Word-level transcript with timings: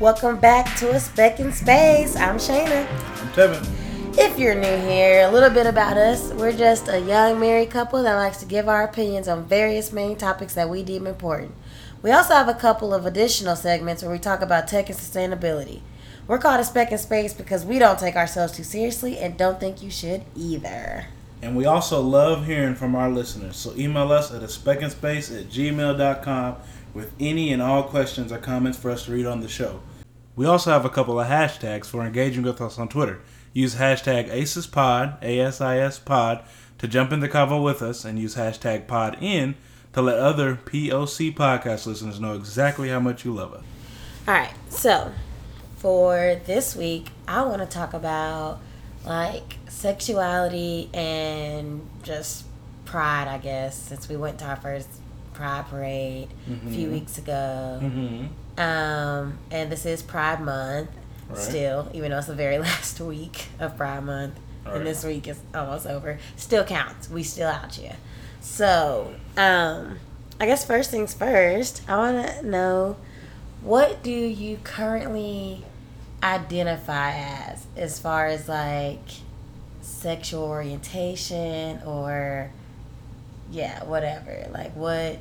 Welcome 0.00 0.38
back 0.38 0.78
to 0.78 0.92
A 0.92 0.98
Spec 0.98 1.40
in 1.40 1.52
Space. 1.52 2.16
I'm 2.16 2.38
Shayna. 2.38 2.88
I'm 3.20 3.28
Tevin. 3.34 4.18
If 4.18 4.38
you're 4.38 4.54
new 4.54 4.78
here, 4.78 5.28
a 5.28 5.30
little 5.30 5.50
bit 5.50 5.66
about 5.66 5.98
us. 5.98 6.32
We're 6.32 6.56
just 6.56 6.88
a 6.88 6.98
young 6.98 7.38
married 7.38 7.68
couple 7.68 8.02
that 8.02 8.14
likes 8.14 8.38
to 8.38 8.46
give 8.46 8.66
our 8.66 8.82
opinions 8.82 9.28
on 9.28 9.44
various 9.44 9.92
main 9.92 10.16
topics 10.16 10.54
that 10.54 10.70
we 10.70 10.82
deem 10.82 11.06
important. 11.06 11.54
We 12.00 12.12
also 12.12 12.32
have 12.32 12.48
a 12.48 12.54
couple 12.54 12.94
of 12.94 13.04
additional 13.04 13.56
segments 13.56 14.02
where 14.02 14.10
we 14.10 14.18
talk 14.18 14.40
about 14.40 14.68
tech 14.68 14.88
and 14.88 14.98
sustainability. 14.98 15.82
We're 16.26 16.38
called 16.38 16.60
A 16.60 16.64
Spec 16.64 16.90
in 16.92 16.96
Space 16.96 17.34
because 17.34 17.66
we 17.66 17.78
don't 17.78 17.98
take 17.98 18.16
ourselves 18.16 18.54
too 18.54 18.64
seriously 18.64 19.18
and 19.18 19.36
don't 19.36 19.60
think 19.60 19.82
you 19.82 19.90
should 19.90 20.22
either. 20.34 21.08
And 21.42 21.54
we 21.54 21.66
also 21.66 22.00
love 22.00 22.46
hearing 22.46 22.74
from 22.74 22.94
our 22.94 23.10
listeners. 23.10 23.56
So 23.56 23.74
email 23.76 24.12
us 24.12 24.32
at 24.32 24.42
a 24.42 24.48
space 24.48 25.30
at 25.30 25.50
gmail.com 25.50 26.56
with 26.94 27.12
any 27.20 27.52
and 27.52 27.60
all 27.60 27.82
questions 27.82 28.32
or 28.32 28.38
comments 28.38 28.78
for 28.78 28.90
us 28.90 29.04
to 29.04 29.12
read 29.12 29.26
on 29.26 29.40
the 29.40 29.48
show. 29.48 29.80
We 30.36 30.46
also 30.46 30.70
have 30.70 30.84
a 30.84 30.90
couple 30.90 31.20
of 31.20 31.26
hashtags 31.26 31.86
for 31.86 32.04
engaging 32.04 32.42
with 32.42 32.60
us 32.60 32.78
on 32.78 32.88
Twitter. 32.88 33.20
Use 33.52 33.74
hashtag 33.74 34.30
ASISPod, 34.30 35.20
A-S-I-S 35.22 35.98
pod, 35.98 36.44
to 36.78 36.88
jump 36.88 37.12
in 37.12 37.20
the 37.20 37.28
convo 37.28 37.62
with 37.62 37.82
us, 37.82 38.04
and 38.04 38.18
use 38.18 38.36
hashtag 38.36 38.86
PodIn 38.86 39.54
to 39.92 40.02
let 40.02 40.18
other 40.18 40.54
POC 40.54 41.34
podcast 41.34 41.86
listeners 41.86 42.20
know 42.20 42.34
exactly 42.34 42.88
how 42.88 43.00
much 43.00 43.24
you 43.24 43.34
love 43.34 43.52
us. 43.52 43.64
All 44.28 44.34
right, 44.34 44.54
so 44.68 45.12
for 45.76 46.40
this 46.46 46.76
week, 46.76 47.08
I 47.26 47.42
want 47.42 47.60
to 47.60 47.66
talk 47.66 47.92
about 47.92 48.60
like 49.04 49.56
sexuality 49.68 50.90
and 50.92 51.88
just 52.02 52.44
pride, 52.84 53.28
I 53.28 53.38
guess, 53.38 53.76
since 53.76 54.08
we 54.08 54.16
went 54.16 54.38
to 54.40 54.44
our 54.44 54.56
first 54.56 54.88
pride 55.32 55.64
parade 55.68 56.28
mm-hmm. 56.48 56.68
a 56.68 56.70
few 56.70 56.84
mm-hmm. 56.84 56.94
weeks 56.94 57.18
ago. 57.18 57.80
Mm-hmm. 57.82 58.26
Um, 58.60 59.38
and 59.50 59.72
this 59.72 59.86
is 59.86 60.02
Pride 60.02 60.42
Month 60.42 60.90
right. 61.30 61.38
still, 61.38 61.88
even 61.94 62.10
though 62.10 62.18
it's 62.18 62.26
the 62.26 62.34
very 62.34 62.58
last 62.68 63.00
week 63.00 63.46
of 63.58 63.74
Pride 63.76 64.04
Month. 64.04 64.38
Right. 64.66 64.76
And 64.76 64.86
this 64.86 65.02
week 65.02 65.26
is 65.26 65.40
almost 65.54 65.86
over. 65.86 66.18
Still 66.36 66.64
counts. 66.64 67.08
We 67.08 67.22
still 67.22 67.48
out 67.48 67.74
here. 67.74 67.96
So, 68.42 69.14
um, 69.38 69.98
I 70.38 70.44
guess 70.44 70.66
first 70.66 70.90
things 70.90 71.14
first, 71.14 71.80
I 71.88 71.96
want 71.96 72.26
to 72.26 72.46
know 72.46 72.96
what 73.62 74.02
do 74.02 74.10
you 74.10 74.58
currently 74.62 75.64
identify 76.22 77.12
as 77.12 77.66
as 77.76 77.98
far 77.98 78.26
as 78.26 78.46
like 78.46 79.08
sexual 79.80 80.42
orientation 80.42 81.80
or 81.86 82.50
yeah 83.50 83.82
whatever 83.84 84.46
like 84.52 84.76
what 84.76 85.18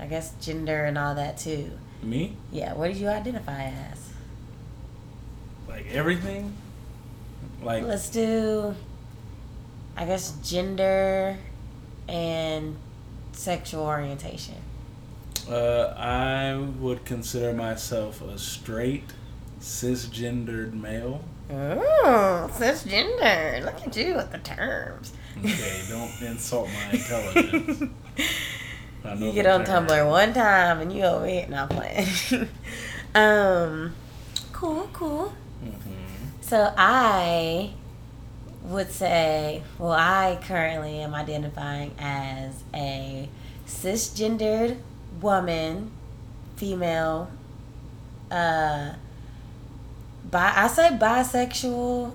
i 0.00 0.06
guess 0.06 0.32
gender 0.40 0.84
and 0.84 0.98
all 0.98 1.14
that 1.14 1.38
too 1.38 1.70
me 2.02 2.36
yeah 2.52 2.72
what 2.74 2.88
did 2.88 2.96
you 2.96 3.08
identify 3.08 3.64
as 3.64 4.10
like 5.68 5.86
everything 5.92 6.54
like 7.62 7.82
let's 7.82 8.08
do 8.08 8.74
i 9.96 10.04
guess 10.04 10.32
gender 10.42 11.36
and 12.08 12.76
sexual 13.32 13.84
orientation 13.84 14.56
uh, 15.50 15.94
i 15.96 16.56
would 16.78 17.04
consider 17.04 17.52
myself 17.52 18.22
a 18.22 18.38
straight 18.38 19.04
cisgendered 19.60 20.72
male. 20.72 21.24
Oh, 21.50 22.50
cisgender. 22.52 23.64
Look 23.64 23.86
at 23.86 23.96
you 23.96 24.14
with 24.14 24.30
the 24.30 24.38
terms. 24.38 25.12
Okay, 25.38 25.82
don't 25.88 26.20
insult 26.22 26.68
my 26.68 26.90
intelligence. 26.92 27.92
You 29.16 29.32
get 29.32 29.46
on. 29.46 29.64
Tumblr 29.64 30.10
one 30.10 30.32
time 30.32 30.80
and 30.80 30.92
you 30.92 31.02
over 31.02 31.26
here 31.26 31.46
not 31.48 31.70
playing. 31.70 32.06
um, 33.14 33.94
cool, 34.52 34.88
cool. 34.92 35.32
Mm-hmm. 35.64 36.40
So 36.40 36.72
I 36.76 37.72
would 38.62 38.90
say, 38.90 39.62
well, 39.78 39.92
I 39.92 40.38
currently 40.42 41.00
am 41.00 41.14
identifying 41.14 41.94
as 41.98 42.62
a 42.74 43.28
cisgendered 43.66 44.78
woman, 45.20 45.90
female, 46.56 47.30
uh, 48.30 48.92
bi- 50.30 50.52
I 50.54 50.66
say 50.68 50.90
bisexual 50.90 52.14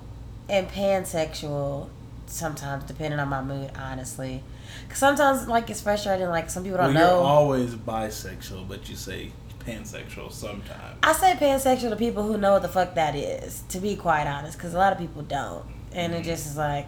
and 0.50 0.70
pansexual 0.70 1.90
sometimes, 2.28 2.84
depending 2.86 3.20
on 3.20 3.30
my 3.30 3.42
mood, 3.42 3.72
honestly. 3.78 4.44
Cause 4.90 4.98
sometimes, 4.98 5.48
like, 5.48 5.70
it's 5.70 5.82
frustrating. 5.82 6.28
Like, 6.28 6.50
some 6.50 6.64
people 6.64 6.78
don't 6.78 6.94
well, 6.94 7.10
know. 7.10 7.20
You're 7.20 7.30
always 7.30 7.76
bisexual, 7.76 8.68
but 8.68 8.90
you 8.90 8.96
say 8.96 9.32
pansexual 9.66 10.32
sometimes. 10.32 10.98
I 11.04 11.14
say 11.14 11.34
pansexual 11.34 11.90
to 11.90 11.96
people 11.96 12.24
who 12.24 12.38
know 12.38 12.54
what 12.54 12.62
the 12.62 12.68
fuck 12.68 12.96
that 12.96 13.16
is. 13.16 13.64
To 13.70 13.80
be 13.80 13.96
quite 13.96 14.28
honest, 14.28 14.58
because 14.58 14.74
a 14.74 14.78
lot 14.78 14.94
of 14.94 15.00
people 15.00 15.22
don't, 15.22 15.66
and 15.94 16.14
mm-hmm. 16.14 16.22
it 16.22 16.26
just 16.26 16.48
is 16.48 16.58
like, 16.58 16.88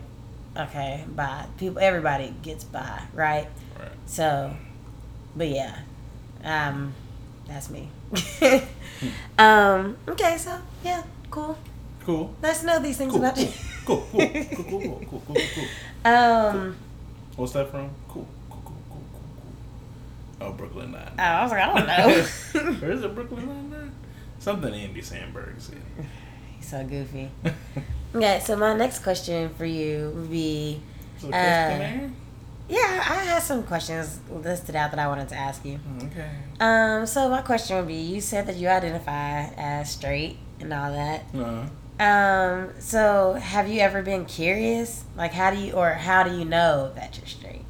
okay, 0.57 1.03
bye. 1.07 1.45
People, 1.57 1.79
everybody 1.79 2.33
gets 2.41 2.63
by, 2.63 3.01
right? 3.13 3.47
Right. 3.79 3.89
So, 4.05 4.55
but 5.35 5.47
yeah, 5.47 5.79
um, 6.43 6.93
that's 7.47 7.69
me. 7.69 7.89
um, 9.37 9.97
okay, 10.07 10.37
so 10.37 10.59
yeah, 10.83 11.03
cool. 11.29 11.57
Cool. 12.05 12.35
Nice 12.41 12.61
to 12.61 12.67
know 12.67 12.79
these 12.79 12.97
things 12.97 13.11
cool, 13.11 13.23
about 13.23 13.37
you. 13.37 13.49
Cool, 13.85 14.07
cool, 14.11 14.19
cool, 14.19 14.45
cool, 14.45 14.65
cool, 14.65 15.05
cool, 15.09 15.21
cool, 15.27 15.35
cool. 15.53 16.11
Um, 16.11 16.53
cool. 16.53 16.73
What's 17.35 17.53
that 17.53 17.69
from? 17.69 17.89
Cool, 18.07 18.27
cool, 18.49 18.61
cool, 18.65 18.77
cool, 18.89 19.03
cool, 19.19 19.23
cool. 20.39 20.47
Oh, 20.47 20.51
Brooklyn 20.53 20.91
Nine. 20.91 21.11
Oh, 21.19 21.21
I 21.21 21.43
was 21.43 21.51
like, 21.51 21.61
I 21.61 21.73
don't 21.73 21.87
know. 21.87 22.71
Where 22.79 22.91
is 22.91 23.03
it, 23.03 23.13
Brooklyn 23.13 23.45
Nine 23.47 23.69
Nine? 23.69 23.91
Something 24.39 24.73
Andy 24.73 25.01
Samberg 25.01 25.59
said. 25.59 25.77
He's 26.57 26.67
so 26.69 26.83
goofy. 26.83 27.29
okay, 28.15 28.41
so 28.43 28.55
my 28.55 28.75
next 28.75 28.99
question 29.03 29.49
for 29.55 29.65
you 29.65 30.11
would 30.15 30.31
be. 30.31 30.81
So 31.19 31.29
uh, 31.29 32.09
yeah, 32.67 33.03
I 33.07 33.23
had 33.25 33.43
some 33.43 33.63
questions 33.63 34.19
listed 34.29 34.75
out 34.75 34.91
that 34.91 34.99
I 34.99 35.07
wanted 35.07 35.29
to 35.29 35.35
ask 35.35 35.63
you. 35.63 35.79
Okay. 36.01 36.29
Um, 36.59 37.05
so 37.05 37.29
my 37.29 37.41
question 37.41 37.77
would 37.77 37.87
be: 37.87 37.95
You 37.95 38.21
said 38.21 38.47
that 38.47 38.55
you 38.55 38.67
identify 38.67 39.45
as 39.57 39.91
straight 39.91 40.37
and 40.59 40.73
all 40.73 40.91
that. 40.91 41.25
Uh-huh. 41.33 41.65
Um, 41.99 42.71
so 42.79 43.33
have 43.33 43.69
you 43.69 43.79
ever 43.79 44.01
been 44.01 44.25
curious? 44.25 45.05
Like, 45.15 45.31
how 45.31 45.51
do 45.51 45.57
you 45.57 45.73
or 45.73 45.93
how 45.93 46.23
do 46.23 46.35
you 46.35 46.43
know 46.43 46.91
that 46.95 47.17
you're 47.17 47.27
straight? 47.27 47.63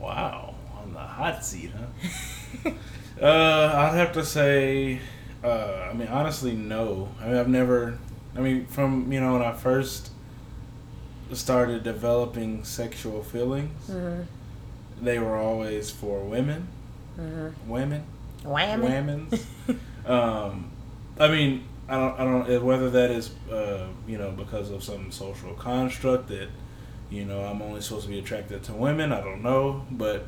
Wow, 0.00 0.54
on 0.78 0.94
the 0.94 1.00
hot 1.00 1.44
seat, 1.44 1.70
huh? 1.72 2.70
uh, 3.22 3.72
I'd 3.76 3.96
have 3.96 4.12
to 4.12 4.24
say, 4.24 5.00
uh, 5.42 5.88
I 5.90 5.92
mean, 5.92 6.08
honestly, 6.08 6.54
no. 6.54 7.08
I 7.20 7.26
mean, 7.26 7.36
I've 7.36 7.48
never. 7.48 7.98
I 8.34 8.40
mean, 8.40 8.66
from 8.66 9.12
you 9.12 9.20
know 9.20 9.34
when 9.34 9.42
I 9.42 9.52
first 9.52 10.10
started 11.32 11.82
developing 11.82 12.64
sexual 12.64 13.22
feelings, 13.22 13.88
mm-hmm. 13.88 14.22
they 15.04 15.18
were 15.18 15.36
always 15.36 15.90
for 15.90 16.20
women, 16.20 16.68
mm-hmm. 17.18 17.68
women, 17.68 18.04
women. 18.44 19.28
um, 20.06 20.70
I 21.18 21.28
mean, 21.28 21.64
I 21.88 21.96
don't, 21.96 22.20
I 22.20 22.24
don't, 22.24 22.64
whether 22.64 22.90
that 22.90 23.10
is, 23.10 23.30
uh, 23.50 23.86
you 24.06 24.18
know, 24.18 24.30
because 24.30 24.70
of 24.70 24.82
some 24.82 25.10
social 25.12 25.52
construct 25.54 26.28
that, 26.28 26.48
you 27.10 27.24
know, 27.24 27.40
I'm 27.40 27.60
only 27.60 27.80
supposed 27.80 28.06
to 28.06 28.10
be 28.10 28.18
attracted 28.18 28.62
to 28.64 28.72
women. 28.72 29.12
I 29.12 29.20
don't 29.20 29.42
know, 29.42 29.84
but 29.90 30.26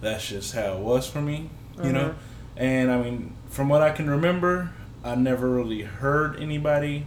that's 0.00 0.28
just 0.28 0.54
how 0.54 0.74
it 0.74 0.80
was 0.80 1.08
for 1.08 1.22
me, 1.22 1.50
you 1.76 1.84
mm-hmm. 1.84 1.92
know. 1.92 2.14
And 2.56 2.90
I 2.90 3.00
mean, 3.00 3.34
from 3.48 3.68
what 3.68 3.82
I 3.82 3.90
can 3.90 4.10
remember, 4.10 4.72
I 5.02 5.14
never 5.14 5.48
really 5.48 5.82
heard 5.82 6.38
anybody 6.38 7.06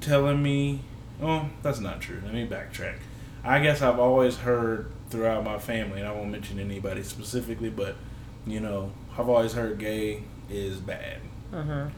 telling 0.00 0.42
me 0.42 0.80
well, 1.20 1.48
that's 1.62 1.80
not 1.80 2.00
true. 2.00 2.20
Let 2.24 2.34
me 2.34 2.46
backtrack. 2.46 2.96
I 3.42 3.60
guess 3.60 3.80
I've 3.80 3.98
always 3.98 4.38
heard 4.38 4.90
throughout 5.08 5.44
my 5.44 5.58
family, 5.58 6.00
and 6.00 6.08
I 6.08 6.12
won't 6.12 6.30
mention 6.30 6.58
anybody 6.58 7.02
specifically, 7.02 7.70
but 7.70 7.96
you 8.46 8.60
know, 8.60 8.92
I've 9.16 9.28
always 9.28 9.52
heard 9.52 9.78
gay 9.78 10.24
is 10.50 10.76
bad. 10.76 11.18
Mm-hmm. 11.52 11.88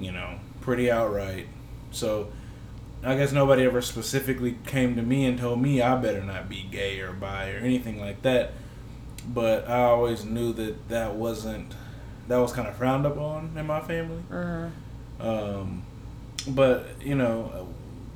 You 0.00 0.12
know, 0.12 0.38
pretty 0.60 0.90
outright. 0.90 1.48
So 1.90 2.30
I 3.02 3.16
guess 3.16 3.32
nobody 3.32 3.64
ever 3.64 3.80
specifically 3.80 4.58
came 4.66 4.94
to 4.96 5.02
me 5.02 5.24
and 5.24 5.38
told 5.38 5.60
me 5.60 5.80
I 5.80 5.96
better 5.96 6.22
not 6.22 6.48
be 6.48 6.66
gay 6.70 7.00
or 7.00 7.12
bi 7.12 7.50
or 7.50 7.56
anything 7.56 8.00
like 8.00 8.22
that. 8.22 8.52
But 9.26 9.68
I 9.68 9.82
always 9.82 10.24
knew 10.24 10.52
that 10.54 10.88
that 10.88 11.14
wasn't 11.14 11.74
that 12.28 12.38
was 12.38 12.52
kind 12.52 12.68
of 12.68 12.76
frowned 12.76 13.06
upon 13.06 13.52
in 13.56 13.66
my 13.66 13.80
family. 13.80 14.22
Mm-hmm. 14.30 15.26
Um, 15.26 15.82
but 16.48 16.88
you 17.02 17.14
know, 17.14 17.68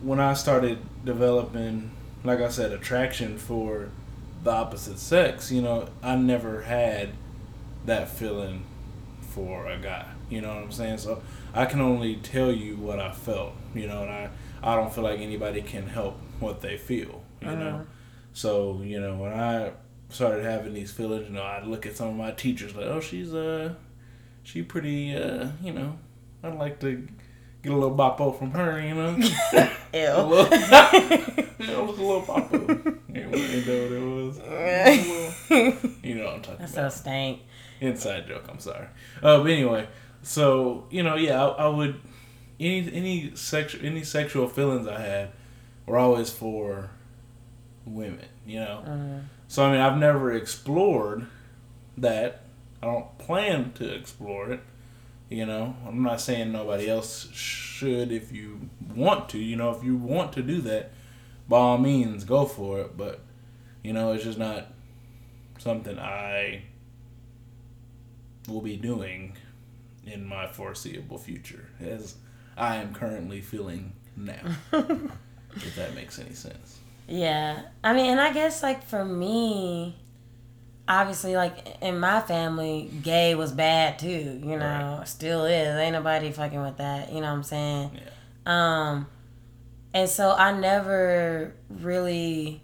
when 0.02 0.20
I 0.20 0.34
started 0.34 0.78
developing, 1.04 1.90
like 2.22 2.40
I 2.40 2.48
said, 2.48 2.72
attraction 2.72 3.38
for 3.38 3.90
the 4.42 4.50
opposite 4.50 4.98
sex, 4.98 5.50
you 5.50 5.62
know, 5.62 5.88
I 6.02 6.16
never 6.16 6.62
had 6.62 7.10
that 7.86 8.08
feeling 8.08 8.64
for 9.20 9.66
a 9.66 9.78
guy. 9.78 10.06
You 10.34 10.40
know 10.40 10.48
what 10.48 10.64
I'm 10.64 10.72
saying? 10.72 10.98
So 10.98 11.22
I 11.54 11.64
can 11.64 11.80
only 11.80 12.16
tell 12.16 12.50
you 12.50 12.76
what 12.76 12.98
I 12.98 13.12
felt, 13.12 13.52
you 13.72 13.86
know, 13.86 14.02
and 14.02 14.10
I, 14.10 14.30
I 14.64 14.74
don't 14.74 14.92
feel 14.92 15.04
like 15.04 15.20
anybody 15.20 15.62
can 15.62 15.86
help 15.86 16.18
what 16.40 16.60
they 16.60 16.76
feel, 16.76 17.22
you 17.40 17.48
uh-huh. 17.48 17.54
know. 17.54 17.86
So, 18.32 18.82
you 18.82 19.00
know, 19.00 19.16
when 19.16 19.32
I 19.32 19.70
started 20.08 20.44
having 20.44 20.74
these 20.74 20.90
feelings, 20.92 21.28
you 21.28 21.34
know, 21.34 21.44
I'd 21.44 21.66
look 21.66 21.86
at 21.86 21.96
some 21.96 22.08
of 22.08 22.16
my 22.16 22.32
teachers 22.32 22.74
like, 22.74 22.86
oh, 22.86 23.00
she's, 23.00 23.32
uh, 23.32 23.74
she 24.42 24.62
pretty, 24.62 25.14
uh, 25.14 25.50
you 25.62 25.72
know, 25.72 25.96
I'd 26.42 26.56
like 26.56 26.80
to 26.80 27.06
get 27.62 27.72
a 27.72 27.76
little 27.76 27.96
boppo 27.96 28.36
from 28.36 28.50
her, 28.50 28.80
you 28.80 28.94
know. 28.94 29.16
Ew. 29.94 30.08
A 30.08 30.26
little, 30.26 30.48
it 30.52 31.58
was 31.58 31.98
a 31.98 32.02
little 32.02 32.22
boppo. 32.22 32.98
You 33.08 33.22
know 33.22 33.30
what 33.30 33.92
it 33.92 34.00
was? 34.02 34.38
You 36.02 36.14
know 36.16 36.24
what 36.24 36.34
I'm 36.34 36.42
talking 36.42 36.58
That's 36.58 36.72
about. 36.72 36.92
so 36.92 36.98
stank. 36.98 37.40
Inside 37.80 38.26
joke. 38.26 38.46
I'm 38.48 38.58
sorry. 38.58 38.86
Uh, 39.22 39.38
but 39.38 39.50
anyway, 39.50 39.86
so 40.24 40.86
you 40.90 41.02
know, 41.02 41.14
yeah, 41.16 41.44
I, 41.44 41.66
I 41.66 41.68
would 41.68 42.00
any 42.58 42.92
any 42.92 43.36
sexual 43.36 43.84
any 43.84 44.02
sexual 44.02 44.48
feelings 44.48 44.88
I 44.88 45.00
had 45.00 45.30
were 45.86 45.98
always 45.98 46.30
for 46.30 46.90
women. 47.84 48.26
You 48.46 48.60
know. 48.60 48.82
Mm-hmm. 48.86 49.18
So 49.48 49.64
I 49.64 49.72
mean, 49.72 49.80
I've 49.80 49.98
never 49.98 50.32
explored 50.32 51.26
that. 51.98 52.42
I 52.82 52.86
don't 52.86 53.18
plan 53.18 53.72
to 53.74 53.94
explore 53.94 54.50
it. 54.50 54.60
You 55.28 55.46
know, 55.46 55.76
I'm 55.86 56.02
not 56.02 56.20
saying 56.20 56.52
nobody 56.52 56.88
else 56.88 57.30
should. 57.32 58.12
If 58.12 58.32
you 58.32 58.68
want 58.94 59.28
to, 59.30 59.38
you 59.38 59.56
know, 59.56 59.70
if 59.70 59.82
you 59.82 59.96
want 59.96 60.32
to 60.34 60.42
do 60.42 60.60
that, 60.62 60.92
by 61.48 61.58
all 61.58 61.78
means, 61.78 62.24
go 62.24 62.46
for 62.46 62.80
it. 62.80 62.96
But 62.96 63.20
you 63.82 63.92
know, 63.92 64.12
it's 64.12 64.24
just 64.24 64.38
not 64.38 64.68
something 65.58 65.98
I 65.98 66.62
will 68.48 68.60
be 68.60 68.76
doing 68.76 69.36
in 70.06 70.26
my 70.26 70.46
foreseeable 70.46 71.18
future, 71.18 71.68
as 71.80 72.16
I 72.56 72.76
am 72.76 72.94
currently 72.94 73.40
feeling 73.40 73.92
now. 74.16 74.56
if 74.72 75.76
that 75.76 75.94
makes 75.94 76.18
any 76.18 76.34
sense. 76.34 76.78
Yeah. 77.06 77.62
I 77.82 77.92
mean, 77.92 78.06
and 78.06 78.20
I 78.20 78.32
guess 78.32 78.62
like 78.62 78.84
for 78.84 79.04
me, 79.04 79.96
obviously 80.88 81.36
like 81.36 81.76
in 81.80 81.98
my 81.98 82.20
family, 82.20 82.90
gay 83.02 83.34
was 83.34 83.52
bad 83.52 83.98
too, 83.98 84.40
you 84.42 84.56
know. 84.56 85.02
Still 85.04 85.44
is. 85.44 85.78
Ain't 85.78 85.92
nobody 85.92 86.32
fucking 86.32 86.60
with 86.60 86.78
that, 86.78 87.12
you 87.12 87.20
know 87.20 87.28
what 87.28 87.36
I'm 87.36 87.42
saying? 87.42 87.90
Yeah. 87.94 88.10
Um 88.46 89.06
and 89.92 90.08
so 90.08 90.32
I 90.32 90.58
never 90.58 91.54
really 91.70 92.62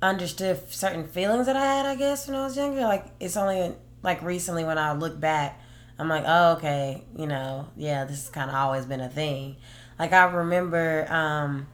understood 0.00 0.60
certain 0.72 1.08
feelings 1.08 1.46
that 1.46 1.56
I 1.56 1.64
had, 1.64 1.86
I 1.86 1.96
guess, 1.96 2.28
when 2.28 2.36
I 2.36 2.44
was 2.44 2.56
younger. 2.56 2.82
Like 2.82 3.06
it's 3.20 3.36
only 3.36 3.74
like 4.02 4.22
recently 4.22 4.64
when 4.64 4.78
I 4.78 4.92
look 4.92 5.18
back, 5.18 5.60
I'm 5.98 6.08
like, 6.08 6.24
oh, 6.26 6.52
okay, 6.52 7.04
you 7.16 7.26
know, 7.26 7.68
yeah, 7.76 8.04
this 8.04 8.22
has 8.22 8.30
kind 8.30 8.48
of 8.50 8.54
always 8.56 8.84
been 8.86 9.00
a 9.00 9.08
thing. 9.08 9.56
Like 9.98 10.12
I 10.12 10.24
remember, 10.26 11.06
um, 11.12 11.66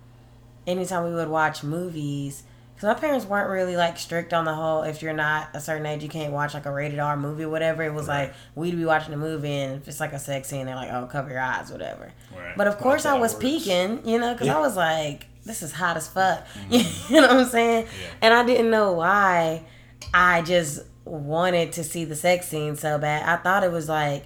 anytime 0.67 1.05
we 1.05 1.15
would 1.15 1.29
watch 1.29 1.63
movies, 1.63 2.43
because 2.75 2.89
my 2.89 2.95
parents 3.01 3.27
weren't 3.27 3.51
really 3.51 3.77
like 3.77 3.99
strict 3.99 4.33
on 4.33 4.45
the 4.47 4.55
whole. 4.55 4.83
If 4.83 5.03
you're 5.03 5.13
not 5.13 5.51
a 5.55 5.61
certain 5.61 5.87
age, 5.87 6.03
you 6.03 6.09
can't 6.09 6.33
watch 6.33 6.55
like 6.55 6.67
a 6.67 6.73
rated 6.73 6.99
R 6.99 7.17
movie, 7.17 7.45
or 7.45 7.49
whatever. 7.51 7.83
It 7.83 7.93
was 7.93 8.09
Right. 8.09 8.29
like 8.29 8.35
we'd 8.55 8.77
be 8.77 8.85
watching 8.85 9.13
a 9.15 9.17
movie, 9.19 9.53
and 9.53 9.81
if 9.81 9.87
it's 9.89 10.01
like 10.01 10.13
a 10.13 10.19
sex 10.19 10.49
scene, 10.49 10.67
they're 10.67 10.75
like, 10.75 10.91
oh, 10.91 11.07
cover 11.07 11.31
your 11.31 11.41
eyes, 11.41 11.71
whatever. 11.71 12.11
Right. 12.37 12.57
But 12.57 12.67
of 12.67 12.79
course, 12.79 13.05
I 13.07 13.19
was 13.19 13.35
works. 13.35 13.43
peeking, 13.45 14.09
you 14.09 14.19
know, 14.19 14.33
because 14.33 14.47
Yeah. 14.49 14.57
I 14.57 14.61
was 14.61 14.75
like, 14.77 15.27
this 15.45 15.63
is 15.63 15.71
hot 15.73 15.97
as 15.99 16.09
fuck. 16.09 16.47
you 16.71 16.81
know 17.11 17.29
what 17.29 17.31
I'm 17.31 17.47
saying? 17.47 17.85
Yeah. 17.87 18.07
And 18.23 18.35
I 18.35 18.45
didn't 18.45 18.71
know 18.71 18.93
why. 18.93 19.65
I 20.13 20.43
just 20.43 20.81
wanted 21.05 21.73
to 21.73 21.85
see 21.85 22.05
the 22.05 22.17
sex 22.17 22.49
scene 22.49 22.77
so 22.77 22.99
bad. 22.99 23.29
I 23.29 23.43
thought 23.43 23.65
it 23.65 23.73
was 23.73 23.89
like 23.89 24.25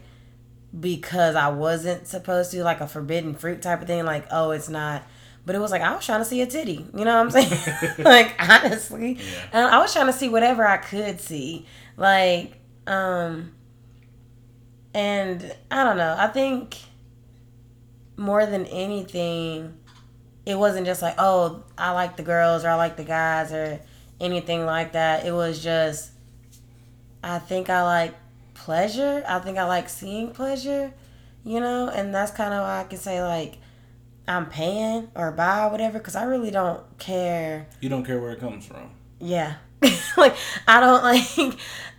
because 0.78 1.34
I 1.34 1.48
wasn't 1.48 2.06
supposed 2.06 2.50
to, 2.52 2.62
like 2.62 2.80
a 2.80 2.86
forbidden 2.86 3.34
fruit 3.34 3.62
type 3.62 3.80
of 3.80 3.86
thing. 3.86 4.04
Like, 4.04 4.26
oh, 4.30 4.50
it's 4.50 4.68
not. 4.68 5.02
But 5.46 5.54
it 5.54 5.60
was 5.60 5.70
like 5.70 5.80
I 5.82 5.94
was 5.94 6.04
trying 6.04 6.20
to 6.20 6.24
see 6.26 6.42
a 6.42 6.46
titty. 6.46 6.86
You 6.94 7.04
know 7.04 7.22
what 7.22 7.34
I'm 7.36 7.48
saying? 7.48 7.94
like 7.98 8.34
honestly, 8.38 9.14
Yeah. 9.14 9.22
and 9.52 9.66
I 9.66 9.78
was 9.78 9.92
trying 9.92 10.06
to 10.06 10.12
see 10.12 10.28
whatever 10.28 10.66
I 10.66 10.76
could 10.76 11.20
see. 11.20 11.66
Like, 11.96 12.52
um, 12.86 13.52
and 14.94 15.54
I 15.70 15.84
don't 15.84 15.96
know. 15.96 16.14
I 16.18 16.28
think 16.28 16.76
more 18.16 18.44
than 18.46 18.66
anything, 18.66 19.74
it 20.44 20.58
wasn't 20.58 20.86
just 20.86 21.02
like, 21.02 21.14
oh, 21.18 21.62
I 21.76 21.92
like 21.92 22.16
the 22.16 22.22
girls 22.22 22.64
or 22.64 22.68
I 22.68 22.74
like 22.74 22.96
the 22.96 23.04
guys 23.04 23.52
or 23.52 23.80
anything 24.20 24.64
like 24.66 24.92
that. 24.92 25.24
It 25.26 25.32
was 25.32 25.62
just, 25.62 26.10
I 27.22 27.38
think 27.38 27.68
I 27.70 27.82
like 27.82 28.14
pleasure. 28.54 29.24
I 29.28 29.38
think 29.40 29.58
I 29.58 29.64
like 29.64 29.88
seeing 29.88 30.30
pleasure, 30.30 30.92
you 31.44 31.60
know, 31.60 31.88
and 31.88 32.14
that's 32.14 32.32
kind 32.32 32.52
of 32.54 32.62
why 32.62 32.80
I 32.80 32.84
can 32.84 32.98
say, 32.98 33.22
like, 33.22 33.58
I'm 34.26 34.46
paying 34.46 35.08
or 35.14 35.30
buy 35.32 35.64
or 35.66 35.70
whatever 35.70 35.98
because 35.98 36.14
I 36.16 36.24
really 36.24 36.50
don't 36.50 36.82
care 36.98 37.66
You 37.80 37.88
don't 37.88 38.04
care 38.04 38.20
where 38.20 38.32
it 38.32 38.40
comes 38.40 38.66
from. 38.66 38.90
yeah. 39.20 39.54
like 40.16 40.34
I 40.66 40.80
don't 40.80 41.02
like 41.04 41.38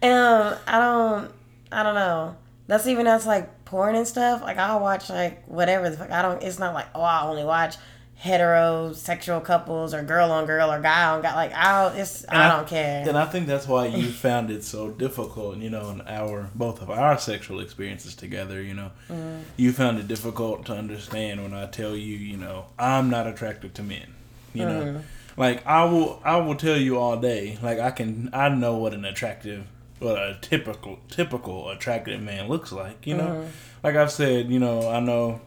um 0.03 0.53
I 0.67 0.79
don't 0.79 1.31
I 1.71 1.81
don't 1.81 1.95
know. 1.95 2.35
That's 2.67 2.85
even 2.87 3.05
that's 3.05 3.25
like 3.25 3.63
porn 3.65 3.95
and 3.95 4.05
stuff. 4.05 4.41
Like 4.41 4.57
I'll 4.57 4.81
watch 4.81 5.09
like 5.09 5.45
whatever 5.47 5.89
the 5.89 5.95
fuck. 5.97 6.11
I 6.11 6.21
don't 6.21 6.43
it's 6.43 6.59
not 6.59 6.73
like 6.73 6.87
oh 6.93 7.01
I 7.01 7.23
only 7.23 7.45
watch 7.45 7.77
heterosexual 8.23 9.41
couples 9.43 9.93
or 9.93 10.03
girl 10.03 10.31
on 10.31 10.45
girl 10.45 10.71
or 10.71 10.81
guy 10.81 11.09
on 11.09 11.21
guy. 11.21 11.33
Like 11.35 11.53
I 11.53 11.83
don't 11.83 11.99
it's 11.99 12.25
I, 12.27 12.45
I- 12.45 12.55
don't 12.55 12.67
care. 12.67 13.07
And 13.07 13.17
I 13.17 13.25
think 13.25 13.47
that's 13.47 13.67
why 13.67 13.87
you 13.87 14.07
found 14.11 14.51
it 14.51 14.63
so 14.63 14.89
difficult, 14.89 15.57
you 15.57 15.69
know, 15.69 15.89
in 15.89 16.01
our 16.01 16.49
both 16.53 16.81
of 16.81 16.89
our 16.89 17.17
sexual 17.17 17.59
experiences 17.59 18.15
together, 18.15 18.61
you 18.61 18.73
know. 18.73 18.91
Mm-hmm. 19.09 19.41
You 19.57 19.71
found 19.71 19.99
it 19.99 20.07
difficult 20.07 20.65
to 20.65 20.73
understand 20.73 21.41
when 21.41 21.53
I 21.53 21.67
tell 21.67 21.95
you, 21.95 22.17
you 22.17 22.37
know, 22.37 22.65
I'm 22.77 23.09
not 23.09 23.27
attracted 23.27 23.73
to 23.75 23.83
men. 23.83 24.13
You 24.53 24.65
know. 24.65 24.81
Mm-hmm. 24.81 24.99
Like 25.37 25.65
I 25.65 25.85
will 25.85 26.21
I 26.25 26.37
will 26.37 26.55
tell 26.55 26.77
you 26.77 26.97
all 26.97 27.17
day, 27.17 27.57
like 27.61 27.79
I 27.79 27.91
can 27.91 28.29
I 28.33 28.49
know 28.49 28.75
what 28.75 28.93
an 28.93 29.05
attractive 29.05 29.65
what 29.99 30.17
a 30.17 30.37
typical 30.41 30.99
typical 31.09 31.69
attractive 31.69 32.21
man 32.21 32.49
looks 32.49 32.73
like, 32.73 33.07
you 33.07 33.15
know. 33.15 33.27
Mm-hmm. 33.27 33.49
Like 33.81 33.95
I've 33.95 34.11
said, 34.11 34.49
you 34.49 34.59
know, 34.59 34.89
I 34.89 34.99
know 34.99 35.39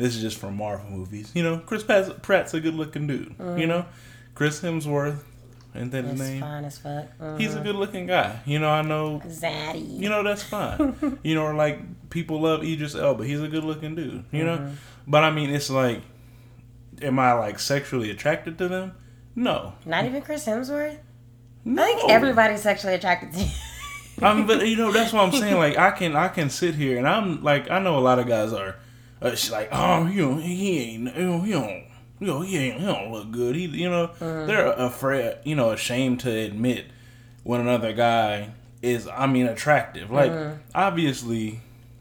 this 0.00 0.16
is 0.16 0.22
just 0.22 0.38
from 0.38 0.56
Marvel 0.56 0.90
movies. 0.90 1.30
You 1.34 1.42
know, 1.42 1.58
Chris 1.58 1.82
Pratt's, 1.84 2.54
a 2.54 2.60
good 2.60 2.74
looking 2.74 3.06
dude. 3.06 3.34
You 3.38 3.66
know, 3.66 3.84
Chris 4.34 4.60
Hemsworth, 4.60 5.18
ain't 5.74 5.92
that 5.92 6.04
his 6.04 6.14
Mm-hmm. 6.20 6.30
Name? 6.32 6.40
fine 6.40 6.64
as 6.64 6.78
fuck. 6.78 7.06
Mhm. 7.20 7.38
He's 7.40 7.54
a 7.54 7.60
good 7.60 7.74
looking 7.76 8.06
guy. 8.06 8.40
You 8.46 8.58
know, 8.58 8.70
I 8.70 8.82
know. 8.82 9.20
Zaddy. 9.26 9.98
You 10.00 10.08
know, 10.08 10.22
that's 10.22 10.42
fine. 10.42 11.18
you 11.22 11.34
know, 11.34 11.44
or 11.44 11.54
like 11.54 12.10
people 12.10 12.40
love 12.40 12.64
Idris 12.64 12.94
Elba. 12.94 13.18
But 13.18 13.26
he's 13.28 13.40
a 13.42 13.48
good 13.48 13.64
looking 13.64 13.94
dude. 13.94 14.24
You 14.32 14.44
Mm-hmm. 14.44 14.64
know, 14.64 14.72
but 15.06 15.22
I 15.24 15.30
mean, 15.30 15.50
it's 15.50 15.70
like, 15.70 16.02
am 17.02 17.18
I 17.18 17.32
like 17.34 17.58
sexually 17.58 18.10
attracted 18.10 18.58
to 18.58 18.68
them? 18.68 18.92
No. 19.36 19.74
Not 19.86 20.04
even 20.06 20.22
Chris 20.22 20.44
Hemsworth. 20.46 20.98
no. 21.64 21.82
I 21.82 21.86
think 21.94 22.10
everybody's 22.10 22.62
sexually 22.62 22.94
attracted 22.94 23.32
to 23.32 23.38
him. 23.38 23.58
I'm, 24.22 24.46
but 24.46 24.66
you 24.66 24.76
know, 24.76 24.92
that's 24.92 25.12
what 25.12 25.22
I'm 25.24 25.32
saying. 25.32 25.56
Like, 25.64 25.78
I 25.78 25.92
can, 25.92 26.14
I 26.16 26.28
can 26.28 26.50
sit 26.50 26.74
here 26.74 26.98
and 26.98 27.08
I'm 27.08 27.42
like, 27.42 27.70
I 27.70 27.78
know 27.78 27.98
a 27.98 28.00
lot 28.00 28.18
of 28.18 28.26
guys 28.26 28.52
are, 28.52 28.76
uh, 29.22 29.28
it's 29.28 29.50
like, 29.50 29.68
oh, 29.72 30.06
you 30.06 30.22
know, 30.22 30.36
he 30.36 30.78
ain't, 30.78 31.16
you 31.16 31.22
know, 31.24 31.40
he 31.40 31.52
don't, 31.52 31.84
you 32.20 32.26
know, 32.26 32.40
he 32.40 32.56
ain't, 32.56 32.80
he 32.80 32.86
don't 32.86 33.12
look 33.12 33.30
good. 33.30 33.54
He, 33.56 33.66
you 33.66 33.90
know, 33.90 34.04
uh-huh. 34.04 34.46
they're 34.46 34.72
afraid, 34.72 35.38
you 35.44 35.54
know, 35.54 35.70
ashamed 35.70 36.20
to 36.20 36.30
admit 36.30 36.86
when 37.42 37.60
another 37.60 37.92
guy 37.92 38.50
is, 38.82 39.08
I 39.08 39.26
mean, 39.26 39.46
attractive. 39.46 40.10
Like, 40.10 40.30
uh-huh. 40.30 40.54
obviously, 40.74 41.60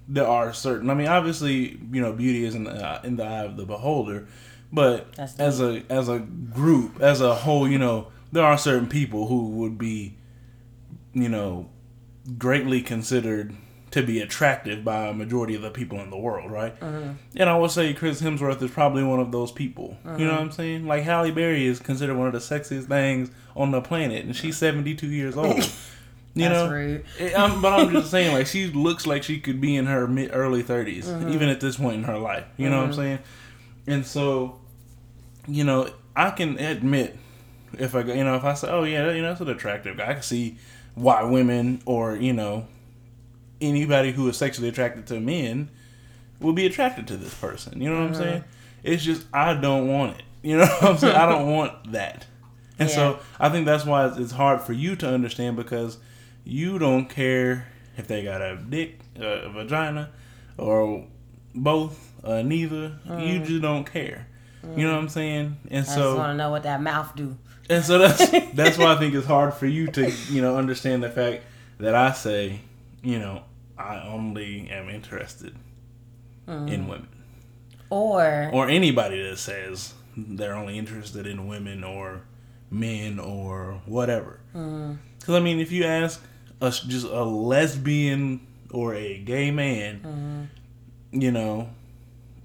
there 0.10 0.28
are 0.28 0.54
certain. 0.54 0.90
I 0.90 0.96
mean, 0.96 1.08
obviously, 1.08 1.80
you 1.92 2.02
know, 2.02 2.12
beauty 2.14 2.44
is 2.44 2.56
in 2.56 2.64
the 2.64 2.72
uh, 2.72 3.02
in 3.04 3.16
the 3.16 3.24
eye 3.24 3.44
of 3.44 3.58
the 3.58 3.66
beholder, 3.66 4.28
but 4.72 5.08
as 5.38 5.62
a 5.62 5.84
as 5.90 6.10
a 6.10 6.20
group, 6.20 7.00
as 7.00 7.22
a 7.22 7.36
whole, 7.36 7.68
you 7.68 7.78
know, 7.78 8.08
there 8.32 8.44
are 8.44 8.58
certain 8.58 8.90
people 8.90 9.28
who 9.28 9.50
would 9.50 9.78
be, 9.78 10.18
you 11.14 11.30
know, 11.30 11.70
greatly 12.38 12.82
considered 12.82 13.56
to 13.92 14.04
be 14.04 14.20
attractive 14.22 14.84
by 14.84 15.08
a 15.08 15.14
majority 15.14 15.56
of 15.56 15.62
the 15.64 15.72
people 15.72 16.00
in 16.00 16.10
the 16.12 16.18
world, 16.18 16.52
right? 16.52 16.76
Uh-huh. 16.82 17.14
And 17.36 17.50
I 17.50 17.58
would 17.58 17.72
say 17.72 17.94
Chris 17.94 18.22
Hemsworth 18.22 18.62
is 18.62 18.70
probably 18.72 19.04
one 19.04 19.20
of 19.20 19.32
those 19.32 19.52
people. 19.52 19.98
You 20.06 20.26
know 20.26 20.32
uh-huh. 20.32 20.32
what 20.36 20.42
I'm 20.42 20.52
saying? 20.52 20.86
Like 20.86 21.04
Halle 21.04 21.32
Berry 21.32 21.66
is 21.66 21.80
considered 21.80 22.16
one 22.16 22.28
of 22.28 22.34
the 22.34 22.40
sexiest 22.40 22.86
things 22.88 23.32
on 23.56 23.72
the 23.72 23.82
planet, 23.82 24.26
and 24.26 24.36
she's 24.36 24.58
72 24.58 25.08
years 25.08 25.36
old. 25.38 25.68
You 26.36 26.48
That's 26.48 26.54
know, 26.54 26.70
rude. 26.70 27.06
it- 27.18 27.38
I'm- 27.38 27.60
but 27.60 27.74
I'm 27.74 27.92
just 27.92 28.12
saying, 28.16 28.34
like 28.34 28.46
she 28.46 28.68
looks 28.68 29.08
like 29.08 29.24
she 29.24 29.40
could 29.40 29.60
be 29.60 29.76
in 29.76 29.88
her 29.88 30.08
mid 30.08 30.30
early 30.32 30.64
30s, 30.64 31.06
Mm-hmm. 31.06 31.24
Uh-huh. 31.24 31.34
even 31.34 31.50
at 31.50 31.60
this 31.60 31.78
point 31.78 31.96
in 31.96 32.04
her 32.04 32.20
life. 32.20 32.46
You 32.56 32.70
know 32.70 32.78
what 32.78 32.86
I'm 32.86 32.94
saying? 32.94 33.20
And 33.88 34.06
so, 34.06 34.60
you 35.48 35.64
know, 35.64 35.90
I 36.16 36.30
can 36.30 36.60
admit 36.60 37.18
if 37.80 37.96
I, 37.96 38.02
you 38.02 38.24
know, 38.24 38.36
if 38.36 38.44
I 38.44 38.54
say, 38.54 38.70
oh 38.70 38.84
yeah, 38.84 39.12
you 39.12 39.24
know, 39.24 39.30
that's 39.30 39.42
an 39.42 39.50
attractive 39.50 39.98
guy, 39.98 40.12
I 40.12 40.14
can 40.14 40.22
see 40.22 40.58
why 40.94 41.24
women 41.24 41.82
or 41.86 42.16
you 42.16 42.34
know 42.34 42.68
anybody 43.62 44.12
who 44.12 44.28
is 44.30 44.38
sexually 44.38 44.70
attracted 44.70 45.08
to 45.08 45.20
men 45.20 45.70
will 46.40 46.54
be 46.54 46.66
attracted 46.66 47.08
to 47.08 47.18
this 47.18 47.34
person. 47.34 47.82
You 47.82 47.90
know 47.90 47.96
what 47.96 48.06
I'm 48.06 48.14
uh-huh. 48.14 48.24
saying? 48.24 48.44
It's 48.84 49.04
just 49.04 49.26
I 49.34 49.54
don't 49.54 49.88
want 49.88 50.20
it. 50.20 50.24
You 50.42 50.58
know 50.58 50.66
what 50.80 50.84
I'm 50.84 50.98
saying? 50.98 51.16
I 51.16 51.26
don't 51.26 51.52
want 51.52 51.92
that. 51.92 52.26
And 52.78 52.90
so 52.90 53.20
I 53.38 53.50
think 53.50 53.66
that's 53.66 53.86
why 53.86 54.06
it's- 54.06 54.32
hard 54.32 54.62
for 54.62 54.72
you 54.72 54.96
to 54.98 55.10
understand 55.10 55.58
because 55.58 55.98
you 56.46 56.80
don't 56.80 57.10
care 57.10 57.68
if 57.98 58.08
they 58.08 58.24
got 58.24 58.42
a 58.42 58.56
dick, 58.56 59.00
a 59.18 59.50
vagina, 59.50 60.10
or 60.58 61.06
both, 61.54 62.14
uh, 62.24 62.42
neither. 62.42 62.98
You 63.06 63.40
mm. 63.40 63.46
just 63.46 63.62
don't 63.62 63.84
care. 63.84 64.28
You 64.64 64.84
know 64.86 64.92
mm. 64.92 64.96
what 64.96 65.02
I'm 65.02 65.10
saying? 65.10 65.58
And 65.70 65.86
I 65.86 65.96
just 65.96 66.18
want 66.18 66.32
to 66.32 66.36
know 66.36 66.50
what 66.52 66.64
that 66.64 66.82
mouth 66.82 67.16
do. 67.16 67.38
and 67.70 67.84
so 67.84 67.98
that's 67.98 68.30
that's 68.54 68.78
why 68.78 68.94
I 68.94 68.98
think 68.98 69.14
it's 69.14 69.28
hard 69.28 69.54
for 69.54 69.66
you 69.66 69.88
to 69.92 70.12
you 70.30 70.42
know 70.42 70.58
understand 70.58 71.04
the 71.04 71.10
fact 71.10 71.44
that 71.80 71.96
I 71.96 72.12
say 72.14 72.62
you 73.04 73.20
know 73.20 73.44
I 73.80 74.06
only 74.06 74.70
am 74.70 74.90
interested 74.90 75.56
in 76.48 76.54
mm. 76.66 76.90
women, 76.90 77.08
Or 77.90 78.50
or 78.52 78.68
anybody 78.68 79.22
that 79.30 79.38
says 79.38 79.94
they're 80.18 80.56
only 80.56 80.78
interested 80.78 81.26
in 81.26 81.48
women 81.48 81.84
or 81.84 82.24
men 82.70 83.20
or 83.20 83.82
whatever. 83.86 84.42
Mm. 84.54 84.98
Because 85.18 85.36
I 85.36 85.40
mean, 85.40 85.60
if 85.60 85.72
you 85.72 85.86
ask 85.86 86.22
us 86.62 86.82
just 86.82 87.06
a 87.06 87.24
lesbian 87.24 88.46
or 88.72 88.94
a 88.96 89.18
gay 89.20 89.50
man, 89.52 90.50
mm. 91.14 91.22
you 91.22 91.32
know, 91.32 91.70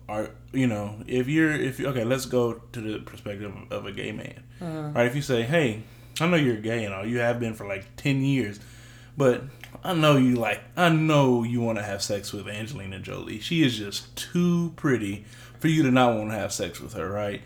are 0.09 0.31
you 0.53 0.69
know, 0.69 0.97
if 1.07 1.29
you're 1.29 1.53
if 1.53 1.81
you, 1.81 1.88
okay, 1.88 2.05
let's 2.05 2.26
go 2.26 2.55
to 2.73 2.81
the 2.81 3.00
perspective 3.00 3.53
of 3.71 3.87
a 3.87 3.93
gay 3.93 4.12
man, 4.12 4.93
right? 4.95 5.07
If 5.07 5.17
you 5.17 5.23
say, 5.23 5.43
hey, 5.43 5.83
I 6.21 6.29
know 6.29 6.37
you're 6.37 6.57
gay 6.57 6.85
and 6.85 6.95
all, 6.95 7.05
you 7.05 7.19
have 7.19 7.41
been 7.41 7.55
for 7.55 7.67
like 7.67 7.97
ten 7.97 8.23
years, 8.23 8.61
but 9.17 9.43
I 9.83 9.95
know 9.95 10.16
you 10.16 10.37
like, 10.37 10.62
I 10.76 10.88
know 10.88 11.43
you 11.43 11.61
want 11.61 11.78
to 11.78 11.85
have 11.85 12.02
sex 12.02 12.33
with 12.33 12.49
Angelina 12.49 12.99
Jolie. 13.00 13.40
She 13.40 13.62
is 13.62 13.76
just 13.76 14.14
too 14.16 14.73
pretty 14.76 15.25
for 15.59 15.69
you 15.69 15.83
to 15.83 15.90
not 15.90 16.16
want 16.16 16.31
to 16.31 16.37
have 16.37 16.52
sex 16.52 16.81
with 16.81 16.93
her, 16.95 17.11
right? 17.11 17.43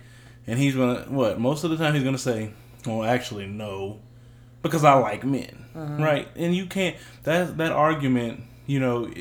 And 0.47 0.58
he's 0.58 0.75
gonna 0.75 1.04
what? 1.08 1.38
Most 1.38 1.64
of 1.64 1.70
the 1.70 1.76
time, 1.76 1.94
he's 1.94 2.04
gonna 2.04 2.18
say, 2.18 2.52
well, 2.87 3.04
actually, 3.04 3.47
no, 3.47 4.00
because 4.62 4.82
I 4.82 4.94
like 4.94 5.25
men, 5.25 5.66
mm-hmm. 5.75 6.02
right? 6.02 6.28
And 6.37 6.56
you 6.56 6.66
can't 6.66 6.97
that 7.25 7.58
that 7.58 7.73
argument, 7.73 8.42
you 8.66 8.80
know, 8.80 9.12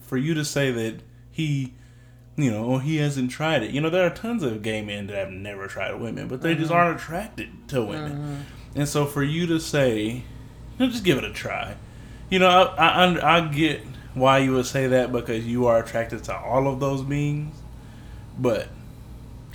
for 0.00 0.16
you 0.16 0.34
to 0.34 0.44
say 0.44 0.70
that 0.70 1.00
he, 1.30 1.74
you 2.36 2.50
know, 2.50 2.78
he 2.78 2.96
hasn't 2.96 3.30
tried 3.30 3.62
it. 3.62 3.72
You 3.72 3.80
know, 3.80 3.90
there 3.90 4.06
are 4.06 4.14
tons 4.14 4.42
of 4.42 4.62
gay 4.62 4.82
men 4.82 5.08
that 5.08 5.16
have 5.16 5.30
never 5.30 5.66
tried 5.66 5.94
women, 6.00 6.28
but 6.28 6.42
they 6.42 6.54
just 6.54 6.70
mm-hmm. 6.70 6.74
aren't 6.74 7.00
attracted 7.00 7.68
to 7.68 7.84
women. 7.84 8.12
Mm-hmm. 8.12 8.80
And 8.80 8.88
so 8.88 9.04
for 9.04 9.22
you 9.22 9.46
to 9.48 9.58
say, 9.58 10.04
you 10.04 10.22
know, 10.78 10.88
just 10.88 11.04
give 11.04 11.18
it 11.18 11.24
a 11.24 11.32
try. 11.32 11.76
You 12.30 12.38
know, 12.40 12.48
I, 12.48 13.04
I 13.06 13.36
I 13.36 13.48
get 13.48 13.82
why 14.14 14.38
you 14.38 14.52
would 14.54 14.66
say 14.66 14.88
that 14.88 15.12
because 15.12 15.46
you 15.46 15.66
are 15.66 15.78
attracted 15.82 16.24
to 16.24 16.36
all 16.36 16.66
of 16.68 16.80
those 16.80 17.02
beings, 17.02 17.54
but 18.38 18.68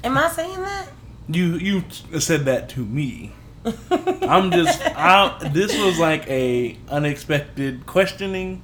am 0.03 0.17
I 0.17 0.29
saying 0.29 0.61
that? 0.61 0.87
you 1.27 1.55
you 1.57 2.19
said 2.19 2.45
that 2.45 2.69
to 2.69 2.79
me. 2.85 3.31
I'm 3.65 4.51
just 4.51 4.81
I 4.83 5.49
this 5.53 5.77
was 5.77 5.97
like 5.99 6.27
a 6.29 6.77
unexpected 6.89 7.85
questioning. 7.85 8.61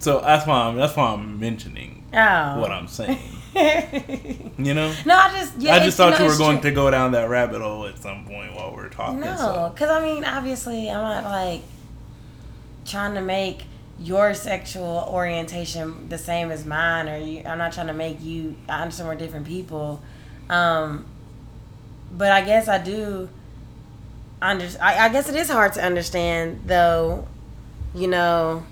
So 0.00 0.20
that's 0.20 0.46
why 0.46 0.62
I'm 0.66 0.76
that's 0.76 0.96
why 0.96 1.12
I'm 1.12 1.40
mentioning 1.40 2.04
Oh. 2.12 2.60
what 2.60 2.70
I'm 2.70 2.88
saying. 2.88 3.18
You 4.58 4.74
know? 4.74 4.92
no, 5.06 5.14
I 5.16 5.30
just 5.32 5.56
yeah. 5.58 5.74
I 5.76 5.78
just 5.80 5.96
thought 5.96 6.18
you 6.18 6.26
were 6.26 6.36
going 6.36 6.60
true. 6.60 6.70
to 6.70 6.74
go 6.74 6.90
down 6.90 7.12
that 7.12 7.28
rabbit 7.28 7.60
hole 7.60 7.86
at 7.86 7.98
some 7.98 8.24
point 8.24 8.54
while 8.54 8.74
we 8.76 8.82
are 8.82 8.88
talking. 8.88 9.20
No, 9.20 9.36
so. 9.36 9.70
because 9.72 9.88
I 9.90 10.02
mean, 10.04 10.24
obviously, 10.24 10.90
I'm 10.90 11.02
not 11.02 11.24
like 11.24 11.62
trying 12.88 13.14
to 13.14 13.20
make 13.20 13.64
your 13.98 14.32
sexual 14.34 15.06
orientation 15.08 16.08
the 16.08 16.18
same 16.18 16.50
as 16.50 16.64
mine, 16.64 17.08
or 17.08 17.18
you, 17.18 17.42
I'm 17.44 17.58
not 17.58 17.72
trying 17.72 17.88
to 17.88 17.94
make 17.94 18.22
you. 18.22 18.56
I 18.68 18.82
understand 18.82 19.08
we're 19.08 19.16
different 19.16 19.46
people, 19.46 20.00
um, 20.48 21.06
but 22.12 22.30
I 22.30 22.42
guess 22.42 22.68
I 22.68 22.78
do. 22.78 23.28
Under, 24.40 24.68
I, 24.80 25.06
I 25.06 25.08
guess 25.08 25.28
it 25.28 25.34
is 25.34 25.50
hard 25.50 25.72
to 25.74 25.84
understand, 25.84 26.62
though. 26.66 27.26
You 27.94 28.06
know, 28.06 28.64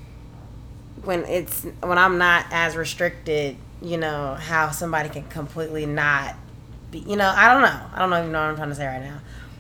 when 1.03 1.25
it's 1.25 1.65
when 1.83 1.99
I'm 1.99 2.19
not 2.19 2.47
as 2.51 2.77
restricted, 2.77 3.57
you 3.83 3.97
know, 3.97 4.35
how 4.35 4.71
somebody 4.71 5.09
can 5.09 5.25
completely 5.25 5.87
not 5.87 6.37
be. 6.91 7.01
You 7.01 7.17
know, 7.17 7.33
I 7.35 7.53
don't 7.53 7.63
know. 7.63 7.81
I 7.95 7.99
don't 7.99 8.11
know 8.11 8.19
even 8.21 8.33
know 8.33 8.41
what 8.41 8.51
I'm 8.51 8.57
trying 8.57 8.69
to 8.69 8.75
say 8.77 8.87
right 8.87 9.03
now. 9.03 9.19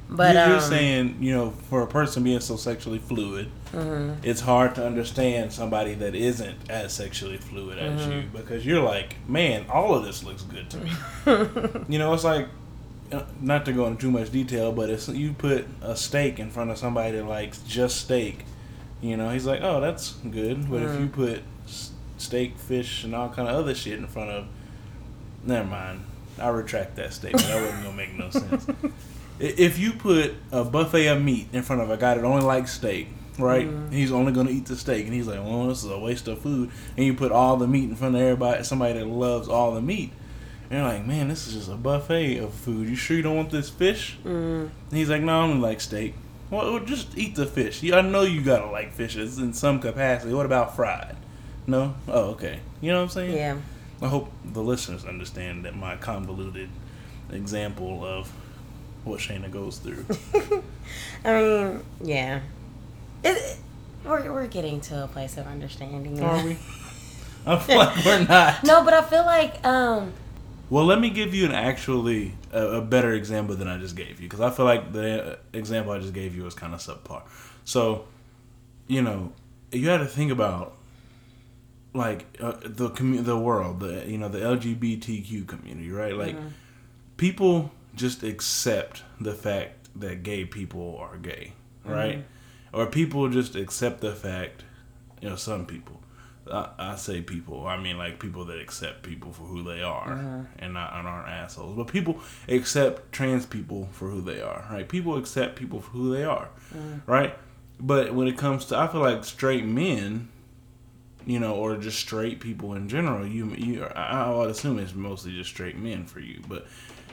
But 0.09 0.35
You- 0.35 0.41
you're 0.43 0.55
um, 0.57 0.61
saying, 0.61 1.17
you 1.21 1.33
know, 1.33 1.51
for 1.69 1.83
a 1.83 1.87
person 1.87 2.23
being 2.23 2.41
so 2.41 2.57
sexually 2.57 2.99
fluid, 2.99 3.49
Mm-hmm. 3.73 4.25
it's 4.25 4.41
hard 4.41 4.75
to 4.77 4.87
understand 4.87 5.53
somebody 5.53 5.93
that 5.95 6.15
isn't 6.15 6.57
as 6.71 6.93
sexually 6.95 7.37
fluid 7.37 7.79
as 7.79 8.01
Mm-hmm. 8.01 8.13
you 8.13 8.23
because 8.33 8.65
you're 8.65 8.81
like, 8.83 9.17
man, 9.29 9.67
all 9.69 9.95
of 9.95 10.05
this 10.05 10.23
looks 10.23 10.43
good 10.43 10.71
to 10.71 10.77
me. 10.79 10.91
you 11.93 11.99
know, 11.99 12.15
it's 12.15 12.25
like, 12.25 12.47
uh, 13.13 13.23
not 13.41 13.65
to 13.67 13.73
go 13.73 13.87
into 13.87 14.01
too 14.03 14.11
much 14.11 14.31
detail, 14.31 14.71
but 14.73 14.89
if 14.91 15.09
you 15.09 15.33
put 15.33 15.67
a 15.83 15.97
steak 15.97 16.39
in 16.39 16.51
front 16.51 16.71
of 16.71 16.79
somebody 16.79 17.17
that 17.17 17.25
likes 17.27 17.59
just 17.63 17.97
steak, 18.03 18.45
you 19.03 19.17
know, 19.17 19.31
he's 19.31 19.45
like, 19.47 19.61
oh, 19.63 19.81
that's 19.81 20.13
good. 20.31 20.71
But 20.71 20.83
if 20.83 20.99
you 21.01 21.07
put 21.09 21.43
steak, 22.17 22.57
fish, 22.59 23.05
and 23.05 23.15
all 23.15 23.29
kind 23.29 23.49
of 23.49 23.55
other 23.57 23.75
shit 23.75 23.99
in 23.99 24.07
front 24.07 24.31
of, 24.31 24.47
never 25.45 25.69
mind. 25.69 26.01
I 26.39 26.49
retract 26.49 26.97
that 26.97 27.13
statement. 27.13 27.45
That 27.47 27.63
wasn't 27.63 27.83
gonna 27.85 27.97
make 27.97 28.15
no 28.15 28.31
sense. 28.31 28.67
If 29.38 29.78
you 29.78 29.93
put 29.93 30.35
a 30.50 30.64
buffet 30.64 31.09
of 31.09 31.23
meat 31.23 31.49
in 31.52 31.62
front 31.62 31.83
of 31.83 31.90
a 31.90 31.97
guy 31.97 32.14
that 32.14 32.25
only 32.25 32.43
likes 32.45 32.73
steak, 32.73 33.09
right? 33.38 33.69
He's 33.90 34.11
only 34.12 34.33
gonna 34.33 34.50
eat 34.50 34.66
the 34.66 34.76
steak, 34.76 35.05
and 35.05 35.14
he's 35.14 35.26
like, 35.26 35.40
"Well, 35.45 35.66
this 35.69 35.85
is 35.85 35.90
a 35.90 35.99
waste 35.99 36.26
of 36.28 36.38
food." 36.40 36.71
And 36.97 37.05
you 37.05 37.14
put 37.14 37.33
all 37.33 37.57
the 37.57 37.66
meat 37.66 37.85
in 37.85 37.97
front 37.97 38.14
of 38.14 38.21
everybody, 38.23 38.64
somebody 38.64 38.95
that 38.99 39.07
loves 39.07 39.47
all 39.49 39.75
the 39.75 39.83
meat, 39.83 40.12
and 40.71 40.78
you're 40.81 40.88
like, 40.88 41.07
"Man, 41.07 41.28
this 41.28 41.47
is 41.47 41.55
just 41.55 41.71
a 41.71 41.75
buffet 41.76 42.38
of 42.38 42.55
food. 42.55 42.88
You 42.88 42.97
sure 42.97 43.16
you 43.16 43.23
don't 43.23 43.37
want 43.37 43.50
this 43.50 43.69
fish?" 43.69 44.16
Mm, 44.25 44.71
And 44.90 44.99
he's 44.99 45.11
like, 45.11 45.21
"No, 45.23 45.45
I 45.45 45.47
don't 45.49 45.61
like 45.61 45.81
steak." 45.83 46.14
Well, 46.50 46.73
well, 46.73 46.85
just 46.85 47.19
eat 47.19 47.35
the 47.35 47.45
fish. 47.45 47.83
I 47.93 48.00
know 48.00 48.23
you 48.23 48.40
gotta 48.40 48.71
like 48.71 48.93
fishes 48.95 49.38
in 49.38 49.52
some 49.52 49.81
capacity. 49.81 50.33
What 50.33 50.47
about 50.47 50.75
fried? 50.76 51.16
No. 51.66 51.95
Oh, 52.09 52.31
okay. 52.31 52.61
You 52.81 52.93
know 52.93 52.99
what 52.99 53.02
I'm 53.05 53.09
saying? 53.11 53.37
yeah. 53.37 53.57
I 54.00 54.09
hope 54.09 54.31
the 54.45 54.62
listeners 54.62 55.05
understand 55.05 55.64
that 55.64 55.75
my 55.75 55.97
convoluted 55.97 56.69
example 57.33 58.05
of 58.05 58.31
what 59.07 59.21
Shayna 59.21 59.51
goes 59.51 59.79
through. 59.79 60.05
I 61.25 61.33
mean, 61.43 61.81
yeah. 62.03 62.41
It, 63.23 63.29
it- 63.37 63.57
we're, 64.05 64.33
we're 64.33 64.47
getting 64.47 64.81
to 64.83 65.03
a 65.03 65.09
place 65.09 65.37
of 65.37 65.49
understanding. 65.49 66.23
Are 66.23 66.45
we? 66.45 66.53
I 67.47 67.59
feel 67.59 67.79
like 67.79 68.05
we're 68.05 68.25
not. 68.25 68.63
No, 68.63 68.85
but 68.85 68.95
I 68.95 69.03
feel 69.03 69.25
like 69.25 69.65
um 69.67 70.13
Well, 70.71 70.85
let 70.85 71.01
me 71.01 71.11
give 71.11 71.35
you 71.35 71.45
an 71.45 71.53
actually 71.53 72.35
a, 72.53 72.77
a 72.79 72.81
better 72.83 73.13
example 73.15 73.57
than 73.57 73.67
I 73.67 73.79
just 73.79 73.97
gave 73.97 74.21
you 74.21 74.29
because 74.29 74.41
I 74.41 74.51
feel 74.51 74.65
like 74.65 74.93
the 74.93 75.33
uh, 75.33 75.37
example 75.53 75.93
I 75.93 75.99
just 75.99 76.13
gave 76.15 76.37
you 76.37 76.45
was 76.45 76.55
kind 76.55 76.73
of 76.73 76.79
subpar. 76.81 77.23
So, 77.65 78.05
you 78.87 79.03
know, 79.03 79.33
you 79.73 79.89
had 79.89 79.99
to 79.99 80.07
think 80.07 80.31
about 80.31 80.75
like 81.95 82.27
uh, 82.41 82.53
the 82.63 82.91
commu- 82.91 83.25
the 83.25 83.37
world, 83.39 83.81
the 83.81 84.05
you 84.07 84.19
know 84.19 84.29
the 84.29 84.39
LGBTQ 84.39 85.49
community, 85.49 85.91
right? 85.91 86.15
Like 86.15 86.37
people 87.17 87.73
just 87.97 88.23
accept 88.23 89.03
the 89.21 89.35
fact 89.35 89.88
that 89.97 90.23
gay 90.23 90.45
people 90.45 90.97
are 91.00 91.17
gay, 91.17 91.55
mm-hmm. 91.85 91.93
right? 91.93 92.25
Or 92.73 92.87
people 92.87 93.29
just 93.29 93.57
accept 93.57 94.03
the 94.03 94.15
fact, 94.15 94.62
you 95.21 95.29
know, 95.29 95.37
some 95.37 95.67
people. 95.67 96.03
I, 96.53 96.69
I 96.79 96.97
say 96.97 97.23
people, 97.23 97.67
I 97.67 97.76
mean 97.76 97.99
like 97.99 98.21
people 98.21 98.45
that 98.45 98.61
accept 98.61 99.03
people 99.03 99.33
for 99.33 99.43
who 99.43 99.65
they 99.65 99.83
are 99.83 100.12
uh-huh. 100.12 100.45
and 100.59 100.75
not 100.75 100.95
and 100.95 101.09
aren't 101.09 101.29
assholes. 101.29 101.76
But 101.76 101.88
people 101.88 102.21
accept 102.49 103.11
trans 103.11 103.47
people 103.47 103.88
for 103.93 104.09
who 104.09 104.21
they 104.21 104.41
are, 104.41 104.65
right? 104.71 104.88
People 104.88 105.17
accept 105.17 105.57
people 105.57 105.81
for 105.81 105.91
who 105.91 106.15
they 106.15 106.23
are, 106.23 106.49
mm. 106.73 107.00
right? 107.07 107.35
But 107.81 108.15
when 108.15 108.29
it 108.29 108.38
comes 108.38 108.67
to, 108.67 108.79
I 108.79 108.87
feel 108.87 109.00
like 109.00 109.25
straight 109.25 109.65
men, 109.65 110.29
you 111.26 111.41
know, 111.41 111.57
or 111.57 111.76
just 111.76 111.99
straight 111.99 112.41
people 112.41 112.75
in 112.75 112.88
general, 112.88 113.26
you 113.26 113.53
you 113.55 113.85
I 113.85 114.31
would 114.31 114.50
assume 114.50 114.79
it's 114.79 114.95
mostly 114.95 115.33
just 115.33 115.50
straight 115.50 115.76
men 115.76 116.07
for 116.07 116.21
you, 116.21 116.43
but 116.49 116.67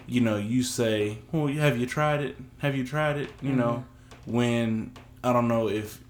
you 0.08 0.22
know, 0.22 0.38
you 0.38 0.64
say, 0.64 1.20
"Well, 1.32 1.48
have 1.48 1.78
you 1.78 1.86
tried 1.86 2.22
it? 2.22 2.38
Have 2.60 2.76
you 2.76 2.86
tried 2.86 3.18
it?" 3.18 3.30
You 3.42 3.54
know, 3.54 3.86
mm-hmm. 4.26 4.36
when 4.36 4.92
I 5.24 5.34
don't 5.34 5.48
know 5.48 5.70
if 5.70 6.02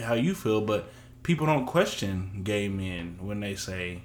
how 0.00 0.14
you 0.14 0.34
feel, 0.34 0.60
but 0.60 0.88
people 1.22 1.46
don't 1.46 1.66
question 1.66 2.42
gay 2.44 2.68
men 2.68 3.18
when 3.20 3.40
they 3.40 3.54
say, 3.54 4.02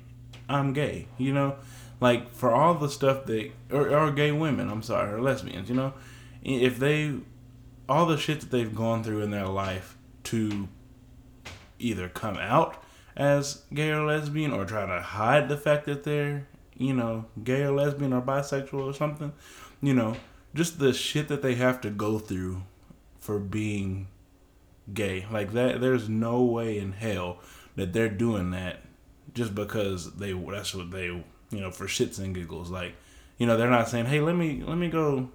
"I'm 0.50 0.74
gay." 0.74 1.08
You 1.18 1.34
know, 1.34 1.56
like 2.00 2.34
for 2.34 2.52
all 2.52 2.76
the 2.76 2.90
stuff 2.90 3.26
that 3.26 3.52
or, 3.72 3.90
or 3.90 4.12
gay 4.12 4.32
women, 4.32 4.70
I'm 4.70 4.84
sorry, 4.84 5.14
or 5.14 5.22
lesbians. 5.22 5.70
You 5.70 5.76
know, 5.76 5.94
if 6.44 6.80
they 6.80 7.16
all 7.88 8.06
the 8.06 8.18
shit 8.18 8.42
that 8.42 8.52
they've 8.52 8.74
gone 8.74 9.04
through 9.04 9.22
in 9.22 9.32
their 9.32 9.48
life 9.48 9.98
to 10.26 10.68
either 11.80 12.10
come 12.10 12.38
out 12.38 12.82
as 13.16 13.64
gay 13.74 13.92
or 13.92 14.06
lesbian 14.06 14.52
or 14.52 14.66
try 14.66 14.86
to 14.86 15.02
hide 15.02 15.50
the 15.50 15.58
fact 15.58 15.86
that 15.86 16.04
they're 16.04 16.48
you 16.78 16.94
know 16.94 17.26
gay 17.44 17.64
or 17.64 17.72
lesbian 17.72 18.14
or 18.14 18.22
bisexual 18.22 18.86
or 18.86 18.94
something 18.94 19.32
you 19.82 19.94
know 19.94 20.16
just 20.56 20.80
the 20.80 20.94
shit 20.94 21.28
that 21.28 21.42
they 21.42 21.56
have 21.56 21.82
to 21.82 21.90
go 21.90 22.20
through 22.20 22.64
for 23.20 23.40
being 23.40 24.08
gay 24.94 25.26
like 25.32 25.54
that 25.54 25.80
there's 25.82 26.10
no 26.10 26.44
way 26.44 26.78
in 26.78 26.92
hell 26.92 27.40
that 27.76 27.94
they're 27.94 28.10
doing 28.10 28.52
that 28.52 28.82
just 29.34 29.56
because 29.56 30.14
they 30.16 30.34
that's 30.34 30.76
what 30.76 30.92
they 30.92 31.06
you 31.06 31.26
know 31.52 31.72
for 31.72 31.86
shits 31.86 32.20
and 32.20 32.36
giggles 32.36 32.70
like 32.70 32.94
you 33.38 33.48
know 33.48 33.56
they're 33.58 33.70
not 33.70 33.88
saying 33.88 34.06
hey 34.06 34.20
let 34.20 34.36
me 34.36 34.62
let 34.66 34.78
me 34.78 34.90
go 34.90 35.30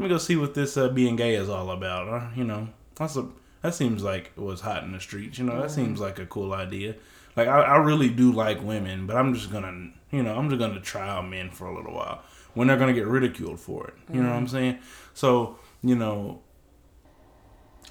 let 0.00 0.04
me 0.04 0.08
go 0.08 0.18
see 0.18 0.36
what 0.36 0.54
this 0.54 0.78
uh, 0.78 0.88
being 0.88 1.14
gay 1.14 1.34
is 1.34 1.50
all 1.50 1.70
about. 1.70 2.08
Or, 2.08 2.30
you 2.34 2.42
know, 2.42 2.68
that's 2.94 3.16
a 3.16 3.28
that 3.60 3.74
seems 3.74 4.02
like 4.02 4.32
it 4.34 4.40
was 4.40 4.62
hot 4.62 4.82
in 4.82 4.92
the 4.92 5.00
streets. 5.00 5.38
You 5.38 5.44
know, 5.44 5.60
that 5.60 5.70
seems 5.70 6.00
like 6.00 6.18
a 6.18 6.24
cool 6.24 6.54
idea. 6.54 6.94
Like 7.36 7.48
I, 7.48 7.60
I 7.60 7.76
really 7.76 8.08
do 8.08 8.32
like 8.32 8.62
women, 8.62 9.06
but 9.06 9.16
I'm 9.16 9.34
just 9.34 9.50
gonna, 9.52 9.90
you 10.10 10.22
know, 10.22 10.36
I'm 10.36 10.48
just 10.48 10.60
gonna 10.60 10.80
try 10.80 11.08
out 11.08 11.28
men 11.28 11.50
for 11.50 11.66
a 11.66 11.74
little 11.74 11.94
while 11.94 12.22
when 12.54 12.68
they're 12.68 12.76
gonna 12.76 12.92
get 12.92 13.06
ridiculed 13.06 13.60
for 13.60 13.88
it. 13.88 13.94
You 14.12 14.22
know 14.22 14.30
what 14.30 14.36
I'm 14.36 14.46
mm-hmm. 14.46 14.56
saying? 14.56 14.78
So, 15.14 15.58
you 15.82 15.94
know, 15.94 16.40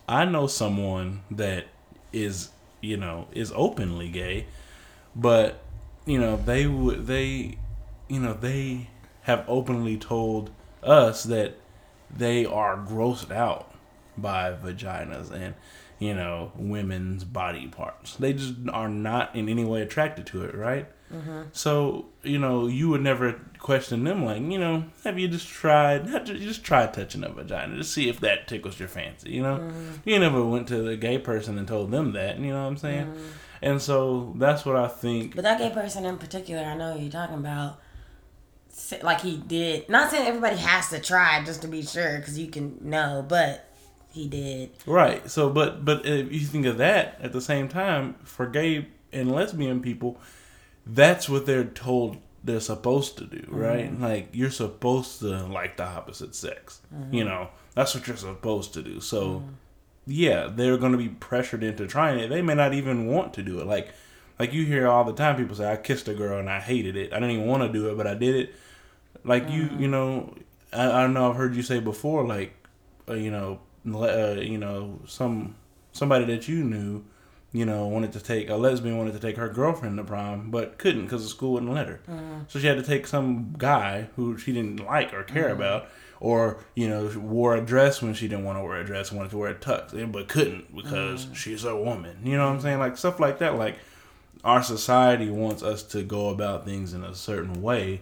I 0.08 0.26
know 0.26 0.48
someone 0.48 1.22
that 1.32 1.68
is, 2.12 2.50
you 2.82 2.98
know, 2.98 3.28
is 3.32 3.52
openly 3.56 4.10
gay, 4.10 4.48
but 5.16 5.64
you 6.06 6.20
know, 6.20 6.38
they 6.38 6.68
would 6.68 7.08
they, 7.08 7.58
you 8.08 8.20
know, 8.20 8.34
they 8.34 8.90
have 9.22 9.46
openly 9.48 9.98
told 9.98 10.50
us 10.84 11.24
that 11.24 11.56
they 12.10 12.46
are 12.46 12.78
grossed 12.78 13.32
out 13.32 13.76
by 14.18 14.52
vaginas 14.52 15.32
and 15.32 15.54
you 16.00 16.14
know 16.14 16.52
women's 16.56 17.24
body 17.24 17.68
parts. 17.68 18.16
They 18.16 18.34
just 18.34 18.56
are 18.72 18.90
not 18.90 19.36
in 19.36 19.50
any 19.50 19.66
way 19.66 19.82
attracted 19.82 20.26
to 20.28 20.44
it, 20.46 20.56
right? 20.56 20.88
Mm-hmm. 21.14 21.42
So 21.54 22.06
you 22.24 22.40
know 22.40 22.68
you 22.68 22.90
would 22.90 23.02
never 23.02 23.40
question 23.58 24.04
them 24.04 24.24
like 24.24 24.42
you 24.42 24.58
know 24.58 24.86
have 25.04 25.20
you 25.20 25.28
just 25.28 25.48
tried 25.48 26.06
just 26.26 26.64
try 26.64 26.86
touching 26.88 27.24
a 27.24 27.30
vagina 27.30 27.76
to 27.76 27.84
see 27.84 28.08
if 28.08 28.20
that 28.22 28.48
tickles 28.48 28.80
your 28.80 28.88
fancy 28.88 29.32
you 29.32 29.42
know 29.42 29.58
mm-hmm. 29.58 29.92
you 30.06 30.18
never 30.18 30.46
went 30.46 30.66
to 30.66 30.82
the 30.82 30.96
gay 30.96 31.18
person 31.18 31.58
and 31.58 31.68
told 31.68 31.92
them 31.92 32.14
that 32.14 32.40
you 32.40 32.52
know 32.52 32.62
what 32.62 32.70
I'm 32.70 32.78
saying 32.78 33.08
mm-hmm. 33.08 33.28
and 33.62 33.82
so 33.82 34.34
that's 34.38 34.66
what 34.66 34.76
I 34.76 34.88
think. 34.88 35.36
But 35.36 35.44
that 35.44 35.60
gay 35.60 35.72
person 35.72 36.06
in 36.06 36.18
particular, 36.18 36.64
I 36.64 36.76
know 36.76 36.96
you're 36.96 37.12
talking 37.12 37.38
about 37.38 37.80
like 39.02 39.22
he 39.22 39.38
did. 39.38 39.90
Not 39.90 40.12
saying 40.12 40.28
everybody 40.28 40.58
has 40.58 40.90
to 40.90 41.00
try 41.00 41.44
just 41.44 41.62
to 41.64 41.68
be 41.68 41.82
sure, 41.82 42.18
because 42.18 42.38
you 42.40 42.48
can 42.48 42.78
know, 42.82 43.26
but 43.28 43.69
he 44.22 44.28
did. 44.28 44.72
Right. 44.86 45.30
So, 45.30 45.50
but 45.50 45.84
but 45.86 46.06
if 46.06 46.32
you 46.32 46.42
think 46.42 46.66
of 46.66 46.78
that 46.78 47.20
at 47.22 47.34
the 47.34 47.42
same 47.42 47.68
time, 47.68 48.16
for 48.24 48.46
gay 48.46 48.88
and 49.12 49.32
lesbian 49.32 49.82
people, 49.82 50.20
that's 50.86 51.28
what 51.28 51.46
they're 51.46 51.64
told 51.64 52.18
they're 52.44 52.60
supposed 52.60 53.18
to 53.18 53.26
do, 53.26 53.46
right? 53.50 53.92
Mm-hmm. 53.92 54.04
Like 54.04 54.30
you're 54.32 54.52
supposed 54.52 55.20
to 55.20 55.46
like 55.46 55.78
the 55.78 55.86
opposite 55.86 56.36
sex. 56.36 56.82
Mm-hmm. 56.94 57.14
You 57.14 57.24
know, 57.26 57.50
that's 57.76 57.94
what 57.94 58.08
you're 58.08 58.18
supposed 58.18 58.74
to 58.76 58.82
do. 58.82 59.00
So, 59.00 59.22
mm-hmm. 59.22 59.50
yeah, 60.08 60.50
they're 60.52 60.78
going 60.78 60.94
to 60.94 60.98
be 60.98 61.10
pressured 61.10 61.64
into 61.64 61.88
trying 61.88 62.20
it. 62.20 62.30
They 62.30 62.42
may 62.42 62.56
not 62.56 62.74
even 62.74 63.08
want 63.08 63.34
to 63.36 63.44
do 63.44 63.60
it. 63.60 63.68
Like 63.68 63.94
like 64.38 64.54
you 64.54 64.66
hear 64.66 64.88
all 64.88 65.04
the 65.04 65.14
time 65.14 65.36
people 65.36 65.56
say 65.56 65.72
I 65.72 65.78
kissed 65.78 66.08
a 66.08 66.14
girl 66.14 66.40
and 66.40 66.50
I 66.50 66.60
hated 66.60 66.96
it. 66.96 67.12
I 67.12 67.20
didn't 67.20 67.32
even 67.32 67.48
want 67.48 67.64
to 67.64 67.70
do 67.70 67.90
it, 67.90 67.98
but 67.98 68.08
I 68.08 68.14
did 68.14 68.36
it 68.36 68.56
like 69.24 69.50
you, 69.50 69.70
you 69.78 69.88
know, 69.88 70.34
I, 70.72 71.04
I 71.04 71.08
know 71.08 71.30
I've 71.30 71.36
heard 71.36 71.56
you 71.56 71.62
say 71.62 71.80
before, 71.80 72.26
like, 72.26 72.54
uh, 73.08 73.14
you 73.14 73.32
know, 73.32 73.60
uh, 73.96 74.40
you 74.40 74.58
know, 74.58 75.00
some 75.08 75.56
somebody 75.92 76.26
that 76.26 76.48
you 76.48 76.64
knew, 76.64 77.04
you 77.52 77.66
know, 77.66 77.88
wanted 77.88 78.12
to 78.14 78.20
take 78.20 78.50
a 78.50 78.56
lesbian 78.56 78.98
wanted 78.98 79.14
to 79.14 79.20
take 79.20 79.38
her 79.38 79.50
girlfriend 79.50 79.98
to 79.98 80.04
prom, 80.04 80.52
but 80.52 80.78
couldn't 80.78 81.04
because 81.04 81.24
the 81.24 81.30
school 81.30 81.54
wouldn't 81.54 81.74
let 81.74 81.88
her. 81.88 82.00
Mm-hmm. 82.10 82.42
So 82.48 82.60
she 82.60 82.68
had 82.68 82.78
to 82.78 82.84
take 82.84 83.08
some 83.08 83.56
guy 83.58 84.10
who 84.16 84.38
she 84.38 84.54
didn't 84.54 84.86
like 84.86 85.14
or 85.14 85.24
care 85.24 85.46
mm-hmm. 85.46 85.62
about, 85.62 85.90
or 86.20 86.64
you 86.76 86.88
know, 86.88 87.12
wore 87.18 87.56
a 87.56 87.62
dress 87.62 88.02
when 88.02 88.14
she 88.14 88.28
didn't 88.28 88.46
want 88.46 88.58
to 88.58 88.64
wear 88.64 88.80
a 88.80 88.86
dress, 88.86 89.12
wanted 89.12 89.32
to 89.32 89.38
wear 89.38 89.52
a 89.52 89.56
tux, 89.56 90.12
but 90.12 90.28
couldn't 90.28 90.76
because 90.76 91.26
mm-hmm. 91.26 91.34
she's 91.34 91.64
a 91.64 91.76
woman. 91.76 92.18
You 92.24 92.38
know 92.38 92.48
what 92.48 92.56
I'm 92.56 92.62
saying? 92.62 92.80
Like 92.80 92.98
stuff 92.98 93.20
like 93.20 93.40
that. 93.40 93.56
Like 93.56 93.78
our 94.44 94.64
society 94.64 95.30
wants 95.30 95.64
us 95.64 95.84
to 95.84 96.04
go 96.04 96.30
about 96.30 96.66
things 96.66 96.94
in 96.94 97.04
a 97.04 97.16
certain 97.16 97.62
way 97.62 98.02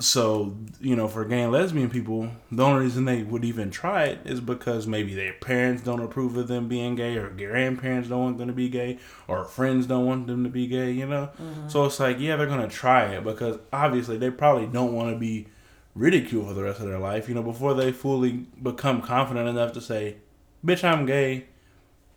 so 0.00 0.56
you 0.80 0.94
know 0.94 1.08
for 1.08 1.24
gay 1.24 1.42
and 1.42 1.50
lesbian 1.50 1.90
people 1.90 2.30
the 2.52 2.62
only 2.62 2.84
reason 2.84 3.04
they 3.04 3.24
would 3.24 3.44
even 3.44 3.68
try 3.68 4.04
it 4.04 4.18
is 4.24 4.40
because 4.40 4.86
maybe 4.86 5.12
their 5.12 5.32
parents 5.32 5.82
don't 5.82 6.00
approve 6.00 6.36
of 6.36 6.46
them 6.46 6.68
being 6.68 6.94
gay 6.94 7.16
or 7.16 7.28
grandparents 7.30 8.08
don't 8.08 8.22
want 8.22 8.38
them 8.38 8.46
to 8.46 8.54
be 8.54 8.68
gay 8.68 8.96
or 9.26 9.44
friends 9.44 9.86
don't 9.86 10.06
want 10.06 10.28
them 10.28 10.44
to 10.44 10.50
be 10.50 10.68
gay 10.68 10.92
you 10.92 11.04
know 11.04 11.28
mm-hmm. 11.42 11.68
so 11.68 11.84
it's 11.84 11.98
like 11.98 12.18
yeah 12.20 12.36
they're 12.36 12.46
gonna 12.46 12.68
try 12.68 13.06
it 13.06 13.24
because 13.24 13.58
obviously 13.72 14.16
they 14.16 14.30
probably 14.30 14.66
don't 14.66 14.92
want 14.92 15.12
to 15.12 15.18
be 15.18 15.48
ridiculed 15.96 16.46
for 16.46 16.54
the 16.54 16.62
rest 16.62 16.78
of 16.78 16.86
their 16.86 17.00
life 17.00 17.28
you 17.28 17.34
know 17.34 17.42
before 17.42 17.74
they 17.74 17.90
fully 17.90 18.46
become 18.62 19.02
confident 19.02 19.48
enough 19.48 19.72
to 19.72 19.80
say 19.80 20.16
bitch 20.64 20.84
i'm 20.84 21.06
gay 21.06 21.44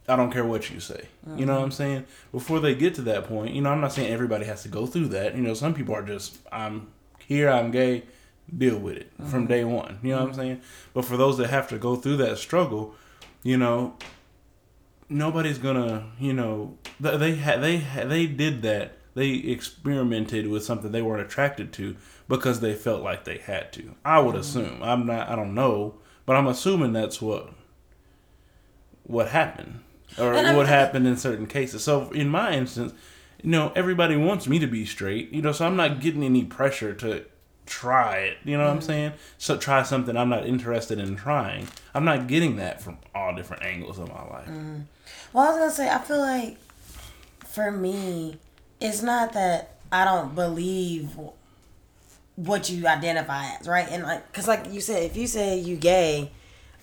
I 0.07 0.15
don't 0.15 0.31
care 0.31 0.43
what 0.43 0.69
you 0.71 0.79
say. 0.79 1.05
Mm-hmm. 1.25 1.37
You 1.37 1.45
know 1.45 1.55
what 1.55 1.63
I'm 1.63 1.71
saying? 1.71 2.05
Before 2.31 2.59
they 2.59 2.73
get 2.73 2.95
to 2.95 3.01
that 3.03 3.25
point, 3.25 3.53
you 3.53 3.61
know, 3.61 3.69
I'm 3.69 3.79
not 3.79 3.93
saying 3.93 4.11
everybody 4.11 4.45
has 4.45 4.63
to 4.63 4.67
go 4.67 4.87
through 4.87 5.09
that. 5.09 5.35
You 5.35 5.41
know, 5.41 5.53
some 5.53 5.75
people 5.75 5.93
are 5.93 6.01
just 6.01 6.39
I'm 6.51 6.87
here 7.31 7.49
I'm 7.49 7.71
gay, 7.71 8.03
deal 8.55 8.77
with 8.77 8.97
it 8.97 9.17
mm-hmm. 9.17 9.29
from 9.29 9.47
day 9.47 9.63
one. 9.63 9.99
You 10.03 10.09
know 10.09 10.17
mm-hmm. 10.17 10.23
what 10.25 10.29
I'm 10.31 10.33
saying? 10.33 10.61
But 10.93 11.05
for 11.05 11.15
those 11.15 11.37
that 11.37 11.49
have 11.49 11.69
to 11.69 11.77
go 11.77 11.95
through 11.95 12.17
that 12.17 12.37
struggle, 12.37 12.93
you 13.41 13.57
know, 13.57 13.95
nobody's 15.07 15.57
gonna, 15.57 16.11
you 16.19 16.33
know, 16.33 16.77
they 16.99 17.35
had 17.35 17.63
they 17.63 17.77
had, 17.77 18.09
they 18.09 18.25
did 18.25 18.61
that. 18.63 18.97
They 19.13 19.29
experimented 19.29 20.47
with 20.47 20.63
something 20.63 20.91
they 20.91 21.01
weren't 21.01 21.25
attracted 21.25 21.73
to 21.73 21.95
because 22.27 22.59
they 22.59 22.73
felt 22.73 23.01
like 23.01 23.23
they 23.23 23.37
had 23.37 23.71
to. 23.73 23.95
I 24.03 24.19
would 24.19 24.35
mm-hmm. 24.35 24.41
assume. 24.41 24.83
I'm 24.83 25.05
not. 25.05 25.29
I 25.29 25.35
don't 25.37 25.55
know, 25.55 25.95
but 26.25 26.35
I'm 26.35 26.47
assuming 26.47 26.91
that's 26.91 27.21
what 27.21 27.53
what 29.03 29.29
happened 29.29 29.79
or 30.17 30.33
what 30.33 30.67
happened 30.67 31.07
in 31.07 31.15
certain 31.15 31.47
cases. 31.47 31.81
So 31.81 32.11
in 32.11 32.27
my 32.27 32.53
instance, 32.53 32.93
you 33.43 33.49
know, 33.49 33.71
everybody 33.75 34.15
wants 34.15 34.47
me 34.47 34.59
to 34.59 34.67
be 34.67 34.85
straight, 34.85 35.31
you 35.31 35.41
know, 35.41 35.51
so 35.51 35.65
I'm 35.65 35.75
not 35.75 35.99
getting 35.99 36.23
any 36.23 36.43
pressure 36.43 36.93
to 36.95 37.25
try 37.65 38.17
it. 38.17 38.37
You 38.43 38.57
know 38.57 38.63
what 38.65 38.69
mm-hmm. 38.69 38.77
I'm 38.77 38.81
saying? 38.81 39.13
So 39.37 39.57
try 39.57 39.83
something 39.83 40.15
I'm 40.17 40.29
not 40.29 40.45
interested 40.45 40.99
in 40.99 41.15
trying. 41.15 41.67
I'm 41.93 42.05
not 42.05 42.27
getting 42.27 42.57
that 42.57 42.81
from 42.81 42.97
all 43.15 43.35
different 43.35 43.63
angles 43.63 43.99
of 43.99 44.09
my 44.09 44.23
life. 44.29 44.47
Mm-hmm. 44.47 44.81
Well, 45.33 45.45
I 45.45 45.49
was 45.49 45.57
gonna 45.57 45.71
say, 45.71 45.89
I 45.89 45.99
feel 45.99 46.19
like 46.19 46.57
for 47.45 47.71
me, 47.71 48.37
it's 48.79 49.01
not 49.01 49.33
that 49.33 49.77
I 49.91 50.05
don't 50.05 50.35
believe 50.35 51.17
what 52.35 52.69
you 52.69 52.87
identify 52.87 53.45
as, 53.59 53.67
right? 53.67 53.87
And 53.89 54.03
like, 54.03 54.31
cause 54.33 54.47
like 54.47 54.71
you 54.71 54.81
said, 54.81 55.03
if 55.03 55.15
you 55.15 55.27
say 55.27 55.57
you 55.57 55.75
gay 55.75 56.31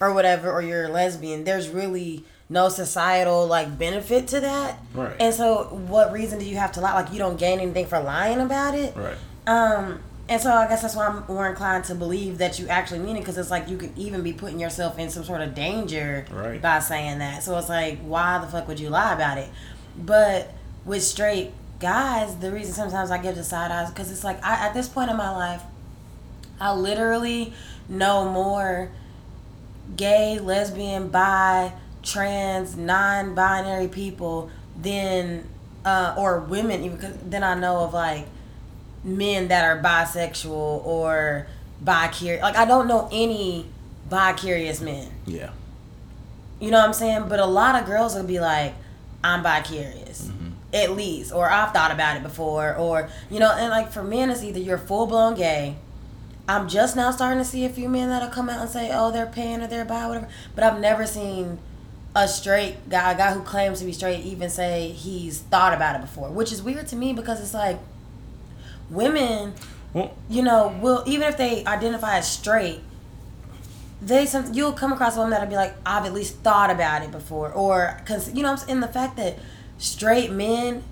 or 0.01 0.12
whatever, 0.12 0.51
or 0.51 0.62
you're 0.62 0.85
a 0.85 0.88
lesbian, 0.88 1.44
there's 1.44 1.68
really 1.68 2.25
no 2.51 2.69
societal 2.69 3.47
like 3.47 3.79
benefit 3.79 4.29
to 4.29 4.41
that. 4.41 4.79
Right. 4.95 5.17
And 5.21 5.35
so, 5.35 5.65
what 5.65 6.13
reason 6.13 6.39
do 6.39 6.47
you 6.47 6.57
have 6.57 6.73
to 6.73 6.81
lie? 6.81 6.95
Like, 6.95 7.13
you 7.13 7.19
don't 7.19 7.39
gain 7.39 7.61
anything 7.61 7.87
for 7.87 8.01
lying 8.01 8.41
about 8.41 8.75
it. 8.75 8.97
Right. 8.97 9.17
Um. 9.47 10.01
And 10.31 10.43
so 10.43 10.53
I 10.53 10.69
guess 10.69 10.83
that's 10.83 10.95
why 10.95 11.07
I'm 11.07 11.25
more 11.27 11.49
inclined 11.49 11.85
to 11.85 11.95
believe 11.95 12.37
that 12.37 12.59
you 12.59 12.69
actually 12.69 12.99
mean 12.99 13.17
it 13.17 13.21
because 13.21 13.39
it's 13.39 13.51
like 13.51 13.67
you 13.67 13.79
could 13.79 13.97
even 13.97 14.23
be 14.23 14.35
putting 14.35 14.61
yourself 14.61 14.99
in 14.99 15.09
some 15.09 15.25
sort 15.25 15.41
of 15.41 15.55
danger 15.55 16.27
right. 16.31 16.61
by 16.61 16.81
saying 16.81 17.21
that. 17.21 17.43
So 17.43 17.57
it's 17.57 17.71
like, 17.71 17.99
why 18.01 18.37
the 18.37 18.47
fuck 18.47 18.69
would 18.69 18.79
you 18.79 18.91
lie 18.91 19.15
about 19.15 19.39
it? 19.39 19.49
But 19.97 20.53
with 20.85 21.03
straight 21.03 21.53
guys, 21.81 22.37
the 22.37 22.53
reason 22.53 22.75
sometimes 22.75 23.11
I 23.11 23.17
give 23.17 23.37
the 23.37 23.45
side 23.45 23.71
eyes 23.71 23.89
because 23.89 24.13
it's 24.13 24.23
like 24.23 24.45
I, 24.45 24.67
at 24.67 24.75
this 24.75 24.87
point 24.87 25.11
in 25.11 25.17
my 25.17 25.31
life, 25.31 25.63
I 26.61 26.75
literally 26.75 27.55
know 27.89 28.29
more 28.29 28.91
gay, 29.97 30.39
lesbian, 30.39 31.09
bi, 31.09 31.73
trans, 32.03 32.77
non-binary 32.77 33.89
people 33.89 34.51
than 34.81 35.47
uh, 35.85 36.15
or 36.17 36.41
women 36.41 36.85
even 36.85 36.99
cause 36.99 37.15
then 37.25 37.43
I 37.43 37.55
know 37.55 37.79
of 37.79 37.95
like 37.95 38.27
men 39.05 39.49
that 39.49 39.65
are 39.65 39.83
bisexual 39.83 40.85
or 40.85 41.47
bi-curious. 41.81 42.43
Like 42.43 42.57
I 42.57 42.65
don't 42.65 42.89
know 42.89 43.09
any 43.13 43.67
bi-curious 44.09 44.81
men. 44.81 45.11
Yeah. 45.27 45.51
You 46.61 46.71
know 46.71 46.79
what 46.79 46.87
I'm 46.87 46.93
saying? 46.93 47.29
But 47.29 47.41
a 47.41 47.47
lot 47.47 47.81
of 47.81 47.87
girls 47.87 48.15
will 48.15 48.25
be 48.25 48.41
like, 48.41 48.75
I'm 49.23 49.43
bi-curious. 49.43 50.29
Mm-hmm. 50.29 50.49
At 50.75 50.91
least. 50.93 51.33
Or 51.33 51.51
I've 51.51 51.73
thought 51.73 51.93
about 51.93 52.17
it 52.17 52.23
before. 52.23 52.75
Or, 52.75 53.09
you 53.31 53.39
know, 53.39 53.53
and 53.53 53.71
like 53.71 53.93
for 53.93 54.03
men, 54.03 54.31
it's 54.31 54.43
either 54.43 54.59
you're 54.59 54.79
full 54.79 55.07
blown 55.07 55.35
gay. 55.35 55.77
I'm 56.49 56.69
just 56.69 56.97
now 56.97 57.11
starting 57.11 57.39
to 57.39 57.45
see 57.45 57.65
a 57.65 57.69
few 57.69 57.89
men 57.89 58.09
that'll 58.09 58.31
come 58.31 58.49
out 58.49 58.61
and 58.61 58.71
say, 58.71 58.91
oh, 58.93 59.13
they're 59.13 59.27
pan 59.27 59.63
or 59.63 59.67
they're 59.67 59.85
bi, 59.85 60.07
whatever. 60.07 60.29
But 60.55 60.65
I've 60.65 60.81
never 60.81 61.07
seen 61.07 61.59
a 62.14 62.27
straight 62.27 62.88
guy, 62.88 63.12
a 63.12 63.16
guy 63.16 63.33
who 63.33 63.40
claims 63.42 63.81
to 63.81 63.85
be 63.85 63.92
straight, 63.92 64.25
even 64.25 64.51
say 64.51 64.88
he's 64.88 65.40
thought 65.40 65.75
about 65.75 65.97
it 65.97 66.01
before, 66.01 66.31
which 66.31 66.53
is 66.53 66.62
weird 66.62 66.87
to 66.88 66.97
me 66.97 67.12
because 67.12 67.40
it's 67.40 67.55
like 67.55 67.79
women, 68.90 69.55
well, 69.92 70.14
you 70.29 70.42
know, 70.42 70.77
will 70.81 71.05
even 71.07 71.29
if 71.29 71.37
they 71.37 71.64
identify 71.64 72.18
as 72.18 72.31
straight, 72.31 72.81
they 74.01 74.27
some 74.27 74.53
you'll 74.55 74.73
come 74.73 74.92
across 74.92 75.16
a 75.16 75.18
woman 75.18 75.31
that'll 75.31 75.49
be 75.49 75.57
like, 75.57 75.75
I've 75.85 76.07
at 76.07 76.12
least 76.12 76.37
thought 76.37 76.71
about 76.71 77.03
it 77.03 77.11
before, 77.11 77.53
or 77.53 78.01
cause 78.07 78.33
you 78.33 78.42
know, 78.42 78.57
in 78.68 78.81
the 78.81 78.88
fact 78.88 79.16
that 79.16 79.38
straight 79.79 80.31
men, 80.31 80.83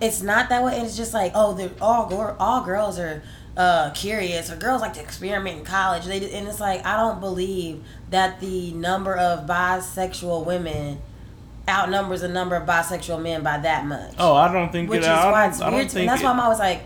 it's 0.00 0.22
not 0.22 0.48
that 0.48 0.62
way, 0.62 0.76
and 0.76 0.86
it's 0.86 0.96
just 0.96 1.14
like, 1.14 1.32
oh, 1.34 1.54
they're 1.54 1.70
all 1.80 2.36
all 2.38 2.64
girls 2.64 2.98
are 2.98 3.22
uh, 3.58 3.90
curious 3.90 4.50
or 4.50 4.56
girls 4.56 4.80
like 4.80 4.94
to 4.94 5.00
experiment 5.00 5.58
in 5.58 5.64
college. 5.64 6.04
They 6.04 6.32
and 6.32 6.46
it's 6.46 6.60
like 6.60 6.86
I 6.86 6.96
don't 6.96 7.20
believe 7.20 7.84
that 8.10 8.40
the 8.40 8.70
number 8.72 9.16
of 9.16 9.46
bisexual 9.46 10.46
women 10.46 11.02
outnumbers 11.68 12.22
the 12.22 12.28
number 12.28 12.54
of 12.54 12.66
bisexual 12.66 13.20
men 13.20 13.42
by 13.42 13.58
that 13.58 13.84
much. 13.84 14.14
Oh, 14.18 14.34
I 14.34 14.50
don't 14.50 14.70
think 14.70 14.88
which 14.88 15.00
it, 15.00 15.02
is 15.02 15.08
why 15.08 15.48
it's 15.48 15.58
weird. 15.58 15.72
And 15.74 16.08
that's 16.08 16.22
it, 16.22 16.24
why 16.24 16.30
I'm 16.30 16.40
always 16.40 16.60
like, 16.60 16.84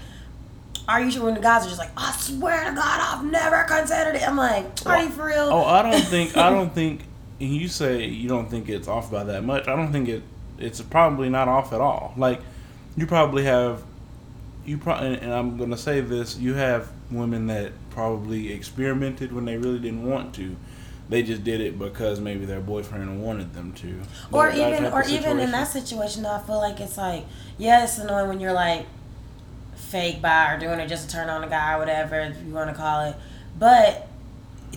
are 0.89 1.01
you 1.01 1.11
sure 1.11 1.25
when 1.27 1.35
the 1.35 1.41
guys 1.41 1.65
are 1.65 1.69
just 1.69 1.79
like, 1.79 1.93
I 1.97 2.11
swear 2.13 2.65
to 2.65 2.75
God, 2.75 3.01
I've 3.01 3.25
never 3.25 3.63
considered 3.65 4.17
it. 4.17 4.27
I'm 4.27 4.37
like, 4.37 4.65
are 4.87 4.97
well, 4.97 5.05
you 5.05 5.11
for 5.11 5.27
real? 5.27 5.51
Oh, 5.53 5.65
I 5.65 5.83
don't 5.83 6.01
think 6.07 6.37
I 6.37 6.51
don't 6.51 6.75
think. 6.75 7.03
And 7.39 7.55
you 7.55 7.69
say 7.69 8.07
you 8.07 8.29
don't 8.29 8.49
think 8.49 8.71
it's 8.71 8.89
off 8.89 9.11
by 9.11 9.25
that 9.25 9.45
much. 9.45 9.69
I 9.69 9.77
don't 9.77 9.93
think 9.93 10.09
it. 10.09 10.23
It's 10.59 10.81
probably 10.81 11.29
not 11.29 11.49
off 11.49 11.75
at 11.75 11.83
all. 11.83 12.15
Like 12.17 12.41
you 12.97 13.07
probably 13.07 13.45
have 13.45 13.83
you 14.65 14.79
probably, 14.79 15.19
and 15.19 15.33
I'm 15.33 15.57
gonna 15.57 15.77
say 15.77 16.01
this: 16.01 16.39
you 16.39 16.55
have 16.55 16.89
women 17.11 17.47
that 17.49 17.73
probably 17.91 18.53
experimented 18.53 19.33
when 19.33 19.45
they 19.45 19.57
really 19.57 19.79
didn't 19.79 20.05
want 20.09 20.35
to. 20.37 20.57
They 21.09 21.23
just 21.23 21.45
did 21.45 21.61
it 21.61 21.79
because 21.79 22.21
maybe 22.21 22.47
their 22.47 22.61
boyfriend 22.61 23.23
wanted 23.23 23.53
them 23.55 23.73
to. 23.75 24.01
Or 24.31 24.51
even, 24.51 24.87
or 24.87 25.05
even 25.05 25.41
in 25.41 25.51
that 25.51 25.65
situation, 25.69 26.23
though, 26.23 26.33
I 26.33 26.39
feel 26.41 26.57
like 26.59 26.81
it's 26.81 26.97
like, 26.97 27.25
yeah, 27.59 27.85
it's 27.85 27.99
annoying 27.99 28.29
when 28.29 28.41
you're 28.41 28.53
like, 28.55 28.87
fake 29.75 30.23
bi 30.23 30.55
or 30.55 30.59
doing 30.59 30.81
it 30.81 30.89
just 30.89 31.09
to 31.11 31.15
turn 31.15 31.29
on 31.29 31.45
a 31.45 31.49
guy 31.49 31.75
or 31.75 31.79
whatever 31.79 32.35
you 32.47 32.55
want 32.55 32.71
to 32.71 32.75
call 32.77 33.05
it. 33.05 33.17
But 33.59 34.09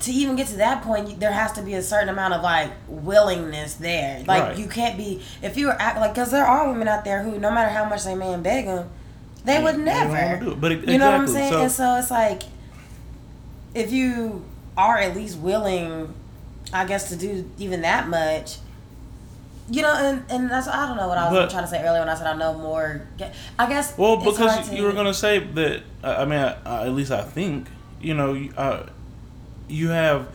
to 0.01 0.11
even 0.11 0.35
get 0.35 0.47
to 0.47 0.57
that 0.57 0.83
point, 0.83 1.19
there 1.21 1.31
has 1.31 1.53
to 1.53 1.61
be 1.61 1.75
a 1.75 1.81
certain 1.81 2.09
amount 2.09 2.33
of 2.33 2.41
like 2.41 2.71
willingness 2.87 3.75
there. 3.75 4.21
Like 4.27 4.43
Right. 4.43 4.57
you 4.57 4.67
can't 4.67 4.97
be 4.97 5.21
if 5.41 5.55
you 5.55 5.67
were 5.67 5.77
act 5.79 5.99
like 5.99 6.13
because 6.13 6.31
there 6.31 6.45
are 6.45 6.67
women 6.67 6.87
out 6.89 7.05
there 7.05 7.23
who 7.23 7.39
no 7.39 7.49
matter 7.51 7.69
how 7.69 7.85
much 7.87 8.03
they 8.03 8.13
man 8.15 8.41
beg 8.41 8.65
them, 8.65 8.89
they 9.45 9.62
would 9.63 9.75
They 9.75 9.79
never. 9.84 10.10
wanna 10.12 10.39
do 10.39 10.51
it. 10.51 10.62
But 10.62 10.71
You 10.88 10.97
know 10.97 11.12
what 11.12 11.21
I'm 11.21 11.27
saying? 11.27 11.51
so- 11.53 11.62
and 11.62 11.71
so 11.71 11.95
it's 11.97 12.12
like 12.12 12.43
if 13.73 13.91
you 13.91 14.43
are 14.77 14.97
at 14.97 15.15
least 15.15 15.38
willing, 15.38 16.13
I 16.73 16.86
guess 16.86 17.10
to 17.10 17.15
do 17.15 17.49
even 17.58 17.81
that 17.81 18.08
much. 18.10 18.58
You 19.69 19.81
know, 19.81 19.93
and, 19.95 20.23
and 20.29 20.49
that's 20.51 20.67
I 20.67 20.88
don't 20.88 20.97
know 20.97 21.08
what 21.08 21.17
I 21.17 21.23
was 21.31 21.34
But- 21.34 21.49
trying 21.49 21.63
to 21.63 21.69
say 21.69 21.84
earlier 21.84 21.99
when 22.01 22.10
I 22.10 22.15
said 22.15 22.27
I 22.27 22.36
know 22.36 22.53
more. 22.53 23.01
I 23.58 23.67
guess 23.67 23.97
Well, 23.97 24.17
because 24.17 24.69
to- 24.69 24.75
you 24.75 24.84
were 24.84 24.91
gonna 24.93 25.13
say 25.13 25.39
that. 25.39 25.81
I 26.03 26.25
mean, 26.25 26.39
I, 26.39 26.55
I, 26.65 26.86
at 26.86 26.93
least 26.93 27.12
I 27.12 27.21
think 27.23 27.67
you 28.01 28.13
know, 28.13 28.34
you- 28.34 28.53
uh, 28.55 28.84
you 29.67 29.89
have 29.89 30.27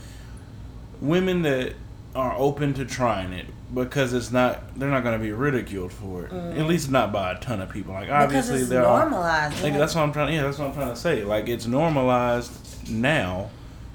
women 1.01 1.43
that 1.43 1.75
are 2.15 2.35
open 2.37 2.75
to 2.75 2.85
trying 2.85 3.33
it 3.33 3.47
because 3.73 4.13
it's 4.13 4.33
not. 4.33 4.79
They're 4.79 4.91
not 4.91 5.05
gonna 5.05 5.19
be 5.19 5.33
ridiculed 5.33 5.93
for 5.93 6.25
it. 6.25 6.33
Mm. 6.33 6.59
At 6.59 6.67
least 6.67 6.91
not 6.91 7.13
by 7.13 7.33
a 7.33 7.39
ton 7.39 7.61
of 7.61 7.71
people. 7.71 7.95
Like 7.95 8.11
obviously 8.11 8.63
are. 8.77 8.83
normalized. 8.83 9.63
Like, 9.63 9.73
yeah. 9.73 9.79
that's 9.79 9.95
what 9.95 10.03
I'm 10.03 10.13
trying. 10.13 10.35
Yeah, 10.35 10.43
that's 10.43 10.59
what 10.59 10.69
I'm 10.69 10.75
trying 10.75 10.91
to 10.91 10.97
say. 10.97 11.25
Like 11.25 11.49
it's 11.49 11.67
normalized 11.67 12.91
now, 12.91 13.51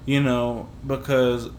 you 0.06 0.22
know, 0.22 0.70
because 0.86 1.50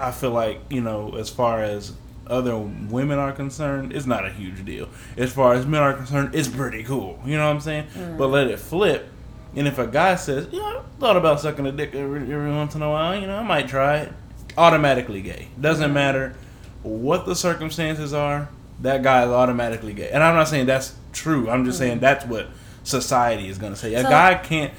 I 0.00 0.10
feel 0.10 0.30
like 0.30 0.60
you 0.70 0.80
know, 0.80 1.14
as 1.16 1.30
far 1.30 1.62
as 1.62 1.92
other 2.26 2.58
women 2.58 3.18
are 3.18 3.32
concerned, 3.32 3.92
it's 3.92 4.06
not 4.06 4.26
a 4.26 4.30
huge 4.30 4.64
deal. 4.64 4.88
As 5.16 5.32
far 5.32 5.54
as 5.54 5.66
men 5.66 5.82
are 5.82 5.92
concerned, 5.92 6.34
it's 6.34 6.48
pretty 6.48 6.82
cool. 6.82 7.20
You 7.24 7.36
know 7.36 7.46
what 7.46 7.54
I'm 7.54 7.60
saying? 7.60 7.86
Mm. 7.94 8.18
But 8.18 8.28
let 8.28 8.48
it 8.48 8.58
flip, 8.58 9.08
and 9.54 9.68
if 9.68 9.78
a 9.78 9.86
guy 9.86 10.16
says, 10.16 10.48
"You 10.50 10.58
know, 10.58 10.78
I 10.78 10.82
thought 10.98 11.16
about 11.16 11.40
sucking 11.40 11.64
a 11.64 11.72
dick 11.72 11.94
every, 11.94 12.22
every 12.22 12.50
once 12.50 12.74
in 12.74 12.82
a 12.82 12.90
while," 12.90 13.14
you 13.18 13.28
know, 13.28 13.36
I 13.36 13.42
might 13.42 13.68
try 13.68 13.98
it. 13.98 14.12
Automatically 14.58 15.22
gay. 15.22 15.48
Doesn't 15.60 15.92
matter 15.92 16.34
what 16.82 17.26
the 17.26 17.34
circumstances 17.34 18.12
are. 18.12 18.48
That 18.80 19.02
guy 19.02 19.24
is 19.24 19.30
automatically 19.30 19.94
gay. 19.94 20.10
And 20.10 20.22
I'm 20.22 20.34
not 20.34 20.48
saying 20.48 20.66
that's 20.66 20.94
true. 21.12 21.48
I'm 21.48 21.64
just 21.64 21.78
saying 21.78 22.00
that's 22.00 22.24
what 22.26 22.48
society 22.84 23.48
is 23.48 23.58
going 23.58 23.72
to 23.72 23.78
say. 23.78 23.94
A 23.94 24.02
guy 24.02 24.34
can't. 24.34 24.72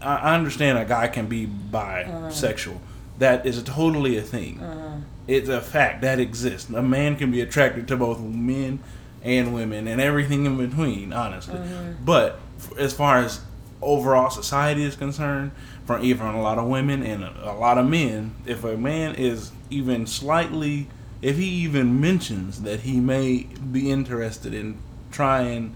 I 0.00 0.34
understand 0.34 0.78
a 0.78 0.84
guy 0.84 1.08
can 1.08 1.26
be 1.26 1.46
bisexual. 1.46 2.68
Uh-huh. 2.68 2.78
That 3.18 3.46
is 3.46 3.62
totally 3.64 4.16
a 4.16 4.22
thing. 4.22 4.60
Uh-huh. 4.60 4.96
It's 5.26 5.48
a 5.48 5.60
fact 5.60 6.02
that 6.02 6.20
exists. 6.20 6.70
A 6.70 6.82
man 6.82 7.16
can 7.16 7.30
be 7.30 7.40
attracted 7.40 7.88
to 7.88 7.96
both 7.96 8.20
men 8.20 8.78
and 9.22 9.52
women 9.52 9.88
and 9.88 10.00
everything 10.00 10.46
in 10.46 10.56
between, 10.56 11.12
honestly. 11.12 11.58
Uh-huh. 11.58 11.92
But 12.04 12.38
as 12.78 12.94
far 12.94 13.18
as 13.18 13.40
overall 13.82 14.30
society 14.30 14.84
is 14.84 14.96
concerned, 14.96 15.50
from 15.88 16.04
even 16.04 16.26
a 16.26 16.42
lot 16.42 16.58
of 16.58 16.66
women 16.66 17.02
and 17.02 17.24
a, 17.24 17.54
lot 17.54 17.78
of 17.78 17.88
men, 17.88 18.34
if 18.44 18.62
a 18.62 18.76
man 18.76 19.14
is 19.14 19.52
even 19.70 20.06
slightly, 20.06 20.86
if 21.22 21.38
he 21.38 21.46
even 21.46 21.98
mentions 21.98 22.60
that 22.60 22.80
he 22.80 23.00
may 23.00 23.44
be 23.72 23.90
interested 23.90 24.52
in 24.52 24.76
trying 25.10 25.74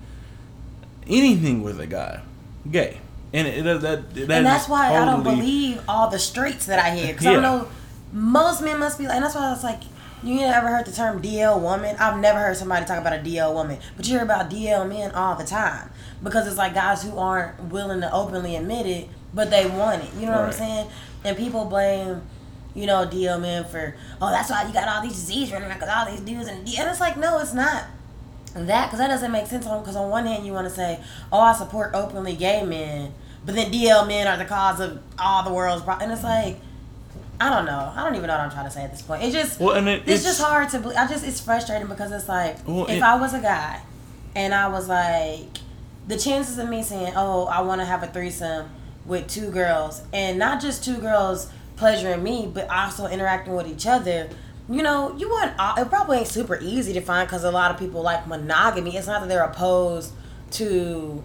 anything 1.06 1.62
with 1.62 1.80
a 1.80 1.86
guy, 1.86 2.20
gay. 2.70 2.98
And 3.32 3.48
it, 3.48 3.64
that, 3.64 3.80
that, 3.80 4.14
that 4.14 4.30
and 4.30 4.44
that's 4.44 4.68
why 4.68 4.94
I 4.94 5.06
don't 5.06 5.22
believe 5.22 5.80
all 5.88 6.10
the 6.10 6.18
straights 6.18 6.66
that 6.66 6.78
I 6.78 6.94
hear. 6.94 7.14
Because 7.14 7.24
Yeah. 7.24 7.38
I 7.38 7.40
know 7.40 7.68
most 8.12 8.60
men 8.60 8.78
must 8.80 8.98
be 8.98 9.06
like, 9.06 9.14
and 9.14 9.24
that's 9.24 9.34
why 9.34 9.46
I 9.46 9.50
was 9.50 9.64
like, 9.64 9.80
you 10.22 10.34
ain't 10.34 10.54
ever 10.54 10.68
heard 10.68 10.86
the 10.86 10.92
term 10.92 11.20
DL 11.20 11.60
woman? 11.60 11.96
I've 11.98 12.18
never 12.18 12.38
heard 12.38 12.56
somebody 12.56 12.86
talk 12.86 12.98
about 12.98 13.12
a 13.12 13.22
DL 13.22 13.52
woman, 13.52 13.78
but 13.96 14.06
you 14.06 14.14
hear 14.14 14.22
about 14.22 14.50
DL 14.50 14.88
men 14.88 15.10
all 15.12 15.36
the 15.36 15.44
time 15.44 15.90
because 16.22 16.46
it's 16.46 16.56
like 16.56 16.74
guys 16.74 17.02
who 17.02 17.16
aren't 17.18 17.60
willing 17.64 18.00
to 18.00 18.12
openly 18.12 18.56
admit 18.56 18.86
it, 18.86 19.08
but 19.34 19.50
they 19.50 19.66
want 19.66 20.04
it. 20.04 20.10
You 20.14 20.26
know 20.26 20.32
what 20.32 20.46
I'm 20.46 20.52
saying? 20.52 20.88
And 21.24 21.36
people 21.36 21.64
blame, 21.64 22.22
you 22.74 22.86
know, 22.86 23.06
DL 23.06 23.40
men 23.40 23.64
for, 23.64 23.96
oh, 24.20 24.30
that's 24.30 24.50
why 24.50 24.64
you 24.66 24.72
got 24.72 24.88
all 24.88 25.02
these 25.02 25.14
diseases 25.14 25.52
running 25.52 25.68
around 25.68 25.78
because 25.78 25.94
all 25.94 26.10
these 26.10 26.20
dudes 26.20 26.48
and 26.48 26.58
and 26.60 26.90
it's 26.90 27.00
like, 27.00 27.16
no, 27.16 27.40
it's 27.40 27.54
not 27.54 27.84
that 28.54 28.86
because 28.86 28.98
that 28.98 29.08
doesn't 29.08 29.32
make 29.32 29.46
sense 29.46 29.66
on 29.66 29.80
because 29.80 29.96
on 29.96 30.10
one 30.10 30.26
hand 30.26 30.44
you 30.44 30.52
want 30.52 30.68
to 30.68 30.74
say 30.74 31.02
oh 31.32 31.40
i 31.40 31.54
support 31.54 31.90
openly 31.94 32.36
gay 32.36 32.62
men 32.62 33.12
but 33.46 33.54
then 33.54 33.72
dl 33.72 34.06
men 34.06 34.26
are 34.26 34.36
the 34.36 34.44
cause 34.44 34.78
of 34.78 35.02
all 35.18 35.42
the 35.42 35.52
world's 35.52 35.82
problems, 35.82 36.02
and 36.02 36.12
it's 36.12 36.22
like 36.22 36.60
i 37.42 37.50
don't 37.50 37.66
know 37.66 37.92
i 37.96 38.02
don't 38.02 38.14
even 38.14 38.26
know 38.26 38.34
what 38.34 38.42
i'm 38.44 38.50
trying 38.50 38.64
to 38.64 38.70
say 38.70 38.82
at 38.82 38.90
this 38.90 39.02
point 39.02 39.22
it 39.22 39.32
just 39.32 39.60
Well, 39.60 39.74
and 39.74 39.88
it, 39.88 40.02
it's, 40.06 40.22
just 40.22 40.40
hard 40.40 40.68
to 40.70 40.78
believe 40.78 40.96
i 40.98 41.06
just 41.06 41.26
it's 41.26 41.40
frustrating 41.40 41.88
because 41.88 42.12
it's 42.12 42.28
like 42.28 42.56
Well, 42.66 42.84
if 42.86 42.96
it- 42.98 43.02
i 43.02 43.16
was 43.16 43.34
a 43.34 43.40
guy 43.40 43.80
and 44.34 44.54
i 44.54 44.68
was 44.68 44.88
like 44.88 45.46
the 46.06 46.18
chances 46.18 46.58
of 46.58 46.68
me 46.68 46.82
saying 46.82 47.12
oh 47.16 47.46
i 47.46 47.60
want 47.60 47.80
to 47.80 47.84
have 47.84 48.02
a 48.02 48.06
threesome 48.06 48.70
with 49.06 49.26
two 49.28 49.50
girls 49.50 50.02
and 50.12 50.38
not 50.38 50.60
just 50.60 50.84
two 50.84 50.98
girls 50.98 51.50
pleasuring 51.76 52.22
me 52.22 52.50
but 52.52 52.68
also 52.70 53.06
interacting 53.06 53.54
with 53.54 53.66
each 53.66 53.86
other 53.86 54.28
you 54.68 54.82
know, 54.82 55.14
you 55.18 55.28
want 55.28 55.52
uh, 55.58 55.74
it 55.78 55.88
probably 55.88 56.18
ain't 56.18 56.28
super 56.28 56.58
easy 56.62 56.92
to 56.92 57.00
find 57.00 57.26
because 57.28 57.42
a 57.44 57.50
lot 57.50 57.72
of 57.72 57.78
people 57.78 58.00
like 58.00 58.26
monogamy. 58.28 58.96
It's 58.96 59.08
not 59.08 59.20
that 59.20 59.28
they're 59.28 59.42
opposed 59.42 60.12
to 60.52 61.22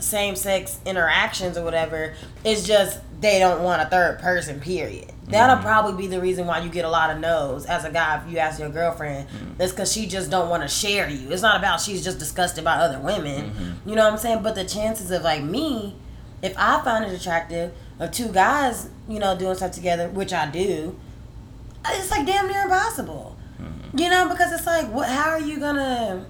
same 0.00 0.34
sex 0.34 0.80
interactions 0.84 1.56
or 1.56 1.64
whatever. 1.64 2.14
It's 2.44 2.66
just 2.66 2.98
they 3.20 3.38
don't 3.38 3.62
want 3.62 3.80
a 3.80 3.86
third 3.86 4.18
person. 4.18 4.60
Period. 4.60 5.12
That'll 5.30 5.56
mm-hmm. 5.56 5.64
probably 5.64 6.02
be 6.02 6.08
the 6.08 6.20
reason 6.20 6.46
why 6.46 6.60
you 6.60 6.70
get 6.70 6.84
a 6.84 6.88
lot 6.88 7.10
of 7.10 7.18
no's 7.18 7.66
as 7.66 7.84
a 7.84 7.90
guy 7.90 8.22
if 8.22 8.30
you 8.30 8.38
ask 8.38 8.58
your 8.58 8.68
girlfriend. 8.68 9.28
Mm-hmm. 9.28 9.52
That's 9.58 9.72
because 9.72 9.92
she 9.92 10.06
just 10.06 10.30
don't 10.30 10.48
want 10.48 10.62
to 10.62 10.68
share 10.68 11.08
you. 11.08 11.30
It's 11.30 11.42
not 11.42 11.58
about 11.58 11.80
she's 11.80 12.02
just 12.04 12.18
disgusted 12.18 12.64
by 12.64 12.74
other 12.76 12.98
women. 12.98 13.50
Mm-hmm. 13.50 13.88
You 13.88 13.96
know 13.96 14.04
what 14.04 14.12
I'm 14.12 14.18
saying? 14.18 14.42
But 14.42 14.54
the 14.54 14.64
chances 14.64 15.10
of 15.10 15.22
like 15.22 15.42
me, 15.42 15.94
if 16.42 16.54
I 16.56 16.82
find 16.82 17.04
it 17.04 17.18
attractive, 17.18 17.72
of 17.98 18.10
two 18.12 18.28
guys, 18.28 18.88
you 19.08 19.18
know, 19.18 19.36
doing 19.36 19.54
stuff 19.54 19.72
together, 19.72 20.08
which 20.08 20.32
I 20.32 20.50
do 20.50 20.98
it's 21.88 22.10
like 22.10 22.26
damn 22.26 22.48
near 22.48 22.62
impossible. 22.62 23.36
Mm-hmm. 23.60 23.98
You 23.98 24.10
know, 24.10 24.28
because 24.28 24.52
it's 24.52 24.66
like, 24.66 24.86
what? 24.88 25.08
How 25.08 25.30
are 25.30 25.40
you 25.40 25.58
gonna? 25.58 26.26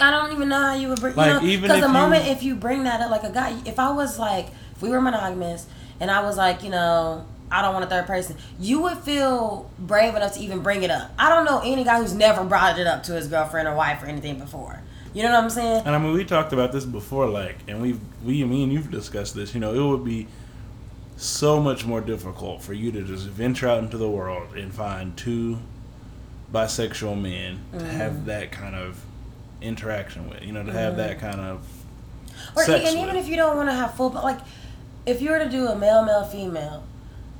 I 0.00 0.10
don't 0.10 0.32
even 0.32 0.48
know 0.48 0.60
how 0.60 0.74
you 0.74 0.88
would 0.88 1.00
bring. 1.00 1.14
Like, 1.14 1.26
you 1.26 1.40
know, 1.40 1.46
even 1.46 1.62
because 1.62 1.80
the 1.80 1.88
moment 1.88 2.24
you- 2.24 2.32
if 2.32 2.42
you 2.42 2.54
bring 2.54 2.84
that 2.84 3.00
up, 3.00 3.10
like 3.10 3.24
a 3.24 3.30
guy, 3.30 3.56
if 3.64 3.78
I 3.78 3.90
was 3.90 4.18
like, 4.18 4.48
if 4.74 4.82
we 4.82 4.88
were 4.88 5.00
monogamous, 5.00 5.66
and 6.00 6.10
I 6.10 6.22
was 6.22 6.36
like, 6.36 6.62
you 6.62 6.70
know, 6.70 7.26
I 7.54 7.62
don't 7.62 7.72
want 7.72 7.84
a 7.84 7.88
third 7.88 8.06
person, 8.06 8.36
you 8.58 8.80
would 8.82 8.98
feel 8.98 9.70
brave 9.78 10.14
enough 10.16 10.34
to 10.34 10.40
even 10.40 10.60
bring 10.60 10.82
it 10.82 10.90
up. 10.90 11.12
I 11.18 11.28
don't 11.28 11.44
know 11.44 11.60
any 11.64 11.84
guy 11.84 12.00
who's 12.00 12.14
never 12.14 12.44
brought 12.44 12.78
it 12.78 12.86
up 12.86 13.04
to 13.04 13.12
his 13.12 13.28
girlfriend 13.28 13.68
or 13.68 13.74
wife 13.74 14.02
or 14.02 14.06
anything 14.06 14.38
before. 14.38 14.80
You 15.12 15.22
know 15.22 15.30
what 15.30 15.44
I'm 15.44 15.50
saying? 15.50 15.82
And 15.86 15.94
I 15.94 15.98
mean, 15.98 16.12
we 16.12 16.24
talked 16.24 16.52
about 16.52 16.72
this 16.72 16.84
before, 16.84 17.28
like, 17.28 17.56
and 17.68 17.80
we, 17.80 17.96
we, 18.24 18.42
me 18.44 18.64
and 18.64 18.72
you've 18.72 18.90
discussed 18.90 19.36
this. 19.36 19.54
You 19.54 19.60
know, 19.60 19.72
it 19.72 19.88
would 19.88 20.04
be 20.04 20.26
so 21.16 21.60
much 21.60 21.84
more 21.86 22.00
difficult 22.00 22.60
for 22.62 22.72
you 22.72 22.90
to 22.90 23.02
just 23.04 23.28
venture 23.28 23.68
out 23.68 23.78
into 23.84 23.96
the 23.96 24.10
world 24.10 24.56
and 24.56 24.74
find 24.74 25.16
two 25.16 25.58
bisexual 26.52 27.20
men 27.20 27.60
to 27.72 27.78
Mm-hmm. 27.78 27.86
have 27.96 28.26
that 28.26 28.50
kind 28.50 28.74
of 28.74 29.00
interaction 29.60 30.28
with. 30.28 30.42
You 30.42 30.52
know, 30.52 30.64
to 30.64 30.72
have 30.72 30.96
that 30.96 31.20
kind 31.20 31.40
of 31.40 31.64
Or 32.56 32.62
and 32.68 32.98
even 32.98 33.14
if 33.14 33.28
you 33.28 33.36
don't 33.36 33.56
want 33.56 33.68
to 33.68 33.74
have 33.74 33.94
full, 33.94 34.10
but 34.10 34.24
like, 34.24 34.40
if 35.06 35.22
you 35.22 35.30
were 35.30 35.38
to 35.38 35.48
do 35.48 35.68
a 35.68 35.76
male, 35.76 36.04
male, 36.04 36.24
female, 36.24 36.82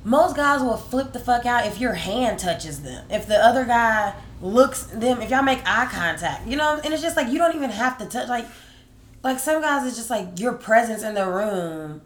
most 0.05 0.37
guys 0.37 0.61
will 0.61 0.77
flip 0.77 1.13
the 1.13 1.19
fuck 1.19 1.47
out 1.47 1.67
if 1.67 1.81
your 1.81 1.95
hand 1.95 2.39
touches 2.39 2.83
them. 2.83 3.05
If 3.11 3.27
the 3.27 3.37
other 3.37 3.65
guy 3.65 4.15
looks 4.43 4.85
them, 4.85 5.23
if 5.23 5.31
y'all 5.31 5.43
make 5.43 5.61
eye 5.65 5.89
contact, 5.91 6.47
you 6.47 6.57
know, 6.57 6.79
and 6.85 6.93
it's 6.93 7.03
just 7.03 7.17
like 7.17 7.29
you 7.29 7.39
don't 7.39 7.55
even 7.57 7.71
have 7.71 7.97
to 7.99 8.07
touch. 8.07 8.29
Like, 8.29 8.47
like 9.23 9.39
some 9.39 9.63
guys, 9.63 9.87
it's 9.87 9.97
just 9.97 10.11
like 10.11 10.39
your 10.39 10.53
presence 10.53 11.03
in 11.03 11.15
the 11.15 11.27
room. 11.27 12.03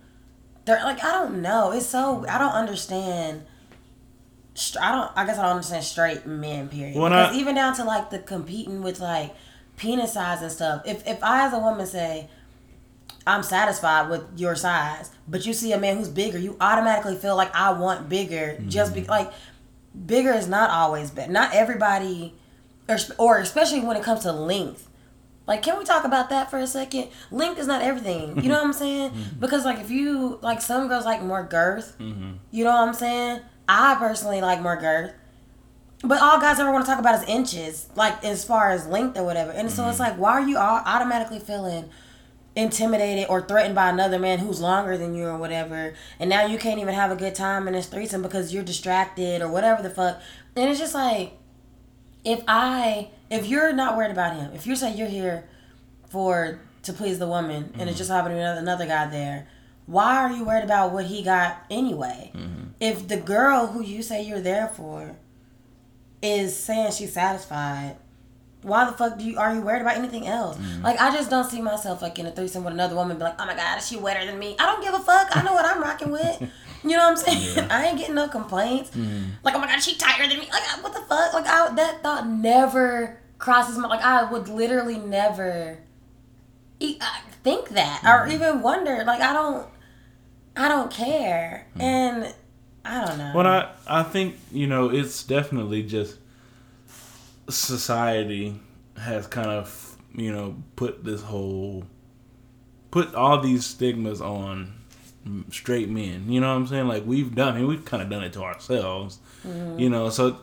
They're 0.64 0.82
like, 0.84 1.02
I 1.02 1.12
don't 1.12 1.42
know. 1.42 1.72
It's 1.72 1.86
so 1.86 2.24
I 2.28 2.38
don't 2.38 2.52
understand. 2.52 3.44
I 4.80 4.92
don't. 4.92 5.10
I 5.16 5.24
guess 5.24 5.38
I 5.38 5.42
don't 5.42 5.52
understand 5.52 5.84
straight 5.84 6.26
men. 6.26 6.68
Period. 6.68 6.96
Well, 6.96 7.10
because 7.10 7.34
I- 7.34 7.38
even 7.38 7.54
down 7.54 7.74
to 7.76 7.84
like 7.84 8.10
the 8.10 8.18
competing 8.18 8.82
with 8.82 9.00
like 9.00 9.34
penis 9.76 10.12
size 10.14 10.42
and 10.42 10.50
stuff. 10.52 10.82
If 10.84 11.06
if 11.06 11.22
I 11.22 11.46
as 11.46 11.52
a 11.52 11.58
woman 11.58 11.86
say, 11.86 12.28
I'm 13.28 13.42
satisfied 13.42 14.10
with 14.10 14.22
your 14.36 14.56
size, 14.56 15.10
but 15.28 15.44
you 15.46 15.52
see 15.52 15.72
a 15.72 15.78
man 15.78 15.98
who's 15.98 16.08
bigger, 16.08 16.38
you 16.38 16.56
automatically 16.60 17.16
feel 17.16 17.36
like 17.36 17.54
I 17.54 17.72
want 17.72 18.08
bigger. 18.08 18.58
Just 18.66 18.94
be 18.94 19.02
mm-hmm. 19.02 19.10
like, 19.10 19.32
bigger 20.06 20.32
is 20.32 20.48
not 20.48 20.70
always 20.70 21.10
better. 21.10 21.30
Not 21.30 21.54
everybody, 21.54 22.34
or, 22.88 22.96
or 23.18 23.38
especially 23.38 23.80
when 23.80 23.96
it 23.96 24.02
comes 24.02 24.20
to 24.20 24.32
length. 24.32 24.88
Like, 25.46 25.62
can 25.62 25.78
we 25.78 25.84
talk 25.84 26.04
about 26.04 26.30
that 26.30 26.50
for 26.50 26.58
a 26.58 26.66
second? 26.66 27.08
Length 27.30 27.58
is 27.58 27.66
not 27.66 27.82
everything. 27.82 28.42
You 28.42 28.48
know 28.48 28.56
what 28.56 28.64
I'm 28.64 28.72
saying? 28.72 29.10
Mm-hmm. 29.18 29.40
Because 29.40 29.64
like, 29.64 29.78
if 29.78 29.90
you 29.90 30.38
like, 30.42 30.60
some 30.60 30.88
girls 30.88 31.04
like 31.04 31.22
more 31.22 31.42
girth. 31.42 31.96
Mm-hmm. 31.98 32.32
You 32.50 32.64
know 32.64 32.70
what 32.70 32.88
I'm 32.88 32.94
saying? 32.94 33.40
I 33.68 33.94
personally 33.98 34.40
like 34.40 34.60
more 34.60 34.76
girth. 34.76 35.12
But 36.02 36.22
all 36.22 36.38
guys 36.38 36.60
ever 36.60 36.70
want 36.70 36.84
to 36.84 36.90
talk 36.90 37.00
about 37.00 37.20
is 37.22 37.28
inches, 37.28 37.88
like 37.96 38.22
as 38.24 38.44
far 38.44 38.70
as 38.70 38.86
length 38.86 39.18
or 39.18 39.24
whatever. 39.24 39.50
And 39.50 39.70
so 39.70 39.88
it's 39.88 39.98
like, 39.98 40.16
why 40.16 40.32
are 40.32 40.46
you 40.46 40.56
all 40.56 40.82
automatically 40.84 41.40
feeling 41.40 41.90
intimidated 42.56 43.26
or 43.28 43.42
threatened 43.42 43.74
by 43.74 43.88
another 43.88 44.18
man 44.18 44.38
who's 44.38 44.60
longer 44.60 44.96
than 44.96 45.14
you 45.14 45.26
or 45.26 45.36
whatever? 45.36 45.94
And 46.18 46.28
now 46.28 46.46
you 46.46 46.58
can't 46.58 46.80
even 46.80 46.94
have 46.94 47.10
a 47.10 47.16
good 47.16 47.34
time 47.34 47.68
in 47.68 47.74
this 47.74 47.86
threesome 47.86 48.22
because 48.22 48.52
you're 48.52 48.62
distracted 48.62 49.42
or 49.42 49.48
whatever 49.48 49.82
the 49.82 49.90
fuck. 49.90 50.20
And 50.56 50.70
it's 50.70 50.80
just 50.80 50.94
like, 50.94 51.32
if 52.24 52.42
I, 52.48 53.10
if 53.30 53.46
you're 53.46 53.72
not 53.72 53.96
worried 53.96 54.10
about 54.10 54.36
him, 54.36 54.52
if 54.54 54.66
you 54.66 54.76
say 54.76 54.94
you're 54.94 55.08
here 55.08 55.48
for 56.08 56.60
to 56.82 56.92
please 56.92 57.18
the 57.18 57.26
woman, 57.26 57.70
and 57.74 57.82
it 57.82 57.88
mm-hmm. 57.88 57.98
just 57.98 58.10
happened 58.10 58.32
to 58.32 58.36
be 58.36 58.40
another, 58.40 58.60
another 58.60 58.86
guy 58.86 59.06
there. 59.06 59.48
Why 59.86 60.16
are 60.18 60.32
you 60.32 60.44
worried 60.44 60.64
about 60.64 60.92
what 60.92 61.06
he 61.06 61.22
got 61.22 61.64
anyway? 61.70 62.30
Mm-hmm. 62.34 62.64
If 62.80 63.08
the 63.08 63.16
girl 63.16 63.68
who 63.68 63.82
you 63.82 64.02
say 64.02 64.22
you're 64.22 64.40
there 64.40 64.68
for 64.68 65.16
is 66.22 66.56
saying 66.56 66.92
she's 66.92 67.12
satisfied, 67.12 67.96
why 68.68 68.84
the 68.84 68.92
fuck 68.92 69.18
do 69.18 69.24
you 69.24 69.38
are 69.38 69.54
you 69.54 69.62
worried 69.62 69.82
about 69.82 69.96
anything 69.96 70.26
else? 70.26 70.56
Mm-hmm. 70.56 70.82
Like 70.82 71.00
I 71.00 71.12
just 71.12 71.30
don't 71.30 71.48
see 71.50 71.60
myself 71.60 72.02
like 72.02 72.18
in 72.18 72.26
a 72.26 72.30
threesome 72.30 72.64
with 72.64 72.74
another 72.74 72.94
woman, 72.94 73.16
be 73.16 73.24
like, 73.24 73.40
oh 73.40 73.46
my 73.46 73.56
god, 73.56 73.78
is 73.78 73.88
she 73.88 73.96
wetter 73.96 74.24
than 74.24 74.38
me? 74.38 74.56
I 74.58 74.66
don't 74.66 74.82
give 74.82 74.94
a 74.94 75.00
fuck. 75.00 75.34
I 75.36 75.42
know 75.42 75.54
what 75.54 75.64
I'm 75.64 75.82
rocking 75.82 76.10
with. 76.10 76.50
You 76.84 76.90
know 76.90 77.10
what 77.10 77.10
I'm 77.10 77.16
saying? 77.16 77.58
I 77.70 77.86
ain't 77.86 77.98
getting 77.98 78.14
no 78.14 78.28
complaints. 78.28 78.90
Mm-hmm. 78.90 79.30
Like, 79.42 79.54
oh 79.56 79.58
my 79.58 79.66
god, 79.66 79.80
she 79.80 79.96
tighter 79.96 80.28
than 80.28 80.38
me. 80.38 80.48
Like, 80.50 80.62
what 80.82 80.92
the 80.92 81.00
fuck? 81.00 81.34
Like, 81.34 81.46
I, 81.46 81.74
that 81.74 82.02
thought 82.02 82.28
never 82.28 83.18
crosses 83.38 83.76
my 83.78 83.88
like. 83.88 84.00
I 84.00 84.30
would 84.30 84.48
literally 84.48 84.96
never 84.96 85.78
e- 86.78 86.98
uh, 87.00 87.04
think 87.42 87.70
that 87.70 88.02
or 88.04 88.26
mm-hmm. 88.26 88.32
even 88.32 88.62
wonder. 88.62 89.02
Like, 89.04 89.20
I 89.20 89.32
don't, 89.32 89.66
I 90.56 90.68
don't 90.68 90.90
care, 90.90 91.66
and 91.78 92.32
I 92.84 93.04
don't 93.04 93.18
know. 93.18 93.32
But 93.34 93.46
I, 93.46 93.72
I 93.86 94.02
think 94.04 94.36
you 94.52 94.66
know 94.66 94.88
it's 94.88 95.24
definitely 95.24 95.82
just 95.82 96.16
society 97.48 98.60
has 98.96 99.26
kind 99.26 99.48
of 99.48 99.96
you 100.14 100.32
know 100.32 100.56
put 100.76 101.04
this 101.04 101.22
whole 101.22 101.84
put 102.90 103.14
all 103.14 103.40
these 103.40 103.64
stigmas 103.66 104.20
on 104.20 104.74
straight 105.50 105.88
men. 105.88 106.30
You 106.30 106.40
know 106.40 106.48
what 106.48 106.56
I'm 106.56 106.66
saying? 106.66 106.88
Like 106.88 107.04
we've 107.06 107.34
done, 107.34 107.54
I 107.54 107.58
mean, 107.58 107.68
we've 107.68 107.84
kind 107.84 108.02
of 108.02 108.08
done 108.10 108.24
it 108.24 108.32
to 108.34 108.42
ourselves. 108.42 109.18
Mm-hmm. 109.46 109.78
You 109.78 109.90
know, 109.90 110.10
so 110.10 110.38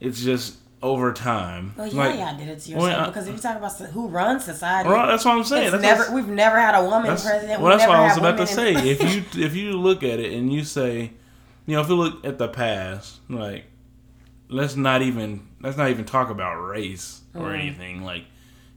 it's 0.00 0.22
just 0.22 0.58
over 0.80 1.12
time. 1.12 1.74
Well, 1.76 1.88
yeah, 1.88 1.96
like, 1.96 2.18
y'all 2.18 2.38
did 2.38 2.48
it 2.48 2.60
to 2.60 2.76
well, 2.76 2.86
yourself 2.86 3.02
I- 3.02 3.10
because 3.10 3.28
if 3.28 3.34
you 3.34 3.40
talk 3.40 3.56
about 3.56 3.72
who 3.90 4.08
runs 4.08 4.44
society, 4.44 4.88
Well, 4.88 5.06
that's 5.06 5.24
what 5.24 5.36
I'm 5.36 5.44
saying. 5.44 5.72
That's 5.72 5.82
never 5.82 6.12
we've 6.12 6.28
never 6.28 6.58
had 6.60 6.74
a 6.74 6.84
woman 6.84 7.16
president. 7.16 7.60
well, 7.60 7.76
that's 7.76 7.88
what 7.88 7.96
I 7.96 8.06
was 8.06 8.16
about 8.16 8.36
to 8.38 8.46
say. 8.46 8.74
if 8.74 9.02
you 9.02 9.44
if 9.44 9.56
you 9.56 9.72
look 9.72 10.02
at 10.02 10.20
it 10.20 10.32
and 10.32 10.52
you 10.52 10.64
say, 10.64 11.12
you 11.66 11.74
know, 11.74 11.80
if 11.80 11.88
you 11.88 11.96
look 11.96 12.24
at 12.24 12.38
the 12.38 12.48
past, 12.48 13.20
like 13.28 13.64
let's 14.48 14.76
not 14.76 15.02
even 15.02 15.46
let's 15.60 15.76
not 15.76 15.90
even 15.90 16.04
talk 16.04 16.30
about 16.30 16.56
race 16.56 17.22
or 17.34 17.46
Mm. 17.50 17.60
anything. 17.60 18.02
Like 18.02 18.24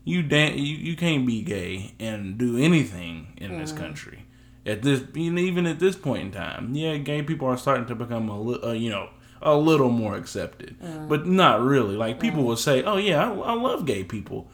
you 0.04 0.22
dan- 0.22 0.58
you 0.58 0.76
you 0.76 0.96
can't 0.96 1.26
be 1.26 1.42
gay 1.42 1.92
and 2.00 2.36
do 2.38 2.56
anything 2.58 3.28
in 3.36 3.52
Mm. 3.52 3.58
this 3.60 3.72
country 3.72 4.24
at 4.66 4.82
this 4.82 5.02
even 5.16 5.66
at 5.66 5.78
this 5.78 5.96
point 5.96 6.22
in 6.22 6.30
time. 6.32 6.74
Yeah, 6.74 6.96
gay 6.98 7.22
people 7.22 7.48
are 7.48 7.56
starting 7.56 7.86
to 7.86 7.94
become 7.94 8.28
a 8.28 8.40
little, 8.40 8.70
uh, 8.70 8.72
you 8.72 8.90
know. 8.90 9.08
A 9.44 9.56
little 9.56 9.90
more 9.90 10.14
accepted, 10.16 10.76
Mm. 10.80 11.08
but 11.08 11.26
not 11.26 11.60
really. 11.60 11.96
Like 11.96 12.20
people 12.20 12.44
will 12.44 12.54
say, 12.56 12.84
"Oh 12.84 12.96
yeah, 12.96 13.28
I, 13.28 13.34
I 13.34 13.52
love 13.54 13.84
gay 13.86 14.04
people," 14.04 14.48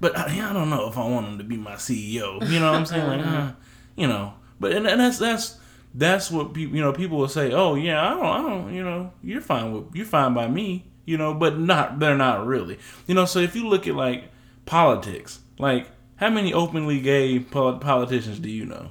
but 0.00 0.18
I, 0.18 0.24
I 0.50 0.52
don't 0.52 0.68
know 0.68 0.88
if 0.88 0.98
I 0.98 1.06
want 1.06 1.26
them 1.26 1.38
to 1.38 1.44
be 1.44 1.56
my 1.56 1.74
CEO. 1.76 2.40
You 2.50 2.58
know 2.58 2.72
what 2.72 2.78
I'm 2.80 2.84
saying? 2.86 3.06
Like, 3.06 3.24
uh, 3.24 3.52
you 3.94 4.08
know, 4.08 4.34
but 4.58 4.72
and, 4.72 4.84
and 4.88 5.00
that's 5.00 5.18
that's 5.18 5.58
that's 5.94 6.30
what 6.30 6.54
people 6.54 6.74
you 6.76 6.82
know 6.82 6.92
people 6.92 7.18
will 7.18 7.28
say. 7.28 7.52
Oh 7.52 7.74
yeah, 7.74 8.04
I 8.06 8.10
don't 8.14 8.24
I 8.26 8.38
don't 8.42 8.74
you 8.74 8.82
know 8.84 9.12
you're 9.22 9.40
fine 9.40 9.72
with 9.72 9.94
you're 9.94 10.06
fine 10.06 10.34
by 10.34 10.48
me. 10.48 10.86
You 11.04 11.18
know, 11.18 11.34
but 11.34 11.58
not 11.58 11.98
they're 11.98 12.16
not 12.16 12.46
really. 12.46 12.78
You 13.08 13.14
know, 13.16 13.24
so 13.24 13.40
if 13.40 13.56
you 13.56 13.68
look 13.68 13.86
at 13.88 13.94
like 13.94 14.24
politics, 14.66 15.40
like 15.58 15.88
how 16.16 16.30
many 16.30 16.52
openly 16.54 17.00
gay 17.00 17.40
pol- 17.40 17.78
politicians 17.78 18.38
do 18.38 18.48
you 18.50 18.64
know? 18.64 18.90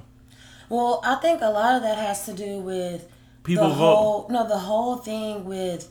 Well, 0.68 1.00
I 1.04 1.14
think 1.16 1.40
a 1.40 1.48
lot 1.50 1.76
of 1.76 1.82
that 1.82 1.96
has 1.98 2.24
to 2.26 2.32
do 2.34 2.58
with 2.58 3.08
People 3.44 3.68
the 3.68 3.74
vote. 3.74 3.94
whole 3.96 4.26
no 4.30 4.46
the 4.46 4.58
whole 4.58 4.96
thing 4.96 5.44
with 5.44 5.90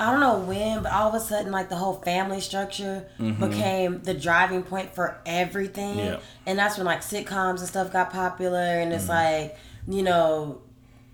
I 0.00 0.10
don't 0.10 0.20
know 0.20 0.38
when, 0.40 0.82
but 0.82 0.90
all 0.92 1.08
of 1.10 1.14
a 1.14 1.20
sudden 1.20 1.52
like 1.52 1.68
the 1.68 1.76
whole 1.76 1.94
family 1.94 2.40
structure 2.40 3.06
became 3.38 4.02
the 4.02 4.14
driving 4.14 4.62
point 4.64 4.94
for 4.94 5.20
everything. 5.26 5.96
Mm-hmm. 5.96 6.06
Yeah. 6.14 6.18
And 6.46 6.58
that's 6.58 6.76
when 6.76 6.86
like 6.86 7.02
sitcoms 7.02 7.58
and 7.60 7.68
stuff 7.68 7.92
got 7.92 8.10
popular 8.10 8.58
and 8.58 8.90
Mm-hmm. 8.90 8.98
it's 9.00 9.08
like, 9.08 9.56
you 9.88 10.02
know, 10.02 10.60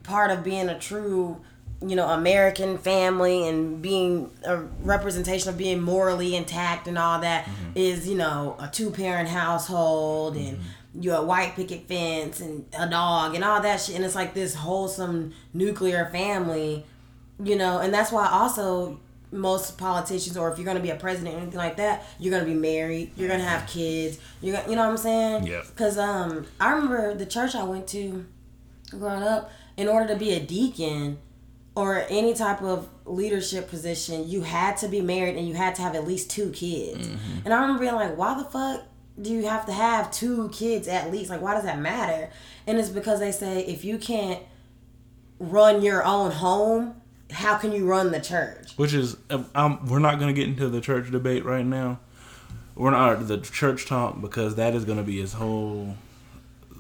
part 0.03 0.31
of 0.31 0.43
being 0.45 0.69
a 0.69 0.79
true 0.79 1.41
you 1.81 1.95
know 1.95 2.09
American 2.09 2.77
family 2.77 3.47
and 3.49 3.81
being 3.81 4.33
a 4.45 4.57
representation 4.83 5.49
of 5.49 5.57
being 5.57 5.81
morally 5.81 6.35
intact 6.35 6.89
and 6.89 6.99
all 6.99 7.21
that 7.21 7.49
is 7.77 8.01
Mm-hmm. 8.01 8.09
you 8.11 8.17
know 8.17 8.57
a 8.59 8.67
two 8.67 8.91
parent 8.91 9.29
household 9.29 10.35
and 10.37 10.59
you 11.01 11.13
a 11.13 11.25
white 11.25 11.55
picket 11.55 11.87
fence 11.87 12.41
and 12.41 12.65
a 12.77 12.89
dog 12.89 13.37
and 13.37 13.45
all 13.45 13.61
that 13.63 13.81
shit 13.81 13.95
and 13.95 14.05
it's 14.05 14.17
like 14.17 14.35
this 14.35 14.57
wholesome 14.57 15.33
nuclear 15.55 16.07
family 16.11 16.85
you 17.45 17.55
know 17.55 17.79
and 17.79 17.95
that's 17.95 18.11
why 18.11 18.27
also 18.29 18.99
most 19.31 19.79
politicians 19.79 20.37
or 20.37 20.51
if 20.51 20.59
you're 20.59 20.65
going 20.65 20.77
to 20.77 20.83
be 20.83 20.91
a 20.91 20.97
president 20.97 21.37
or 21.37 21.39
anything 21.39 21.59
like 21.59 21.77
that 21.77 22.03
you're 22.19 22.33
going 22.33 22.45
to 22.45 22.51
be 22.51 22.59
married 22.59 23.13
you're 23.17 23.29
going 23.29 23.39
to 23.39 23.47
have 23.47 23.69
kids 23.69 24.19
you're 24.41 24.57
gonna, 24.57 24.69
you 24.69 24.75
know 24.75 24.83
what 24.83 24.91
i'm 24.91 24.97
saying 24.97 25.47
Yep. 25.47 25.67
because 25.69 25.97
um 25.97 26.45
i 26.59 26.73
remember 26.73 27.15
the 27.15 27.27
church 27.27 27.55
i 27.55 27.63
went 27.63 27.87
to 27.89 28.25
growing 28.91 29.23
up 29.23 29.51
in 29.77 29.89
order 29.89 30.13
to 30.13 30.17
be 30.17 30.33
a 30.33 30.41
deacon 30.41 31.19
or 31.75 32.05
any 32.09 32.35
type 32.35 32.63
of 32.63 32.89
leadership 33.05 33.69
position 33.69 34.29
you 34.29 34.43
had 34.43 34.77
to 34.77 34.89
be 34.89 35.01
married 35.01 35.37
and 35.37 35.47
you 35.49 35.55
had 35.55 35.75
to 35.75 35.83
have 35.83 35.95
at 35.95 36.07
least 36.07 36.31
two 36.31 36.51
kids. 36.51 37.09
And 37.45 37.55
i 37.55 37.61
remember 37.61 37.81
being 37.83 37.95
like 37.95 38.17
why 38.17 38.37
the 38.37 38.45
fuck 38.45 38.83
do 39.21 39.33
you 39.33 39.47
have 39.47 39.67
to 39.67 39.73
have 39.73 40.13
two 40.13 40.49
kids 40.51 40.87
at 40.89 41.11
least? 41.11 41.31
Like 41.31 41.41
why 41.41 41.55
does 41.55 41.65
that 41.65 41.79
matter? 41.79 42.31
And 42.67 42.79
it's 42.79 42.89
because 42.89 43.21
they 43.21 43.33
say 43.33 43.65
if 43.65 43.85
you 43.85 43.99
can't 43.99 44.43
run 45.39 45.83
your 45.83 46.05
own 46.05 46.33
home 46.33 47.01
how 47.31 47.59
can 47.59 47.73
you 47.73 47.87
run 47.87 48.11
the 48.11 48.21
church? 48.21 48.73
Which 48.77 48.95
is 48.95 49.17
um, 49.55 49.87
we're 49.87 49.99
not 49.99 50.19
going 50.19 50.35
to 50.35 50.39
get 50.39 50.49
into 50.49 50.69
the 50.69 50.81
church 50.81 51.11
debate 51.11 51.45
right 51.45 51.65
now. 51.65 52.01
We're 52.75 52.91
not 52.91 53.27
the 53.27 53.39
church 53.39 53.87
talk 53.87 54.21
because 54.21 54.55
that 54.55 54.75
is 54.75 54.85
going 54.85 54.99
to 54.99 55.05
be 55.05 55.21
his 55.21 55.33
whole 55.35 55.97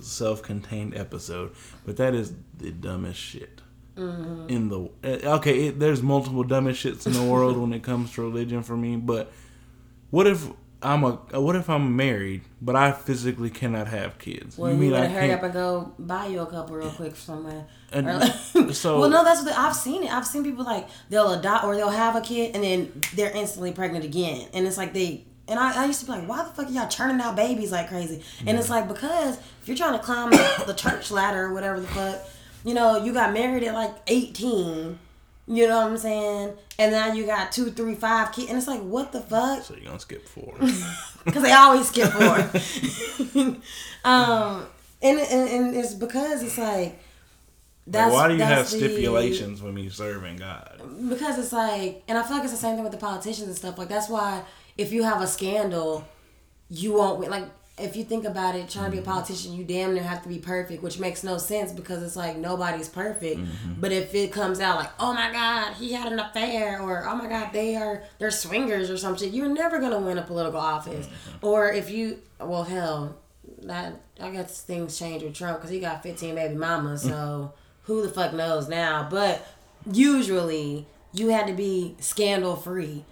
self-contained 0.01 0.97
episode. 0.97 1.53
But 1.87 1.97
that 1.99 2.15
is 2.15 2.33
the 2.57 2.71
dumbest 2.71 3.19
shit 3.21 3.61
in 3.97 4.69
the. 4.69 4.89
uh, 5.05 5.37
Okay, 5.37 5.67
it, 5.69 5.79
there's 5.81 6.03
multiple 6.03 6.45
dumbest 6.45 6.85
shits 6.85 7.07
in 7.07 7.13
the 7.13 7.23
world 7.25 7.57
when 7.57 7.73
it 7.73 7.83
comes 7.83 8.13
to 8.15 8.23
religion 8.23 8.63
for 8.63 8.77
me. 8.77 8.97
But 8.97 9.33
what 10.11 10.27
if 10.29 10.47
I'm 10.81 11.03
a 11.03 11.13
what 11.41 11.57
if 11.57 11.69
I'm 11.69 11.97
married 11.97 12.43
but 12.63 12.77
I 12.77 12.93
physically 12.93 13.51
cannot 13.51 13.89
have 13.89 14.17
kids? 14.21 14.57
well 14.57 14.73
you, 14.73 14.91
better 14.93 15.09
hurry 15.09 15.33
up 15.33 15.43
and 15.43 15.53
go 15.53 15.93
buy 15.99 16.27
you 16.27 16.39
a 16.41 16.47
couple 16.47 16.77
real 16.77 16.91
quick 16.91 17.17
somewhere 17.17 17.67
And 17.93 18.07
like- 18.07 18.33
so- 18.75 19.01
well 19.01 19.11
no 19.11 19.25
that's 19.25 19.43
what 19.45 19.57
i've 19.59 19.75
seen 19.75 20.05
it 20.05 20.13
i've 20.13 20.25
seen 20.27 20.45
people 20.45 20.65
like 20.65 20.87
they'll 21.11 21.33
adopt 21.33 21.65
or 21.65 21.75
they'll 21.75 21.89
have 21.91 22.15
a 22.15 22.21
kid 22.21 22.55
and 22.55 22.63
then 22.63 22.93
they're 23.17 23.33
instantly 23.37 23.73
pregnant 23.73 24.05
again 24.05 24.47
and 24.55 24.69
it's 24.69 24.77
like 24.77 24.95
they 24.95 25.25
and 25.49 25.59
I, 25.59 25.83
I 25.83 25.87
used 25.87 26.01
to 26.01 26.07
be 26.07 26.13
like, 26.13 26.29
why 26.29 26.43
the 26.43 26.51
fuck 26.51 26.69
are 26.69 26.71
y'all 26.71 26.89
churning 26.89 27.21
out 27.21 27.37
babies 27.37 27.73
like 27.73 27.89
crazy? 27.89 28.23
And 28.47 28.59
it's 28.59 28.71
like 28.71 28.87
because 28.87 29.39
if 29.63 29.69
you're 29.69 29.77
trying 29.77 29.99
to 29.99 30.05
climb 30.05 30.31
the, 30.31 30.65
the 30.67 30.75
church 30.75 31.11
ladder 31.11 31.45
or 31.47 31.55
whatever 31.55 31.81
the 31.81 31.87
fuck, 31.89 32.21
you 32.65 32.75
know, 32.75 33.03
you 33.03 33.13
got 33.13 33.33
married 33.33 33.65
at 33.65 33.75
like 33.75 33.95
18. 34.07 34.99
You 35.51 35.67
know 35.67 35.79
what 35.79 35.91
I'm 35.93 35.97
saying? 35.97 36.53
And 36.79 36.93
now 36.93 37.13
you 37.13 37.25
got 37.25 37.53
two, 37.53 37.71
three, 37.71 37.95
five 37.95 38.33
kids, 38.33 38.51
and 38.51 38.59
it's 38.59 38.67
like, 38.67 38.83
what 38.83 39.13
the 39.13 39.21
fuck? 39.21 39.63
So 39.63 39.75
you're 39.75 39.85
gonna 39.87 39.99
skip 39.99 40.29
four. 40.29 40.55
because 41.25 41.43
they 41.43 41.53
always 41.53 41.89
skip 41.89 42.11
four. 42.13 42.37
um, 44.05 44.67
and, 45.01 45.19
and 45.19 45.49
and 45.49 45.77
it's 45.77 45.95
because 45.95 46.43
it's 46.43 46.59
like 46.59 46.99
that's 47.87 48.13
Why 48.13 48.29
do 48.29 48.35
you 48.35 48.43
have 48.43 48.71
the- 48.71 48.77
stipulations 48.77 49.63
when 49.63 49.77
you 49.79 49.89
serving 49.89 50.37
God? 50.37 50.83
because 51.09 51.39
it's 51.39 51.53
like, 51.53 52.03
and 52.07 52.19
I 52.19 52.23
feel 52.23 52.37
like 52.37 52.45
it's 52.45 52.53
the 52.53 52.59
same 52.59 52.75
thing 52.75 52.85
with 52.85 52.93
the 52.93 52.99
politicians 52.99 53.49
and 53.49 53.57
stuff. 53.57 53.79
Like 53.79 53.89
that's 53.89 54.11
why 54.11 54.43
if 54.79 54.93
you 54.93 55.03
have 55.03 55.21
a 55.21 55.27
scandal, 55.27 56.07
you 56.71 56.95
won't 56.95 57.19
win. 57.19 57.31
Like 57.31 57.45
if 57.79 57.97
you 57.97 58.05
think 58.05 58.25
about 58.25 58.55
it, 58.55 58.69
trying 58.69 58.87
to 58.87 58.91
be 58.91 58.99
a 58.99 59.01
mm-hmm. 59.01 59.11
politician, 59.11 59.53
you 59.53 59.65
damn 59.65 59.95
near 59.95 60.03
have 60.03 60.23
to 60.23 60.29
be 60.29 60.39
perfect, 60.39 60.83
which 60.83 60.99
makes 60.99 61.23
no 61.23 61.39
sense 61.39 61.73
because 61.73 62.03
it's 62.03 62.17
like 62.17 62.37
nobody's 62.37 62.89
perfect. 62.89 63.41
Mm-hmm. 63.41 63.81
But 63.81 63.93
if 63.93 64.15
it 64.15 64.33
comes 64.33 64.61
out 64.61 64.77
like, 64.77 64.91
oh 64.99 65.13
my 65.13 65.31
god, 65.33 65.75
he 65.75 65.93
had 65.93 66.11
an 66.13 66.19
affair, 66.19 66.81
or 66.81 67.07
oh 67.07 67.17
my 67.17 67.29
god, 67.29 67.53
they 67.53 67.77
are 67.77 68.03
they're 68.19 68.31
swingers 68.31 68.91
or 68.91 68.97
some 68.97 69.17
shit, 69.17 69.33
you're 69.33 69.49
never 69.49 69.79
gonna 69.79 70.01
win 70.01 70.19
a 70.19 70.23
political 70.23 70.61
office. 70.61 71.07
Mm-hmm. 71.07 71.47
Or 71.47 71.73
if 71.73 71.91
you, 71.91 72.19
well, 72.41 72.65
hell, 72.65 73.17
that 73.63 74.01
I 74.21 74.31
guess 74.31 74.63
things 74.63 74.99
change 74.99 75.23
with 75.23 75.35
Trump 75.35 75.59
because 75.59 75.71
he 75.71 75.81
got 75.81 76.03
15 76.03 76.35
baby 76.35 76.55
mamas, 76.55 77.03
so 77.03 77.53
who 77.83 78.03
the 78.03 78.09
fuck 78.09 78.33
knows 78.33 78.69
now? 78.69 79.09
But 79.11 79.47
usually 79.91 80.87
you 81.13 81.29
had 81.29 81.47
to 81.47 81.55
be 81.55 81.97
scandal 82.01 82.57
free, 82.57 83.05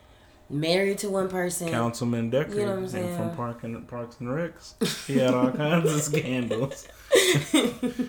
married 0.49 0.99
to 0.99 1.09
one 1.09 1.29
person. 1.29 1.69
Councilman 1.69 2.31
Dexhart 2.31 2.55
You 2.57 2.67
know 2.67 2.71
what 2.73 2.79
I'm 2.79 2.89
saying? 2.89 3.17
from 3.17 3.37
Park 3.37 3.65
and, 3.65 3.87
Parks 3.89 4.17
and 4.21 4.29
Recs. 4.29 5.07
He 5.07 5.19
had 5.19 5.35
all 5.35 5.51
kinds 5.51 5.93
of 5.93 6.01
scandals. 6.03 6.87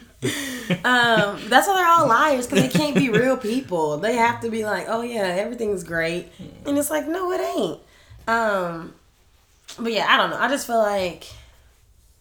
Um, 0.83 1.39
that's 1.47 1.67
why 1.67 1.75
they're 1.75 1.87
all 1.87 2.07
liars 2.07 2.47
because 2.47 2.63
they 2.63 2.77
can't 2.79 2.95
be 2.95 3.09
real 3.09 3.37
people. 3.37 3.97
They 3.97 4.15
have 4.15 4.41
to 4.41 4.49
be 4.49 4.65
like, 4.65 4.87
oh 4.89 5.01
yeah, 5.01 5.21
everything's 5.21 5.83
great, 5.83 6.27
and 6.65 6.77
it's 6.77 6.89
like, 6.89 7.07
no, 7.07 7.31
it 7.31 7.39
ain't. 7.39 7.79
Um, 8.27 8.93
but 9.79 9.93
yeah, 9.93 10.07
I 10.09 10.17
don't 10.17 10.31
know. 10.31 10.37
I 10.37 10.49
just 10.49 10.67
feel 10.67 10.79
like, 10.79 11.27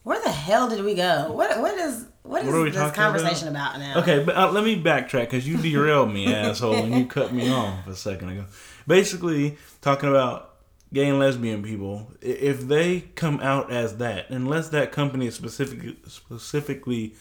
where 0.03 0.23
the 0.23 0.31
hell 0.31 0.69
did 0.69 0.85
we 0.85 0.95
go? 0.95 1.33
What 1.33 1.59
what 1.61 1.75
is 1.75 2.07
what 2.27 2.43
is 2.43 2.49
What 2.49 2.55
are 2.57 2.63
we 2.63 2.71
this 2.71 2.79
talking 2.79 2.95
conversation 2.95 3.49
about, 3.49 3.79
now? 3.79 3.99
Okay, 3.99 4.23
but 4.23 4.37
uh, 4.37 4.51
let 4.51 4.65
me 4.65 4.81
backtrack 4.83 5.23
because 5.23 5.47
you 5.47 5.57
derailed 5.57 6.13
me, 6.13 6.27
asshole, 6.35 6.75
and 6.75 6.95
you 6.95 7.07
cut 7.07 7.33
me 7.33 7.51
off 7.51 7.87
a 7.87 7.95
second 7.95 8.31
ago. 8.31 8.45
Basically, 8.87 9.57
talking 9.81 10.09
about 10.09 10.57
gay 10.93 11.09
and 11.09 11.19
lesbian 11.19 11.63
people, 11.63 12.13
if 12.21 12.67
they 12.67 13.01
come 13.15 13.41
out 13.41 13.71
as 13.71 13.99
that, 13.99 14.31
unless 14.31 14.69
that 14.71 14.93
company 14.93 15.27
is 15.27 15.35
specifically 15.35 15.97
specifically 16.07 17.15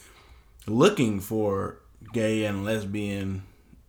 looking 0.66 1.20
for 1.20 1.78
gay 2.12 2.44
and 2.44 2.64
lesbian 2.64 3.42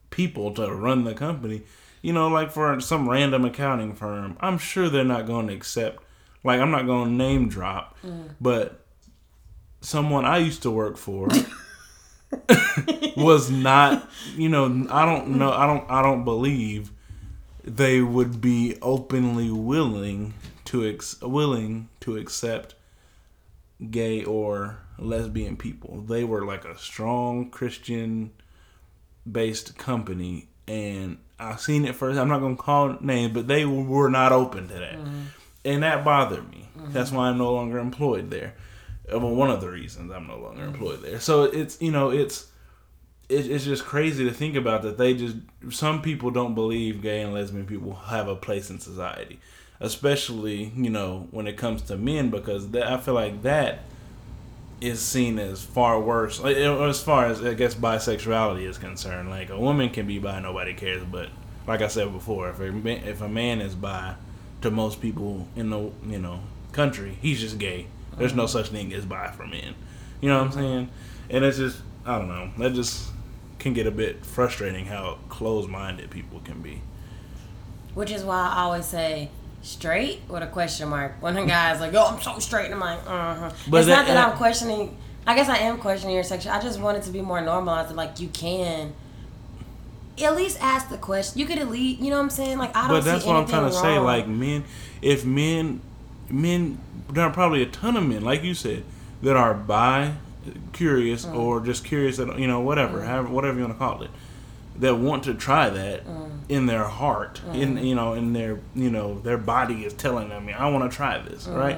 people 0.09 0.53
to 0.53 0.73
run 0.73 1.03
the 1.03 1.13
company, 1.13 1.63
you 2.01 2.13
know, 2.13 2.27
like 2.27 2.51
for 2.51 2.79
some 2.79 3.09
random 3.09 3.45
accounting 3.45 3.93
firm, 3.93 4.37
I'm 4.39 4.57
sure 4.57 4.89
they're 4.89 5.03
not 5.03 5.25
going 5.25 5.47
to 5.47 5.53
accept. 5.53 6.03
Like 6.43 6.61
I'm 6.61 6.71
not 6.71 6.85
going 6.85 7.09
to 7.09 7.13
name 7.15 7.49
drop, 7.49 7.97
mm. 8.03 8.29
but 8.39 8.86
someone 9.81 10.25
I 10.25 10.37
used 10.39 10.63
to 10.63 10.71
work 10.71 10.97
for 10.97 11.27
was 13.17 13.49
not, 13.49 14.09
you 14.35 14.49
know, 14.49 14.87
I 14.89 15.05
don't 15.05 15.37
know, 15.37 15.51
I 15.51 15.65
don't, 15.65 15.89
I 15.89 16.01
don't 16.01 16.23
believe 16.23 16.91
they 17.63 18.01
would 18.01 18.39
be 18.41 18.77
openly 18.81 19.51
willing 19.51 20.33
to 20.65 20.87
ex- 20.87 21.21
willing 21.21 21.89
to 22.01 22.17
accept 22.17 22.75
gay 23.91 24.23
or 24.23 24.79
lesbian 24.97 25.57
people. 25.57 26.01
They 26.01 26.23
were 26.23 26.45
like 26.45 26.65
a 26.65 26.77
strong 26.77 27.49
Christian 27.49 28.31
based 29.29 29.77
company 29.77 30.47
and 30.67 31.17
I've 31.39 31.61
seen 31.61 31.85
it 31.85 31.95
first. 31.95 32.19
I'm 32.19 32.27
not 32.27 32.39
gonna 32.39 32.55
call 32.55 32.97
names, 32.99 33.33
but 33.33 33.47
they 33.47 33.65
were 33.65 34.09
not 34.09 34.31
open 34.31 34.67
to 34.67 34.73
that, 34.73 34.95
mm-hmm. 34.95 35.21
and 35.65 35.83
that 35.83 36.03
bothered 36.03 36.49
me. 36.49 36.67
Mm-hmm. 36.77 36.93
That's 36.93 37.11
why 37.11 37.29
I'm 37.29 37.37
no 37.37 37.53
longer 37.53 37.77
employed 37.77 38.29
there. 38.29 38.55
Well, 39.09 39.33
one 39.33 39.49
of 39.49 39.61
the 39.61 39.69
reasons 39.69 40.11
I'm 40.11 40.27
no 40.27 40.37
longer 40.37 40.63
employed 40.63 41.01
there. 41.01 41.19
So 41.19 41.43
it's 41.43 41.81
you 41.81 41.91
know 41.91 42.09
it's 42.09 42.47
it's 43.29 43.65
just 43.65 43.83
crazy 43.83 44.23
to 44.23 44.31
think 44.31 44.55
about 44.55 44.83
that 44.83 44.97
they 44.97 45.13
just 45.13 45.35
some 45.69 46.01
people 46.01 46.31
don't 46.31 46.55
believe 46.55 47.01
gay 47.01 47.21
and 47.21 47.33
lesbian 47.33 47.65
people 47.65 47.93
have 47.93 48.27
a 48.27 48.35
place 48.35 48.69
in 48.69 48.79
society 48.79 49.39
especially 49.79 50.71
you 50.75 50.89
know 50.89 51.27
when 51.31 51.45
it 51.45 51.57
comes 51.57 51.81
to 51.81 51.97
men 51.97 52.29
because 52.29 52.71
that, 52.71 52.87
i 52.87 52.97
feel 52.97 53.13
like 53.13 53.41
that 53.41 53.79
is 54.79 55.01
seen 55.01 55.39
as 55.39 55.61
far 55.61 55.99
worse 55.99 56.39
as 56.39 57.01
far 57.01 57.25
as 57.25 57.43
i 57.43 57.53
guess 57.53 57.75
bisexuality 57.75 58.63
is 58.63 58.77
concerned 58.77 59.29
like 59.29 59.49
a 59.49 59.59
woman 59.59 59.89
can 59.89 60.07
be 60.07 60.19
bi 60.19 60.39
nobody 60.39 60.73
cares 60.73 61.03
but 61.11 61.29
like 61.67 61.81
i 61.81 61.87
said 61.87 62.11
before 62.13 62.49
if 62.49 62.59
a, 62.59 63.09
if 63.09 63.21
a 63.21 63.27
man 63.27 63.59
is 63.59 63.75
bi 63.75 64.15
to 64.61 64.71
most 64.71 65.01
people 65.01 65.47
in 65.55 65.69
the 65.69 65.91
you 66.05 66.19
know 66.19 66.39
country 66.71 67.17
he's 67.21 67.41
just 67.41 67.57
gay 67.57 67.87
there's 68.17 68.33
no 68.33 68.45
such 68.45 68.69
thing 68.69 68.93
as 68.93 69.05
bi 69.05 69.29
for 69.31 69.45
men 69.45 69.75
you 70.21 70.29
know 70.29 70.37
what 70.37 70.47
i'm 70.47 70.51
saying 70.51 70.89
and 71.29 71.45
it's 71.45 71.57
just 71.57 71.81
i 72.05 72.17
don't 72.17 72.27
know 72.27 72.49
that 72.57 72.73
just 72.73 73.11
can 73.59 73.73
get 73.73 73.87
a 73.87 73.91
bit 73.91 74.25
frustrating 74.25 74.85
how 74.85 75.17
closed-minded 75.29 76.09
people 76.09 76.39
can 76.39 76.61
be. 76.61 76.81
Which 77.93 78.11
is 78.11 78.23
why 78.23 78.53
I 78.55 78.61
always 78.61 78.85
say 78.85 79.29
straight 79.61 80.21
with 80.27 80.43
a 80.43 80.47
question 80.47 80.89
mark. 80.89 81.13
When 81.19 81.35
a 81.35 81.45
guy's 81.45 81.79
like, 81.79 81.93
"Yo, 81.93 82.03
I'm 82.03 82.21
so 82.21 82.37
straight," 82.39 82.65
and 82.65 82.75
I'm 82.75 82.79
like, 82.79 82.99
"Uh 83.07 83.35
huh." 83.35 83.45
It's 83.49 83.87
that, 83.87 83.87
not 83.87 84.07
that 84.07 84.29
I'm 84.29 84.37
questioning. 84.37 84.95
I 85.25 85.35
guess 85.35 85.49
I 85.49 85.57
am 85.57 85.79
questioning 85.79 86.15
your 86.15 86.23
sexual. 86.23 86.53
I 86.53 86.61
just 86.61 86.79
want 86.79 86.97
it 86.97 87.03
to 87.03 87.11
be 87.11 87.21
more 87.21 87.41
normalized. 87.41 87.95
Like 87.95 88.19
you 88.19 88.27
can 88.27 88.93
at 90.21 90.35
least 90.35 90.57
ask 90.61 90.89
the 90.89 90.97
question. 90.97 91.39
You 91.39 91.47
could 91.47 91.57
at 91.57 91.69
least, 91.69 91.99
you 91.99 92.09
know 92.09 92.17
what 92.17 92.23
I'm 92.23 92.29
saying? 92.29 92.57
Like 92.59 92.75
I 92.75 92.87
don't. 92.87 93.01
See. 93.01 93.09
But 93.09 93.11
that's 93.11 93.25
what 93.25 93.35
I'm 93.35 93.47
trying 93.47 93.69
to 93.69 93.75
wrong. 93.75 93.83
say. 93.83 93.99
Like 93.99 94.27
men, 94.27 94.63
if 95.01 95.25
men, 95.25 95.81
men, 96.29 96.79
there 97.09 97.23
are 97.23 97.33
probably 97.33 97.61
a 97.61 97.65
ton 97.65 97.97
of 97.97 98.05
men, 98.05 98.23
like 98.23 98.43
you 98.43 98.53
said, 98.53 98.83
that 99.21 99.35
are 99.35 99.53
bi 99.53 100.13
curious 100.73 101.25
mm. 101.25 101.35
or 101.35 101.59
just 101.59 101.83
curious 101.83 102.17
that 102.17 102.39
you 102.39 102.47
know 102.47 102.59
whatever, 102.59 102.99
mm. 102.99 103.05
however, 103.05 103.29
whatever 103.29 103.57
you 103.57 103.65
want 103.65 103.73
to 103.73 103.79
call 103.79 104.03
it, 104.03 104.11
that 104.77 104.95
want 104.95 105.23
to 105.23 105.33
try 105.33 105.69
that 105.69 106.05
mm. 106.05 106.29
in 106.49 106.65
their 106.65 106.85
heart, 106.85 107.41
in 107.53 107.75
mm. 107.75 107.85
you 107.85 107.95
know, 107.95 108.13
in 108.13 108.33
their 108.33 108.59
you 108.75 108.89
know 108.89 109.19
their 109.19 109.37
body 109.37 109.85
is 109.85 109.93
telling 109.93 110.29
them, 110.29 110.49
I 110.57 110.69
want 110.69 110.89
to 110.89 110.95
try 110.95 111.19
this, 111.19 111.47
mm. 111.47 111.55
right? 111.55 111.77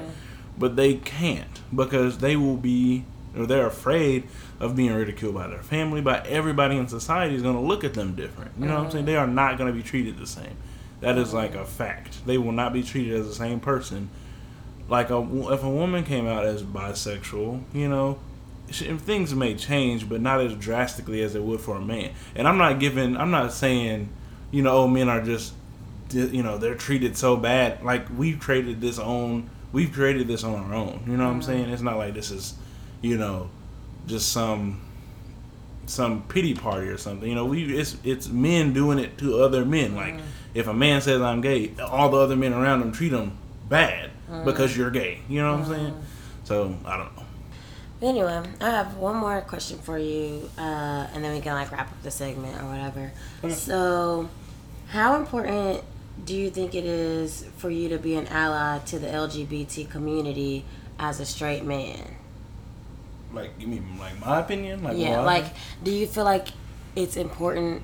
But 0.58 0.76
they 0.76 0.94
can't 0.94 1.60
because 1.74 2.18
they 2.18 2.36
will 2.36 2.56
be 2.56 3.04
or 3.36 3.46
they're 3.46 3.66
afraid 3.66 4.28
of 4.58 4.74
being 4.76 4.92
ridiculed 4.92 5.34
by 5.34 5.46
their 5.46 5.62
family, 5.62 6.00
by 6.00 6.20
everybody 6.26 6.76
in 6.76 6.88
society 6.88 7.34
is 7.34 7.42
going 7.42 7.54
to 7.54 7.60
look 7.60 7.84
at 7.84 7.94
them 7.94 8.14
different. 8.14 8.50
You 8.58 8.66
know 8.66 8.76
what 8.76 8.86
I'm 8.86 8.90
saying? 8.90 9.04
Mm. 9.04 9.06
They 9.06 9.16
are 9.16 9.26
not 9.26 9.56
going 9.56 9.72
to 9.72 9.76
be 9.76 9.84
treated 9.84 10.18
the 10.18 10.26
same. 10.26 10.56
That 11.00 11.16
is 11.16 11.32
like 11.32 11.54
a 11.54 11.64
fact. 11.64 12.26
They 12.26 12.38
will 12.38 12.52
not 12.52 12.72
be 12.72 12.82
treated 12.82 13.18
as 13.18 13.26
the 13.26 13.34
same 13.34 13.60
person. 13.60 14.10
Like 14.90 15.10
a, 15.10 15.18
if 15.52 15.62
a 15.62 15.70
woman 15.70 16.04
came 16.04 16.26
out 16.26 16.44
as 16.44 16.64
bisexual, 16.64 17.62
you 17.72 17.88
know, 17.88 18.18
things 18.68 19.32
may 19.32 19.54
change, 19.54 20.08
but 20.08 20.20
not 20.20 20.40
as 20.40 20.54
drastically 20.56 21.22
as 21.22 21.36
it 21.36 21.42
would 21.44 21.60
for 21.60 21.76
a 21.76 21.80
man. 21.80 22.10
And 22.34 22.48
I'm 22.48 22.58
not 22.58 22.80
giving, 22.80 23.16
I'm 23.16 23.30
not 23.30 23.52
saying, 23.52 24.08
you 24.50 24.62
know, 24.62 24.78
oh, 24.78 24.88
men 24.88 25.08
are 25.08 25.22
just, 25.22 25.54
you 26.12 26.42
know, 26.42 26.58
they're 26.58 26.74
treated 26.74 27.16
so 27.16 27.36
bad. 27.36 27.84
Like 27.84 28.06
we've 28.16 28.40
created 28.40 28.80
this 28.80 28.98
own, 28.98 29.48
we've 29.72 29.92
created 29.92 30.26
this 30.26 30.42
on 30.42 30.56
our 30.56 30.74
own. 30.74 31.04
You 31.06 31.16
know 31.16 31.24
what 31.24 31.30
I'm 31.30 31.40
mm-hmm. 31.40 31.42
saying? 31.42 31.70
It's 31.70 31.82
not 31.82 31.96
like 31.96 32.14
this 32.14 32.32
is, 32.32 32.54
you 33.00 33.16
know, 33.16 33.48
just 34.08 34.32
some 34.32 34.80
some 35.86 36.22
pity 36.24 36.54
party 36.54 36.88
or 36.88 36.98
something. 36.98 37.28
You 37.28 37.36
know, 37.36 37.44
we 37.44 37.78
it's 37.78 37.96
it's 38.02 38.28
men 38.28 38.72
doing 38.72 38.98
it 38.98 39.18
to 39.18 39.40
other 39.40 39.64
men. 39.64 39.94
Like 39.94 40.14
mm-hmm. 40.14 40.26
if 40.54 40.66
a 40.66 40.74
man 40.74 41.00
says 41.00 41.22
I'm 41.22 41.40
gay, 41.40 41.74
all 41.80 42.08
the 42.08 42.18
other 42.18 42.34
men 42.34 42.52
around 42.52 42.82
him 42.82 42.90
treat 42.90 43.12
him 43.12 43.38
bad 43.68 44.10
because 44.44 44.76
you're 44.76 44.90
gay. 44.90 45.20
You 45.28 45.42
know 45.42 45.52
what 45.52 45.60
I'm 45.60 45.66
saying? 45.66 46.04
So 46.44 46.76
I 46.84 46.96
don't 46.96 47.16
know. 47.16 47.24
Anyway, 48.02 48.42
I 48.62 48.70
have 48.70 48.96
one 48.96 49.16
more 49.16 49.42
question 49.42 49.78
for 49.78 49.98
you, 49.98 50.48
uh, 50.56 51.06
and 51.12 51.22
then 51.22 51.34
we 51.34 51.40
can 51.40 51.54
like 51.54 51.70
wrap 51.70 51.90
up 51.90 52.02
the 52.02 52.10
segment 52.10 52.60
or 52.60 52.66
whatever. 52.66 53.12
Okay. 53.44 53.52
So, 53.52 54.28
how 54.88 55.16
important 55.16 55.84
do 56.24 56.34
you 56.34 56.50
think 56.50 56.74
it 56.74 56.86
is 56.86 57.44
for 57.58 57.68
you 57.68 57.90
to 57.90 57.98
be 57.98 58.14
an 58.14 58.26
ally 58.28 58.78
to 58.86 58.98
the 58.98 59.06
LGBT 59.06 59.90
community 59.90 60.64
as 60.98 61.20
a 61.20 61.26
straight 61.26 61.62
man? 61.62 62.16
Like, 63.34 63.50
you 63.58 63.66
mean 63.66 63.98
like 63.98 64.18
my 64.18 64.40
opinion? 64.40 64.82
Like, 64.82 64.96
yeah. 64.96 65.20
Like, 65.20 65.44
do 65.82 65.90
you 65.90 66.06
feel 66.06 66.24
like 66.24 66.48
it's 66.96 67.16
important 67.16 67.82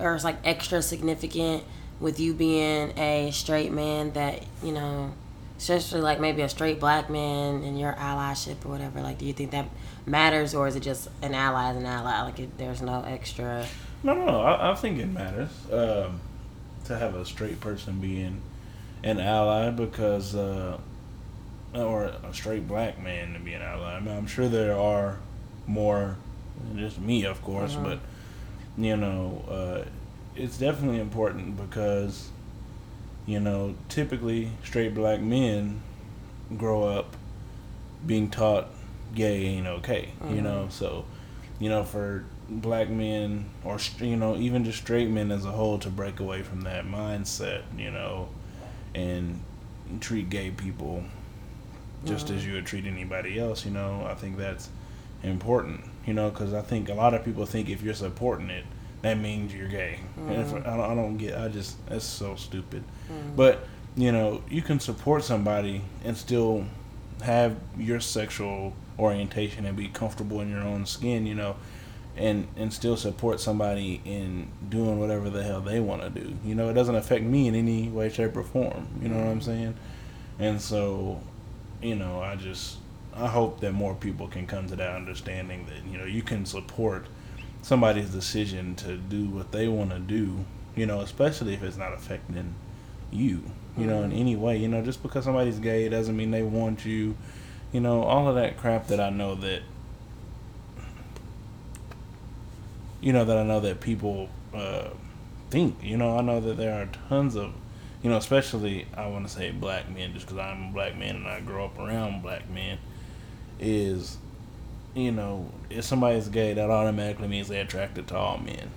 or 0.00 0.16
it's 0.16 0.24
like 0.24 0.36
extra 0.44 0.82
significant 0.82 1.62
with 2.00 2.18
you 2.18 2.34
being 2.34 2.98
a 2.98 3.30
straight 3.30 3.70
man 3.70 4.12
that 4.14 4.42
you 4.64 4.72
know? 4.72 5.12
Especially 5.58 6.00
like 6.00 6.20
maybe 6.20 6.42
a 6.42 6.48
straight 6.48 6.80
black 6.80 7.08
man 7.08 7.62
in 7.62 7.76
your 7.76 7.92
allyship 7.94 8.64
or 8.64 8.68
whatever 8.68 9.00
like 9.00 9.18
do 9.18 9.24
you 9.24 9.32
think 9.32 9.50
that 9.50 9.68
matters 10.06 10.54
or 10.54 10.66
is 10.66 10.76
it 10.76 10.80
just 10.80 11.08
an 11.22 11.34
ally 11.34 11.70
is 11.70 11.76
an 11.76 11.86
ally 11.86 12.22
like 12.22 12.38
it, 12.40 12.58
there's 12.58 12.82
no 12.82 13.02
extra 13.02 13.64
no 14.02 14.14
no 14.14 14.26
no 14.26 14.40
I, 14.40 14.72
I 14.72 14.74
think 14.74 14.98
it 14.98 15.06
matters 15.06 15.50
um, 15.72 16.20
to 16.86 16.98
have 16.98 17.14
a 17.14 17.24
straight 17.24 17.60
person 17.60 18.00
being 18.00 18.40
an 19.02 19.20
ally 19.20 19.70
because 19.70 20.34
uh, 20.34 20.78
or 21.74 22.04
a 22.04 22.32
straight 22.32 22.66
black 22.66 23.02
man 23.02 23.34
to 23.34 23.38
be 23.38 23.54
an 23.54 23.62
ally 23.62 23.94
I 23.94 24.00
mean, 24.00 24.16
i'm 24.16 24.26
sure 24.26 24.48
there 24.48 24.76
are 24.76 25.18
more 25.66 26.16
just 26.76 27.00
me 27.00 27.24
of 27.24 27.40
course 27.42 27.74
mm-hmm. 27.74 27.84
but 27.84 27.98
you 28.76 28.96
know 28.96 29.44
uh, 29.48 29.88
it's 30.36 30.58
definitely 30.58 31.00
important 31.00 31.56
because 31.56 32.28
you 33.26 33.40
know, 33.40 33.74
typically 33.88 34.50
straight 34.62 34.94
black 34.94 35.20
men 35.20 35.80
grow 36.56 36.84
up 36.84 37.16
being 38.06 38.30
taught 38.30 38.68
gay 39.14 39.46
ain't 39.46 39.66
okay, 39.66 40.10
mm-hmm. 40.20 40.36
you 40.36 40.42
know, 40.42 40.66
so 40.70 41.04
you 41.58 41.68
know, 41.68 41.84
for 41.84 42.24
black 42.48 42.88
men 42.90 43.46
or 43.64 43.78
you 43.98 44.16
know, 44.16 44.36
even 44.36 44.64
just 44.64 44.78
straight 44.78 45.08
men 45.08 45.30
as 45.30 45.44
a 45.44 45.52
whole 45.52 45.78
to 45.78 45.88
break 45.88 46.20
away 46.20 46.42
from 46.42 46.62
that 46.62 46.84
mindset, 46.84 47.62
you 47.78 47.90
know, 47.90 48.28
and 48.94 49.40
treat 50.00 50.28
gay 50.28 50.50
people 50.50 51.04
just 52.04 52.26
mm-hmm. 52.26 52.36
as 52.36 52.46
you 52.46 52.54
would 52.54 52.66
treat 52.66 52.84
anybody 52.86 53.38
else, 53.38 53.64
you 53.64 53.70
know, 53.70 54.06
I 54.08 54.14
think 54.14 54.36
that's 54.36 54.68
important, 55.22 55.84
you 56.06 56.12
know, 56.12 56.30
because 56.30 56.52
I 56.52 56.60
think 56.60 56.88
a 56.88 56.94
lot 56.94 57.14
of 57.14 57.24
people 57.24 57.46
think 57.46 57.70
if 57.70 57.82
you're 57.82 57.94
supporting 57.94 58.50
it, 58.50 58.64
that 59.04 59.18
means 59.18 59.54
you're 59.54 59.68
gay. 59.68 59.98
Mm. 60.18 60.30
And 60.30 60.40
if, 60.40 60.48
mm. 60.48 60.66
I, 60.66 60.76
don't, 60.78 60.90
I 60.90 60.94
don't 60.94 61.16
get. 61.18 61.36
I 61.36 61.48
just 61.48 61.76
that's 61.86 62.06
so 62.06 62.36
stupid. 62.36 62.82
Mm. 63.12 63.36
But 63.36 63.66
you 63.96 64.10
know, 64.10 64.42
you 64.48 64.62
can 64.62 64.80
support 64.80 65.22
somebody 65.22 65.82
and 66.04 66.16
still 66.16 66.64
have 67.22 67.56
your 67.78 68.00
sexual 68.00 68.72
orientation 68.98 69.66
and 69.66 69.76
be 69.76 69.88
comfortable 69.88 70.40
in 70.40 70.50
your 70.50 70.62
own 70.62 70.86
skin. 70.86 71.26
You 71.26 71.34
know, 71.34 71.56
and 72.16 72.48
and 72.56 72.72
still 72.72 72.96
support 72.96 73.40
somebody 73.40 74.00
in 74.06 74.48
doing 74.70 74.98
whatever 74.98 75.28
the 75.28 75.42
hell 75.42 75.60
they 75.60 75.80
want 75.80 76.00
to 76.00 76.08
do. 76.08 76.34
You 76.42 76.54
know, 76.54 76.70
it 76.70 76.74
doesn't 76.74 76.96
affect 76.96 77.24
me 77.24 77.46
in 77.46 77.54
any 77.54 77.88
way, 77.88 78.08
shape, 78.08 78.34
or 78.38 78.42
form. 78.42 78.88
You 79.02 79.10
know 79.10 79.18
what 79.18 79.26
I'm 79.26 79.42
saying? 79.42 79.74
And 80.38 80.58
so, 80.58 81.20
you 81.82 81.94
know, 81.94 82.22
I 82.22 82.36
just 82.36 82.78
I 83.14 83.26
hope 83.26 83.60
that 83.60 83.72
more 83.72 83.94
people 83.94 84.28
can 84.28 84.46
come 84.46 84.66
to 84.68 84.76
that 84.76 84.96
understanding 84.96 85.66
that 85.66 85.92
you 85.92 85.98
know 85.98 86.06
you 86.06 86.22
can 86.22 86.46
support 86.46 87.04
somebody's 87.64 88.10
decision 88.10 88.74
to 88.76 88.96
do 88.96 89.24
what 89.24 89.50
they 89.50 89.66
want 89.66 89.90
to 89.90 89.98
do, 89.98 90.44
you 90.76 90.84
know, 90.84 91.00
especially 91.00 91.54
if 91.54 91.62
it's 91.62 91.76
not 91.76 91.94
affecting 91.94 92.54
you, 93.10 93.42
you 93.76 93.86
know, 93.86 94.02
in 94.02 94.10
mm-hmm. 94.10 94.20
any 94.20 94.36
way. 94.36 94.56
You 94.58 94.68
know, 94.68 94.82
just 94.82 95.02
because 95.02 95.24
somebody's 95.24 95.58
gay 95.58 95.88
doesn't 95.88 96.16
mean 96.16 96.30
they 96.30 96.42
want 96.42 96.84
you. 96.84 97.16
You 97.72 97.80
know, 97.80 98.02
all 98.02 98.28
of 98.28 98.36
that 98.36 98.58
crap 98.58 98.86
that 98.88 99.00
I 99.00 99.10
know 99.10 99.34
that, 99.36 99.62
you 103.00 103.12
know, 103.12 103.24
that 103.24 103.36
I 103.36 103.42
know 103.42 103.60
that 103.60 103.80
people 103.80 104.28
uh, 104.54 104.90
think. 105.50 105.82
You 105.82 105.96
know, 105.96 106.18
I 106.18 106.20
know 106.20 106.40
that 106.40 106.56
there 106.56 106.80
are 106.80 106.88
tons 107.08 107.34
of 107.34 107.52
you 108.04 108.10
know, 108.10 108.18
especially 108.18 108.86
I 108.94 109.06
want 109.06 109.26
to 109.26 109.32
say 109.32 109.50
black 109.50 109.90
men, 109.90 110.12
just 110.12 110.26
because 110.26 110.38
I'm 110.38 110.68
a 110.68 110.72
black 110.72 110.96
man 110.96 111.16
and 111.16 111.26
I 111.26 111.40
grow 111.40 111.64
up 111.64 111.78
around 111.78 112.20
black 112.20 112.50
men, 112.50 112.76
is, 113.58 114.18
you 114.94 115.12
know, 115.12 115.50
if 115.70 115.84
somebody's 115.84 116.28
gay, 116.28 116.54
that 116.54 116.70
automatically 116.70 117.28
means 117.28 117.48
they're 117.48 117.64
attracted 117.64 118.06
to 118.08 118.16
all 118.16 118.38
men, 118.38 118.70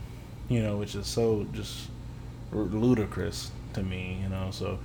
you 0.49 0.61
know, 0.61 0.77
which 0.77 0.95
is 0.95 1.07
so 1.07 1.45
just 1.53 1.89
ludicrous 2.51 3.51
to 3.73 3.83
me, 3.83 4.19
you 4.21 4.29
know. 4.29 4.49
So 4.51 4.79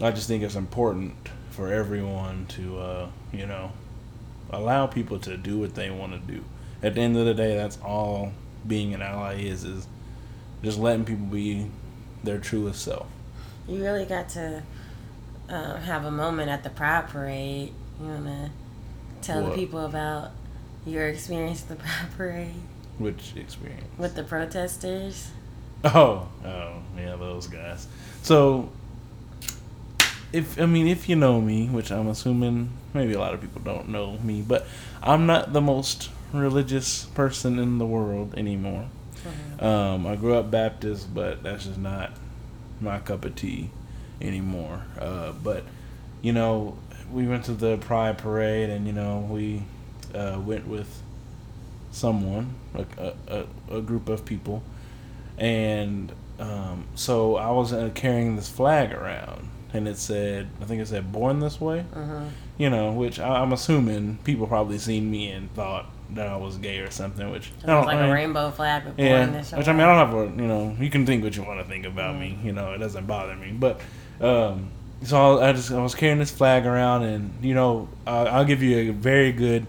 I 0.00 0.10
just 0.12 0.28
think 0.28 0.42
it's 0.42 0.54
important 0.54 1.14
for 1.50 1.72
everyone 1.72 2.46
to, 2.50 2.78
uh, 2.78 3.08
you 3.32 3.46
know, 3.46 3.72
allow 4.50 4.86
people 4.86 5.18
to 5.20 5.36
do 5.36 5.58
what 5.58 5.74
they 5.74 5.90
want 5.90 6.12
to 6.12 6.32
do. 6.32 6.44
At 6.82 6.94
the 6.94 7.00
end 7.00 7.16
of 7.16 7.26
the 7.26 7.34
day, 7.34 7.56
that's 7.56 7.78
all 7.84 8.32
being 8.66 8.94
an 8.94 9.02
ally 9.02 9.40
is 9.40 9.64
is 9.64 9.88
just 10.62 10.78
letting 10.78 11.04
people 11.04 11.26
be 11.26 11.66
their 12.22 12.38
truest 12.38 12.82
self. 12.82 13.06
You 13.66 13.82
really 13.82 14.04
got 14.04 14.28
to 14.30 14.62
uh, 15.48 15.76
have 15.76 16.04
a 16.04 16.10
moment 16.10 16.50
at 16.50 16.62
the 16.62 16.70
Pride 16.70 17.08
Parade. 17.08 17.72
You 18.00 18.06
wanna 18.06 18.50
tell 19.22 19.42
what? 19.42 19.50
the 19.50 19.56
people 19.56 19.84
about 19.84 20.30
your 20.90 21.08
experience 21.08 21.62
the 21.62 21.76
Pride 21.76 22.08
Parade? 22.16 22.54
Which 22.98 23.34
experience? 23.36 23.86
With 23.96 24.14
the 24.14 24.24
protesters. 24.24 25.30
Oh, 25.82 26.28
oh, 26.44 26.74
yeah, 26.94 27.16
those 27.16 27.46
guys. 27.46 27.86
So, 28.20 28.68
if 30.30 30.60
I 30.60 30.66
mean, 30.66 30.86
if 30.86 31.08
you 31.08 31.16
know 31.16 31.40
me, 31.40 31.68
which 31.68 31.90
I'm 31.90 32.06
assuming 32.08 32.68
maybe 32.92 33.14
a 33.14 33.18
lot 33.18 33.32
of 33.32 33.40
people 33.40 33.62
don't 33.62 33.88
know 33.88 34.18
me, 34.18 34.42
but 34.42 34.66
I'm 35.02 35.24
not 35.24 35.54
the 35.54 35.62
most 35.62 36.10
religious 36.34 37.06
person 37.06 37.58
in 37.58 37.78
the 37.78 37.86
world 37.86 38.34
anymore. 38.36 38.90
Mm-hmm. 39.24 39.64
Um, 39.64 40.06
I 40.06 40.16
grew 40.16 40.34
up 40.34 40.50
Baptist, 40.50 41.14
but 41.14 41.42
that's 41.42 41.64
just 41.64 41.78
not 41.78 42.12
my 42.80 42.98
cup 42.98 43.24
of 43.24 43.34
tea 43.34 43.70
anymore. 44.20 44.82
Uh, 44.98 45.32
but 45.32 45.64
you 46.20 46.32
know, 46.32 46.76
we 47.10 47.26
went 47.26 47.44
to 47.46 47.52
the 47.52 47.78
Pride 47.78 48.18
Parade, 48.18 48.70
and 48.70 48.86
you 48.86 48.92
know, 48.92 49.26
we 49.30 49.62
uh, 50.14 50.40
went 50.40 50.66
with 50.66 51.02
someone, 51.92 52.54
a, 52.74 53.12
a, 53.28 53.44
a 53.70 53.80
group 53.80 54.08
of 54.08 54.24
people, 54.24 54.62
and 55.38 56.12
um, 56.38 56.86
so 56.94 57.36
I 57.36 57.50
was 57.50 57.72
uh, 57.72 57.90
carrying 57.94 58.36
this 58.36 58.48
flag 58.48 58.92
around, 58.92 59.48
and 59.72 59.86
it 59.86 59.98
said, 59.98 60.48
I 60.60 60.64
think 60.64 60.80
it 60.80 60.88
said 60.88 61.12
"Born 61.12 61.40
This 61.40 61.60
Way," 61.60 61.84
mm-hmm. 61.94 62.28
you 62.58 62.70
know, 62.70 62.92
which 62.92 63.18
I, 63.18 63.42
am 63.42 63.52
assuming 63.52 64.18
people 64.24 64.46
probably 64.46 64.78
seen 64.78 65.10
me 65.10 65.30
and 65.30 65.52
thought 65.54 65.86
that 66.10 66.26
I 66.26 66.36
was 66.36 66.56
gay 66.56 66.78
or 66.78 66.90
something, 66.90 67.30
which 67.30 67.52
I 67.62 67.66
don't, 67.66 67.86
like 67.86 67.96
I 67.96 68.02
mean, 68.02 68.10
a 68.10 68.14
rainbow 68.14 68.50
flag. 68.50 68.84
yeah, 68.96 69.26
which 69.40 69.68
I 69.68 69.72
mean, 69.72 69.82
I 69.82 69.86
don't 69.86 70.06
have 70.08 70.14
a 70.14 70.42
you 70.42 70.48
know, 70.48 70.76
you 70.80 70.90
can 70.90 71.06
think 71.06 71.22
what 71.22 71.36
you 71.36 71.42
want 71.42 71.60
to 71.60 71.66
think 71.66 71.86
about 71.86 72.16
mm. 72.16 72.20
me, 72.20 72.38
you 72.42 72.52
know, 72.52 72.72
it 72.72 72.78
doesn't 72.78 73.06
bother 73.06 73.36
me, 73.36 73.52
but. 73.52 73.80
Um, 74.20 74.70
so 75.02 75.40
I 75.40 75.52
just 75.52 75.70
I 75.70 75.80
was 75.80 75.94
carrying 75.94 76.18
this 76.18 76.30
flag 76.30 76.66
around, 76.66 77.04
and 77.04 77.32
you 77.42 77.54
know 77.54 77.88
I'll, 78.06 78.28
I'll 78.28 78.44
give 78.44 78.62
you 78.62 78.90
a 78.90 78.92
very 78.92 79.32
good, 79.32 79.66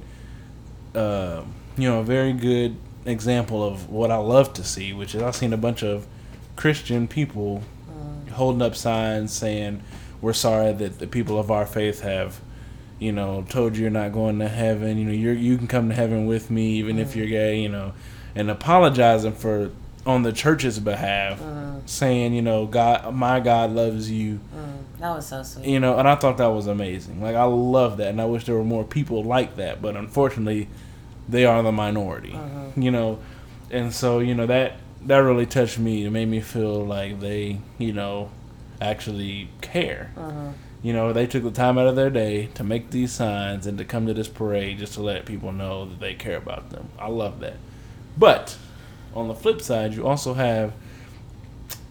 uh, 0.95 1.43
you 1.77 1.89
know, 1.89 1.99
a 1.99 2.03
very 2.03 2.33
good 2.33 2.75
example 3.05 3.63
of 3.63 3.89
what 3.89 4.11
I 4.11 4.17
love 4.17 4.53
to 4.53 4.63
see, 4.63 4.93
which 4.93 5.15
is 5.15 5.21
I've 5.21 5.35
seen 5.35 5.53
a 5.53 5.57
bunch 5.57 5.83
of 5.83 6.07
Christian 6.55 7.07
people 7.07 7.63
mm. 7.89 8.29
holding 8.29 8.61
up 8.61 8.75
signs 8.75 9.33
saying, 9.33 9.83
"We're 10.21 10.33
sorry 10.33 10.73
that 10.73 10.99
the 10.99 11.07
people 11.07 11.39
of 11.39 11.51
our 11.51 11.65
faith 11.65 12.01
have." 12.01 12.39
you 13.01 13.11
know, 13.11 13.43
told 13.49 13.75
you 13.75 13.81
you're 13.81 13.89
not 13.89 14.13
going 14.13 14.37
to 14.37 14.47
heaven. 14.47 14.95
You 14.99 15.05
know, 15.05 15.11
you 15.11 15.31
you 15.31 15.57
can 15.57 15.67
come 15.67 15.89
to 15.89 15.95
heaven 15.95 16.27
with 16.27 16.51
me 16.51 16.73
even 16.73 16.97
mm. 16.97 16.99
if 16.99 17.15
you're 17.15 17.25
gay. 17.25 17.59
You 17.59 17.69
know, 17.69 17.93
and 18.35 18.49
apologizing 18.49 19.33
for 19.33 19.71
on 20.05 20.23
the 20.23 20.31
church's 20.31 20.79
behalf, 20.79 21.39
mm. 21.39 21.87
saying, 21.87 22.33
you 22.33 22.41
know, 22.41 22.65
God, 22.65 23.13
my 23.13 23.39
God 23.39 23.71
loves 23.71 24.09
you. 24.09 24.39
Mm. 24.55 24.99
That 24.99 25.15
was 25.15 25.27
so 25.27 25.43
sweet. 25.43 25.65
You 25.65 25.79
know, 25.79 25.97
and 25.97 26.07
I 26.07 26.15
thought 26.15 26.37
that 26.37 26.47
was 26.47 26.67
amazing. 26.67 27.21
Like 27.21 27.35
I 27.35 27.43
love 27.43 27.97
that, 27.97 28.09
and 28.09 28.21
I 28.21 28.25
wish 28.25 28.45
there 28.45 28.55
were 28.55 28.63
more 28.63 28.83
people 28.83 29.23
like 29.23 29.55
that. 29.55 29.81
But 29.81 29.95
unfortunately, 29.95 30.69
they 31.27 31.45
are 31.45 31.61
the 31.63 31.71
minority. 31.71 32.31
Mm-hmm. 32.31 32.81
You 32.81 32.91
know, 32.91 33.19
and 33.69 33.93
so 33.93 34.19
you 34.19 34.35
know 34.35 34.45
that 34.47 34.73
that 35.05 35.17
really 35.17 35.45
touched 35.45 35.79
me. 35.79 36.05
It 36.05 36.11
made 36.11 36.27
me 36.27 36.41
feel 36.41 36.85
like 36.85 37.19
they, 37.19 37.59
you 37.77 37.93
know, 37.93 38.29
actually 38.79 39.49
care. 39.61 40.11
Mm-hmm 40.15 40.51
you 40.83 40.93
know, 40.93 41.13
they 41.13 41.27
took 41.27 41.43
the 41.43 41.51
time 41.51 41.77
out 41.77 41.87
of 41.87 41.95
their 41.95 42.09
day 42.09 42.47
to 42.55 42.63
make 42.63 42.89
these 42.89 43.11
signs 43.11 43.67
and 43.67 43.77
to 43.77 43.85
come 43.85 44.07
to 44.07 44.13
this 44.13 44.27
parade 44.27 44.79
just 44.79 44.93
to 44.95 45.01
let 45.01 45.25
people 45.25 45.51
know 45.51 45.85
that 45.85 45.99
they 45.99 46.15
care 46.15 46.37
about 46.37 46.71
them. 46.71 46.89
I 46.97 47.07
love 47.07 47.39
that. 47.41 47.57
But 48.17 48.57
on 49.13 49.27
the 49.27 49.35
flip 49.35 49.61
side, 49.61 49.93
you 49.93 50.07
also 50.07 50.33
have 50.33 50.73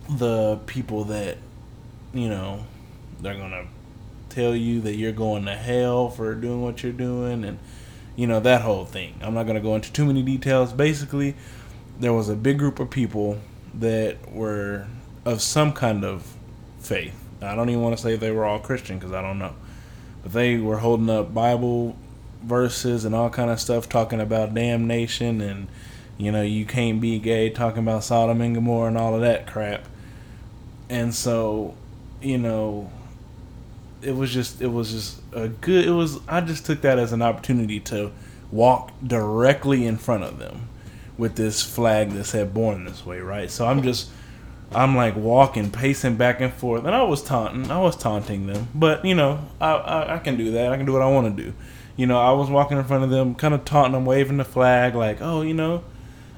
the 0.09 0.59
people 0.67 1.05
that, 1.05 1.39
you 2.13 2.29
know, 2.29 2.65
they're 3.21 3.37
going 3.37 3.51
to 3.51 3.67
tell 4.29 4.55
you 4.55 4.81
that 4.83 4.97
you're 4.97 5.13
going 5.13 5.45
to 5.45 5.55
hell 5.55 6.09
for 6.09 6.35
doing 6.35 6.63
what 6.63 6.83
you're 6.83 6.93
doing 6.93 7.45
and, 7.45 7.59
you 8.17 8.27
know, 8.27 8.41
that 8.41 8.63
whole 8.63 8.85
thing. 8.85 9.15
I'm 9.21 9.35
not 9.35 9.45
going 9.45 9.57
to 9.57 9.63
go 9.63 9.75
into 9.75 9.93
too 9.93 10.07
many 10.07 10.23
details. 10.23 10.73
Basically, 10.73 11.35
there 11.99 12.13
was 12.13 12.29
a 12.29 12.37
big 12.37 12.59
group 12.59 12.81
of 12.81 12.91
people 12.91 13.39
that 13.75 14.33
were 14.33 14.87
of 15.25 15.43
some 15.43 15.73
kind 15.73 16.05
of 16.05 16.35
faith 16.81 17.15
I 17.43 17.55
don't 17.55 17.71
even 17.71 17.83
want 17.83 17.97
to 17.97 18.03
say 18.03 18.17
they 18.17 18.31
were 18.31 18.45
all 18.45 18.59
Christian 18.59 18.99
because 18.99 19.13
I 19.13 19.23
don't 19.23 19.39
know, 19.39 19.55
but 20.23 20.33
they 20.33 20.59
were 20.59 20.79
holding 20.79 21.09
up 21.09 21.33
Bible 21.33 21.97
verses 22.43 23.05
and 23.05 23.15
all 23.15 23.31
kind 23.31 23.51
of 23.51 23.61
stuff, 23.61 23.89
talking 23.89 24.21
about 24.21 24.55
damnation 24.55 25.41
and 25.41 25.69
you 26.21 26.31
know 26.31 26.43
you 26.43 26.65
can't 26.65 27.01
be 27.01 27.19
gay, 27.19 27.51
talking 27.51 27.83
about 27.83 28.05
Sodom 28.05 28.41
and 28.41 28.55
Gomorrah 28.55 28.89
and 28.89 28.99
all 28.99 29.15
of 29.15 29.23
that 29.23 29.47
crap. 29.47 29.87
And 30.89 31.15
so, 31.15 31.75
you 32.21 32.37
know, 32.37 32.91
it 34.03 34.15
was 34.15 34.33
just 34.33 34.61
it 34.61 34.69
was 34.69 34.91
just 34.91 35.21
a 35.33 35.49
good. 35.49 35.87
It 35.87 35.93
was 35.93 36.19
I 36.29 36.41
just 36.41 36.67
took 36.67 36.83
that 36.83 36.99
as 36.99 37.13
an 37.13 37.23
opportunity 37.23 37.81
to 37.81 38.13
walk 38.53 38.93
directly 39.07 39.87
in 39.87 39.97
front 39.97 40.25
of 40.25 40.39
them 40.39 40.69
with 41.17 41.37
this 41.37 41.63
flag 41.63 42.11
that 42.11 42.25
said 42.25 42.53
"Born 42.53 42.85
This 42.85 43.07
Way," 43.07 43.21
right? 43.21 43.51
So 43.51 43.67
I'm 43.67 43.83
just 43.83 44.11
I'm 44.73 44.95
like 44.95 45.17
walking, 45.17 45.71
pacing 45.71 46.17
back 46.17 46.41
and 46.41 46.53
forth, 46.53 46.85
and 46.85 46.95
I 46.95 47.03
was 47.03 47.23
taunting, 47.23 47.71
I 47.71 47.79
was 47.79 47.97
taunting 47.97 48.47
them, 48.47 48.69
but 48.75 49.05
you 49.05 49.15
know, 49.15 49.41
I, 49.61 49.73
I, 49.73 50.15
I 50.17 50.19
can 50.19 50.37
do 50.37 50.53
that. 50.53 50.73
I 50.73 50.77
can 50.77 50.87
do 50.87 50.93
what 50.93 51.03
I 51.03 51.09
want 51.09 51.37
to 51.37 51.43
do. 51.43 51.55
You 51.97 52.07
know, 52.07 52.19
I 52.21 52.33
was 52.33 52.49
walking 52.49 52.79
in 52.79 52.85
front 52.85 53.05
of 53.05 53.11
them, 53.11 53.35
kind 53.35 53.53
of 53.53 53.65
taunting 53.65 53.93
them, 53.93 54.05
waving 54.05 54.37
the 54.37 54.45
flag, 54.45 54.95
like, 54.95 55.21
oh, 55.21 55.43
you 55.43 55.55
know, 55.55 55.83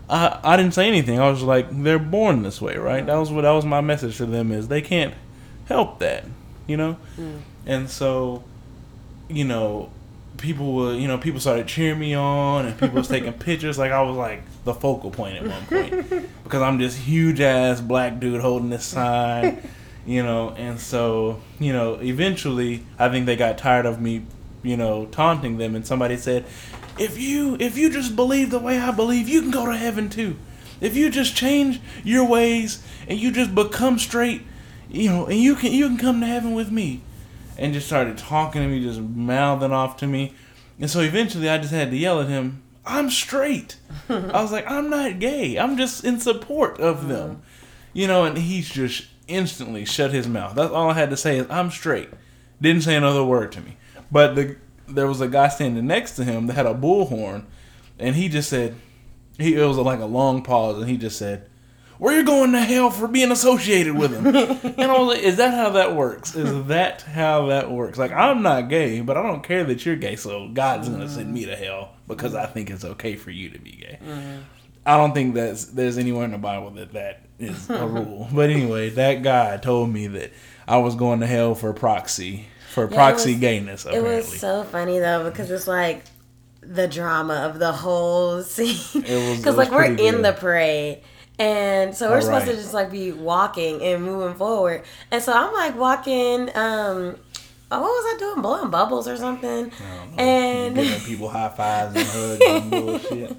I 0.09 0.41
I 0.43 0.57
didn't 0.57 0.75
say 0.75 0.89
anything. 0.89 1.19
I 1.19 1.31
was 1.31 1.43
like, 1.43 1.67
they're 1.71 1.99
born 1.99 2.43
this 2.43 2.61
way, 2.61 2.77
right? 2.77 3.05
That 3.05 3.17
was 3.17 3.31
what 3.31 3.43
that 3.43 3.53
was 3.53 3.65
my 3.65 3.81
message 3.81 4.17
to 4.19 4.27
them 4.27 4.53
is 4.53 4.69
they 4.69 4.83
can't 4.83 5.15
help 5.67 5.99
that, 6.01 6.25
you 6.67 6.77
know, 6.77 6.97
mm. 7.17 7.41
and 7.67 7.89
so, 7.89 8.45
you 9.29 9.45
know, 9.45 9.91
people 10.43 10.75
were, 10.75 10.95
you 10.95 11.09
know, 11.09 11.17
people 11.17 11.41
started 11.41 11.67
cheering 11.67 11.99
me 11.99 12.15
on, 12.15 12.67
and 12.67 12.79
people 12.79 12.97
was 12.97 13.09
taking 13.17 13.33
pictures. 13.33 13.79
Like 13.79 13.93
I 13.93 14.03
was 14.03 14.17
like 14.17 14.43
the 14.65 14.75
focal 14.75 15.11
point 15.11 15.37
at 15.37 15.47
one 15.47 15.67
point 15.67 16.29
because 16.45 16.63
I'm 16.63 16.79
this 16.79 16.97
huge 16.97 17.41
ass 17.41 17.81
black 17.81 18.21
dude 18.21 18.41
holding 18.41 18.71
this 18.71 18.85
sign, 18.85 19.63
you 20.05 20.23
know. 20.23 20.51
And 20.51 20.79
so, 20.79 21.41
you 21.59 21.73
know, 21.73 21.95
eventually, 21.95 22.85
I 22.99 23.09
think 23.09 23.27
they 23.27 23.37
got 23.37 23.57
tired 23.57 23.87
of 23.87 24.01
me, 24.01 24.25
you 24.63 24.77
know, 24.77 25.07
taunting 25.07 25.57
them, 25.59 25.75
and 25.75 25.87
somebody 25.87 26.17
said, 26.17 26.45
"If 26.99 27.19
you 27.19 27.57
if 27.61 27.77
you 27.77 27.91
just 27.91 28.17
believe 28.17 28.51
the 28.51 28.59
way 28.59 28.79
I 28.79 28.91
believe, 28.91 29.29
you 29.29 29.41
can 29.43 29.51
go 29.51 29.67
to 29.67 29.77
heaven 29.77 30.09
too. 30.09 30.37
If 30.81 30.97
you 30.97 31.11
just 31.11 31.37
change 31.37 31.81
your 32.03 32.27
ways 32.27 32.83
and 33.07 33.19
you 33.19 33.31
just 33.31 33.55
become 33.55 33.99
straight, 33.99 34.43
you 34.89 35.11
know, 35.11 35.27
and 35.27 35.39
you 35.39 35.55
can 35.55 35.73
you 35.73 35.89
can 35.89 35.99
come 35.99 36.21
to 36.21 36.27
heaven 36.27 36.55
with 36.55 36.71
me." 36.71 37.03
and 37.59 37.73
just 37.73 37.87
started 37.87 38.19
talking 38.19 38.63
to 38.63 38.69
me, 38.69 38.83
just 38.83 39.01
mouthing 39.01 39.73
off 39.73 39.97
to 39.99 40.07
me. 40.07 40.35
And 40.81 40.91
so 40.91 41.01
eventually 41.01 41.49
I 41.49 41.59
just 41.59 41.73
had 41.73 41.91
to 41.91 41.97
yell 41.97 42.21
at 42.21 42.29
him, 42.29 42.63
I'm 42.85 43.11
straight. 43.11 43.77
I 44.09 44.43
was 44.43 44.51
like, 44.51 44.69
I'm 44.71 44.91
not 44.91 45.21
gay. 45.21 45.57
I'm 45.59 45.77
just 45.77 46.05
in 46.05 46.19
support 46.19 46.81
of 46.81 46.99
mm-hmm. 46.99 47.09
them. 47.09 47.43
You 47.93 48.07
know, 48.07 48.25
and 48.25 48.37
he's 48.37 48.71
just 48.71 49.07
instantly 49.29 49.85
shut 49.85 50.11
his 50.11 50.27
mouth. 50.27 50.55
That's 50.55 50.73
all 50.73 50.91
I 50.91 50.95
had 50.95 51.11
to 51.11 51.17
say 51.17 51.39
is 51.39 51.47
I'm 51.51 51.71
straight. 51.71 52.11
Didn't 52.61 52.83
say 52.83 52.97
another 52.97 53.23
word 53.23 53.53
to 53.53 53.61
me. 53.61 53.77
But 54.11 54.35
the 54.35 54.57
there 54.95 55.07
was 55.07 55.21
a 55.21 55.29
guy 55.29 55.49
standing 55.49 55.87
next 55.87 56.17
to 56.17 56.25
him 56.25 56.47
that 56.47 56.55
had 56.55 56.67
a 56.67 56.75
bullhorn, 56.75 57.45
and 57.99 58.17
he 58.17 58.29
just 58.29 58.49
said, 58.49 58.75
he 59.39 59.55
it 59.55 59.67
was 59.67 59.79
like 59.79 60.01
a 60.01 60.07
long 60.07 60.43
pause, 60.43 60.79
and 60.79 60.89
he 60.89 60.97
just 60.97 61.19
said, 61.19 61.49
where 61.99 62.17
you 62.17 62.25
going 62.25 62.51
to 62.51 62.61
hell 62.61 62.91
for 62.91 63.07
being 63.07 63.31
associated 63.31 63.97
with 63.97 64.13
him. 64.13 64.27
and 64.77 64.91
I 64.91 64.99
was 64.99 65.15
like, 65.15 65.23
is 65.23 65.37
that 65.37 65.55
how 65.55 65.71
that 65.71 65.95
works? 65.95 66.35
Is 66.35 66.67
that 66.67 67.03
how 67.03 67.47
that 67.47 67.71
works? 67.71 67.97
Like, 67.97 68.11
I'm 68.11 68.43
not 68.43 68.69
gay, 68.69 69.01
but 69.01 69.17
I 69.17 69.23
don't 69.23 69.45
care 69.45 69.63
that 69.63 69.87
you're 69.87 69.95
gay, 69.95 70.17
so 70.17 70.49
God's 70.49 70.89
going 70.89 71.01
to 71.01 71.09
send 71.09 71.33
me 71.33 71.45
to 71.45 71.55
hell 71.55 71.95
because 72.09 72.35
I 72.35 72.47
think 72.47 72.71
it's 72.71 72.85
okay 72.85 73.15
for 73.15 73.31
you 73.31 73.51
to 73.51 73.59
be 73.61 73.73
gay. 73.73 73.99
Mm-hmm. 74.05 74.41
I 74.85 74.97
don't 74.97 75.15
think 75.15 75.35
that's 75.35 75.67
there's 75.67 75.97
anywhere 75.97 76.25
in 76.25 76.33
the 76.33 76.39
Bible 76.39 76.71
that 76.73 76.93
that 76.93 77.27
is 77.39 77.71
a 77.71 77.87
rule. 77.87 78.29
but 78.33 78.51
anyway, 78.51 78.91
that 78.91 79.23
guy 79.23 79.57
told 79.59 79.91
me 79.91 80.09
that 80.09 80.33
I 80.67 80.79
was 80.79 80.97
going 80.97 81.21
to 81.21 81.27
hell 81.29 81.55
for 81.55 81.73
proxy 81.73 82.47
for 82.73 82.89
yeah, 82.89 82.97
proxy 82.97 83.33
was, 83.33 83.41
gayness. 83.41 83.85
Apparently. 83.85 84.11
It 84.11 84.17
was 84.17 84.41
so 84.41 84.65
funny 84.65 84.99
though 84.99 85.29
because 85.29 85.51
it's 85.51 85.69
like 85.69 86.05
the 86.61 86.89
drama 86.89 87.35
of 87.49 87.59
the 87.59 87.73
whole 87.73 88.43
scene 88.55 89.03
because 89.03 89.57
like 89.57 89.71
we're 89.71 89.89
good. 89.89 90.01
in 90.01 90.23
the 90.23 90.33
parade 90.33 91.03
And 91.39 91.95
so 91.95 92.09
we're 92.11 92.17
All 92.17 92.23
supposed 92.23 92.47
to 92.47 92.53
just 92.55 92.73
like 92.75 92.91
be 92.91 93.13
walking 93.13 93.83
and 93.83 94.03
moving 94.05 94.35
forward. 94.37 94.83
And 95.11 95.23
so 95.23 95.33
I'm 95.33 95.53
like 95.53 95.77
walking. 95.77 96.49
Um, 96.55 97.17
oh, 97.71 97.81
what 97.81 97.83
was 97.83 98.15
I 98.15 98.19
doing? 98.19 98.43
Blowing 98.43 98.71
bubbles 98.71 99.09
or 99.09 99.17
something. 99.17 99.73
I 99.73 99.97
don't 99.97 100.17
know. 100.17 100.23
And 100.23 100.75
giving 100.77 101.01
people 101.01 101.29
high 101.29 101.49
fives 101.51 101.97
and 101.97 102.07
hugs 102.07 102.41
and 102.47 102.71
bullshit. 103.11 103.37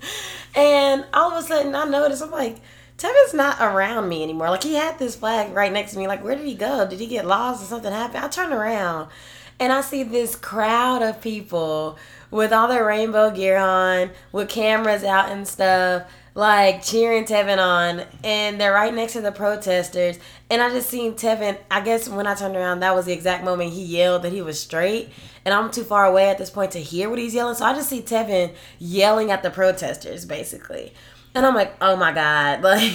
and 0.56 1.06
all 1.14 1.32
of 1.32 1.44
a 1.44 1.48
sudden 1.48 1.74
I 1.76 1.86
noticed 1.86 2.22
I'm 2.24 2.32
like, 2.32 2.58
Tevin's 3.04 3.34
not 3.34 3.58
around 3.60 4.08
me 4.08 4.24
anymore. 4.24 4.50
Like 4.50 4.64
he 4.64 4.76
had 4.76 4.98
this 4.98 5.18
flag 5.18 5.52
right 5.54 5.74
next 5.74 5.92
to 5.92 5.98
me. 5.98 6.08
Like 6.08 6.24
where 6.24 6.36
did 6.36 6.46
he 6.46 6.56
go? 6.56 6.88
Did 6.88 7.02
he 7.02 7.08
get 7.08 7.26
lost 7.26 7.62
or 7.62 7.66
something 7.66 7.92
happened? 7.92 8.24
I 8.24 8.30
turn 8.30 8.54
around 8.54 9.10
and 9.60 9.74
I 9.74 9.82
see 9.82 10.04
this 10.04 10.38
crowd 10.38 11.02
of 11.02 11.20
people 11.22 11.98
with 12.32 12.54
all 12.54 12.70
their 12.70 12.86
rainbow 12.86 13.30
gear 13.30 13.58
on, 13.58 14.12
with 14.32 14.48
cameras 14.48 15.04
out 15.04 15.30
and 15.30 15.46
stuff, 15.46 16.04
like 16.34 16.82
cheering 16.82 17.26
Tevin 17.26 17.60
on, 17.60 18.06
and 18.24 18.60
they're 18.60 18.74
right 18.74 18.94
next 18.94 19.14
to 19.14 19.22
the 19.22 19.32
protesters. 19.32 20.18
And 20.50 20.62
I 20.62 20.70
just 20.70 20.90
seen 20.90 21.14
Tevin. 21.14 21.58
I 21.70 21.82
guess 21.82 22.08
when 22.08 22.26
I 22.26 22.36
turned 22.36 22.56
around, 22.56 22.80
that 22.80 22.96
was 22.96 23.06
the 23.06 23.14
exact 23.14 23.44
moment 23.44 23.74
he 23.74 23.84
yelled 23.84 24.24
that 24.24 24.32
he 24.32 24.42
was 24.42 24.60
straight. 24.60 25.10
And 25.46 25.54
I'm 25.54 25.70
too 25.70 25.84
far 25.84 26.06
away 26.06 26.30
at 26.30 26.38
this 26.38 26.50
point 26.50 26.72
to 26.72 26.80
hear 26.80 27.10
what 27.10 27.20
he's 27.20 27.36
yelling, 27.36 27.56
so 27.56 27.66
I 27.66 27.74
just 27.74 27.90
see 27.90 28.02
Tevin 28.02 28.54
yelling 28.80 29.30
at 29.30 29.44
the 29.44 29.52
protesters, 29.52 30.26
basically. 30.26 30.94
And 31.36 31.46
I'm 31.46 31.56
like, 31.56 31.76
oh 31.82 31.96
my 31.96 32.12
god, 32.12 32.62
like, 32.64 32.94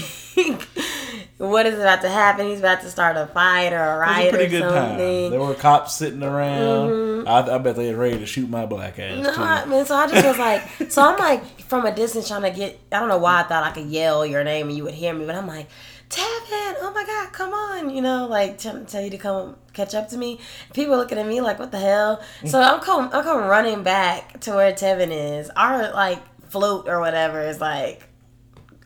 what 1.38 1.66
is 1.66 1.78
about 1.78 2.02
to 2.02 2.08
happen? 2.08 2.46
He's 2.46 2.60
about 2.60 2.80
to 2.82 2.88
start 2.88 3.16
a 3.16 3.26
fight 3.26 3.72
or 3.72 3.82
a 3.82 3.98
riot 3.98 4.26
It 4.26 4.26
was 4.26 4.34
a 4.34 4.36
pretty 4.36 4.56
or 4.56 4.60
good 4.60 4.74
time. 4.74 4.98
There 5.30 5.40
were 5.40 5.54
cops 5.54 5.94
sitting 5.94 6.22
around. 6.22 6.90
Mm-hmm. 6.90 7.28
I, 7.28 7.54
I 7.54 7.58
bet 7.58 7.76
they 7.76 7.92
were 7.92 8.00
ready 8.00 8.18
to 8.18 8.26
shoot 8.26 8.48
my 8.48 8.66
black 8.66 8.98
ass 8.98 9.24
No, 9.24 9.34
too. 9.34 9.42
I 9.42 9.64
mean, 9.64 9.84
so 9.84 9.94
I 9.96 10.06
just 10.08 10.26
was 10.26 10.38
like, 10.38 10.90
so 10.90 11.02
I'm 11.02 11.18
like 11.18 11.60
from 11.62 11.84
a 11.84 11.94
distance 11.94 12.28
trying 12.28 12.42
to 12.42 12.50
get. 12.50 12.78
I 12.92 13.00
don't 13.00 13.08
know 13.08 13.18
why 13.18 13.40
I 13.40 13.42
thought 13.44 13.64
I 13.64 13.70
could 13.70 13.86
yell 13.86 14.24
your 14.24 14.44
name 14.44 14.68
and 14.68 14.76
you 14.76 14.84
would 14.84 14.94
hear 14.94 15.12
me, 15.12 15.26
but 15.26 15.34
I'm 15.34 15.46
like, 15.46 15.68
Tevin, 16.08 16.74
oh 16.80 16.92
my 16.94 17.04
god, 17.04 17.32
come 17.32 17.52
on, 17.52 17.90
you 17.90 18.00
know, 18.00 18.26
like 18.26 18.58
trying 18.58 18.84
to 18.84 18.90
tell 18.90 19.02
you 19.02 19.10
to 19.10 19.18
come 19.18 19.56
catch 19.74 19.94
up 19.94 20.08
to 20.08 20.16
me. 20.16 20.40
People 20.72 20.96
looking 20.96 21.18
at 21.18 21.26
me 21.26 21.40
like, 21.40 21.58
what 21.58 21.70
the 21.70 21.78
hell? 21.78 22.22
So 22.46 22.60
I'm 22.62 22.80
come, 22.80 23.10
I'm 23.12 23.22
come 23.22 23.44
running 23.46 23.82
back 23.82 24.40
to 24.40 24.52
where 24.52 24.72
Tevin 24.72 25.10
is. 25.10 25.50
Our 25.50 25.92
like 25.92 26.22
float 26.48 26.88
or 26.88 27.00
whatever 27.00 27.42
is 27.42 27.60
like 27.60 28.07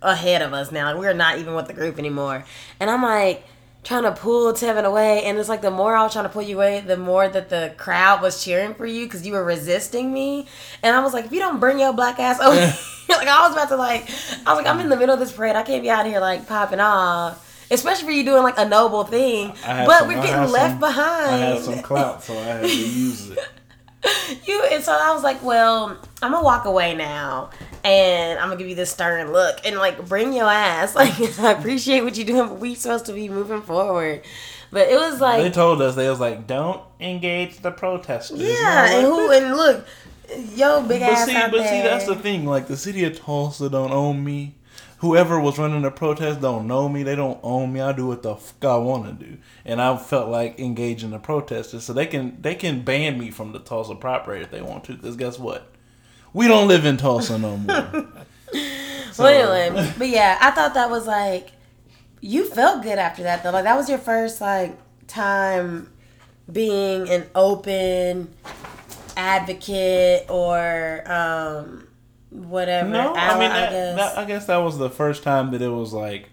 ahead 0.03 0.42
of 0.42 0.53
us 0.53 0.70
now. 0.72 0.86
Like, 0.92 0.96
we're 1.00 1.12
not 1.14 1.38
even 1.38 1.55
with 1.55 1.66
the 1.66 1.72
group 1.72 1.98
anymore. 1.98 2.44
And 2.80 2.90
I'm 2.90 3.03
like 3.03 3.44
trying 3.84 4.05
to 4.05 4.12
pull 4.12 4.53
Tevin 4.53 4.84
away. 4.84 5.24
And 5.24 5.38
it's 5.38 5.48
like 5.48 5.62
the 5.62 5.70
more 5.70 5.96
I 5.96 6.03
was 6.03 6.12
trying 6.12 6.24
to 6.24 6.28
pull 6.28 6.42
you 6.42 6.57
away, 6.57 6.80
the 6.80 6.96
more 6.96 7.28
that 7.28 7.48
the 7.48 7.74
crowd 7.78 8.22
was 8.22 8.44
cheering 8.44 8.74
for 8.74 8.86
you 8.86 9.07
because 9.07 9.26
you 9.26 9.32
were 9.32 9.42
resisting 9.44 10.12
me. 10.12 10.46
And 10.82 10.94
I 10.94 11.00
was 11.00 11.12
like, 11.12 11.24
if 11.26 11.32
you 11.32 11.40
don't 11.40 11.59
bring 11.61 11.80
your 11.80 11.92
black 11.92 12.18
ass 12.18 12.38
over 12.40 12.55
like 13.09 13.28
I 13.28 13.46
was 13.46 13.53
about 13.53 13.68
to 13.70 13.76
like, 13.76 14.03
I 14.46 14.55
was 14.55 14.64
like, 14.64 14.66
I'm 14.66 14.78
in 14.80 14.88
the 14.88 14.96
middle 14.96 15.14
of 15.14 15.20
this 15.20 15.32
parade. 15.32 15.57
I 15.57 15.62
can't 15.62 15.82
be 15.82 15.90
out 15.90 16.07
here 16.07 16.20
like 16.20 16.46
popping 16.46 16.80
off. 16.80 17.48
Especially 17.70 18.05
for 18.05 18.11
you 18.11 18.22
doing 18.22 18.42
like 18.42 18.59
a 18.59 18.68
noble 18.68 19.03
thing, 19.05 19.48
but 19.64 20.00
some- 20.00 20.09
we're 20.09 20.20
getting 20.22 20.50
left 20.53 20.72
some- 20.72 20.80
behind. 20.80 21.30
I 21.34 21.36
had 21.38 21.62
some 21.62 21.80
clout, 21.80 22.22
so 22.22 22.34
I 22.38 22.42
had 22.42 22.61
to 22.64 22.68
use 22.68 23.30
it. 23.30 23.38
you 24.46 24.62
and 24.70 24.82
so 24.82 24.92
I 24.92 25.12
was 25.14 25.22
like, 25.22 25.42
well, 25.44 25.98
I'm 26.22 26.32
gonna 26.32 26.42
walk 26.44 26.64
away 26.64 26.94
now, 26.94 27.50
and 27.84 28.38
I'm 28.38 28.48
gonna 28.48 28.59
give 28.59 28.68
you 28.68 28.74
this 28.74 28.90
stern 28.90 29.32
look 29.32 29.61
and 29.64 29.76
like 29.76 30.07
bring 30.09 30.32
your 30.32 30.48
ass. 30.50 30.94
Like 31.03 31.18
I 31.38 31.53
appreciate 31.53 32.03
what 32.03 32.16
you're 32.16 32.26
doing, 32.26 32.48
but 32.48 32.59
we 32.59 32.74
supposed 32.74 33.07
to 33.07 33.12
be 33.12 33.28
moving 33.28 33.62
forward. 33.62 34.22
But 34.70 34.88
it 34.88 34.96
was 34.96 35.20
like 35.20 35.42
They 35.42 35.50
told 35.50 35.82
us 35.82 35.94
they 35.94 36.09
was 36.09 36.18
like, 36.20 36.46
don't 36.46 36.80
engage 37.00 37.59
the 37.59 37.70
protesters. 37.70 38.40
yeah, 38.40 38.86
I'm 38.88 38.96
and 38.98 39.07
who 39.07 39.30
and 39.32 39.57
look, 39.57 39.86
yo, 40.55 40.82
big 40.82 41.03
ass. 41.03 41.11
But 41.11 41.18
ass 41.18 41.26
see, 41.26 41.36
out 41.36 41.50
but 41.50 41.57
there. 41.59 41.68
see, 41.68 41.82
that's 41.88 42.07
the 42.07 42.16
thing. 42.16 42.46
Like 42.46 42.68
the 42.68 42.76
city 42.76 43.05
of 43.05 43.18
Tulsa 43.18 43.68
don't 43.68 43.92
own 43.92 44.24
me. 44.24 44.55
Whoever 45.03 45.38
was 45.40 45.59
running 45.59 45.82
the 45.82 45.90
protest 45.90 46.40
don't 46.40 46.66
know 46.66 46.88
me. 46.88 47.03
They 47.03 47.14
don't 47.14 47.38
own 47.42 47.72
me. 47.72 47.80
I 47.80 47.92
do 47.92 48.07
what 48.07 48.22
the 48.22 48.34
fuck 48.36 48.64
I 48.64 48.76
want 48.78 49.07
to 49.20 49.26
do, 49.26 49.36
and 49.64 49.82
I 49.82 49.96
felt 49.98 50.28
like 50.28 50.59
engaging 50.59 51.11
the 51.11 51.18
protesters, 51.18 51.84
so 51.84 51.92
they 51.92 52.07
can 52.07 52.40
they 52.40 52.55
can 52.55 52.82
ban 52.82 53.18
me 53.18 53.30
from 53.30 53.53
the 53.53 53.59
Tulsa 53.59 53.94
property 53.96 54.42
if 54.42 54.50
they 54.50 54.62
want 54.62 54.84
to. 54.84 54.94
Because 54.94 55.16
guess 55.16 55.38
what? 55.38 55.68
We 56.32 56.46
don't 56.48 56.68
live 56.68 56.84
in 56.86 56.96
Tulsa 56.96 57.38
no 57.38 57.57
more. 57.59 58.09
So- 59.12 59.24
Well, 59.24 59.53
anyway, 59.53 59.92
but 59.98 60.09
yeah, 60.09 60.38
I 60.40 60.50
thought 60.53 60.72
that 60.74 60.88
was 60.90 61.07
like, 61.07 61.53
you 62.22 62.48
felt 62.48 62.82
good 62.82 62.98
after 62.98 63.22
that 63.24 63.42
though. 63.42 63.50
Like 63.50 63.64
that 63.64 63.76
was 63.76 63.88
your 63.88 63.98
first 63.98 64.40
like 64.40 64.74
time 65.07 65.92
being 66.50 67.09
an 67.11 67.26
open 67.34 68.32
advocate 69.16 70.26
or 70.30 71.03
um 71.11 71.86
whatever. 72.32 72.88
No, 72.88 73.14
I 73.14 73.38
mean, 73.38 73.48
that, 73.50 73.70
guess. 73.70 73.96
that- 73.96 74.18
I 74.18 74.24
guess 74.24 74.46
that 74.46 74.56
was 74.58 74.78
the 74.78 74.90
first 74.90 75.22
time 75.22 75.50
that 75.52 75.62
it 75.62 75.68
was 75.68 75.92
like 75.92 76.30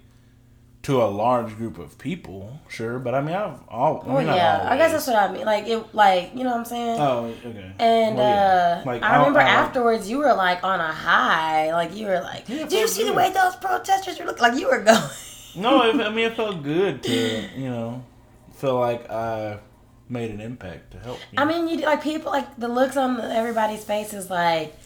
to 0.84 1.02
a 1.04 1.06
large 1.06 1.58
group 1.58 1.78
of 1.78 1.98
people. 1.98 2.58
Sure, 2.70 3.00
but 3.00 3.14
I 3.14 3.22
mean, 3.22 3.36
I've 3.36 3.60
all. 3.68 4.02
I 4.08 4.18
mean, 4.20 4.28
yeah, 4.28 4.66
I 4.70 4.78
guess 4.78 4.92
that's 4.94 5.08
what 5.08 5.18
I 5.18 5.32
mean. 5.32 5.46
Like 5.46 5.68
it, 5.68 5.94
like 5.94 6.32
you 6.34 6.44
know 6.46 6.52
what 6.52 6.60
I'm 6.60 6.66
saying. 6.66 7.00
Oh, 7.00 7.34
okay. 7.46 7.72
And 7.80 8.16
Well, 8.16 8.26
yeah. 8.30 8.82
uh, 8.82 8.84
Like, 8.86 9.04
I 9.04 9.18
remember 9.18 9.40
I- 9.42 9.44
I- 9.44 9.50
afterwards, 9.50 10.10
you 10.10 10.20
were 10.20 10.34
like 10.34 10.64
on 10.64 10.80
a 10.80 10.92
high. 10.92 11.74
Like 11.74 11.96
you 11.96 12.08
were 12.08 12.22
like, 12.22 12.48
Yeah, 12.48 12.60
"Did 12.66 12.72
you 12.80 12.88
see 12.88 13.04
the 13.04 13.14
way 13.14 13.30
those 13.32 13.56
protesters 13.58 14.18
were 14.20 14.26
looking?" 14.26 14.42
Like 14.42 14.60
you 14.60 14.68
were 14.68 14.80
going. 14.82 15.02
No, 15.56 15.82
it, 15.84 15.96
I 16.00 16.10
mean 16.12 16.28
it 16.28 16.36
felt 16.36 16.62
good 16.64 17.02
to 17.04 17.50
you 17.58 17.70
know 17.72 18.04
feel 18.54 18.80
like 18.80 19.10
I 19.10 19.58
made 20.08 20.30
an 20.30 20.40
impact 20.42 20.92
to 20.92 21.00
help. 21.00 21.18
you 21.32 21.40
I 21.42 21.44
know? 21.44 21.64
mean, 21.66 21.80
you 21.80 21.84
like 21.86 22.04
people 22.04 22.32
like 22.32 22.56
the 22.58 22.68
looks 22.68 22.96
on 22.96 23.20
everybody's 23.20 23.84
faces. 23.84 24.30
Like 24.30 24.78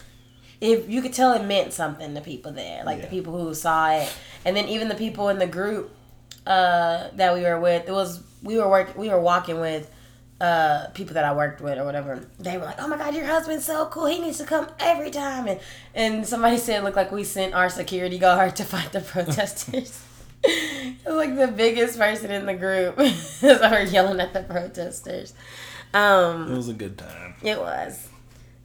if 0.64 0.88
you 0.88 1.02
could 1.02 1.12
tell 1.12 1.34
it 1.34 1.44
meant 1.44 1.74
something 1.74 2.14
to 2.14 2.22
people 2.22 2.52
there, 2.52 2.82
like 2.84 3.02
the 3.02 3.06
people 3.06 3.38
who 3.38 3.54
saw 3.54 3.90
it, 3.90 4.10
and 4.46 4.56
then 4.56 4.66
even 4.68 4.88
the 4.88 4.94
people 4.94 5.28
in 5.28 5.38
the 5.38 5.46
group 5.46 5.94
uh, 6.46 7.08
that 7.14 7.34
we 7.34 7.42
were 7.42 7.60
with. 7.60 7.86
It 7.86 7.92
was 7.92 8.22
we 8.42 8.56
were 8.56 8.68
work 8.68 8.96
we 8.96 9.10
were 9.10 9.20
walking 9.20 9.60
with 9.60 9.90
uh, 10.40 10.88
people 10.94 11.14
that 11.14 11.24
I 11.24 11.34
worked 11.34 11.60
with 11.60 11.78
or 11.78 11.84
whatever. 11.84 12.26
They 12.38 12.56
were 12.56 12.64
like, 12.64 12.76
"Oh 12.78 12.88
my 12.88 12.96
god, 12.96 13.14
your 13.14 13.26
husband's 13.26 13.66
so 13.66 13.86
cool. 13.86 14.06
He 14.06 14.18
needs 14.18 14.38
to 14.38 14.44
come 14.44 14.68
every 14.80 15.10
time." 15.10 15.46
And 15.48 15.60
and 15.94 16.26
somebody 16.26 16.56
said, 16.56 16.82
"Look 16.82 16.96
like 16.96 17.12
we 17.12 17.24
sent 17.24 17.52
our 17.52 17.68
security 17.68 18.18
guard 18.18 18.56
to 18.56 18.64
fight 18.64 18.92
the 18.92 19.00
protesters." 19.12 20.02
it 20.44 20.96
was 21.06 21.14
like 21.14 21.36
the 21.36 21.48
biggest 21.48 21.98
person 21.98 22.30
in 22.30 22.46
the 22.46 22.54
group. 22.54 22.98
so 23.14 23.58
we're 23.70 23.82
yelling 23.82 24.20
at 24.20 24.32
the 24.32 24.42
protesters. 24.42 25.34
Um, 25.92 26.50
it 26.50 26.56
was 26.56 26.68
a 26.70 26.74
good 26.74 26.96
time. 26.96 27.34
it 27.42 27.58
was. 27.58 28.08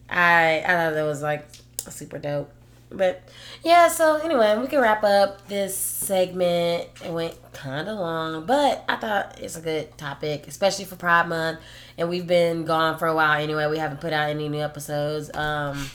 I 0.09 0.63
I 0.65 0.67
thought 0.67 0.93
it 0.93 1.03
was 1.03 1.21
like 1.21 1.45
super 1.89 2.17
dope. 2.17 2.51
But 2.91 3.21
yeah, 3.63 3.87
so 3.87 4.15
anyway, 4.17 4.57
we 4.57 4.67
can 4.67 4.81
wrap 4.81 5.03
up 5.03 5.47
this 5.47 5.77
segment. 5.77 6.87
It 7.05 7.11
went 7.11 7.37
kind 7.53 7.87
of 7.87 7.99
long, 7.99 8.45
but 8.45 8.83
I 8.89 8.95
thought 8.95 9.39
it's 9.39 9.55
a 9.55 9.61
good 9.61 9.95
topic, 9.97 10.47
especially 10.47 10.85
for 10.85 10.95
Pride 10.95 11.27
Month. 11.27 11.59
And 11.97 12.09
we've 12.09 12.25
been 12.25 12.65
gone 12.65 12.97
for 12.97 13.07
a 13.07 13.13
while 13.13 13.39
anyway. 13.39 13.67
We 13.67 13.77
haven't 13.77 14.01
put 14.01 14.11
out 14.11 14.29
any 14.29 14.49
new 14.49 14.61
episodes. 14.61 15.29
Um, 15.35 15.87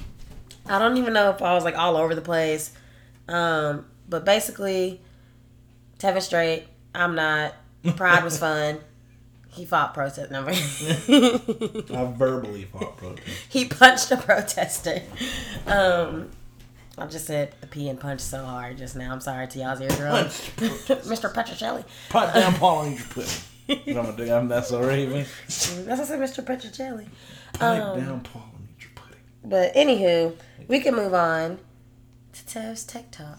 I 0.67 0.79
don't 0.79 0.97
even 0.97 1.13
know 1.13 1.31
if 1.31 1.43
I 1.43 1.55
was 1.55 1.65
like 1.65 1.77
all 1.77 1.97
over 1.97 2.15
the 2.15 2.23
place. 2.23 2.73
Um, 3.29 3.87
but 4.09 4.25
basically, 4.25 5.01
Tevin 5.99 6.23
straight. 6.23 6.65
I'm 6.95 7.17
not. 7.17 7.55
Pride 7.97 8.23
was 8.23 8.39
fun. 8.47 8.79
He 9.55 9.65
fought 9.65 9.95
protest 9.95 10.31
number. 10.31 10.51
I 10.53 12.13
verbally 12.17 12.65
fought 12.65 12.97
protest. 12.97 13.29
he 13.49 13.67
punched 13.67 14.11
a 14.11 14.17
protester. 14.17 15.01
Um, 15.67 16.31
I 16.99 17.07
just 17.07 17.27
said 17.27 17.55
the 17.61 17.67
P 17.69 17.89
and 17.89 17.99
punch 17.99 18.21
so 18.21 18.45
hard 18.45 18.79
just 18.79 18.97
now. 18.97 19.13
I'm 19.13 19.21
sorry 19.21 19.47
to 19.49 19.59
y'all's 19.59 19.81
eardrums. 19.81 20.41
Mr. 20.57 21.33
Petrocelli. 21.33 21.85
Pot 22.09 22.35
down 22.35 22.55
Paul 22.55 22.93
pudding. 23.11 23.31
You 23.87 23.95
know 23.95 24.01
what 24.01 24.11
I'm 24.11 24.17
doing? 24.17 24.31
I'm 24.33 24.49
that's 24.49 24.73
already 24.73 25.07
me. 25.07 25.25
That's 25.47 25.71
what 25.87 26.01
I 26.01 26.05
said, 26.05 26.21
Mr. 26.21 26.45
Petrocelli. 26.45 27.07
Pipe 27.55 27.83
Um, 27.83 28.01
down 28.01 28.21
Polynesian 28.21 28.91
pudding. 28.95 29.21
But 29.45 29.75
anywho, 29.75 30.37
we 30.69 30.81
can 30.81 30.95
move 30.95 31.15
on 31.15 31.59
to 32.33 32.47
Tev's 32.47 32.85
Tech 32.85 33.11
Talk. 33.11 33.39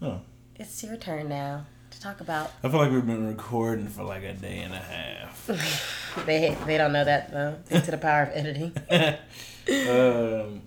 Oh. 0.00 0.20
It's 0.56 0.82
your 0.82 0.96
turn 0.96 1.28
now 1.28 1.66
talk 2.04 2.20
about. 2.20 2.52
I 2.62 2.68
feel 2.68 2.80
like 2.80 2.92
we've 2.92 3.06
been 3.06 3.26
recording 3.26 3.88
for 3.88 4.04
like 4.04 4.24
a 4.24 4.34
day 4.34 4.58
and 4.58 4.74
a 4.74 4.78
half. 4.78 5.90
They 6.26 6.56
they 6.64 6.78
don't 6.78 6.92
know 6.92 7.04
that 7.04 7.32
though. 7.32 7.56
Due 7.68 7.80
to 7.80 7.90
the 7.90 7.98
power 7.98 8.22
of 8.22 8.30
editing. 8.34 8.72
um, 9.90 10.62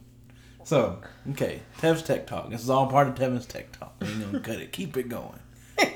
so, 0.66 1.00
okay, 1.32 1.62
Tev's 1.78 2.02
Tech 2.04 2.28
Talk. 2.28 2.50
This 2.50 2.62
is 2.62 2.70
all 2.70 2.88
part 2.88 3.08
of 3.08 3.16
Tevin's 3.16 3.46
Tech 3.46 3.72
Talk. 3.80 3.94
We 4.02 4.08
ain't 4.08 4.26
gonna 4.26 4.40
cut 4.42 4.60
it. 4.60 4.74
Keep 4.74 4.98
it 4.98 5.08
going. 5.08 5.40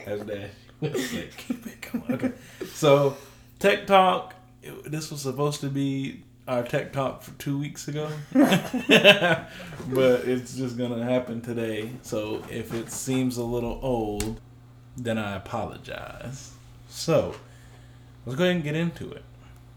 As 0.05 0.21
Dash 0.21 0.51
would 0.79 0.97
say, 0.97 1.27
keep 1.35 1.67
it 1.67 1.81
going. 1.81 2.13
Okay, 2.13 2.31
so 2.73 3.17
Tech 3.59 3.87
Talk. 3.87 4.35
it- 4.63 4.89
this 4.89 5.11
was 5.11 5.21
supposed 5.21 5.59
to 5.59 5.67
be 5.67 6.23
our 6.47 6.63
Tech 6.63 6.93
Talk 6.93 7.23
for 7.23 7.31
two 7.31 7.59
weeks 7.59 7.89
ago, 7.89 8.09
but 8.31 9.47
it's 10.29 10.55
just 10.55 10.77
gonna 10.77 11.03
happen 11.03 11.41
today. 11.41 11.91
So 12.03 12.41
if 12.49 12.73
it 12.73 12.89
seems 12.89 13.35
a 13.35 13.43
little 13.43 13.79
old, 13.81 14.39
then 15.03 15.17
I 15.17 15.35
apologize. 15.35 16.51
So 16.89 17.35
let's 18.25 18.37
go 18.37 18.43
ahead 18.43 18.55
and 18.55 18.63
get 18.63 18.75
into 18.75 19.11
it. 19.11 19.23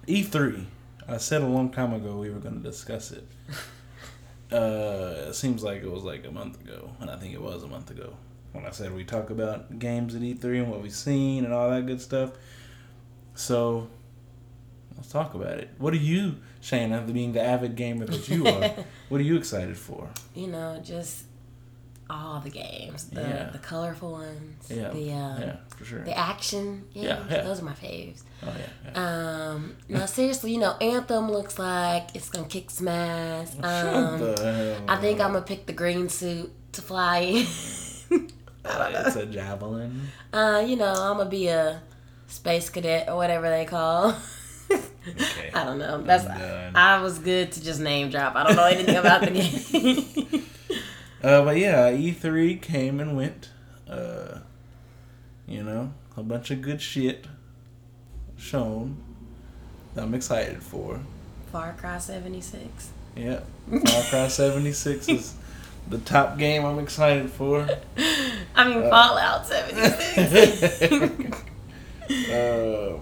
E3. 0.06 0.64
I 1.08 1.16
said 1.18 1.42
a 1.42 1.46
long 1.46 1.70
time 1.70 1.92
ago 1.92 2.16
we 2.16 2.30
were 2.30 2.38
going 2.40 2.56
to 2.56 2.62
discuss 2.62 3.10
it. 3.10 3.26
Uh, 4.52 5.24
it 5.30 5.34
seems 5.34 5.64
like 5.64 5.82
it 5.82 5.90
was 5.90 6.04
like 6.04 6.24
a 6.26 6.30
month 6.30 6.60
ago, 6.60 6.90
and 7.00 7.10
I 7.10 7.16
think 7.16 7.34
it 7.34 7.42
was 7.42 7.64
a 7.64 7.66
month 7.66 7.90
ago. 7.90 8.14
when 8.52 8.64
I 8.64 8.70
said 8.70 8.94
we 8.94 9.02
talk 9.02 9.30
about 9.30 9.80
games 9.80 10.14
at 10.14 10.20
E3 10.20 10.44
and 10.62 10.70
what 10.70 10.80
we've 10.80 10.94
seen 10.94 11.44
and 11.44 11.52
all 11.52 11.68
that 11.70 11.86
good 11.86 12.00
stuff. 12.00 12.30
So 13.34 13.88
let's 14.96 15.08
talk 15.10 15.34
about 15.34 15.58
it. 15.58 15.70
What 15.78 15.92
are 15.92 15.96
you, 15.96 16.36
Shana, 16.62 17.12
being 17.12 17.32
the 17.32 17.42
avid 17.42 17.74
gamer 17.74 18.04
that 18.06 18.28
you 18.28 18.46
are, 18.46 18.70
what 19.08 19.20
are 19.20 19.24
you 19.24 19.36
excited 19.36 19.76
for? 19.76 20.08
You 20.36 20.46
know, 20.48 20.80
just 20.84 21.24
all 22.10 22.40
the 22.40 22.50
games, 22.50 23.04
the 23.08 23.20
Yeah. 23.22 23.50
the 23.50 23.58
colorful 23.58 24.12
ones, 24.12 24.66
Yeah, 24.70 24.90
the 24.90 25.12
um, 25.12 25.40
yeah, 25.42 25.56
for 25.76 25.84
sure. 25.84 26.04
the 26.04 26.16
action 26.16 26.84
games. 26.92 27.06
Yeah, 27.06 27.24
yeah. 27.30 27.42
Those 27.42 27.60
are 27.60 27.64
my 27.64 27.72
faves. 27.72 28.22
Oh 28.42 28.52
yeah. 28.58 28.92
Um, 29.50 29.76
no, 29.88 30.04
seriously, 30.06 30.52
you 30.52 30.58
know, 30.58 30.76
Anthem 30.80 31.30
looks 31.30 31.58
like 31.58 32.08
it's 32.14 32.28
gonna 32.28 32.46
kick 32.46 32.70
some 32.70 32.88
ass. 32.88 33.54
Um, 33.56 33.62
Shut 33.62 34.36
the 34.36 34.42
hell 34.52 34.84
I 34.88 34.96
think. 35.00 35.20
I'm 35.20 35.32
gonna 35.32 35.42
pick 35.44 35.66
the 35.66 35.72
green 35.72 36.08
suit 36.08 36.52
to 36.72 36.82
fly 36.82 37.18
in. 37.18 37.46
It's 38.66 39.16
a 39.16 39.26
javelin. 39.26 40.08
uh, 40.32 40.64
you 40.66 40.76
know, 40.76 40.92
I'm 40.92 41.16
gonna 41.18 41.28
be 41.30 41.48
a 41.48 41.82
space 42.28 42.68
cadet 42.70 43.08
or 43.08 43.16
whatever 43.16 43.48
they 43.48 43.64
call. 43.64 44.14
Okay. 45.06 45.50
I 45.52 45.64
don't 45.64 45.78
know. 45.78 46.00
That's. 46.02 46.24
I 46.74 46.98
was 47.02 47.18
good 47.18 47.52
to 47.52 47.62
just 47.62 47.78
name 47.78 48.08
drop. 48.08 48.34
I 48.36 48.44
don't 48.44 48.56
know 48.56 48.64
anything 48.64 48.96
about 48.96 49.20
the 49.20 49.30
game. 50.32 50.43
Uh, 51.24 51.42
but 51.42 51.56
yeah, 51.56 51.90
E3 51.90 52.60
came 52.60 53.00
and 53.00 53.16
went. 53.16 53.48
Uh, 53.88 54.40
you 55.48 55.62
know, 55.62 55.92
a 56.18 56.22
bunch 56.22 56.50
of 56.50 56.60
good 56.60 56.82
shit 56.82 57.26
shown. 58.36 58.98
That 59.94 60.02
I'm 60.04 60.14
excited 60.14 60.62
for. 60.62 61.00
Far 61.50 61.72
Cry 61.78 61.98
76. 61.98 62.90
Yeah, 63.16 63.40
Far 63.70 64.02
Cry 64.10 64.28
76 64.28 65.08
is 65.08 65.34
the 65.88 65.98
top 65.98 66.36
game 66.36 66.64
I'm 66.64 66.78
excited 66.78 67.30
for. 67.30 67.66
I 68.56 68.68
mean, 68.68 68.82
Uh, 68.82 68.90
Fallout 68.90 69.46
76. 69.46 71.38
um, 72.32 73.00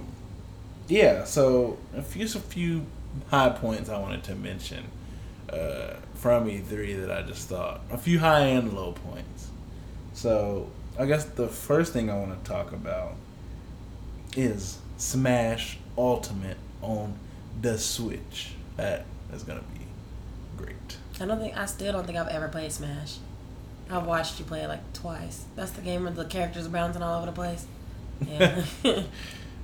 yeah, 0.87 1.25
so 1.25 1.79
a 1.97 2.03
few, 2.03 2.27
a 2.27 2.29
few 2.29 2.87
high 3.29 3.49
points 3.49 3.89
I 3.89 3.99
wanted 3.99 4.23
to 4.25 4.35
mention 4.35 4.85
uh, 5.51 5.95
from 6.23 6.47
E3 6.47 7.01
that 7.01 7.11
I 7.11 7.23
just 7.23 7.49
thought. 7.49 7.81
A 7.91 7.99
few 7.99 8.20
high 8.20 8.47
and 8.47 8.73
low 8.73 8.93
points. 8.93 9.51
So 10.12 10.70
I 10.97 11.07
guess 11.07 11.25
the 11.25 11.49
first 11.49 11.93
thing 11.93 12.09
I 12.09 12.16
want 12.16 12.43
to 12.43 12.49
talk 12.49 12.70
about 12.73 13.14
is 14.37 14.79
Smash 14.99 15.79
Ultimate 15.99 16.59
on 16.81 17.18
the 17.61 17.77
Switch. 17.77 18.53
That 18.77 19.05
is 19.35 19.43
going 19.43 19.59
to 19.59 19.64
be 19.64 19.85
great. 20.57 20.77
I 21.20 21.27
don't 21.27 21.41
think 21.41 21.57
I 21.57 21.66
still 21.66 21.93
don't 21.93 22.07
think 22.07 22.16
I've 22.16 22.29
ever 22.29 22.47
played 22.47 22.70
Smash. 22.70 23.16
I've 23.91 24.07
watched 24.07 24.39
you 24.39 24.45
play 24.45 24.61
it 24.61 24.68
like 24.68 24.93
twice. 24.93 25.45
That's 25.57 25.73
the 25.73 25.83
game 25.83 26.05
where 26.05 26.12
the 26.12 26.25
characters 26.25 26.66
are 26.66 26.70
bouncing 26.70 27.03
all 27.03 27.16
over 27.16 27.27
the 27.27 27.33
place. 27.33 27.66
Yeah. 28.25 28.64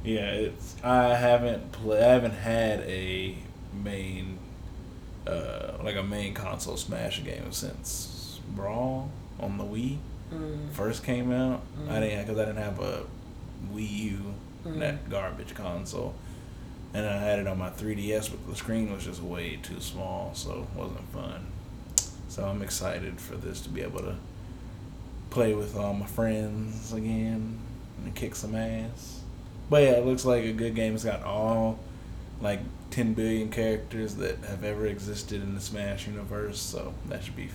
Yeah, 0.04 0.30
it's 0.30 0.76
I 0.82 1.14
haven't 1.14 1.72
play 1.72 1.98
I 2.02 2.12
haven't 2.12 2.30
had 2.34 2.80
a 2.80 3.34
main 3.72 4.38
uh 5.28 5.82
like 5.84 5.96
a 5.96 6.02
main 6.02 6.34
console 6.34 6.76
Smash 6.76 7.22
game 7.24 7.52
since 7.52 8.40
Brawl 8.54 9.10
on 9.40 9.58
the 9.58 9.64
Wii 9.64 9.98
mm, 10.32 10.70
first 10.72 11.04
came 11.04 11.30
out. 11.32 11.62
I 11.88 12.00
didn't 12.00 12.26
because 12.26 12.38
I 12.38 12.44
didn't 12.46 12.62
have 12.62 12.80
a 12.80 13.04
Wii 13.72 13.90
U 14.10 14.34
Mm. 14.66 14.80
that 14.80 15.08
garbage 15.08 15.54
console, 15.54 16.14
and 16.92 17.06
I 17.06 17.16
had 17.18 17.38
it 17.38 17.46
on 17.46 17.58
my 17.58 17.70
3DS, 17.70 18.28
but 18.28 18.44
the 18.48 18.56
screen 18.56 18.92
was 18.92 19.04
just 19.04 19.22
way 19.22 19.56
too 19.62 19.78
small, 19.80 20.32
so 20.34 20.66
it 20.74 20.76
wasn't 20.76 21.08
fun. 21.12 21.46
So 22.28 22.44
I'm 22.44 22.60
excited 22.60 23.20
for 23.20 23.36
this 23.36 23.60
to 23.62 23.68
be 23.68 23.82
able 23.82 24.00
to 24.00 24.16
play 25.30 25.54
with 25.54 25.76
all 25.76 25.94
my 25.94 26.06
friends 26.06 26.92
again 26.92 27.56
and 28.04 28.14
kick 28.16 28.34
some 28.34 28.56
ass. 28.56 29.20
But 29.70 29.82
yeah, 29.84 29.90
it 29.90 30.04
looks 30.04 30.24
like 30.24 30.42
a 30.44 30.52
good 30.52 30.74
game. 30.74 30.94
It's 30.96 31.04
got 31.04 31.22
all 31.22 31.78
like 32.40 32.58
10 32.99 33.14
billion 33.14 33.49
characters 33.49 34.16
that 34.16 34.36
have 34.49 34.64
ever 34.64 34.84
existed 34.84 35.40
in 35.40 35.55
the 35.55 35.61
Smash 35.61 36.09
universe, 36.09 36.59
so 36.59 36.92
that 37.09 37.22
should 37.22 37.36
be 37.36 37.49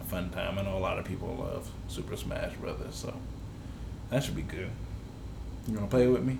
a 0.00 0.04
fun 0.06 0.28
time. 0.30 0.58
I 0.58 0.62
know 0.62 0.76
a 0.76 0.80
lot 0.80 0.98
of 0.98 1.04
people 1.04 1.36
love 1.38 1.70
Super 1.86 2.16
Smash 2.16 2.54
Brothers, 2.54 2.96
so 2.96 3.14
that 4.10 4.24
should 4.24 4.34
be 4.34 4.42
good. 4.42 4.70
You 5.68 5.74
wanna 5.74 5.86
play 5.86 6.08
with 6.08 6.24
me? 6.24 6.38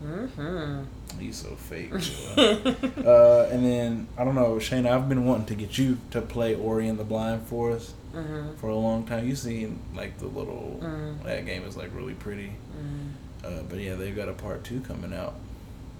Mm-hmm. 0.00 0.82
He's 1.18 1.38
so 1.38 1.56
fake. 1.56 1.90
uh, 2.36 3.48
and 3.50 3.66
then 3.66 4.06
I 4.16 4.22
don't 4.24 4.36
know, 4.36 4.60
Shane. 4.60 4.86
I've 4.86 5.08
been 5.08 5.26
wanting 5.26 5.46
to 5.46 5.54
get 5.56 5.76
you 5.76 5.98
to 6.12 6.20
play 6.20 6.54
Ori 6.54 6.86
and 6.86 7.00
the 7.00 7.04
Blind 7.04 7.48
Forest 7.48 7.94
hmm 8.14 8.52
for 8.58 8.68
a 8.68 8.76
long 8.76 9.04
time. 9.06 9.26
You've 9.26 9.38
seen 9.38 9.80
like 9.96 10.18
the 10.18 10.26
little 10.28 10.78
Mhm. 10.80 11.24
that 11.24 11.46
game 11.46 11.64
is 11.64 11.76
like 11.76 11.90
really 11.92 12.14
pretty. 12.14 12.52
mm 12.78 13.44
Uh, 13.44 13.62
but 13.68 13.80
yeah, 13.80 13.96
they've 13.96 14.14
got 14.14 14.28
a 14.28 14.34
part 14.34 14.62
two 14.62 14.80
coming 14.82 15.12
out 15.12 15.34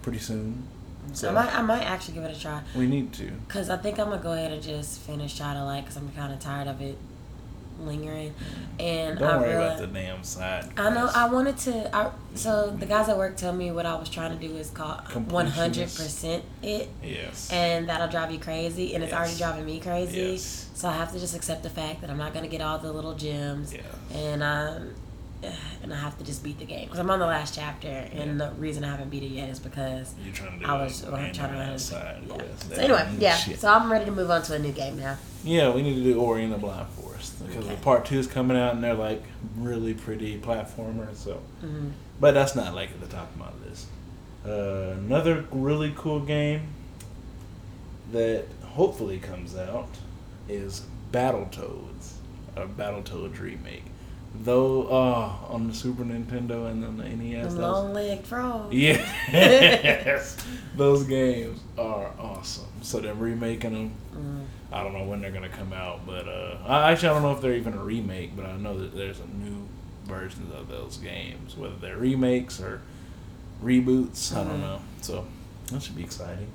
pretty 0.03 0.20
soon. 0.20 0.62
So 1.09 1.14
So 1.14 1.28
I 1.30 1.32
might, 1.32 1.55
I 1.59 1.62
might 1.62 1.82
actually 1.82 2.14
give 2.14 2.24
it 2.24 2.36
a 2.36 2.40
try. 2.40 2.61
we 2.74 2.86
need 2.86 3.12
to. 3.14 3.30
Cause 3.48 3.68
I 3.70 3.76
think 3.76 3.98
I'm 3.98 4.09
gonna 4.11 4.22
go 4.22 4.32
ahead 4.32 4.53
and 4.53 4.62
just 4.62 5.00
finish 5.00 5.34
Shadow 5.34 5.64
Light, 5.64 5.84
cause 5.84 5.96
I'm 5.96 6.11
kind 6.12 6.32
of 6.32 6.38
tired 6.40 6.68
of 6.68 6.80
it 6.80 6.96
lingering. 7.80 8.32
And 8.78 9.18
Don't 9.18 9.28
I 9.28 9.38
worry 9.38 9.48
realized, 9.50 9.82
about 9.82 9.92
the 9.92 10.00
damn 10.00 10.22
side. 10.22 10.68
I 10.76 10.90
know. 10.90 11.11
I 11.14 11.28
wanted 11.28 11.57
to. 11.59 11.94
I 11.96 12.11
so 12.34 12.70
the 12.70 12.86
guys 12.86 13.09
at 13.09 13.16
work 13.16 13.36
tell 13.36 13.53
me 13.53 13.70
what 13.72 13.86
I 13.86 13.94
was 13.96 14.09
trying 14.09 14.38
to 14.38 14.48
do 14.48 14.57
is 14.57 14.70
called 14.70 15.00
100 15.30 15.82
percent 15.84 16.44
it, 16.62 16.88
Yes. 17.03 17.50
and 17.53 17.88
that'll 17.88 18.09
drive 18.09 18.30
you 18.30 18.38
crazy, 18.38 18.94
and 18.94 19.03
it's 19.03 19.12
already 19.12 19.36
driving 19.36 19.64
me 19.66 19.80
crazy. 19.80 20.20
Yes. 20.32 20.68
So 20.74 20.88
I 20.88 20.92
have 20.92 21.12
to 21.12 21.18
just 21.18 21.34
accept 21.34 21.62
the 21.62 21.70
fact 21.70 22.00
that 22.03 22.11
I'm 22.11 22.18
not 22.18 22.32
gonna 22.34 22.48
get 22.48 22.61
all 22.61 22.78
the 22.78 22.92
little 22.92 23.14
gems, 23.14 23.74
Yeah. 23.74 23.80
and 24.14 24.42
um, 24.42 24.94
and 25.82 25.93
I 25.93 25.97
have 25.97 26.16
to 26.18 26.24
just 26.24 26.43
beat 26.45 26.59
the 26.59 26.64
game 26.64 26.84
because 26.84 26.99
I'm 26.99 27.11
on 27.11 27.18
the 27.18 27.26
last 27.26 27.55
chapter, 27.55 27.88
and 27.88 28.38
Yeah. 28.40 28.49
the 28.49 28.55
reason 28.55 28.84
I 28.84 28.90
haven't 28.90 29.11
beat 29.11 29.22
it 29.22 29.30
yet 29.32 29.49
is 29.49 29.59
because 29.59 30.14
You're 30.24 30.32
trying 30.34 30.59
to 30.59 30.64
do 30.64 30.70
I 30.70 30.82
was 30.82 31.01
trying 31.03 31.32
to 31.32 31.43
run 31.43 31.78
side 31.78 32.22
yeah. 32.28 32.36
So 32.68 32.74
anyway, 32.80 33.09
yeah. 33.18 33.36
shit. 33.36 33.61
So 33.61 33.68
I'm 33.72 33.90
ready 33.90 34.05
to 34.05 34.12
move 34.12 34.30
on 34.30 34.43
to 34.45 34.55
a 34.55 34.59
new 34.59 34.72
game 34.72 34.99
now. 34.99 35.16
Yeah, 35.45 35.70
we 35.70 35.82
need 35.82 35.95
to 35.97 36.03
do 36.05 36.20
Ori 36.20 36.45
and 36.45 36.53
the 36.53 36.59
Blind 36.59 36.88
Forest 36.90 37.45
because 37.47 37.64
Okay. 37.64 37.74
the 37.74 37.80
part 37.80 38.05
two 38.05 38.18
is 38.18 38.26
coming 38.28 38.57
out 38.57 38.74
and 38.74 38.84
they're 38.84 38.95
like 38.95 39.22
really 39.57 39.95
pretty 39.95 40.38
platformers. 40.38 41.16
So, 41.16 41.40
hmm 41.61 41.90
but 42.20 42.34
that's 42.34 42.55
not 42.55 42.72
like 42.74 42.90
at 42.90 43.01
the 43.01 43.09
top 43.09 43.28
of 43.32 43.36
my 43.36 43.49
list. 43.68 43.86
Uh, 44.47 44.95
another 44.97 45.45
really 45.51 45.93
cool 45.97 46.20
game 46.20 46.68
that 48.12 48.45
hopefully 48.62 49.18
comes 49.18 49.57
out 49.57 49.88
is 50.49 50.82
Battletoads, 51.12 52.12
a 52.57 52.66
Battletoads 52.66 53.40
remake. 53.40 53.84
Though, 54.35 54.85
uh, 54.89 55.33
on 55.53 55.68
the 55.68 55.74
Super 55.74 56.03
Nintendo 56.05 56.70
and 56.70 56.83
then 56.83 56.97
the 56.97 57.05
NES, 57.05 57.55
long 57.57 57.93
legged 57.93 58.26
frog. 58.26 58.72
Yes, 58.72 60.37
those 60.76 61.05
games 61.05 61.61
are 61.78 62.11
awesome. 62.18 62.66
So 62.80 63.01
they're 63.01 63.14
remaking 63.14 63.72
them. 63.72 63.93
Mm. 64.16 64.45
I 64.72 64.83
don't 64.83 64.95
know 64.95 65.05
when 65.05 65.20
they're 65.20 65.30
gonna 65.30 65.49
come 65.51 65.72
out, 65.74 66.07
but 66.07 66.26
uh, 66.26 66.57
I 66.66 66.91
actually 66.93 67.11
I 67.11 67.12
don't 67.12 67.22
know 67.22 67.33
if 67.33 67.41
they're 67.43 67.55
even 67.55 67.74
a 67.74 67.85
remake, 67.85 68.35
but 68.35 68.47
I 68.47 68.57
know 68.57 68.78
that 68.78 68.97
there's 68.97 69.20
a 69.20 69.26
new 69.26 69.68
versions 70.07 70.53
of 70.55 70.68
those 70.68 70.97
games, 70.97 71.57
whether 71.57 71.76
they're 71.76 71.99
remakes 71.99 72.59
or 72.59 72.80
reboots. 73.62 74.35
I 74.35 74.45
don't 74.45 74.59
Mhm. 74.59 74.61
know. 74.61 74.80
So 75.03 75.26
that 75.70 75.83
should 75.83 75.95
be 75.97 76.03
exciting. 76.05 76.49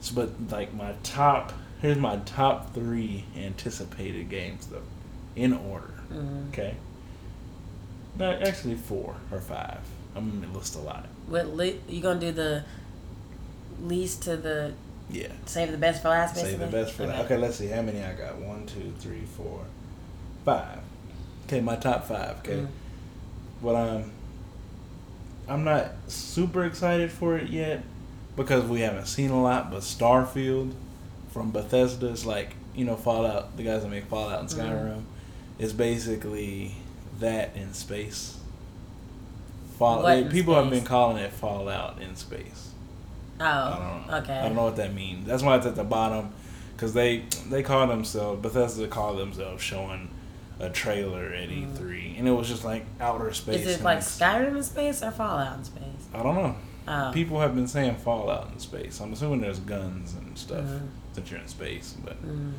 So, 0.00 0.14
but 0.14 0.30
like 0.50 0.72
my 0.74 0.94
top, 1.02 1.52
here's 1.82 1.98
my 1.98 2.16
top 2.18 2.72
three 2.72 3.24
anticipated 3.36 4.30
games 4.30 4.68
though, 4.68 4.82
in 5.34 5.52
order. 5.52 5.90
Mm. 6.12 6.48
Okay. 6.50 6.76
No, 8.18 8.30
actually 8.32 8.76
four 8.76 9.16
or 9.32 9.40
five. 9.40 9.78
I'm 10.14 10.40
gonna 10.40 10.52
list 10.56 10.76
a 10.76 10.78
lot. 10.80 11.06
What 11.26 11.56
li- 11.56 11.80
you 11.88 12.00
gonna 12.00 12.20
do 12.20 12.30
the 12.32 12.64
least 13.82 14.22
to 14.22 14.36
the 14.36 14.72
Yeah. 15.10 15.28
save 15.46 15.70
the 15.72 15.78
best 15.78 16.02
for 16.02 16.08
last? 16.08 16.36
Save 16.36 16.60
the 16.60 16.66
best 16.66 16.92
for 16.92 17.06
that. 17.06 17.24
Okay, 17.24 17.36
let's 17.36 17.56
see 17.56 17.66
how 17.66 17.82
many 17.82 18.02
I 18.02 18.12
got. 18.14 18.36
One, 18.38 18.66
two, 18.66 18.92
three, 19.00 19.24
four, 19.36 19.60
five. 20.44 20.78
Okay, 21.46 21.60
my 21.60 21.76
top 21.76 22.06
five. 22.06 22.36
Okay, 22.38 22.60
Mm. 22.60 22.68
what 23.60 23.74
I'm, 23.76 24.12
I'm 25.48 25.64
not 25.64 25.92
super 26.08 26.64
excited 26.64 27.10
for 27.12 27.36
it 27.36 27.50
yet 27.50 27.82
because 28.36 28.64
we 28.64 28.80
haven't 28.80 29.06
seen 29.06 29.30
a 29.30 29.42
lot. 29.42 29.70
But 29.70 29.80
Starfield 29.82 30.72
from 31.32 31.50
Bethesda 31.50 32.06
is 32.08 32.24
like 32.24 32.54
you 32.74 32.84
know 32.84 32.96
Fallout. 32.96 33.56
The 33.56 33.62
guys 33.64 33.82
that 33.82 33.88
make 33.90 34.06
Fallout 34.06 34.40
and 34.40 34.48
Mhm. 34.48 34.54
Skyrim 34.58 35.02
is 35.58 35.72
basically 35.72 36.76
that 37.24 37.56
in 37.56 37.72
space. 37.72 38.38
Fall, 39.78 40.06
in 40.06 40.28
people 40.30 40.54
have 40.54 40.70
been 40.70 40.84
calling 40.84 41.16
it 41.16 41.32
Fallout 41.32 42.00
in 42.00 42.14
space. 42.14 42.70
Oh, 43.40 43.44
I 43.44 43.70
don't 43.78 44.06
know. 44.06 44.16
okay. 44.18 44.38
I 44.38 44.42
don't 44.42 44.54
know 44.54 44.64
what 44.64 44.76
that 44.76 44.94
means. 44.94 45.26
That's 45.26 45.42
why 45.42 45.56
it's 45.56 45.66
at 45.66 45.74
the 45.74 45.82
bottom, 45.84 46.30
because 46.76 46.94
they 46.94 47.24
they 47.48 47.62
call 47.62 47.86
themselves 47.88 48.40
Bethesda 48.40 48.86
call 48.86 49.16
themselves 49.16 49.62
showing 49.62 50.10
a 50.60 50.70
trailer 50.70 51.32
at 51.32 51.48
E3, 51.48 52.16
and 52.18 52.28
it 52.28 52.30
was 52.30 52.46
just 52.48 52.64
like 52.64 52.84
outer 53.00 53.32
space. 53.32 53.62
Mm. 53.62 53.66
Is 53.66 53.80
it 53.80 53.82
like 53.82 53.98
Skyrim 53.98 54.56
in 54.56 54.62
space 54.62 55.02
or 55.02 55.10
Fallout 55.10 55.58
in 55.58 55.64
space? 55.64 55.82
I 56.14 56.22
don't 56.22 56.36
know. 56.36 56.54
Oh. 56.86 57.10
People 57.12 57.40
have 57.40 57.54
been 57.56 57.66
saying 57.66 57.96
Fallout 57.96 58.52
in 58.52 58.60
space. 58.60 59.00
I'm 59.00 59.12
assuming 59.12 59.40
there's 59.40 59.58
guns 59.58 60.14
and 60.14 60.38
stuff 60.38 60.64
Mhm. 60.64 60.88
that 61.14 61.28
you're 61.30 61.40
in 61.40 61.48
space, 61.48 61.96
but 62.04 62.22
Mm. 62.24 62.52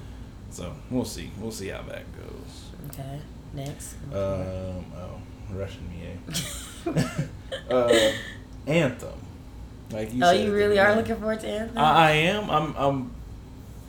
So 0.49 0.73
we'll 0.89 1.05
see. 1.05 1.31
We'll 1.39 1.51
see 1.51 1.67
how 1.69 1.81
that 1.83 2.03
goes. 2.15 2.71
Okay. 2.89 3.19
Next. 3.55 3.95
Um. 4.13 4.85
Oh, 4.95 5.21
Russian 5.51 5.89
EA. 5.95 6.91
uh, 7.71 8.11
Anthem. 8.67 9.19
Like 9.91 10.13
you 10.13 10.23
oh, 10.23 10.31
you 10.31 10.53
really 10.53 10.79
are 10.79 10.95
looking 10.95 11.15
forward 11.15 11.39
to 11.41 11.47
Anthem? 11.47 11.77
I, 11.77 12.09
I 12.09 12.11
am. 12.11 12.49
I'm. 12.49 12.75
I'm 12.75 13.11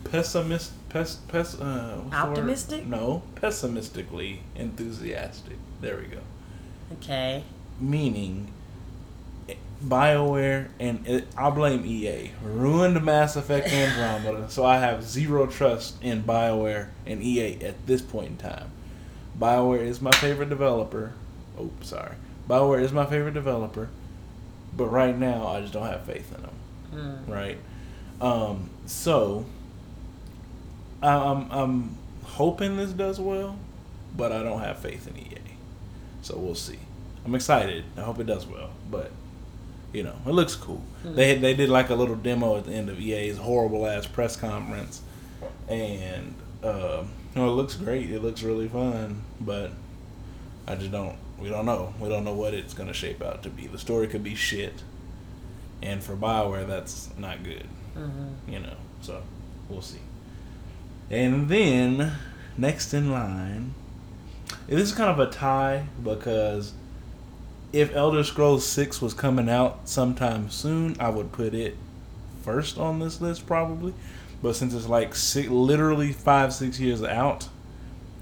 pessimist. 0.05 0.73
Pes, 0.89 1.15
pes, 1.27 1.55
uh, 1.55 1.97
the 1.97 2.01
word? 2.01 2.13
Optimistic? 2.13 2.85
No, 2.85 3.23
pessimistically 3.35 4.39
enthusiastic. 4.55 5.57
There 5.81 5.97
we 5.97 6.05
go. 6.05 6.19
okay. 6.93 7.43
Meaning, 7.79 8.47
Bioware 9.83 10.69
and 10.79 11.05
it, 11.07 11.27
I'll 11.37 11.51
blame 11.51 11.85
EA 11.85 12.31
ruined 12.41 13.03
Mass 13.03 13.35
Effect 13.35 13.67
Andromeda, 13.71 14.49
so 14.49 14.65
I 14.65 14.77
have 14.79 15.03
zero 15.03 15.45
trust 15.45 16.01
in 16.01 16.23
Bioware 16.23 16.87
and 17.05 17.21
EA 17.21 17.63
at 17.63 17.85
this 17.85 18.01
point 18.01 18.27
in 18.27 18.37
time. 18.37 18.71
Bioware 19.39 19.81
is 19.81 20.01
my 20.01 20.11
favorite 20.11 20.49
developer. 20.49 21.13
Oh, 21.59 21.69
sorry. 21.81 22.15
Bioware 22.49 22.81
is 22.81 22.91
my 22.91 23.05
favorite 23.05 23.33
developer, 23.33 23.89
but 24.75 24.87
right 24.87 25.17
now 25.17 25.47
I 25.47 25.61
just 25.61 25.73
don't 25.73 25.85
have 25.85 26.03
faith 26.03 26.33
in 26.33 26.41
them. 26.41 27.25
Hmm. 27.25 27.31
Right. 27.31 27.57
Um, 28.21 28.69
so 28.85 29.45
I'm 31.01 31.51
I'm 31.51 31.97
hoping 32.23 32.77
this 32.77 32.91
does 32.91 33.19
well, 33.19 33.57
but 34.15 34.31
I 34.31 34.41
don't 34.43 34.61
have 34.61 34.79
faith 34.79 35.07
in 35.07 35.17
EA. 35.17 35.41
So 36.21 36.37
we'll 36.37 36.55
see. 36.55 36.79
I'm 37.25 37.35
excited. 37.35 37.83
I 37.97 38.01
hope 38.01 38.19
it 38.19 38.25
does 38.25 38.47
well, 38.47 38.71
but 38.89 39.11
you 39.93 40.03
know, 40.03 40.15
it 40.25 40.31
looks 40.31 40.55
cool. 40.55 40.81
They 41.03 41.35
they 41.35 41.53
did 41.53 41.69
like 41.69 41.89
a 41.89 41.95
little 41.95 42.15
demo 42.15 42.57
at 42.57 42.65
the 42.65 42.73
end 42.73 42.89
of 42.89 42.99
EA's 42.99 43.37
horrible 43.37 43.85
ass 43.85 44.07
press 44.07 44.35
conference, 44.35 45.01
and 45.67 46.33
uh, 46.63 47.03
you 47.03 47.07
know, 47.37 47.47
it 47.47 47.53
looks 47.53 47.75
great. 47.75 48.09
It 48.11 48.21
looks 48.21 48.43
really 48.43 48.67
fun, 48.67 49.23
but 49.39 49.71
I 50.67 50.75
just 50.75 50.91
don't. 50.91 51.15
We 51.39 51.49
don't 51.49 51.65
know. 51.65 51.93
We 51.99 52.09
don't 52.09 52.23
know 52.23 52.33
what 52.33 52.53
it's 52.53 52.73
gonna 52.73 52.93
shape 52.93 53.21
out 53.23 53.43
to 53.43 53.49
be. 53.49 53.67
The 53.67 53.77
story 53.77 54.07
could 54.07 54.23
be 54.23 54.35
shit, 54.35 54.81
and 55.81 56.03
for 56.03 56.15
Bioware, 56.15 56.67
that's 56.67 57.09
not 57.17 57.43
good 57.43 57.65
Mm-hmm. 57.97 58.51
you 58.51 58.59
know. 58.59 58.75
So 59.01 59.21
we'll 59.69 59.81
see. 59.81 59.99
And 61.09 61.47
then 61.49 62.11
next 62.57 62.93
in 62.93 63.11
line, 63.11 63.73
this 64.67 64.81
is 64.81 64.91
kind 64.91 65.09
of 65.09 65.19
a 65.19 65.31
tie 65.31 65.87
because 66.03 66.73
if 67.73 67.95
Elder 67.95 68.23
Scrolls 68.23 68.65
Six 68.65 69.01
was 69.01 69.13
coming 69.13 69.49
out 69.49 69.87
sometime 69.89 70.49
soon, 70.49 70.95
I 70.99 71.09
would 71.09 71.31
put 71.31 71.53
it 71.53 71.75
first 72.43 72.77
on 72.77 72.99
this 72.99 73.19
list 73.21 73.45
probably. 73.47 73.93
But 74.41 74.55
since 74.55 74.73
it's 74.73 74.87
like 74.87 75.15
six, 75.15 75.49
literally 75.49 76.11
five 76.13 76.53
six 76.53 76.79
years 76.79 77.01
out, 77.03 77.47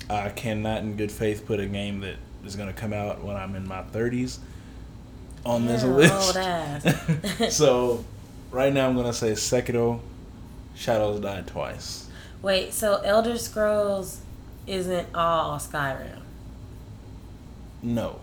I 0.09 0.29
cannot 0.29 0.83
in 0.83 0.95
good 0.95 1.11
faith 1.11 1.45
put 1.45 1.59
a 1.59 1.65
game 1.65 1.99
that 2.01 2.15
is 2.45 2.55
going 2.55 2.67
to 2.69 2.73
come 2.73 2.93
out 2.93 3.23
when 3.23 3.35
I'm 3.35 3.55
in 3.55 3.67
my 3.67 3.81
30s 3.81 4.37
on 5.45 5.65
this 5.65 5.83
Yeah, 5.83 5.89
list. 5.89 6.13
old 6.27 6.37
ass. 6.45 7.55
so 7.55 8.05
right 8.51 8.71
now 8.73 8.87
I'm 8.87 8.95
gonna 8.95 9.13
say 9.13 9.31
Sekiro, 9.33 9.99
Shadows 10.75 11.19
Die 11.19 11.43
Twice. 11.47 12.07
Wait, 12.41 12.73
so 12.73 12.97
Elder 13.03 13.37
Scrolls 13.37 14.21
isn't 14.67 15.07
all 15.15 15.57
Skyrim? 15.59 16.19
No, 17.83 18.19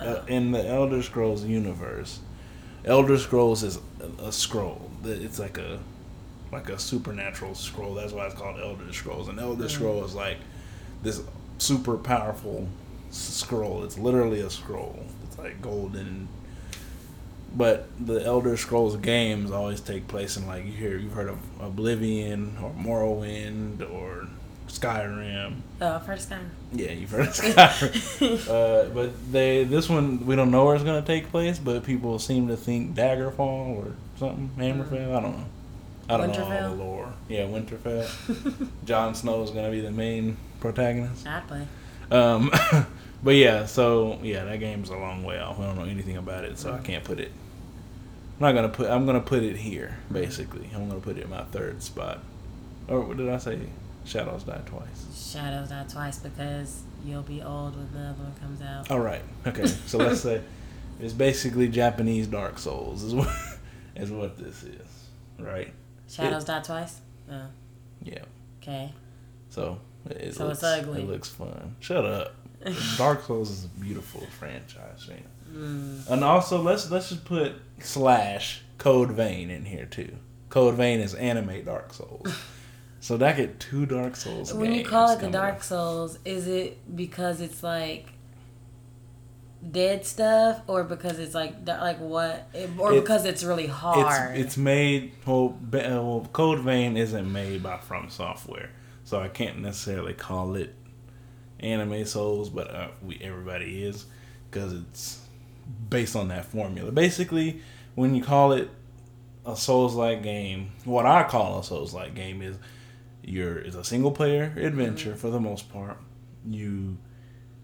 uh, 0.00 0.04
Oh. 0.04 0.24
in 0.26 0.50
the 0.52 0.66
Elder 0.66 1.02
Scrolls 1.02 1.44
universe, 1.44 2.20
Elder 2.84 3.16
Scrolls 3.18 3.62
is 3.62 3.78
a, 4.18 4.24
a 4.24 4.32
scroll. 4.32 4.90
It's 5.04 5.38
like 5.38 5.56
a 5.58 5.78
like 6.54 6.68
a 6.70 6.78
supernatural 6.78 7.54
scroll. 7.54 7.94
That's 7.94 8.12
why 8.12 8.26
it's 8.26 8.34
called 8.34 8.58
Elder 8.60 8.90
Scrolls. 8.92 9.28
An 9.28 9.38
Elder 9.38 9.64
Mm. 9.64 9.70
Scroll 9.70 10.04
is 10.04 10.14
like 10.14 10.38
this 11.02 11.20
super 11.58 11.96
powerful 11.98 12.68
s- 13.10 13.16
scroll. 13.16 13.84
It's 13.84 13.98
literally 13.98 14.40
a 14.40 14.48
scroll. 14.50 15.04
It's 15.26 15.36
like 15.38 15.60
golden. 15.60 16.28
But 17.56 17.86
the 18.04 18.24
Elder 18.24 18.56
Scrolls 18.56 18.96
games 18.96 19.50
always 19.52 19.80
take 19.80 20.08
place 20.08 20.36
in 20.36 20.46
like 20.46 20.64
you 20.64 20.72
hear 20.72 20.96
you've 20.96 21.12
heard 21.12 21.28
of 21.28 21.38
Oblivion 21.60 22.56
or 22.62 22.70
Morrowind 22.72 23.88
or 23.92 24.26
Skyrim. 24.68 25.60
Oh, 25.80 25.98
first 26.00 26.30
time. 26.30 26.50
Yeah, 26.72 26.90
you've 26.90 27.10
heard 27.12 27.28
of 27.28 27.34
Skyrim. 27.34 28.48
uh, 28.48 28.88
but 28.92 29.10
they 29.32 29.62
this 29.62 29.88
one 29.88 30.26
we 30.26 30.34
don't 30.34 30.50
know 30.50 30.64
where 30.64 30.74
it's 30.74 30.82
gonna 30.84 31.02
take 31.02 31.30
place, 31.30 31.58
but 31.60 31.84
people 31.84 32.18
seem 32.18 32.48
to 32.48 32.56
think 32.56 32.96
Daggerfall 32.96 33.38
or 33.76 33.92
something, 34.18 34.50
Hammerfell. 34.58 35.14
I 35.16 35.20
don't 35.20 35.36
know. 35.38 35.44
I 36.08 36.16
don't 36.16 36.32
know 36.32 36.44
all 36.44 36.50
Winterfell? 36.50 36.76
the 36.76 36.84
lore. 36.84 37.12
Yeah, 37.28 37.44
Winterfell. 37.44 38.68
Jon 38.84 39.14
Snow 39.14 39.42
is 39.42 39.50
gonna 39.50 39.70
be 39.70 39.80
the 39.80 39.90
main 39.90 40.36
protagonist. 40.60 41.26
I'd 41.26 41.46
play. 41.48 41.66
Um, 42.10 42.50
but 43.22 43.34
yeah, 43.34 43.66
so 43.66 44.18
yeah, 44.22 44.44
that 44.44 44.60
game's 44.60 44.90
a 44.90 44.96
long 44.96 45.24
way 45.24 45.38
off. 45.38 45.58
I 45.58 45.62
don't 45.62 45.76
know 45.76 45.84
anything 45.84 46.16
about 46.16 46.44
it, 46.44 46.58
so 46.58 46.72
I 46.72 46.78
can't 46.78 47.04
put 47.04 47.20
it. 47.20 47.32
I'm 48.38 48.40
not 48.40 48.52
gonna 48.52 48.68
put. 48.68 48.90
I'm 48.90 49.06
gonna 49.06 49.20
put 49.20 49.42
it 49.42 49.56
here. 49.56 49.98
Basically, 50.10 50.68
I'm 50.74 50.88
gonna 50.88 51.00
put 51.00 51.16
it 51.18 51.24
in 51.24 51.30
my 51.30 51.44
third 51.44 51.82
spot. 51.82 52.20
Or 52.88 53.00
what 53.00 53.16
did 53.16 53.28
I 53.28 53.38
say? 53.38 53.58
Shadows 54.04 54.42
die 54.44 54.60
twice. 54.66 55.32
Shadows 55.32 55.70
Die 55.70 55.84
Twice 55.90 56.18
because 56.18 56.82
you'll 57.04 57.22
be 57.22 57.40
old 57.42 57.74
when 57.74 57.90
the 57.92 58.10
other 58.10 58.22
one 58.22 58.34
comes 58.34 58.60
out. 58.60 58.90
All 58.90 59.00
right. 59.00 59.22
Okay. 59.46 59.66
So 59.66 59.96
let's 59.98 60.20
say 60.20 60.42
it's 61.00 61.14
basically 61.14 61.68
Japanese 61.68 62.26
Dark 62.26 62.58
Souls 62.58 63.02
is 63.02 63.14
what 63.14 63.34
is 63.96 64.10
what 64.10 64.36
this 64.36 64.62
is, 64.62 65.08
right? 65.38 65.72
Shadows 66.08 66.44
Die 66.44 66.60
Twice? 66.60 67.00
Oh, 67.30 67.46
Yeah. 68.02 68.24
okay. 68.62 68.92
So 69.50 69.78
it 70.08 70.34
So 70.34 70.46
looks, 70.46 70.58
it's 70.58 70.64
ugly. 70.64 71.02
It 71.02 71.08
looks 71.08 71.28
fun. 71.28 71.76
Shut 71.80 72.04
up. 72.04 72.34
Dark 72.98 73.22
Souls 73.24 73.50
is 73.50 73.64
a 73.64 73.68
beautiful 73.68 74.22
franchise, 74.38 75.06
Shayna. 75.08 75.22
Mm. 75.54 76.10
And 76.10 76.24
also 76.24 76.60
let's 76.60 76.90
let's 76.90 77.10
just 77.10 77.24
put 77.24 77.52
slash 77.80 78.62
Code 78.78 79.12
Vein 79.12 79.50
in 79.50 79.64
here 79.64 79.86
too. 79.86 80.16
Code 80.48 80.74
Vein 80.74 81.00
is 81.00 81.14
anime 81.14 81.64
Dark 81.64 81.92
Souls. 81.92 82.26
So 83.00 83.18
that 83.18 83.36
get 83.36 83.60
two 83.60 83.84
Dark 83.84 84.16
Souls. 84.16 84.48
So 84.48 84.56
when 84.56 84.72
you 84.72 84.82
call 84.82 85.10
it 85.10 85.20
the 85.20 85.28
Dark 85.28 85.56
up. 85.56 85.62
Souls, 85.62 86.18
is 86.24 86.48
it 86.48 86.96
because 86.96 87.42
it's 87.42 87.62
like 87.62 88.06
dead 89.70 90.04
stuff, 90.04 90.60
or 90.66 90.84
because 90.84 91.18
it's 91.18 91.34
like 91.34 91.54
like 91.66 91.98
what, 92.00 92.48
or 92.78 92.92
It's- 92.92 93.00
because 93.00 93.24
it's 93.24 93.42
really 93.44 93.66
hard? 93.66 94.36
It's, 94.36 94.46
it's 94.46 94.56
made 94.56 95.12
well, 95.26 95.58
well. 95.72 96.28
Code 96.32 96.60
Vein 96.60 96.96
isn't 96.96 97.30
made 97.32 97.62
by 97.62 97.78
From 97.78 98.08
Software, 98.10 98.70
so 99.04 99.20
I 99.20 99.28
can't 99.28 99.58
necessarily 99.60 100.12
call 100.14 100.54
it 100.56 100.74
Anime 101.60 102.04
Souls, 102.04 102.50
but 102.50 102.70
uh, 102.74 102.88
we 103.02 103.18
everybody 103.22 103.84
is 103.84 104.06
because 104.50 104.72
it's 104.72 105.20
based 105.88 106.14
on 106.16 106.28
that 106.28 106.44
formula. 106.44 106.92
Basically, 106.92 107.60
when 107.94 108.14
you 108.14 108.22
call 108.22 108.52
it 108.52 108.68
a 109.46 109.56
Souls-like 109.56 110.22
game, 110.22 110.72
what 110.84 111.06
I 111.06 111.22
call 111.24 111.58
a 111.58 111.64
Souls-like 111.64 112.14
game 112.14 112.42
is 112.42 112.56
you're 113.22 113.58
is 113.58 113.74
a 113.74 113.84
single 113.84 114.10
player 114.10 114.52
adventure 114.56 115.14
for 115.16 115.30
the 115.30 115.40
most 115.40 115.72
part. 115.72 115.96
You, 116.46 116.98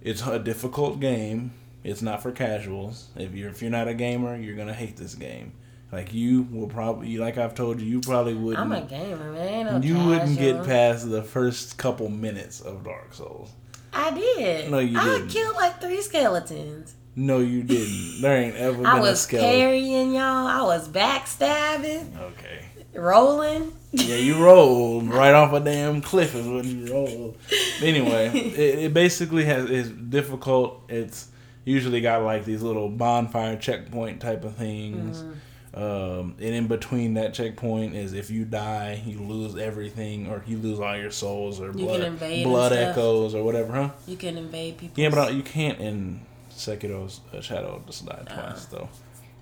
it's 0.01 0.27
a 0.27 0.39
difficult 0.39 1.01
game. 1.01 1.53
It's 1.83 2.03
not 2.03 2.22
for 2.22 2.31
casuals. 2.33 3.09
If 3.16 3.35
you're 3.35 3.51
if 3.51 3.62
you're 3.62 3.70
not 3.70 3.89
a 3.89 3.95
gamer, 3.95 4.37
you're 4.37 4.57
gonna 4.57 4.74
hate 4.74 4.97
this 4.97 5.14
game. 5.14 5.53
Like 5.93 6.14
you 6.14 6.43
will 6.53 6.68
probably, 6.68 7.16
like 7.18 7.37
I've 7.37 7.55
told 7.55 7.81
you, 7.81 7.87
you 7.87 8.01
probably 8.01 8.35
wouldn't. 8.35 8.64
I'm 8.64 8.70
a 8.72 8.83
gamer, 8.87 9.33
man. 9.33 9.66
No 9.66 9.81
you 9.81 9.99
wouldn't 9.99 10.39
get 10.39 10.64
past 10.64 11.11
the 11.11 11.22
first 11.22 11.78
couple 11.78 12.09
minutes 12.09 12.61
of 12.61 12.85
Dark 12.85 13.12
Souls. 13.12 13.51
I 13.93 14.12
did. 14.12 14.70
No, 14.70 14.78
you 14.78 14.97
I 14.99 15.05
didn't. 15.05 15.31
I 15.31 15.33
killed 15.33 15.57
like 15.57 15.81
three 15.81 16.01
skeletons. 16.01 16.95
No, 17.16 17.39
you 17.41 17.64
didn't. 17.64 18.22
There 18.22 18.37
ain't 18.41 18.55
ever 18.55 18.76
been 18.78 18.87
I 18.87 19.01
was 19.01 19.26
carrying 19.26 20.12
y'all. 20.14 20.47
I 20.47 20.62
was 20.62 20.89
backstabbing, 20.89 22.16
Okay. 22.16 22.64
rolling. 22.95 23.72
Yeah, 23.93 24.16
you 24.16 24.43
rolled 24.43 25.09
right 25.09 25.35
off 25.35 25.53
a 25.53 25.59
damn 25.59 26.01
cliff 26.03 26.37
is 26.37 26.47
what 26.47 26.64
you 26.64 26.93
rolled. 26.93 27.37
Anyway, 27.83 28.28
it, 28.35 28.78
it 28.78 28.95
basically 28.95 29.45
has 29.47 29.68
is 29.68 29.91
difficult. 29.91 30.85
It's 30.89 31.26
usually 31.65 32.01
got 32.01 32.23
like 32.23 32.45
these 32.45 32.63
little 32.63 32.89
bonfire 32.89 33.57
checkpoint 33.57 34.21
type 34.21 34.45
of 34.45 34.57
things. 34.57 35.25
Um, 35.73 36.35
and 36.41 36.55
in 36.55 36.67
between 36.67 37.15
that 37.15 37.33
checkpoint 37.33 37.95
is 37.95 38.13
if 38.13 38.29
you 38.29 38.45
die, 38.45 39.03
you 39.07 39.21
lose 39.21 39.57
everything, 39.57 40.29
or 40.29 40.43
you 40.47 40.59
lose 40.59 40.81
all 40.81 40.97
your 40.97 41.13
souls, 41.13 41.61
or 41.61 41.67
You 41.67 41.87
blood, 41.87 42.19
blood 42.19 42.73
echoes, 42.73 43.37
or 43.37 43.45
whatever, 43.45 43.73
huh? 43.75 43.91
You 44.07 44.17
can 44.17 44.37
invade 44.37 44.79
people. 44.79 45.01
Yeah, 45.01 45.11
but 45.11 45.29
uh, 45.29 45.31
you 45.31 45.43
can't 45.43 45.79
in 45.79 46.23
Sekiro's 46.51 47.21
uh, 47.33 47.41
Shadow 47.41 47.83
just 47.87 48.05
die 48.05 48.23
twice 48.27 48.65
though. 48.67 48.89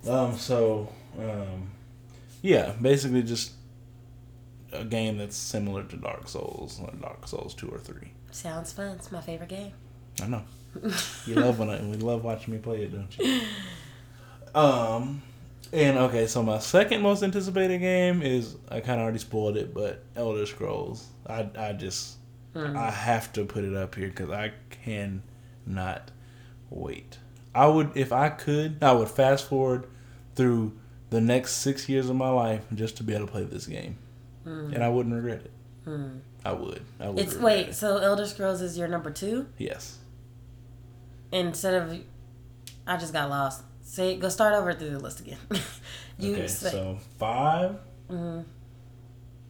Um, 0.07 0.37
so 0.37 0.93
um, 1.19 1.71
yeah, 2.43 2.73
basically 2.81 3.23
just 3.23 3.53
a 4.73 4.85
game 4.85 5.17
that's 5.17 5.37
similar 5.37 5.83
to 5.85 5.97
Dark 5.97 6.29
Souls, 6.29 6.79
like 6.79 7.01
Dark 7.01 7.27
Souls 7.27 7.55
two 7.55 7.69
or 7.69 7.79
three. 7.79 8.13
Sounds 8.33 8.71
fun. 8.71 8.97
It's 8.97 9.11
my 9.11 9.23
favorite 9.23 9.49
game. 9.49 9.73
I 10.23 10.27
know 10.27 10.43
you 11.27 11.35
love 11.35 11.59
when 11.59 11.71
I 11.71 11.81
we 11.83 11.97
love 11.97 12.25
watching 12.25 12.55
me 12.55 12.61
play 12.61 12.83
it, 12.83 12.93
don't 12.93 13.19
you? 13.19 13.41
Um, 14.55 15.23
and 15.73 15.99
okay, 15.99 16.27
so 16.27 16.43
my 16.43 16.59
second 16.59 17.03
most 17.03 17.23
anticipated 17.23 17.79
game 17.79 18.23
is 18.23 18.57
I 18.71 18.81
kind 18.81 19.01
of 19.01 19.05
already 19.05 19.19
spoiled 19.19 19.57
it, 19.57 19.75
but 19.75 20.03
Elder 20.17 20.47
Scrolls. 20.47 21.07
I 21.27 21.49
I 21.57 21.73
just 21.73 22.19
Mm. 22.55 22.77
I 22.77 22.91
have 22.91 23.33
to 23.35 23.45
put 23.45 23.65
it 23.65 23.75
up 23.75 23.95
here 23.95 24.09
because 24.09 24.31
I 24.31 24.53
can 24.71 25.23
not 25.67 26.11
wait. 26.71 27.19
I 27.55 27.67
would, 27.67 27.93
if 27.95 28.13
I 28.13 28.31
could, 28.31 28.83
I 28.83 28.93
would 28.93 29.09
fast 29.09 29.49
forward 29.49 29.87
through 30.35 30.73
the 31.11 31.21
next 31.21 31.53
six 31.57 31.89
years 31.89 32.09
of 32.09 32.17
my 32.17 32.31
life 32.31 32.65
just 32.75 32.97
to 32.99 33.03
be 33.05 33.15
able 33.15 33.27
to 33.27 33.33
play 33.33 33.45
this 33.45 33.67
game, 33.67 33.99
and 34.45 34.83
I 34.83 34.89
wouldn't 34.89 35.15
regret 35.15 35.43
it. 35.43 35.53
Mm. 35.87 36.21
I 36.45 36.53
would. 36.53 36.83
I 37.01 37.09
would. 37.11 37.19
It's 37.19 37.37
wait. 37.37 37.69
it. 37.69 37.75
So 37.75 37.99
Elder 37.99 38.27
Scrolls 38.27 38.61
is 38.61 38.79
your 38.79 38.89
number 38.89 39.11
two 39.11 39.47
Yes. 39.59 39.99
Instead 41.33 41.75
of. 41.75 41.99
I 42.87 42.97
just 42.97 43.13
got 43.13 43.29
lost. 43.29 43.63
Say 43.83 44.17
go 44.17 44.29
start 44.29 44.55
over 44.55 44.73
through 44.75 44.91
the 44.91 44.99
list 44.99 45.21
again. 45.21 45.39
you 46.19 46.35
okay. 46.35 46.47
say, 46.47 46.71
So 46.71 46.99
five 47.19 47.77
Mhm. 48.11 48.45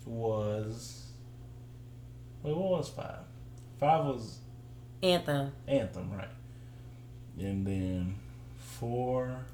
was. 0.07 1.07
Wait, 2.43 2.55
what 2.57 2.71
was 2.79 2.89
five? 2.89 3.21
Five 3.79 4.05
was 4.07 4.39
Anthem. 5.03 5.53
Anthem, 5.67 6.11
right? 6.13 6.29
And 7.39 7.67
then 7.67 8.15
four. 8.59 9.45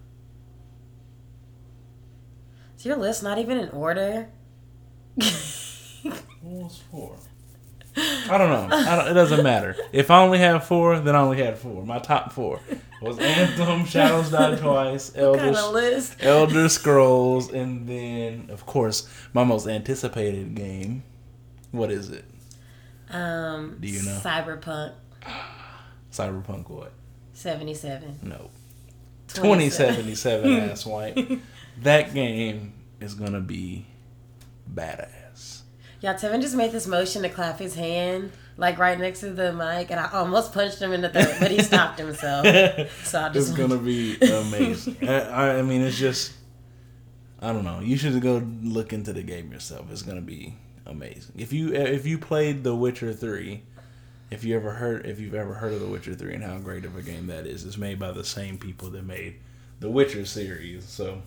Is 2.78 2.86
your 2.86 2.96
list 2.96 3.22
not 3.22 3.38
even 3.38 3.58
in 3.58 3.68
order? 3.70 4.28
What 6.42 6.64
was 6.64 6.82
four? 6.90 7.16
I 7.96 8.38
don't 8.38 8.50
know. 8.50 8.76
I 8.76 8.96
don't, 8.96 9.08
it 9.08 9.14
doesn't 9.14 9.42
matter. 9.42 9.76
If 9.92 10.10
I 10.10 10.20
only 10.22 10.38
have 10.38 10.66
four, 10.66 10.98
then 10.98 11.14
I 11.14 11.20
only 11.20 11.38
had 11.42 11.58
four. 11.58 11.84
My 11.84 11.98
top 11.98 12.32
four 12.32 12.60
was 13.00 13.18
Anthem, 13.18 13.84
Shadows 13.84 14.30
Die 14.30 14.56
Twice, 14.56 15.12
Elder? 15.14 15.52
Elder 16.20 16.68
Scrolls, 16.68 17.52
and 17.52 17.86
then 17.88 18.48
of 18.50 18.66
course 18.66 19.08
my 19.32 19.44
most 19.44 19.66
anticipated 19.68 20.54
game. 20.54 21.04
What 21.70 21.90
is 21.90 22.10
it? 22.10 22.24
Um, 23.10 23.76
Do 23.80 23.86
you 23.88 24.02
know? 24.02 24.18
Cyberpunk 24.22 24.94
Cyberpunk 26.12 26.68
what? 26.68 26.92
seventy 27.32 27.74
seven. 27.74 28.18
No. 28.22 28.50
2077 29.28 30.52
ass 30.70 30.86
white. 30.86 31.40
That 31.82 32.14
game 32.14 32.72
is 33.00 33.14
gonna 33.14 33.40
be 33.40 33.84
badass. 34.72 35.23
Yeah, 36.04 36.12
Tevin 36.12 36.42
just 36.42 36.54
made 36.54 36.70
this 36.70 36.86
motion 36.86 37.22
to 37.22 37.30
clap 37.30 37.58
his 37.58 37.74
hand, 37.76 38.30
like 38.58 38.76
right 38.76 38.98
next 38.98 39.20
to 39.20 39.30
the 39.30 39.54
mic, 39.54 39.90
and 39.90 39.98
I 39.98 40.10
almost 40.12 40.52
punched 40.52 40.78
him 40.78 40.92
in 40.92 41.00
the 41.00 41.08
throat, 41.08 41.34
but 41.40 41.50
he 41.50 41.62
stopped 41.62 41.98
himself. 41.98 42.44
So 43.06 43.22
I 43.22 43.30
just 43.30 43.48
it's 43.48 43.56
gonna 43.58 43.78
be 43.78 44.16
amazing. 44.20 44.98
I, 45.08 45.20
I- 45.20 45.58
I 45.60 45.62
mean, 45.62 45.80
it's 45.80 45.96
just, 45.96 46.34
I 47.40 47.54
don't 47.54 47.64
know. 47.64 47.80
You 47.80 47.96
should 47.96 48.20
go 48.20 48.46
look 48.62 48.92
into 48.92 49.14
the 49.14 49.22
game 49.22 49.50
yourself. 49.50 49.86
It's 49.90 50.02
gonna 50.02 50.20
be 50.20 50.54
amazing. 50.84 51.36
If 51.38 51.54
you 51.54 51.72
eh, 51.74 51.84
if 51.84 52.04
you 52.06 52.18
played 52.18 52.64
The 52.64 52.74
Witcher 52.76 53.14
Three, 53.14 53.62
if 54.30 54.44
you 54.44 54.56
ever 54.56 54.72
heard 54.72 55.06
if 55.06 55.18
you've 55.18 55.34
ever 55.34 55.54
heard 55.54 55.72
of 55.72 55.80
The 55.80 55.86
Witcher 55.88 56.14
Three 56.14 56.34
and 56.34 56.44
how 56.44 56.58
great 56.58 56.84
of 56.84 56.98
a 56.98 57.02
game 57.02 57.28
that 57.28 57.46
is, 57.46 57.64
it's 57.64 57.78
made 57.78 57.98
by 57.98 58.12
the 58.12 58.24
same 58.24 58.58
people 58.58 58.90
that 58.90 59.06
made 59.06 59.36
the 59.80 59.88
Witcher 59.88 60.26
series. 60.26 60.84
So 60.84 61.22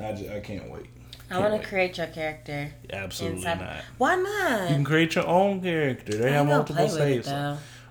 I, 0.00 0.12
just, 0.12 0.30
I 0.30 0.40
can't 0.40 0.70
wait. 0.70 0.86
I 1.30 1.38
want 1.38 1.60
to 1.62 1.68
create 1.68 1.96
your 1.98 2.08
character. 2.08 2.72
Absolutely 2.92 3.38
inside- 3.38 3.60
not. 3.60 3.76
Why 3.98 4.16
not? 4.16 4.68
You 4.70 4.74
can 4.76 4.84
create 4.84 5.14
your 5.14 5.26
own 5.26 5.60
character. 5.62 6.16
They 6.18 6.28
I 6.30 6.32
have 6.38 6.46
multiple 6.46 6.74
play 6.76 6.84
with 6.86 6.94
it 6.94 7.24
saves. 7.24 7.28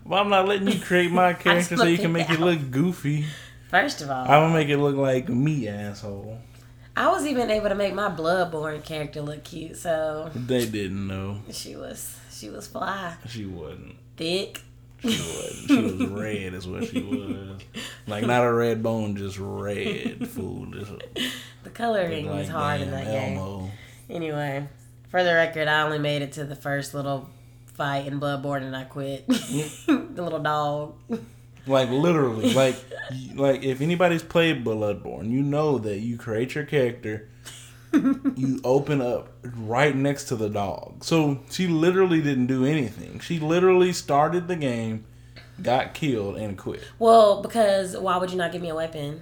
Well, 0.06 0.22
I'm 0.22 0.30
not 0.30 0.48
letting 0.48 0.68
you 0.68 0.80
create 0.80 1.12
my 1.12 1.34
character 1.46 1.78
so 1.78 1.84
you 1.86 1.98
can 1.98 2.12
make 2.12 2.30
it 2.30 2.40
look 2.40 2.72
goofy. 2.72 3.26
First 3.70 4.02
of 4.02 4.10
all, 4.10 4.24
I'm 4.24 4.28
gonna 4.50 4.54
make 4.54 4.70
it 4.70 4.78
look 4.78 4.96
like 4.96 5.30
me, 5.30 5.68
asshole. 5.68 6.40
I 6.98 7.08
was 7.10 7.26
even 7.26 7.50
able 7.50 7.70
to 7.70 7.76
make 7.76 7.94
my 7.94 8.10
Bloodborne 8.10 8.84
character 8.84 9.22
look 9.22 9.44
cute, 9.44 9.78
so 9.78 10.30
They 10.36 10.66
didn't 10.66 11.08
know. 11.08 11.42
she 11.52 11.76
was 11.76 12.18
she 12.32 12.50
was 12.50 12.68
fly, 12.68 13.16
She 13.28 13.46
wasn't. 13.46 13.96
thick. 14.18 14.62
She 15.02 15.82
was 15.82 16.08
red, 16.08 16.54
is 16.54 16.68
what 16.68 16.88
she 16.88 17.02
was. 17.02 17.62
Like 18.08 18.26
not 18.26 18.44
a 18.44 18.52
red 18.52 18.82
bone, 18.84 19.16
just 19.16 19.38
red. 19.40 20.28
Fool, 20.28 20.66
just 20.68 20.92
The 21.64 21.70
coloring 21.70 22.30
like 22.30 22.44
is 22.44 22.50
hard 22.50 22.82
in 22.82 22.92
that 22.92 23.06
game. 23.06 23.72
Anyway, 24.10 24.68
for 25.10 25.24
the 25.24 25.34
record, 25.34 25.68
I 25.68 25.82
only 25.84 26.00
made 26.00 26.22
it 26.22 26.32
to 26.34 26.44
the 26.44 26.56
first 26.56 26.94
little 26.94 27.30
fight 27.66 28.08
in 28.08 28.20
Bloodborne 28.20 28.64
and 28.64 28.76
I 28.76 28.84
quit. 28.84 29.28
the 29.28 30.22
little 30.24 30.40
dog. 30.40 30.96
Like 31.68 31.90
literally, 31.90 32.54
like 32.54 32.76
like 33.36 33.64
if 33.64 33.82
anybody's 33.82 34.24
played 34.24 34.66
Bloodborne, 34.66 35.30
you 35.30 35.44
know 35.44 35.78
that 35.78 36.00
you 36.00 36.18
create 36.18 36.56
your 36.56 36.64
character, 36.64 37.30
you 38.36 38.60
open 38.64 39.02
up 39.02 39.30
right 39.44 39.96
next 39.96 40.26
to 40.26 40.36
the 40.36 40.50
dog. 40.50 41.04
So 41.04 41.40
she 41.50 41.68
literally 41.68 42.22
didn't 42.22 42.48
do 42.48 42.66
anything. 42.66 43.20
She 43.20 43.40
literally 43.40 43.94
started 43.94 44.48
the 44.48 44.56
game, 44.56 45.06
got 45.62 45.94
killed, 45.94 46.38
and 46.38 46.58
quit. 46.58 46.84
Well, 47.00 47.42
because 47.42 47.98
why 47.98 48.18
would 48.18 48.32
you 48.32 48.38
not 48.38 48.52
give 48.52 48.62
me 48.62 48.70
a 48.70 48.76
weapon? 48.76 49.22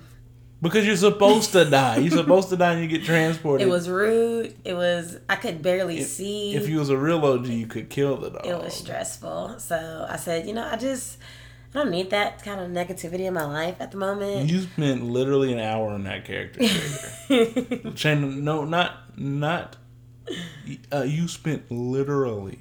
Because 0.59 0.88
you're 0.88 0.95
supposed 0.95 1.51
to 1.51 1.65
die. 1.65 1.97
You're 1.97 2.18
supposed 2.18 2.49
to 2.49 2.57
die 2.57 2.74
and 2.74 2.82
you 2.82 2.88
get 2.88 3.05
transported. 3.05 3.68
It 3.68 3.70
was 3.70 3.88
rude. 3.88 4.55
It 4.65 4.74
was 4.74 5.18
I 5.30 5.36
could 5.36 5.61
barely 5.61 6.01
see. 6.01 6.55
If 6.55 6.68
you 6.68 6.80
was 6.80 6.89
a 6.89 6.97
real 6.97 7.24
OG, 7.24 7.45
you 7.45 7.68
could 7.68 7.89
kill 7.91 8.18
the 8.18 8.32
dog. 8.32 8.45
it 8.45 8.57
was 8.57 8.74
stressful. 8.74 9.59
So 9.59 10.07
I 10.09 10.15
said, 10.15 10.47
you 10.47 10.53
know, 10.53 10.68
I 10.68 10.76
just 10.78 11.20
I 11.78 11.82
don't 11.84 11.91
need 11.91 12.09
that 12.09 12.41
kind 12.43 12.59
of 12.59 12.71
negativity 12.71 13.28
in 13.28 13.36
my 13.36 13.45
life 13.45 13.75
at 13.80 13.91
the 13.91 13.97
moment. 13.97 14.49
You 14.49 14.61
spent 14.61 15.03
literally 15.03 15.53
an 15.53 15.59
hour 15.59 15.89
on 15.89 16.05
that 16.05 16.25
character. 16.25 16.63
Shane, 17.95 18.43
no, 18.43 18.65
not 18.65 19.15
not. 19.15 19.75
Uh, 20.91 21.03
you 21.03 21.28
spent 21.28 21.69
literally 21.69 22.57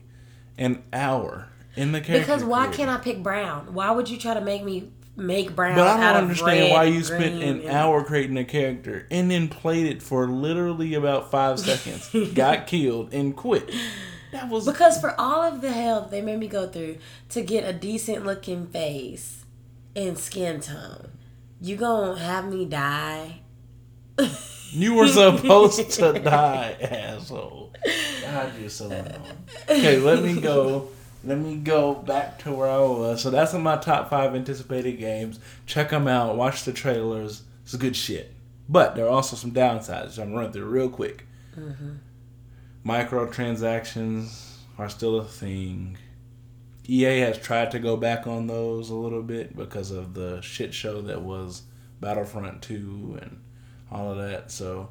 an 0.59 0.83
hour 0.93 1.49
in 1.77 1.93
the 1.93 2.03
character. 2.03 2.27
because 2.27 2.45
why 2.45 2.67
creator. 2.67 2.77
can't 2.77 2.91
I 2.91 3.03
pick 3.03 3.23
brown? 3.23 3.73
Why 3.73 3.91
would 3.91 4.11
you 4.11 4.19
try 4.19 4.35
to 4.35 4.43
make 4.43 4.63
me 4.63 4.91
make 5.17 5.57
brown? 5.57 5.77
But 5.77 5.87
I 5.87 6.13
don't 6.13 6.25
understand 6.25 6.61
red 6.61 6.73
why 6.73 6.85
you 6.85 7.03
spent 7.03 7.43
an 7.43 7.61
and- 7.63 7.71
hour 7.71 8.05
creating 8.05 8.37
a 8.37 8.45
character 8.45 9.07
and 9.11 9.31
then 9.31 9.49
played 9.49 9.87
it 9.87 10.03
for 10.03 10.29
literally 10.29 10.93
about 10.93 11.31
five 11.31 11.59
seconds, 11.59 12.11
got 12.35 12.67
killed, 12.67 13.15
and 13.15 13.35
quit. 13.35 13.71
That 14.33 14.49
was 14.49 14.67
Because 14.67 15.01
for 15.01 15.19
all 15.19 15.43
of 15.43 15.61
the 15.61 15.73
hell 15.73 16.03
that 16.03 16.11
they 16.11 16.21
made 16.21 16.39
me 16.39 16.49
go 16.49 16.69
through 16.69 16.99
to 17.31 17.43
get 17.43 17.65
a 17.65 17.73
decent 17.73 18.25
looking 18.27 18.67
face 18.67 19.45
and 19.95 20.19
skin 20.19 20.61
tone, 20.61 21.09
you 21.61 21.77
gonna 21.77 22.19
have 22.19 22.47
me 22.47 22.65
die? 22.65 23.41
You 24.71 24.95
were 24.95 25.09
supposed 25.09 25.91
to 25.93 26.13
die, 26.19 26.77
asshole. 26.81 27.73
God, 28.21 28.53
you're 28.61 28.69
so 28.69 28.87
annoying. 28.87 29.45
Okay, 29.69 29.99
let 29.99 30.23
me 30.23 30.41
go. 30.41 30.89
Let 31.25 31.39
me 31.39 31.57
go 31.57 31.95
back 31.95 32.41
to 32.41 32.53
where 32.53 32.69
I 32.69 32.79
was. 32.79 33.23
So 33.23 33.31
that's 33.31 33.55
in 33.55 33.63
my 33.63 33.77
top 33.77 34.11
five 34.11 34.35
anticipated 34.35 34.99
games. 34.99 35.41
Check 35.67 35.91
them 35.91 36.07
out. 36.07 36.37
Watch 36.37 36.65
the 36.65 36.73
trailers. 36.73 37.43
It's 37.65 37.75
good 37.77 37.97
shit. 37.97 38.33
But 38.69 38.97
there 38.97 39.07
are 39.07 39.11
also 39.11 39.35
some 39.37 39.53
downsides. 39.53 40.19
I'm 40.19 40.31
gonna 40.31 40.43
run 40.43 40.53
through 40.53 40.67
real 40.67 40.89
quick. 40.89 41.27
Mm-hmm. 41.59 41.93
Microtransactions 42.87 44.59
are 44.79 44.89
still 44.89 45.19
a 45.19 45.25
thing. 45.25 45.99
EA 46.89 47.19
has 47.19 47.37
tried 47.37 47.73
to 47.73 47.81
go 47.81 47.97
back 47.97 48.29
on 48.29 48.47
those 48.47 48.91
a 48.91 48.95
little 48.95 49.25
bit 49.25 49.57
because 49.57 49.91
of 49.91 50.15
the 50.15 50.41
shit 50.41 50.73
show 50.73 51.01
that 51.03 51.23
was 51.23 51.63
Battlefront 52.01 52.63
2 52.63 53.19
and 53.21 53.41
all 53.91 54.13
of 54.13 54.19
that. 54.19 54.53
So 54.53 54.91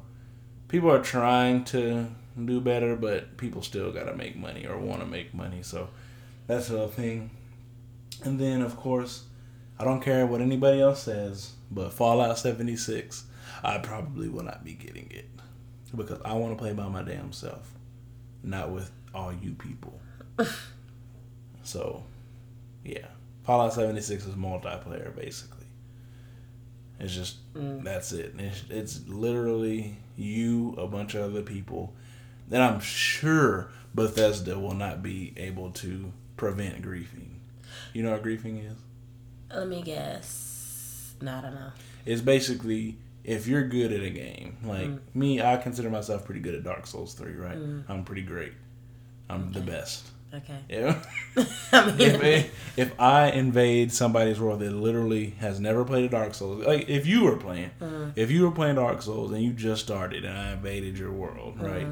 people 0.68 0.92
are 0.92 1.02
trying 1.02 1.64
to 1.64 2.08
do 2.44 2.60
better, 2.60 2.96
but 2.96 3.38
people 3.38 3.62
still 3.62 3.90
got 3.90 4.04
to 4.04 4.14
make 4.14 4.36
money 4.36 4.66
or 4.66 4.76
want 4.76 5.00
to 5.00 5.06
make 5.06 5.32
money. 5.32 5.62
So 5.62 5.88
that's 6.46 6.68
a 6.68 6.88
thing. 6.88 7.30
And 8.24 8.38
then, 8.38 8.60
of 8.60 8.76
course, 8.76 9.24
I 9.78 9.84
don't 9.84 10.02
care 10.02 10.26
what 10.26 10.42
anybody 10.42 10.82
else 10.82 11.02
says, 11.02 11.52
but 11.70 11.94
Fallout 11.94 12.38
76, 12.38 13.24
I 13.64 13.78
probably 13.78 14.28
will 14.28 14.44
not 14.44 14.64
be 14.64 14.74
getting 14.74 15.08
it 15.10 15.30
because 15.94 16.20
I 16.26 16.34
want 16.34 16.52
to 16.52 16.62
play 16.62 16.74
by 16.74 16.88
my 16.88 17.02
damn 17.02 17.32
self, 17.32 17.72
not 18.42 18.70
with 18.70 18.90
all 19.14 19.32
you 19.32 19.52
people. 19.52 19.98
so, 21.62 22.04
yeah. 22.84 23.06
Fallout 23.44 23.72
76 23.74 24.26
is 24.26 24.34
multiplayer, 24.34 25.14
basically. 25.14 25.56
It's 26.98 27.14
just 27.14 27.52
mm. 27.54 27.82
that's 27.84 28.12
it. 28.12 28.34
It's, 28.38 28.64
it's 28.70 29.06
literally 29.06 29.96
you, 30.16 30.74
a 30.78 30.86
bunch 30.86 31.14
of 31.14 31.30
other 31.30 31.42
people. 31.42 31.94
And 32.50 32.62
I'm 32.62 32.80
sure 32.80 33.68
Bethesda 33.94 34.58
will 34.58 34.74
not 34.74 35.02
be 35.02 35.32
able 35.36 35.70
to 35.72 36.12
prevent 36.36 36.82
griefing. 36.82 37.28
You 37.92 38.02
know 38.02 38.12
what 38.12 38.22
griefing 38.22 38.66
is? 38.66 38.76
Let 39.54 39.68
me 39.68 39.82
guess. 39.82 41.14
No, 41.20 41.34
I 41.34 41.40
don't 41.40 41.54
know. 41.54 41.72
It's 42.04 42.20
basically 42.20 42.96
if 43.26 43.48
you're 43.48 43.66
good 43.66 43.92
at 43.92 44.02
a 44.02 44.10
game. 44.10 44.56
Like 44.64 44.86
mm. 44.86 45.00
me, 45.12 45.42
I 45.42 45.56
consider 45.56 45.90
myself 45.90 46.24
pretty 46.24 46.40
good 46.40 46.54
at 46.54 46.62
Dark 46.62 46.86
Souls 46.86 47.12
3, 47.14 47.34
right? 47.34 47.58
Mm. 47.58 47.84
I'm 47.88 48.04
pretty 48.04 48.22
great. 48.22 48.52
I'm 49.28 49.52
the 49.52 49.60
best. 49.60 50.06
Okay. 50.32 50.58
Yeah. 50.68 51.02
I 51.72 51.86
mean, 51.86 52.00
if, 52.00 52.78
if 52.78 53.00
I 53.00 53.30
invade 53.30 53.92
somebody's 53.92 54.38
world 54.38 54.60
that 54.60 54.72
literally 54.72 55.30
has 55.40 55.58
never 55.58 55.84
played 55.84 56.04
a 56.04 56.08
Dark 56.08 56.34
Souls, 56.34 56.64
like 56.64 56.88
if 56.88 57.06
you 57.06 57.24
were 57.24 57.36
playing, 57.36 57.72
mm. 57.80 58.12
if 58.14 58.30
you 58.30 58.44
were 58.44 58.52
playing 58.52 58.76
Dark 58.76 59.02
Souls 59.02 59.32
and 59.32 59.42
you 59.42 59.52
just 59.52 59.82
started 59.82 60.24
and 60.24 60.38
I 60.38 60.52
invaded 60.52 60.96
your 60.96 61.10
world, 61.10 61.60
right? 61.60 61.88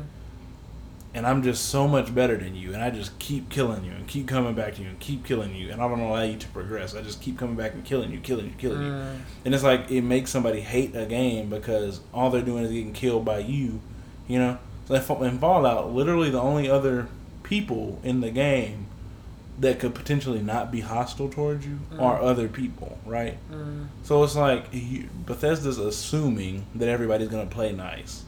And 1.15 1.27
I'm 1.27 1.45
just 1.45 1.67
so 1.67 1.87
much 1.87 2.13
better 2.13 2.37
than 2.37 2.57
you, 2.57 2.75
and 2.75 2.83
I 2.83 2.91
just 2.91 3.17
keep 3.21 3.49
killing 3.49 3.85
you 3.85 3.93
and 3.93 4.07
keep 4.07 4.27
coming 4.27 4.55
back 4.55 4.75
to 4.75 4.83
you 4.83 4.89
and 4.89 4.99
keep 4.99 5.25
killing 5.25 5.55
you, 5.55 5.71
and 5.71 5.81
I 5.81 5.89
don't 5.89 6.01
allow 6.01 6.23
you 6.23 6.37
to 6.37 6.49
progress. 6.49 6.97
I 6.97 7.03
just 7.03 7.23
keep 7.23 7.39
coming 7.39 7.55
back 7.55 7.73
and 7.73 7.85
killing 7.85 8.11
you, 8.11 8.19
killing 8.19 8.47
you, 8.47 8.53
killing 8.59 8.81
mm. 8.81 9.15
you, 9.15 9.21
and 9.45 9.55
it's 9.55 9.63
like 9.63 9.91
it 9.91 10.03
makes 10.03 10.31
somebody 10.31 10.61
hate 10.61 10.95
a 10.97 11.07
game 11.07 11.49
because 11.49 12.01
all 12.13 12.31
they're 12.31 12.43
doing 12.43 12.65
is 12.65 12.73
getting 12.73 12.93
killed 12.93 13.25
by 13.25 13.39
you, 13.39 13.81
you 14.27 14.39
know. 14.39 14.59
So 14.87 15.23
in 15.23 15.39
Fallout, 15.39 15.93
literally 15.93 16.31
the 16.31 16.41
only 16.41 16.69
other 16.69 17.07
people 17.45 18.01
in 18.03 18.21
the 18.21 18.31
game 18.31 18.89
that 19.61 19.79
could 19.79 19.95
potentially 19.95 20.43
not 20.43 20.73
be 20.73 20.81
hostile 20.81 21.29
towards 21.29 21.65
you 21.65 21.79
mm. 21.93 22.03
are 22.03 22.21
other 22.21 22.49
people, 22.49 22.99
right? 23.07 23.39
Mm. 23.53 23.87
So 24.03 24.25
it's 24.25 24.35
like 24.35 24.73
Bethesda's 25.25 25.79
assuming 25.79 26.67
that 26.75 26.89
everybody's 26.89 27.29
gonna 27.29 27.47
play 27.47 27.71
nice 27.73 28.25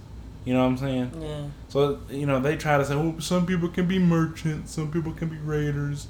you 0.46 0.54
know 0.54 0.60
what 0.60 0.66
I'm 0.66 0.78
saying? 0.78 1.12
Yeah. 1.20 1.46
So 1.68 2.00
you 2.08 2.24
know 2.24 2.40
they 2.40 2.56
try 2.56 2.78
to 2.78 2.84
say, 2.84 2.94
well, 2.94 3.20
some 3.20 3.44
people 3.44 3.68
can 3.68 3.86
be 3.86 3.98
merchants, 3.98 4.72
some 4.72 4.90
people 4.90 5.12
can 5.12 5.28
be 5.28 5.36
raiders, 5.36 6.06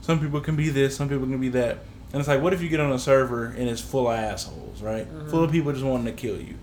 some 0.00 0.20
people 0.20 0.40
can 0.40 0.56
be 0.56 0.70
this, 0.70 0.96
some 0.96 1.08
people 1.08 1.26
can 1.26 1.40
be 1.40 1.50
that. 1.50 1.80
And 2.12 2.20
it's 2.20 2.28
like, 2.28 2.40
what 2.40 2.52
if 2.52 2.62
you 2.62 2.68
get 2.68 2.80
on 2.80 2.92
a 2.92 2.98
server 2.98 3.46
and 3.46 3.68
it's 3.68 3.80
full 3.80 4.08
of 4.08 4.18
assholes, 4.18 4.80
right? 4.80 5.06
Mm-hmm. 5.06 5.28
Full 5.30 5.44
of 5.44 5.52
people 5.52 5.72
just 5.72 5.84
wanting 5.84 6.06
to 6.06 6.12
kill 6.12 6.40
you. 6.40 6.54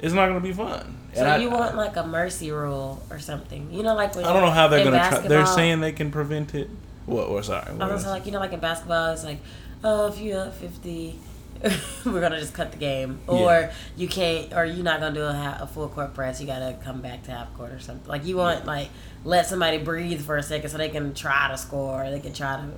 It's 0.00 0.14
not 0.14 0.26
going 0.26 0.40
to 0.40 0.46
be 0.46 0.52
fun. 0.52 0.98
So 1.14 1.24
and 1.24 1.42
you 1.42 1.50
I, 1.50 1.54
want 1.54 1.76
like 1.76 1.96
a 1.96 2.04
mercy 2.04 2.50
rule 2.50 3.00
or 3.10 3.20
something? 3.20 3.72
You 3.72 3.82
know, 3.82 3.94
like 3.94 4.16
when 4.16 4.24
I 4.24 4.32
don't 4.32 4.42
know 4.42 4.50
how 4.50 4.66
they're 4.66 4.84
going 4.84 5.00
to 5.00 5.08
try. 5.08 5.18
They're 5.20 5.46
saying 5.46 5.80
they 5.80 5.92
can 5.92 6.10
prevent 6.10 6.54
it. 6.54 6.70
What? 7.06 7.28
Or 7.28 7.42
sorry. 7.42 7.72
What 7.74 7.90
I 7.90 7.92
was 7.92 8.06
like, 8.06 8.26
you 8.26 8.32
know, 8.32 8.40
like 8.40 8.52
in 8.52 8.60
basketball, 8.60 9.12
it's 9.12 9.24
like, 9.24 9.38
oh, 9.84 10.08
if 10.08 10.20
you 10.20 10.34
have 10.34 10.54
fifty 10.54 11.18
we're 12.04 12.20
gonna 12.20 12.40
just 12.40 12.54
cut 12.54 12.72
the 12.72 12.78
game, 12.78 13.20
or 13.26 13.38
yeah. 13.38 13.72
you 13.96 14.08
can't, 14.08 14.52
or 14.52 14.64
you're 14.64 14.84
not 14.84 15.00
gonna 15.00 15.14
do 15.14 15.22
a, 15.22 15.58
a 15.62 15.66
full 15.66 15.88
court 15.88 16.12
press. 16.12 16.40
You 16.40 16.46
gotta 16.46 16.76
come 16.82 17.00
back 17.00 17.22
to 17.24 17.30
half 17.30 17.54
court 17.54 17.70
or 17.70 17.78
something. 17.78 18.08
Like 18.08 18.24
you 18.24 18.36
want 18.36 18.66
like 18.66 18.88
let 19.24 19.46
somebody 19.46 19.78
breathe 19.78 20.24
for 20.24 20.36
a 20.36 20.42
second 20.42 20.70
so 20.70 20.78
they 20.78 20.88
can 20.88 21.14
try 21.14 21.48
to 21.48 21.58
score. 21.58 22.10
They 22.10 22.18
can 22.18 22.32
try 22.32 22.56
to 22.56 22.68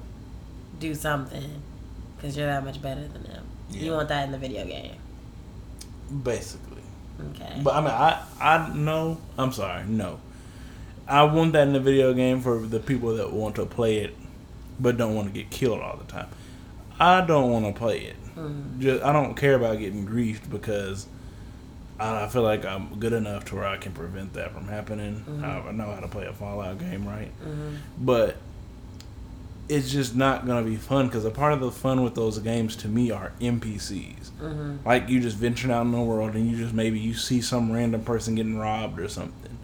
do 0.78 0.94
something 0.94 1.62
because 2.16 2.36
you're 2.36 2.46
that 2.46 2.64
much 2.64 2.82
better 2.82 3.06
than 3.08 3.22
them. 3.22 3.46
Yeah. 3.70 3.82
You 3.82 3.92
want 3.92 4.08
that 4.08 4.26
in 4.26 4.32
the 4.32 4.38
video 4.38 4.66
game, 4.66 4.96
basically. 6.22 6.82
Okay. 7.30 7.60
But 7.62 7.76
I 7.76 7.80
mean, 7.80 7.90
I 7.90 8.22
I 8.40 8.74
know. 8.74 9.18
I'm 9.38 9.52
sorry, 9.52 9.84
no. 9.86 10.20
I 11.08 11.22
want 11.24 11.52
that 11.54 11.66
in 11.66 11.72
the 11.72 11.80
video 11.80 12.12
game 12.12 12.40
for 12.40 12.58
the 12.58 12.80
people 12.80 13.16
that 13.16 13.32
want 13.32 13.56
to 13.56 13.64
play 13.64 13.98
it, 13.98 14.14
but 14.78 14.98
don't 14.98 15.14
want 15.14 15.28
to 15.28 15.32
get 15.32 15.50
killed 15.50 15.80
all 15.80 15.96
the 15.96 16.10
time. 16.10 16.28
I 16.98 17.22
don't 17.22 17.50
want 17.50 17.66
to 17.66 17.78
play 17.78 18.00
it. 18.00 18.16
Mm. 18.36 18.78
Just 18.80 19.04
I 19.04 19.12
don't 19.12 19.34
care 19.34 19.54
about 19.54 19.78
getting 19.78 20.06
griefed 20.06 20.50
because 20.50 21.06
I, 21.98 22.24
I, 22.24 22.28
feel 22.28 22.42
like 22.42 22.64
I'm 22.64 22.98
good 22.98 23.12
enough 23.12 23.44
to 23.46 23.56
where 23.56 23.66
I 23.66 23.76
can 23.76 23.92
prevent 23.92 24.32
that 24.34 24.52
from 24.52 24.66
happening. 24.66 25.24
Mm-hmm. 25.28 25.44
I, 25.44 25.60
I, 25.60 25.72
know 25.72 25.92
how 25.92 26.00
to 26.00 26.08
play 26.08 26.26
a 26.26 26.32
Fallout 26.32 26.78
game, 26.78 27.06
right? 27.06 27.30
Mm-hmm. 27.40 27.76
But 27.98 28.36
it's 29.68 29.90
just 29.90 30.14
not 30.14 30.46
gonna 30.46 30.66
be 30.66 30.76
fun 30.76 31.06
because 31.06 31.24
a 31.24 31.30
part 31.30 31.52
of 31.52 31.60
the 31.60 31.70
fun 31.70 32.02
with 32.02 32.14
those 32.14 32.38
games 32.38 32.76
to 32.76 32.88
me 32.88 33.10
are 33.10 33.32
NPCs. 33.40 34.30
Mm-hmm. 34.40 34.76
Like 34.86 35.08
you 35.08 35.20
just 35.20 35.36
venturing 35.36 35.72
out 35.72 35.82
in 35.82 35.92
the 35.92 36.00
world 36.00 36.34
and 36.34 36.50
you 36.50 36.56
just 36.56 36.74
maybe 36.74 36.98
you 36.98 37.14
see 37.14 37.40
some 37.40 37.72
random 37.72 38.02
person 38.04 38.34
getting 38.34 38.58
robbed 38.58 38.98
or 38.98 39.08
something, 39.08 39.56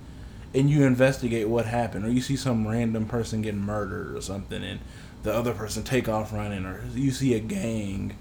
and 0.54 0.70
you 0.70 0.84
investigate 0.84 1.48
what 1.48 1.66
happened, 1.66 2.04
or 2.04 2.10
you 2.10 2.20
see 2.20 2.36
some 2.36 2.66
random 2.66 3.06
person 3.06 3.42
getting 3.42 3.60
murdered 3.60 4.16
or 4.16 4.20
something, 4.20 4.62
and 4.62 4.80
the 5.22 5.34
other 5.34 5.52
person 5.52 5.82
take 5.82 6.08
off 6.08 6.32
running, 6.32 6.64
or 6.64 6.82
you 6.94 7.10
see 7.10 7.34
a 7.34 7.40
gang 7.40 8.16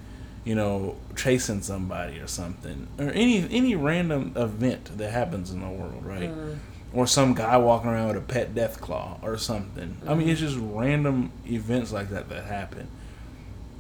you 0.50 0.56
know, 0.56 0.95
chasing 1.16 1.62
somebody 1.62 2.18
or 2.18 2.26
something, 2.26 2.88
or 2.97 3.12
any 3.12 3.47
any 3.52 3.76
random 3.76 4.34
event 4.36 4.97
that 4.97 5.12
happens 5.12 5.52
in 5.52 5.62
the 5.62 5.70
world, 5.70 6.04
right? 6.04 6.32
Mm. 6.32 6.58
Or 6.91 7.06
some 7.06 7.36
guy 7.36 7.56
walking 7.58 7.91
around 7.91 8.08
with 8.08 8.18
a 8.18 8.22
pet 8.22 8.56
Deathclaw 8.56 9.22
or 9.22 9.38
something. 9.38 9.97
Mm. 10.04 10.10
I 10.10 10.16
mean, 10.16 10.28
it's 10.28 10.41
mm-hmm. 10.41 10.50
just 10.50 10.60
random 10.74 11.32
events 11.45 11.91
like 11.91 12.10
that 12.10 12.30
that 12.30 12.45
happen 12.45 12.88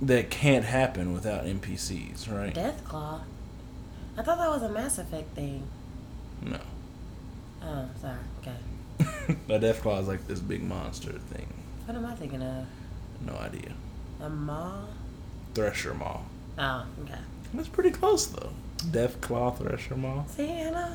that 0.03 0.29
can't 0.29 0.63
happen 0.63 1.11
without 1.11 1.45
NPCs, 1.45 2.31
right? 2.31 2.53
Deathclaw. 2.53 3.21
I 4.15 4.21
thought 4.21 4.37
that 4.37 4.49
was 4.51 4.61
a 4.61 4.69
Mass 4.69 4.99
Effect 4.99 5.35
thing. 5.35 5.67
No. 6.43 6.59
Oh, 7.63 7.85
sorry. 7.99 8.19
Okay. 8.41 9.35
a 9.55 9.59
Deathclaw 9.59 10.01
is 10.01 10.07
like 10.07 10.27
this 10.27 10.39
big 10.39 10.61
monster 10.61 11.13
thing. 11.13 11.51
What 11.87 11.97
am 11.97 12.05
I 12.05 12.13
thinking 12.13 12.43
of? 12.43 12.67
No 13.25 13.33
idea. 13.37 13.73
A 14.21 14.29
maw. 14.29 14.83
Thresher 15.55 15.95
maw. 15.95 16.19
Oh, 16.59 16.85
okay. 17.03 17.19
That's 17.53 17.69
pretty 17.69 17.91
close 17.91 18.27
though. 18.27 18.51
Deathclaw 18.77 19.57
Thresher 19.57 19.95
Maw. 19.95 20.25
See, 20.25 20.47
you 20.47 20.71
know, 20.71 20.89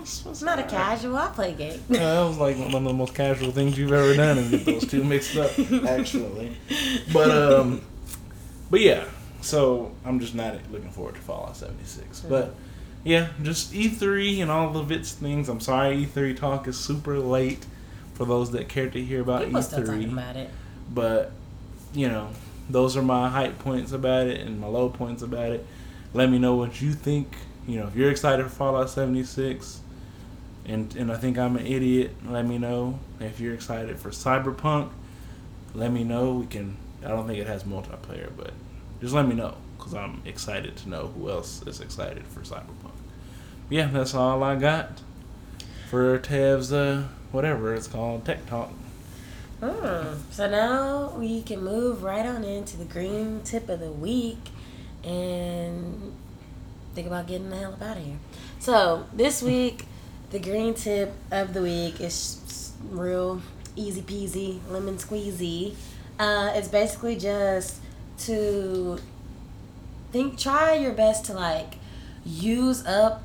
it's 0.00 0.42
not 0.42 0.58
a 0.58 0.64
casual. 0.64 1.16
I 1.16 1.28
play 1.28 1.54
game. 1.54 1.80
Yeah, 1.88 2.14
that 2.14 2.24
was 2.26 2.38
like 2.38 2.56
one 2.56 2.74
of 2.74 2.84
the 2.84 2.92
most 2.92 3.14
casual 3.14 3.52
things 3.52 3.78
you've 3.78 3.92
ever 3.92 4.14
done, 4.14 4.38
and 4.38 4.50
get 4.50 4.64
those 4.64 4.86
two 4.86 5.04
mixed 5.04 5.36
up, 5.36 5.50
actually. 5.86 6.56
But 7.12 7.30
um, 7.30 7.82
but 8.70 8.80
yeah. 8.80 9.04
So 9.40 9.92
I'm 10.04 10.20
just 10.20 10.34
not 10.36 10.56
looking 10.70 10.92
forward 10.92 11.16
to 11.16 11.20
Fallout 11.20 11.56
76. 11.56 12.20
Mm-hmm. 12.20 12.28
But 12.28 12.54
yeah, 13.02 13.30
just 13.42 13.72
E3 13.72 14.40
and 14.40 14.50
all 14.50 14.76
of 14.76 14.92
its 14.92 15.12
things. 15.12 15.48
I'm 15.48 15.60
sorry, 15.60 16.06
E3 16.06 16.36
talk 16.36 16.68
is 16.68 16.78
super 16.78 17.18
late 17.18 17.66
for 18.14 18.24
those 18.24 18.52
that 18.52 18.68
care 18.68 18.88
to 18.88 19.04
hear 19.04 19.20
about 19.20 19.44
People 19.44 19.60
E3. 19.60 19.64
Still 19.64 19.86
talking 19.86 20.12
about 20.12 20.36
it. 20.36 20.48
But 20.92 21.32
you 21.92 22.08
know, 22.08 22.30
those 22.72 22.96
are 22.96 23.02
my 23.02 23.28
hype 23.28 23.58
points 23.58 23.92
about 23.92 24.26
it 24.26 24.40
and 24.40 24.58
my 24.58 24.66
low 24.66 24.88
points 24.88 25.22
about 25.22 25.52
it. 25.52 25.66
Let 26.14 26.30
me 26.30 26.38
know 26.38 26.54
what 26.54 26.80
you 26.80 26.92
think. 26.92 27.36
You 27.66 27.80
know, 27.80 27.86
if 27.86 27.94
you're 27.94 28.10
excited 28.10 28.42
for 28.44 28.50
Fallout 28.50 28.90
76, 28.90 29.80
and 30.64 30.94
and 30.96 31.10
I 31.10 31.16
think 31.16 31.38
I'm 31.38 31.56
an 31.56 31.66
idiot. 31.66 32.12
Let 32.26 32.46
me 32.46 32.58
know 32.58 32.98
if 33.20 33.40
you're 33.40 33.54
excited 33.54 33.98
for 33.98 34.10
Cyberpunk. 34.10 34.90
Let 35.74 35.92
me 35.92 36.04
know. 36.04 36.34
We 36.34 36.46
can. 36.46 36.76
I 37.04 37.08
don't 37.08 37.26
think 37.26 37.38
it 37.38 37.46
has 37.46 37.64
multiplayer, 37.64 38.30
but 38.36 38.52
just 39.00 39.12
let 39.12 39.26
me 39.26 39.34
know 39.34 39.56
because 39.76 39.94
I'm 39.94 40.22
excited 40.24 40.76
to 40.78 40.88
know 40.88 41.08
who 41.08 41.30
else 41.30 41.62
is 41.66 41.80
excited 41.80 42.26
for 42.26 42.40
Cyberpunk. 42.40 42.92
Yeah, 43.68 43.86
that's 43.86 44.14
all 44.14 44.42
I 44.42 44.54
got 44.56 45.00
for 45.90 46.18
Tev's 46.18 46.72
uh, 46.72 47.08
whatever 47.32 47.74
it's 47.74 47.88
called 47.88 48.24
Tech 48.24 48.46
Talk. 48.46 48.70
Hmm. 49.62 50.14
So 50.32 50.50
now 50.50 51.14
we 51.16 51.40
can 51.42 51.62
move 51.62 52.02
right 52.02 52.26
on 52.26 52.42
into 52.42 52.76
the 52.76 52.84
green 52.84 53.42
tip 53.44 53.68
of 53.68 53.78
the 53.78 53.92
week 53.92 54.48
and 55.04 56.12
think 56.94 57.06
about 57.06 57.28
getting 57.28 57.48
the 57.48 57.56
hell 57.56 57.78
out 57.80 57.96
of 57.96 58.04
here. 58.04 58.18
So 58.58 59.06
this 59.12 59.40
week, 59.40 59.84
the 60.30 60.40
green 60.40 60.74
tip 60.74 61.12
of 61.30 61.54
the 61.54 61.62
week 61.62 62.00
is 62.00 62.72
real 62.90 63.40
easy 63.76 64.02
peasy, 64.02 64.58
lemon 64.68 64.96
squeezy. 64.96 65.76
Uh, 66.18 66.50
it's 66.56 66.66
basically 66.66 67.14
just 67.14 67.76
to 68.18 68.98
think, 70.10 70.38
try 70.38 70.74
your 70.74 70.92
best 70.92 71.24
to 71.26 71.34
like 71.34 71.74
use 72.24 72.84
up 72.84 73.22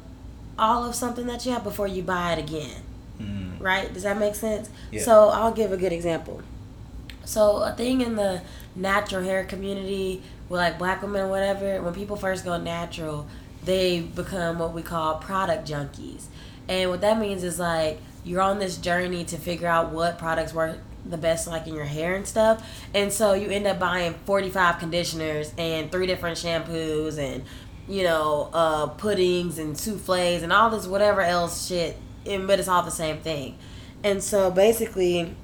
all 0.59 0.85
of 0.85 0.93
something 0.93 1.25
that 1.25 1.47
you 1.47 1.51
have 1.51 1.63
before 1.63 1.87
you 1.87 2.03
buy 2.03 2.33
it 2.33 2.39
again. 2.39 2.83
Mm. 3.19 3.59
Right? 3.59 3.93
Does 3.93 4.03
that 4.03 4.17
make 4.17 4.35
sense? 4.35 4.69
Yeah. 4.91 5.01
So 5.01 5.29
I'll 5.29 5.51
give 5.51 5.71
a 5.71 5.77
good 5.77 5.93
example. 5.93 6.41
So 7.25 7.57
a 7.57 7.73
thing 7.73 8.01
in 8.01 8.15
the 8.15 8.41
natural 8.75 9.23
hair 9.23 9.43
community 9.43 10.21
with 10.47 10.59
like 10.59 10.77
black 10.77 11.01
women 11.01 11.21
or 11.21 11.27
whatever, 11.27 11.81
when 11.81 11.93
people 11.93 12.15
first 12.15 12.45
go 12.45 12.57
natural, 12.57 13.27
they 13.65 13.99
become 13.99 14.59
what 14.59 14.73
we 14.73 14.81
call 14.81 15.15
product 15.15 15.67
junkies. 15.67 16.25
And 16.69 16.89
what 16.89 17.01
that 17.01 17.19
means 17.19 17.43
is 17.43 17.59
like 17.59 17.99
you're 18.23 18.41
on 18.41 18.59
this 18.59 18.77
journey 18.77 19.25
to 19.25 19.37
figure 19.37 19.67
out 19.67 19.91
what 19.91 20.17
products 20.17 20.53
work 20.53 20.77
the 21.05 21.17
best 21.17 21.47
like 21.47 21.67
in 21.67 21.73
your 21.73 21.85
hair 21.85 22.15
and 22.15 22.27
stuff. 22.27 22.65
And 22.93 23.11
so 23.11 23.33
you 23.33 23.49
end 23.49 23.67
up 23.67 23.79
buying 23.79 24.13
45 24.25 24.79
conditioners 24.79 25.53
and 25.57 25.91
three 25.91 26.07
different 26.07 26.37
shampoos 26.37 27.17
and 27.17 27.43
you 27.89 28.03
know, 28.03 28.49
uh, 28.51 28.87
puddings 28.87 29.57
and 29.59 29.77
souffles 29.77 30.43
and 30.43 30.51
all 30.51 30.69
this 30.69 30.85
whatever 30.85 31.21
else 31.21 31.67
shit 31.67 31.97
and, 32.27 32.47
but 32.47 32.59
it's 32.59 32.67
all 32.67 32.83
the 32.83 32.91
same 32.91 33.17
thing. 33.17 33.57
And 34.03 34.21
so 34.21 34.51
basically, 34.51 35.35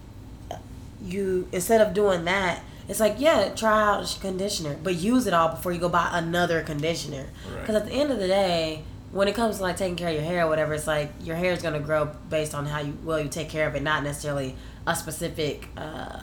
you 1.04 1.48
instead 1.52 1.82
of 1.82 1.94
doing 1.94 2.26
that, 2.26 2.64
it's 2.88 3.00
like 3.00 3.16
yeah, 3.18 3.50
try 3.56 3.82
out 3.82 4.16
a 4.16 4.20
conditioner, 4.20 4.78
but 4.82 4.96
use 4.96 5.28
it 5.28 5.34
all 5.34 5.50
before 5.50 5.72
you 5.72 5.80
go 5.80 5.90
buy 5.90 6.10
another 6.14 6.62
conditioner. 6.62 7.26
Because 7.46 7.76
right. 7.76 7.84
at 7.84 7.86
the 7.86 7.94
end 7.94 8.12
of 8.12 8.20
the 8.20 8.28
day, 8.28 8.84
when 9.12 9.28
it 9.28 9.36
comes 9.36 9.58
to 9.58 9.64
like 9.64 9.78
taking 9.78 9.96
care 9.96 10.10
of 10.10 10.16
your 10.16 10.24
hair 10.24 10.46
or 10.46 10.50
whatever, 10.50 10.74
it's 10.74 10.88
like 10.88 11.12
your 11.22 11.36
hair 11.36 11.54
is 11.54 11.62
gonna 11.62 11.80
grow 11.80 12.06
based 12.30 12.54
on 12.54 12.66
how 12.66 12.80
you 12.80 12.98
well 13.04 13.20
you 13.20 13.30
take 13.30 13.50
care 13.50 13.68
of 13.68 13.76
it, 13.76 13.84
not 13.84 14.04
necessarily 14.04 14.56
a 14.86 14.96
specific 14.96 15.68
uh, 15.78 16.22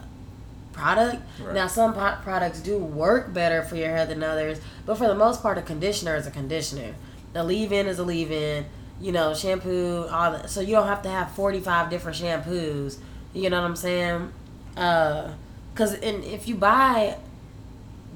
product. 0.71 1.21
Right. 1.41 1.55
Now, 1.55 1.67
some 1.67 1.93
po- 1.93 2.17
products 2.21 2.59
do 2.59 2.77
work 2.77 3.33
better 3.33 3.63
for 3.63 3.75
your 3.75 3.89
hair 3.89 4.05
than 4.05 4.23
others, 4.23 4.59
but 4.85 4.97
for 4.97 5.07
the 5.07 5.15
most 5.15 5.41
part, 5.41 5.57
a 5.57 5.61
conditioner 5.61 6.15
is 6.15 6.27
a 6.27 6.31
conditioner. 6.31 6.95
The 7.33 7.43
leave-in 7.43 7.87
is 7.87 7.97
a 7.97 8.03
leave-in 8.03 8.65
you 9.01 9.11
know, 9.11 9.33
shampoo, 9.33 10.05
all 10.11 10.31
that. 10.33 10.49
So 10.49 10.61
you 10.61 10.75
don't 10.75 10.87
have 10.87 11.01
to 11.03 11.09
have 11.09 11.31
45 11.31 11.89
different 11.89 12.17
shampoos. 12.17 12.97
You 13.33 13.49
know 13.49 13.59
what 13.61 13.67
I'm 13.67 13.75
saying? 13.75 14.31
Uh, 14.77 15.33
cause 15.75 15.93
and 15.95 16.23
if 16.23 16.47
you 16.47 16.55
buy 16.55 17.17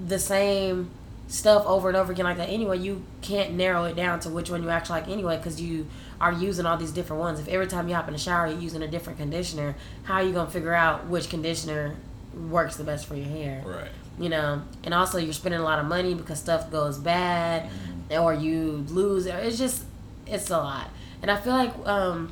the 0.08 0.20
same 0.20 0.90
stuff 1.28 1.66
over 1.66 1.88
and 1.88 1.98
over 1.98 2.12
again 2.12 2.26
like 2.26 2.38
that 2.38 2.50
anyway, 2.50 2.78
you 2.78 3.04
can't 3.22 3.54
narrow 3.54 3.86
it 3.86 3.96
down 3.96 4.20
to 4.22 4.30
which 4.30 4.50
one 4.50 4.62
you 4.62 4.70
actually 4.70 5.00
like 5.02 5.10
anyway 5.10 5.38
because 5.38 5.60
you 5.62 5.88
are 6.22 6.32
using 6.32 6.66
all 6.66 6.78
these 6.78 6.92
different 6.92 7.20
ones. 7.20 7.40
If 7.40 7.48
every 7.48 7.68
time 7.68 7.88
you 7.90 7.96
hop 7.96 8.08
in 8.08 8.14
the 8.14 8.20
shower 8.20 8.48
you're 8.48 8.60
using 8.60 8.82
a 8.84 8.88
different 8.88 9.18
conditioner, 9.20 9.76
how 10.04 10.16
are 10.16 10.24
you 10.24 10.34
gonna 10.34 10.52
figure 10.52 10.74
out 10.74 11.08
which 11.08 11.30
conditioner 11.30 11.96
works 12.50 12.76
the 12.76 12.84
best 12.84 13.06
for 13.08 13.16
your 13.16 13.26
hair? 13.28 13.64
Right. 13.66 13.90
You 14.20 14.30
know, 14.30 14.62
and 14.84 14.94
also 14.94 15.18
you're 15.18 15.34
spending 15.34 15.60
a 15.60 15.64
lot 15.64 15.80
of 15.80 15.86
money 15.88 16.14
because 16.14 16.40
stuff 16.40 16.72
goes 16.72 16.98
bad, 16.98 17.70
Mm-hmm. 18.10 18.22
or 18.24 18.34
you 18.34 18.86
lose. 18.90 19.26
It's 19.26 19.58
just 19.58 19.84
it's 20.28 20.50
a 20.50 20.58
lot, 20.58 20.90
and 21.22 21.30
I 21.30 21.38
feel 21.38 21.54
like 21.54 21.74
um, 21.88 22.32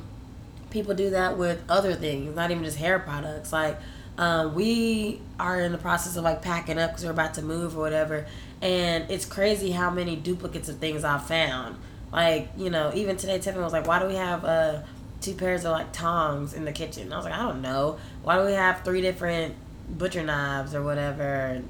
people 0.70 0.94
do 0.94 1.10
that 1.10 1.38
with 1.38 1.62
other 1.68 1.94
things, 1.94 2.34
not 2.34 2.50
even 2.50 2.64
just 2.64 2.78
hair 2.78 2.98
products. 2.98 3.52
Like 3.52 3.78
um, 4.18 4.54
we 4.54 5.20
are 5.40 5.60
in 5.60 5.72
the 5.72 5.78
process 5.78 6.16
of 6.16 6.24
like 6.24 6.42
packing 6.42 6.78
up 6.78 6.90
because 6.90 7.04
we're 7.04 7.10
about 7.10 7.34
to 7.34 7.42
move 7.42 7.76
or 7.76 7.80
whatever, 7.80 8.26
and 8.62 9.10
it's 9.10 9.24
crazy 9.24 9.70
how 9.70 9.90
many 9.90 10.16
duplicates 10.16 10.68
of 10.68 10.78
things 10.78 11.04
I've 11.04 11.26
found. 11.26 11.76
Like 12.12 12.48
you 12.56 12.70
know, 12.70 12.92
even 12.94 13.16
today 13.16 13.38
Tiffany 13.38 13.64
was 13.64 13.72
like, 13.72 13.86
"Why 13.86 13.98
do 13.98 14.06
we 14.06 14.14
have 14.14 14.44
uh, 14.44 14.82
two 15.20 15.34
pairs 15.34 15.64
of 15.64 15.72
like 15.72 15.92
tongs 15.92 16.54
in 16.54 16.64
the 16.64 16.72
kitchen?" 16.72 17.12
I 17.12 17.16
was 17.16 17.24
like, 17.24 17.34
"I 17.34 17.42
don't 17.42 17.62
know. 17.62 17.98
Why 18.22 18.38
do 18.38 18.44
we 18.44 18.52
have 18.52 18.82
three 18.84 19.00
different 19.00 19.54
butcher 19.88 20.22
knives 20.22 20.74
or 20.74 20.82
whatever?" 20.82 21.62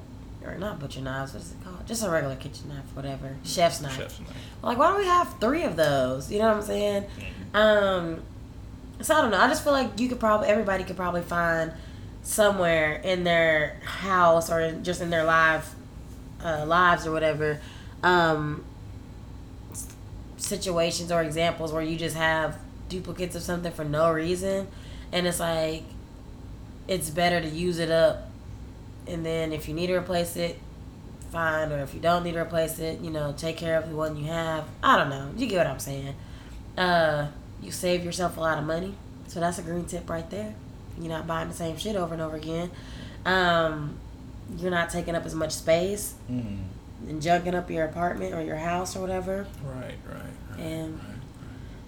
Or 0.45 0.57
not 0.57 0.79
butcher 0.79 1.01
knives, 1.01 1.33
what 1.33 1.41
is 1.41 1.51
it 1.51 1.63
called? 1.63 1.85
Just 1.87 2.03
a 2.03 2.09
regular 2.09 2.35
kitchen 2.35 2.69
knife, 2.69 2.85
whatever. 2.93 3.35
Chef's 3.43 3.81
knife. 3.81 3.97
Chef's 3.97 4.19
knife. 4.19 4.29
Like, 4.61 4.77
why 4.77 4.89
don't 4.89 4.99
we 4.99 5.05
have 5.05 5.39
three 5.39 5.63
of 5.63 5.75
those? 5.75 6.31
You 6.31 6.39
know 6.39 6.47
what 6.47 6.57
I'm 6.57 6.63
saying? 6.63 7.05
Um, 7.53 8.21
so 9.01 9.15
I 9.15 9.21
don't 9.21 9.31
know. 9.31 9.39
I 9.39 9.47
just 9.47 9.63
feel 9.63 9.73
like 9.73 9.99
you 9.99 10.07
could 10.07 10.19
probably 10.19 10.47
everybody 10.47 10.83
could 10.83 10.95
probably 10.95 11.21
find 11.21 11.71
somewhere 12.23 12.93
in 13.03 13.23
their 13.23 13.79
house 13.83 14.49
or 14.49 14.71
just 14.81 15.01
in 15.01 15.09
their 15.09 15.23
live 15.23 15.73
uh, 16.43 16.65
lives 16.65 17.05
or 17.05 17.11
whatever 17.11 17.59
um, 18.03 18.63
situations 20.37 21.11
or 21.11 21.21
examples 21.21 21.73
where 21.73 21.81
you 21.81 21.97
just 21.97 22.15
have 22.15 22.57
duplicates 22.87 23.35
of 23.35 23.41
something 23.41 23.71
for 23.71 23.83
no 23.83 24.11
reason, 24.11 24.67
and 25.11 25.27
it's 25.27 25.39
like 25.39 25.83
it's 26.87 27.09
better 27.09 27.41
to 27.41 27.47
use 27.47 27.79
it 27.79 27.89
up, 27.89 28.29
and 29.07 29.25
then 29.25 29.51
if 29.53 29.67
you 29.67 29.73
need 29.73 29.87
to 29.87 29.95
replace 29.95 30.35
it, 30.37 30.57
fine. 31.31 31.71
Or 31.71 31.79
if 31.79 31.93
you 31.93 31.99
don't 31.99 32.23
need 32.23 32.33
to 32.33 32.39
replace 32.39 32.79
it, 32.79 32.99
you 33.01 33.09
know, 33.11 33.33
take 33.37 33.57
care 33.57 33.77
of 33.77 33.89
the 33.89 33.95
one 33.95 34.15
you 34.17 34.25
have. 34.25 34.65
I 34.83 34.97
don't 34.97 35.09
know. 35.09 35.31
You 35.37 35.47
get 35.47 35.57
what 35.59 35.67
I'm 35.67 35.79
saying. 35.79 36.15
Uh, 36.77 37.27
you 37.61 37.71
save 37.71 38.03
yourself 38.03 38.37
a 38.37 38.39
lot 38.41 38.57
of 38.57 38.65
money, 38.65 38.93
so 39.27 39.39
that's 39.39 39.57
a 39.59 39.61
green 39.61 39.85
tip 39.85 40.09
right 40.09 40.29
there. 40.29 40.53
You're 40.99 41.09
not 41.09 41.25
buying 41.27 41.47
the 41.49 41.53
same 41.53 41.77
shit 41.77 41.95
over 41.95 42.13
and 42.13 42.21
over 42.21 42.35
again. 42.35 42.69
Um, 43.25 43.97
you're 44.57 44.71
not 44.71 44.89
taking 44.89 45.15
up 45.15 45.25
as 45.25 45.33
much 45.35 45.51
space 45.51 46.13
Mm-hmm. 46.31 47.09
and 47.09 47.21
junking 47.21 47.55
up 47.55 47.69
your 47.69 47.85
apartment 47.85 48.33
or 48.33 48.41
your 48.41 48.55
house 48.57 48.95
or 48.95 48.99
whatever. 49.01 49.47
Right, 49.63 49.95
right, 50.07 50.21
right. 50.51 50.59
And- 50.59 50.93
right. 50.99 51.11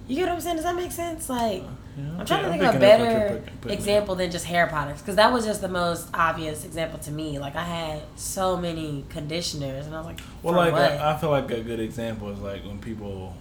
You 0.07 0.15
get 0.15 0.27
what 0.27 0.35
I'm 0.35 0.41
saying? 0.41 0.55
Does 0.55 0.65
that 0.65 0.75
make 0.75 0.91
sense? 0.93 1.29
Like, 1.29 1.63
Yeah, 1.97 2.03
I'm 2.03 2.15
okay, 2.21 2.25
trying 2.25 2.43
to 2.43 2.49
think 2.49 2.61
picking 2.61 2.75
of 2.75 2.81
a 2.83 2.93
up 2.93 2.99
what 2.99 2.99
you're 2.99 3.19
better 3.19 3.39
putting- 3.39 3.57
putting 3.61 3.77
example 3.77 4.15
than 4.15 4.31
just 4.31 4.45
hair 4.45 4.67
products 4.67 5.01
because 5.01 5.15
that 5.15 5.33
was 5.33 5.45
just 5.45 5.61
the 5.61 5.67
most 5.67 6.07
obvious 6.13 6.63
example 6.63 6.99
to 6.99 7.11
me. 7.11 7.39
Like, 7.39 7.55
I 7.55 7.63
had 7.63 8.01
so 8.15 8.55
many 8.55 9.03
conditioners, 9.09 9.87
and 9.87 9.95
I 9.95 9.97
was 9.99 10.05
like, 10.07 10.19
Well, 10.43 10.53
like 10.55 10.73
what? 10.73 10.91
I, 10.91 11.13
I 11.13 11.17
feel 11.17 11.31
like 11.31 11.49
a 11.49 11.61
good 11.61 11.79
example 11.79 12.29
is 12.29 12.39
like 12.39 12.63
when 12.65 12.77
people, 12.79 13.35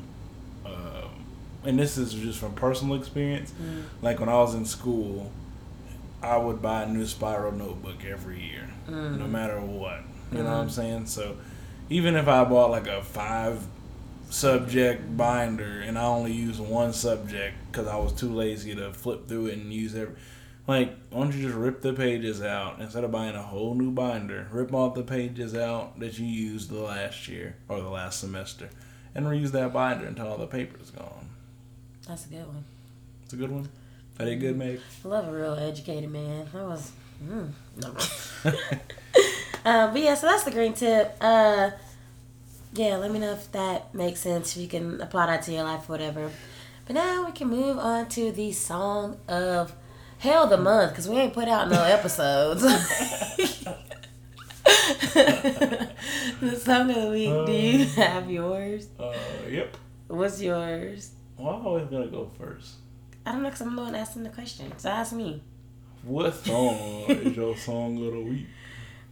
um, 0.65 0.73
and 1.65 1.79
this 1.79 1.99
is 1.99 2.15
just 2.15 2.39
from 2.39 2.55
personal 2.55 2.97
experience. 2.97 3.53
Mm. 3.63 3.83
Like 4.01 4.21
when 4.21 4.29
I 4.31 4.35
was 4.37 4.55
in 4.55 4.65
school, 4.65 5.31
I 6.23 6.37
would 6.39 6.63
buy 6.63 6.85
a 6.85 6.87
new 6.89 7.05
spiral 7.07 7.53
notebook 7.53 8.05
every 8.05 8.41
year, 8.41 8.69
Mm. 8.89 9.19
no 9.19 9.27
matter 9.27 9.61
what. 9.61 10.01
You 10.33 10.39
know 10.39 10.45
what 10.51 10.61
I'm 10.61 10.69
Mhm. 10.69 10.71
saying? 10.73 11.07
So 11.07 11.37
even 11.91 12.17
if 12.17 12.27
I 12.27 12.43
bought 12.45 12.71
like 12.71 12.87
a 12.89 13.03
five 13.03 13.61
subject 14.31 15.17
binder 15.17 15.81
and 15.81 15.99
I 15.99 16.05
only 16.05 16.33
used 16.33 16.61
one 16.61 16.93
subject 16.93 17.57
because 17.67 17.87
I 17.87 17.97
was 17.97 18.13
too 18.13 18.33
lazy 18.35 18.75
to 18.75 18.93
flip 18.93 19.29
through 19.29 19.47
it 19.47 19.59
and 19.59 19.73
use 19.73 19.95
every. 19.95 20.15
Like, 20.67 20.97
why 21.11 21.23
don't 21.23 21.33
you 21.33 21.43
just 21.43 21.55
rip 21.55 21.81
the 21.81 21.93
pages 21.93 22.43
out 22.43 22.81
instead 22.81 23.05
of 23.05 23.13
buying 23.13 23.37
a 23.37 23.43
whole 23.43 23.75
new 23.75 23.93
binder? 23.93 24.49
Rip 24.51 24.75
all 24.75 24.91
the 24.91 25.05
pages 25.05 25.55
out 25.55 26.01
that 26.01 26.19
you 26.19 26.27
used 26.27 26.71
the 26.71 26.81
last 26.81 27.29
year 27.29 27.55
or 27.69 27.81
the 27.81 27.89
last 27.89 28.19
semester, 28.19 28.69
and 29.15 29.27
reuse 29.27 29.53
that 29.53 29.73
binder 29.73 30.07
until 30.07 30.27
all 30.27 30.39
the 30.39 30.49
paper's 30.49 30.91
gone. 30.91 31.31
That's 32.09 32.27
a 32.27 32.31
good 32.31 32.47
one. 32.47 32.65
It's 33.25 33.33
a 33.33 33.37
good 33.37 33.53
one. 33.53 33.69
I 34.19 34.25
did 34.25 34.41
good, 34.41 34.57
Meg. 34.57 34.81
I 35.05 35.09
love 35.09 35.29
a 35.29 35.33
real 35.33 35.55
educated 35.55 36.11
man. 36.11 36.49
That 36.53 36.65
was. 36.65 36.91
Mm, 37.25 37.51
no. 37.77 37.95
uh, 39.65 39.93
but 39.93 40.01
yeah, 40.01 40.15
so 40.15 40.27
that's 40.27 40.43
the 40.43 40.51
green 40.51 40.73
tip. 40.73 41.17
Uh, 41.21 41.71
yeah, 42.77 42.97
let 42.97 43.11
me 43.11 43.19
know 43.19 43.33
if 43.33 43.51
that 43.53 43.95
makes 43.95 44.21
sense. 44.21 44.57
If 44.57 44.63
you 44.63 44.69
can 44.69 45.01
apply 45.01 45.27
that 45.27 45.43
to 45.43 45.53
your 45.53 45.65
life, 45.65 45.89
or 45.89 45.93
whatever. 45.93 46.31
But 46.87 46.95
now 46.95 47.27
we 47.27 47.33
can 47.33 47.49
move 47.49 47.79
on 47.79 48.09
to 48.11 48.31
the 48.31 48.53
song 48.53 49.19
of 49.29 49.75
hell 50.19 50.47
the 50.47 50.57
month 50.57 50.93
because 50.93 51.09
we 51.09 51.17
ain't 51.17 51.35
put 51.35 51.49
out 51.49 51.69
no 51.69 51.83
episodes. 51.83 52.63
the 56.41 56.61
song 56.63 56.91
of 56.91 56.97
the 56.97 57.09
week. 57.11 57.47
Do 57.47 57.53
you 57.53 57.85
have 57.87 58.31
yours? 58.31 58.89
Uh, 58.99 59.13
yep. 59.49 59.77
What's 60.09 60.41
yours? 60.41 61.11
Well, 61.37 61.55
I'm 61.55 61.67
always 61.67 61.89
gonna 61.89 62.07
go 62.07 62.31
first. 62.39 62.75
I 63.25 63.33
don't 63.33 63.43
know 63.43 63.49
because 63.49 63.63
I'm 63.63 63.75
the 63.75 63.83
one 63.83 63.95
asking 63.95 64.23
the 64.23 64.31
question. 64.31 64.73
So 64.77 64.89
ask 64.89 65.13
me. 65.13 65.43
What 66.03 66.35
song 66.35 67.07
is 67.09 67.37
your 67.37 67.57
song 67.57 67.97
of 68.07 68.13
the 68.13 68.21
week? 68.21 68.47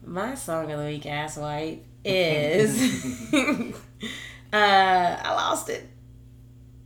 My 0.04 0.34
song 0.36 0.70
of 0.70 0.78
the 0.78 0.84
week, 0.84 1.06
ass 1.06 1.36
white, 1.36 1.82
is 2.05 3.32
uh 3.32 3.74
I 4.52 5.32
lost 5.34 5.68
it 5.68 5.88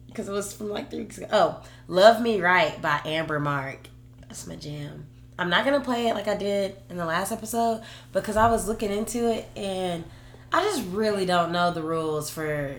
because 0.07 0.29
it 0.29 0.33
was 0.33 0.53
from 0.53 0.71
like 0.71 0.91
three 0.91 1.01
weeks 1.01 1.19
ago. 1.19 1.29
Oh, 1.33 1.63
"Love 1.87 2.21
Me 2.21 2.41
Right" 2.41 2.81
by 2.81 3.01
Amber 3.05 3.39
Mark. 3.39 3.89
That's 4.21 4.47
my 4.47 4.57
jam. 4.57 5.07
I'm 5.39 5.51
not 5.51 5.65
gonna 5.65 5.81
play 5.81 6.09
it 6.09 6.15
like 6.15 6.27
I 6.27 6.37
did 6.37 6.77
in 6.91 6.97
the 6.97 7.05
last 7.05 7.31
episode 7.31 7.83
because 8.13 8.37
I 8.37 8.51
was 8.51 8.67
looking 8.67 8.91
into 8.91 9.31
it 9.31 9.49
and 9.55 10.05
I 10.53 10.63
just 10.65 10.85
really 10.89 11.27
don't 11.27 11.53
know 11.53 11.71
the 11.71 11.83
rules 11.83 12.31
for 12.31 12.77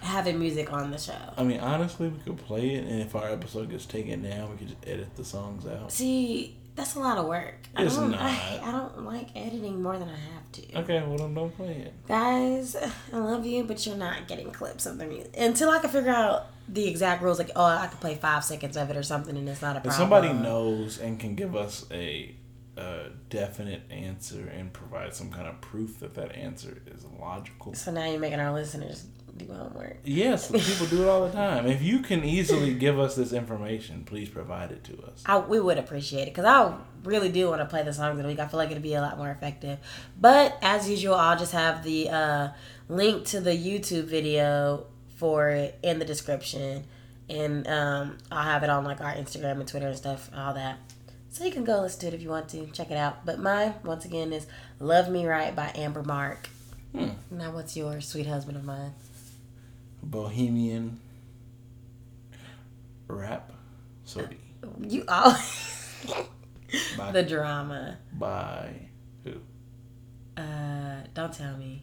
having 0.00 0.38
music 0.38 0.72
on 0.72 0.90
the 0.90 0.98
show. 0.98 1.12
I 1.36 1.42
mean, 1.42 1.60
honestly, 1.60 2.08
we 2.08 2.18
could 2.18 2.36
play 2.36 2.74
it, 2.74 2.84
and 2.84 3.00
if 3.00 3.14
our 3.16 3.28
episode 3.30 3.70
gets 3.70 3.86
taken 3.86 4.22
down, 4.22 4.50
we 4.50 4.56
could 4.56 4.68
just 4.68 4.86
edit 4.86 5.16
the 5.16 5.24
songs 5.24 5.66
out. 5.66 5.90
See, 5.90 6.57
that's 6.78 6.94
a 6.94 7.00
lot 7.00 7.18
of 7.18 7.26
work. 7.26 7.56
I 7.74 7.84
It's 7.84 7.96
don't, 7.96 8.12
not. 8.12 8.20
I, 8.22 8.60
I 8.64 8.70
don't 8.70 9.04
like 9.04 9.28
editing 9.36 9.82
more 9.82 9.98
than 9.98 10.08
I 10.08 10.12
have 10.16 10.52
to. 10.52 10.78
Okay, 10.78 11.02
well 11.06 11.18
then 11.18 11.34
don't 11.34 11.54
play 11.56 11.72
it. 11.72 12.06
Guys, 12.06 12.76
I 13.12 13.16
love 13.18 13.44
you, 13.44 13.64
but 13.64 13.84
you're 13.84 13.96
not 13.96 14.28
getting 14.28 14.50
clips 14.52 14.86
of 14.86 14.96
the 14.98 15.04
music 15.04 15.34
until 15.36 15.70
I 15.70 15.80
can 15.80 15.90
figure 15.90 16.12
out 16.12 16.46
the 16.68 16.86
exact 16.86 17.22
rules. 17.22 17.38
Like, 17.38 17.50
oh, 17.56 17.64
I 17.64 17.88
could 17.88 18.00
play 18.00 18.14
five 18.14 18.44
seconds 18.44 18.76
of 18.76 18.88
it 18.90 18.96
or 18.96 19.02
something, 19.02 19.36
and 19.36 19.48
it's 19.48 19.60
not 19.60 19.76
a 19.76 19.80
problem. 19.80 19.90
If 19.90 19.96
somebody 19.96 20.32
knows 20.32 20.98
and 20.98 21.18
can 21.18 21.34
give 21.34 21.56
us 21.56 21.84
a, 21.90 22.34
a 22.76 23.08
definite 23.28 23.82
answer 23.90 24.46
and 24.46 24.72
provide 24.72 25.14
some 25.14 25.30
kind 25.30 25.48
of 25.48 25.60
proof 25.60 25.98
that 25.98 26.14
that 26.14 26.36
answer 26.36 26.80
is 26.86 27.04
logical. 27.20 27.74
So 27.74 27.90
now 27.90 28.06
you're 28.08 28.20
making 28.20 28.38
our 28.40 28.52
listeners 28.52 29.04
do 29.38 29.52
homework. 29.52 29.98
Yes, 30.04 30.50
people 30.50 30.86
do 30.86 31.02
it 31.02 31.08
all 31.08 31.26
the 31.26 31.32
time. 31.32 31.66
If 31.66 31.82
you 31.82 32.00
can 32.00 32.24
easily 32.24 32.74
give 32.74 32.98
us 32.98 33.16
this 33.16 33.32
information, 33.32 34.04
please 34.04 34.28
provide 34.28 34.70
it 34.72 34.84
to 34.84 35.02
us. 35.04 35.22
I 35.26 35.38
we 35.38 35.60
would 35.60 35.78
appreciate 35.78 36.22
it 36.22 36.34
because 36.34 36.44
I 36.44 36.74
really 37.04 37.30
do 37.30 37.48
want 37.48 37.60
to 37.60 37.66
play 37.66 37.82
the 37.82 37.92
songs 37.92 38.18
of 38.18 38.22
the 38.22 38.28
week. 38.28 38.38
I 38.38 38.46
feel 38.46 38.58
like 38.58 38.70
it'd 38.70 38.82
be 38.82 38.94
a 38.94 39.00
lot 39.00 39.18
more 39.18 39.30
effective. 39.30 39.78
But 40.20 40.58
as 40.62 40.88
usual, 40.88 41.14
I'll 41.14 41.38
just 41.38 41.52
have 41.52 41.84
the 41.84 42.10
uh, 42.10 42.48
link 42.88 43.26
to 43.26 43.40
the 43.40 43.52
YouTube 43.52 44.04
video 44.04 44.86
for 45.16 45.48
it 45.50 45.78
in 45.82 45.98
the 45.98 46.04
description, 46.04 46.84
and 47.28 47.66
um, 47.66 48.18
I'll 48.30 48.44
have 48.44 48.62
it 48.62 48.70
on 48.70 48.84
like 48.84 49.00
our 49.00 49.14
Instagram 49.14 49.60
and 49.60 49.68
Twitter 49.68 49.88
and 49.88 49.96
stuff, 49.96 50.30
all 50.36 50.54
that. 50.54 50.78
So 51.30 51.44
you 51.44 51.52
can 51.52 51.64
go 51.64 51.80
listen 51.80 52.00
to 52.00 52.06
it 52.08 52.14
if 52.14 52.22
you 52.22 52.30
want 52.30 52.48
to. 52.50 52.66
Check 52.68 52.90
it 52.90 52.96
out. 52.96 53.24
But 53.26 53.38
mine, 53.38 53.74
once 53.84 54.04
again, 54.04 54.32
is 54.32 54.46
"Love 54.80 55.08
Me 55.08 55.26
Right" 55.26 55.54
by 55.54 55.70
Amber 55.74 56.02
Mark. 56.02 56.48
Hmm. 56.92 57.10
Now, 57.30 57.52
what's 57.52 57.76
yours, 57.76 58.08
sweet 58.08 58.26
husband 58.26 58.56
of 58.56 58.64
mine? 58.64 58.92
Bohemian 60.02 61.00
rap 63.08 63.52
Sody 64.04 64.38
You 64.80 65.04
all 65.08 65.36
by, 66.98 67.12
the 67.12 67.22
drama. 67.22 67.98
by 68.12 68.70
who? 69.24 69.32
Uh, 70.40 71.00
don't 71.14 71.32
tell 71.32 71.56
me. 71.56 71.82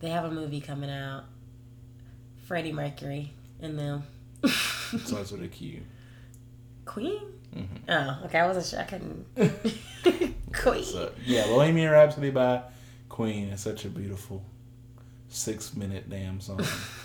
They 0.00 0.10
have 0.10 0.24
a 0.24 0.30
movie 0.30 0.60
coming 0.60 0.90
out. 0.90 1.24
Freddie 2.46 2.72
Mercury 2.72 3.32
and 3.60 3.78
them. 3.78 4.04
Starts 5.04 5.32
with 5.32 5.42
a 5.42 5.48
Q. 5.48 5.82
Queen? 6.84 7.20
Mhm. 7.54 7.66
Oh, 7.88 8.24
okay. 8.26 8.38
I 8.38 8.46
wasn't 8.46 8.66
sure. 8.66 8.78
I 8.80 8.84
couldn't. 8.84 9.26
Queen. 10.54 10.84
So 10.84 11.12
yeah, 11.26 11.46
Bohemian 11.46 11.90
Rhapsody 11.90 12.30
by 12.30 12.62
Queen 13.08 13.48
is 13.48 13.60
such 13.60 13.84
a 13.84 13.88
beautiful 13.88 14.42
six 15.28 15.74
minute 15.74 16.08
damn 16.08 16.40
song. 16.40 16.60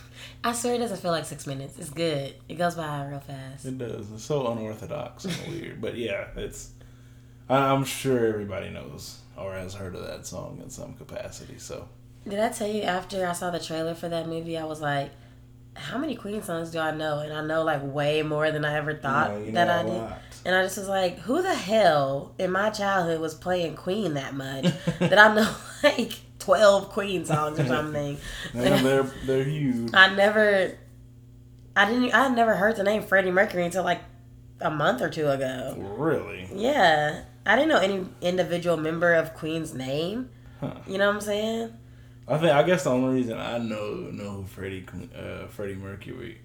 I 0.44 0.52
swear 0.54 0.76
it 0.76 0.80
doesn't 0.80 0.98
feel 0.98 1.12
like 1.12 1.26
six 1.26 1.48
minutes. 1.48 1.78
It's 1.80 1.90
good. 1.90 2.36
It 2.50 2.56
goes 2.56 2.76
by 2.76 3.06
real 3.06 3.20
fast. 3.22 3.66
it 3.66 3.78
does. 3.78 4.12
It's 4.12 4.24
so 4.24 4.52
unorthodox 4.52 5.26
and 5.26 5.36
weird, 5.48 5.82
but 5.82 5.96
yeah, 5.96 6.28
it's. 6.36 6.72
I'm 7.50 7.84
sure 7.86 8.28
everybody 8.28 8.70
knows 8.70 9.20
or 9.38 9.54
has 9.54 9.74
heard 9.74 9.96
of 9.96 10.06
that 10.08 10.26
song 10.26 10.60
in 10.64 10.70
some 10.70 10.94
capacity. 10.96 11.58
So 11.58 11.88
Did 12.28 12.40
I 12.40 12.50
tell 12.50 12.68
you 12.68 12.84
after 12.84 13.28
I 13.28 13.34
saw 13.34 13.52
the 13.52 13.60
trailer 13.60 13.96
for 13.96 14.08
that 14.10 14.28
movie, 14.28 14.58
I 14.58 14.64
was 14.64 14.80
like, 14.82 15.12
how 15.76 15.98
many 15.98 16.16
Queen 16.16 16.42
songs 16.44 16.72
do 16.72 16.80
I 16.80 16.92
know? 16.92 17.20
And 17.20 17.34
I 17.34 17.44
know 17.46 17.64
like 17.64 17.82
way 17.84 18.22
more 18.22 18.52
than 18.52 18.64
I 18.64 18.76
ever 18.76 18.94
thought 18.96 19.32
You 19.40 19.48
know, 19.48 19.52
that 19.54 19.70
I 19.70 19.84
did. 19.84 19.92
lot. 19.94 20.22
And 20.46 20.56
I 20.56 20.64
just 20.64 20.78
was 20.78 20.88
like, 20.88 21.20
who 21.20 21.42
the 21.42 21.54
hell 21.56 22.34
in 22.38 22.52
my 22.52 22.70
childhood 22.70 23.20
was 23.20 23.34
playing 23.34 23.76
Queen 23.76 24.14
that 24.16 24.34
much 24.36 24.66
that 25.00 25.18
I 25.18 25.34
know 25.36 25.54
like 25.84 26.14
12 26.44 26.90
Queen 26.90 27.26
songs 27.26 27.58
or 27.58 27.66
something? 27.66 28.18
They're 28.54 29.04
they're 29.26 29.44
huge. 29.46 29.92
I 29.94 30.14
never, 30.14 30.78
I 31.76 31.86
didn't, 31.90 32.14
I 32.14 32.24
had 32.24 32.36
never 32.36 32.56
heard 32.56 32.76
the 32.76 32.84
name 32.84 33.02
Freddie 33.02 33.32
Mercury 33.32 33.66
until 33.66 33.84
like 33.84 34.02
a 34.60 34.70
month 34.70 35.02
or 35.02 35.10
two 35.10 35.30
ago. 35.30 35.76
Really? 35.78 36.50
Yeah. 36.54 37.24
I 37.46 37.56
didn't 37.56 37.70
know 37.70 37.80
any 37.80 38.06
individual 38.22 38.76
member 38.76 39.14
of 39.14 39.34
Queen's 39.34 39.74
name. 39.74 40.30
Huh. 40.60 40.74
You 40.86 40.98
know 40.98 41.08
what 41.08 41.16
I'm 41.16 41.22
saying? 41.22 41.74
I 42.28 42.38
think 42.38 42.52
I 42.52 42.64
guess 42.64 42.84
the 42.84 42.90
only 42.90 43.16
reason 43.16 43.38
I 43.38 43.58
know 43.58 43.96
know 44.12 44.32
who 44.32 44.46
Freddie 44.46 44.86
uh, 45.16 45.48
Freddie 45.48 45.76
Mercury, 45.76 46.40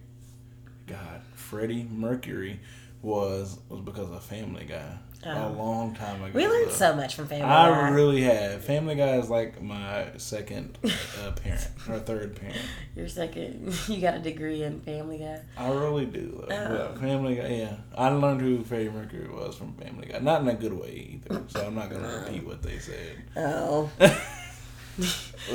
God, 0.87 1.23
Freddie 1.35 1.89
Mercury 1.91 2.59
was 3.01 3.59
was 3.69 3.81
because 3.81 4.11
of 4.11 4.23
Family 4.25 4.65
Guy 4.65 4.99
a 5.25 5.47
Oh. 5.47 5.53
long 5.59 5.95
time 5.95 6.23
ago. 6.23 6.33
We 6.33 6.47
learned 6.47 6.71
so 6.71 6.95
much 6.95 7.15
from 7.17 7.27
Family 7.27 7.45
I 7.45 7.69
Guy. 7.71 7.81
I 7.81 7.89
really 7.91 8.23
have. 8.23 8.63
Family 8.65 8.95
Guy 8.95 9.17
is 9.17 9.29
like 9.29 9.61
my 9.61 10.07
second 10.17 10.79
uh, 10.85 11.33
parent 11.33 11.69
or 11.89 11.99
third 11.99 12.37
parent. 12.37 12.57
You're 12.97 13.09
second. 13.09 13.75
You 13.89 14.01
got 14.01 14.15
a 14.15 14.19
degree 14.21 14.63
in 14.63 14.81
Family 14.81 15.19
Guy. 15.19 15.41
I 15.57 15.71
really 15.71 16.07
do. 16.07 16.45
Oh. 16.45 16.47
But 16.49 16.99
Family 17.01 17.35
Guy, 17.37 17.49
yeah. 17.49 17.77
I 17.97 18.11
learned 18.11 18.41
who 18.43 18.63
Freddie 18.63 18.91
Mercury 18.91 19.29
was 19.29 19.57
from 19.57 19.73
Family 19.75 20.07
Guy. 20.09 20.19
Not 20.21 20.43
in 20.43 20.49
a 20.49 20.55
good 20.55 20.73
way 20.73 21.21
either. 21.25 21.43
So 21.49 21.67
I'm 21.67 21.75
not 21.75 21.91
gonna 21.91 22.25
repeat 22.25 22.45
what 22.47 22.63
they 22.63 22.79
said. 22.79 23.17
Oh. 23.37 23.91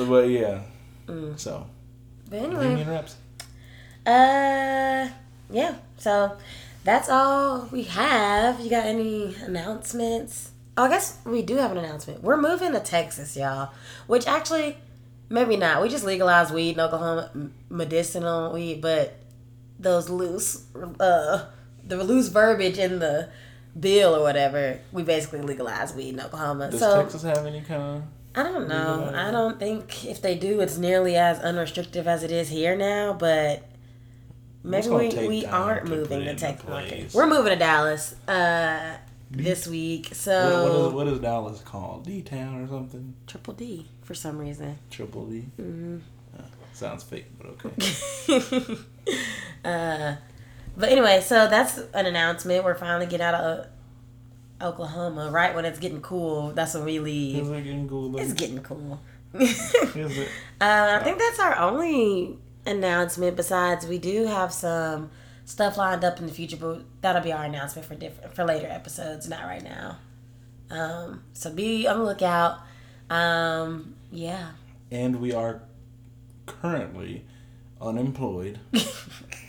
but 0.07 0.29
yeah. 0.29 0.61
Mm. 1.07 1.39
So 1.39 1.67
But 2.29 2.39
anyway, 2.39 2.83
reps. 2.85 3.15
uh, 4.05 5.09
yeah. 5.49 5.75
So 5.97 6.37
that's 6.83 7.09
all 7.09 7.67
we 7.71 7.83
have. 7.83 8.59
You 8.59 8.69
got 8.69 8.85
any 8.85 9.35
announcements? 9.43 10.51
Oh, 10.77 10.85
I 10.85 10.89
guess 10.89 11.19
we 11.25 11.41
do 11.41 11.57
have 11.57 11.71
an 11.71 11.77
announcement. 11.77 12.23
We're 12.23 12.41
moving 12.41 12.73
to 12.73 12.79
Texas, 12.79 13.37
y'all. 13.37 13.71
Which 14.07 14.27
actually, 14.27 14.77
maybe 15.29 15.55
not. 15.55 15.81
We 15.81 15.89
just 15.89 16.03
legalized 16.03 16.53
weed 16.53 16.71
in 16.71 16.79
Oklahoma, 16.79 17.29
medicinal 17.69 18.53
weed, 18.53 18.81
but 18.81 19.19
those 19.79 20.09
loose, 20.09 20.65
uh, 20.99 21.45
the 21.85 22.03
loose 22.03 22.29
verbiage 22.29 22.77
in 22.77 22.99
the 22.99 23.29
bill 23.79 24.15
or 24.15 24.21
whatever, 24.21 24.79
we 24.91 25.03
basically 25.03 25.41
legalized 25.41 25.95
weed 25.95 26.09
in 26.09 26.19
Oklahoma. 26.19 26.71
Does 26.71 26.79
so 26.79 27.01
Texas 27.01 27.23
have 27.23 27.45
any 27.45 27.61
kind 27.61 27.81
of 27.81 28.03
I 28.35 28.43
don't 28.43 28.67
know. 28.67 29.11
I 29.13 29.29
don't 29.29 29.59
think 29.59 30.05
if 30.05 30.21
they 30.21 30.35
do, 30.35 30.59
it's 30.61 30.77
nearly 30.77 31.15
as 31.15 31.39
unrestrictive 31.39 32.07
as 32.07 32.23
it 32.23 32.31
is 32.31 32.49
here 32.49 32.75
now. 32.75 33.13
But 33.13 33.63
maybe 34.63 34.89
we, 34.89 35.27
we 35.27 35.45
aren't 35.45 35.87
moving 35.87 36.25
to 36.25 36.35
Texas. 36.35 37.13
We're 37.13 37.27
moving 37.27 37.51
to 37.53 37.55
Dallas 37.57 38.15
uh, 38.27 38.97
this 39.31 39.67
week. 39.67 40.07
what, 40.09 40.15
So 40.17 40.63
what 40.63 40.87
is 40.87 40.93
what 40.93 41.07
is 41.07 41.19
Dallas 41.19 41.61
called? 41.61 42.05
D 42.05 42.21
Town 42.21 42.63
or 42.63 42.67
something? 42.67 43.13
triple 43.27 43.53
D 43.53 43.87
for 44.03 44.13
some 44.13 44.37
reason. 44.37 44.77
Triple 44.89 45.25
D. 45.27 45.41
hmm 45.57 45.97
Uh, 46.37 46.41
sounds 46.73 47.03
fake, 47.03 47.25
but 47.37 47.47
okay. 47.47 48.75
uh, 49.65 50.15
but 50.75 50.89
anyway, 50.89 51.21
so 51.21 51.47
that's 51.47 51.77
an 51.93 52.05
announcement. 52.05 52.63
We're 52.63 52.75
finally 52.75 53.05
getting 53.05 53.25
out 53.25 53.35
of 53.35 53.67
Oklahoma. 54.61 55.29
Right 55.31 55.53
when 55.53 55.65
it's 55.65 55.79
getting 55.79 56.01
cool, 56.01 56.51
that's 56.53 56.73
when 56.73 56.85
we 56.85 56.97
Is 56.97 57.03
leave. 57.03 57.51
it 57.51 57.63
getting 57.63 57.87
cool? 57.89 58.17
It's 58.19 58.33
getting 58.33 58.59
cool. 58.59 58.99
Is 59.33 60.17
it? 60.17 60.29
Uh, 60.61 60.97
I 61.01 61.03
think 61.03 61.17
that's 61.19 61.39
our 61.39 61.57
only 61.57 62.37
announcement. 62.65 63.35
Besides, 63.35 63.85
we 63.87 63.97
do 63.97 64.25
have 64.25 64.53
some 64.53 65.11
stuff 65.45 65.77
lined 65.77 66.03
up 66.03 66.19
in 66.19 66.27
the 66.27 66.33
future, 66.33 66.57
but 66.57 66.83
that'll 67.01 67.21
be 67.21 67.33
our 67.33 67.43
announcement 67.43 67.87
for 67.87 67.95
different 67.95 68.33
for 68.35 68.43
later 68.43 68.67
episodes, 68.67 69.27
not 69.27 69.43
right 69.43 69.63
now. 69.63 69.97
Um, 70.69 71.23
so 71.33 71.51
be 71.51 71.87
on 71.87 71.99
the 71.99 72.05
lookout. 72.05 72.59
Um, 73.09 73.95
yeah. 74.11 74.49
And 74.91 75.21
we 75.21 75.33
are 75.33 75.61
currently 76.45 77.25
unemployed. 77.81 78.59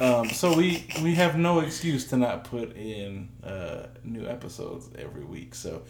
um, 0.00 0.28
so 0.28 0.56
we 0.56 0.86
we 1.02 1.14
have 1.14 1.36
no 1.36 1.60
excuse 1.60 2.06
to 2.08 2.16
not 2.16 2.44
put 2.44 2.76
in 2.76 3.28
uh, 3.42 3.86
new 4.02 4.26
episodes 4.26 4.88
every 4.98 5.24
week. 5.24 5.54
So 5.54 5.82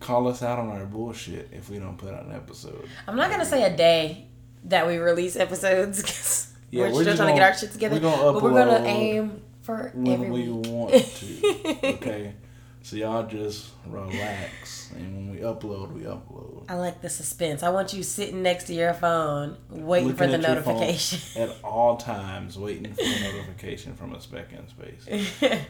call 0.00 0.28
us 0.28 0.42
out 0.42 0.58
on 0.58 0.68
our 0.68 0.84
bullshit 0.84 1.48
if 1.52 1.70
we 1.70 1.78
don't 1.78 1.96
put 1.96 2.14
out 2.14 2.24
an 2.24 2.32
episode. 2.32 2.88
I'm 3.08 3.16
not 3.16 3.30
gonna 3.30 3.46
say 3.46 3.62
a 3.62 3.74
day 3.74 4.26
that 4.64 4.86
we 4.86 4.98
release 4.98 5.36
episodes 5.36 6.02
because 6.02 6.45
Yeah, 6.70 6.82
we're, 6.82 6.86
we're 6.86 6.92
still 6.92 7.04
just 7.04 7.16
trying 7.16 7.34
to 7.34 7.40
get 7.40 7.50
our 7.50 7.58
shit 7.58 7.72
together. 7.72 7.94
we're 7.96 8.00
gonna 8.00 8.32
but 8.32 8.42
we're 8.42 8.50
gonna 8.50 8.84
aim 8.86 9.42
for 9.62 9.90
when 9.94 10.12
every 10.12 10.30
we 10.30 10.48
week. 10.48 10.66
want 10.66 10.94
to. 10.94 11.86
Okay. 11.94 12.34
So 12.82 12.94
y'all 12.94 13.26
just 13.26 13.70
relax, 13.84 14.92
and 14.94 15.16
when 15.16 15.30
we 15.34 15.38
upload, 15.38 15.92
we 15.92 16.02
upload. 16.02 16.66
I 16.68 16.74
like 16.74 17.02
the 17.02 17.08
suspense. 17.08 17.64
I 17.64 17.70
want 17.70 17.92
you 17.92 18.04
sitting 18.04 18.44
next 18.44 18.64
to 18.68 18.74
your 18.74 18.94
phone, 18.94 19.56
waiting 19.68 20.10
Looking 20.10 20.16
for 20.16 20.26
the 20.28 20.34
at 20.34 20.54
your 20.54 20.62
phone 20.62 20.74
notification. 20.74 21.42
at 21.42 21.56
all 21.64 21.96
times, 21.96 22.56
waiting 22.56 22.94
for 22.94 23.02
a 23.02 23.20
notification 23.32 23.94
from 23.96 24.14
a 24.14 24.20
speck 24.20 24.52
in 24.52 24.68
space. 24.68 25.40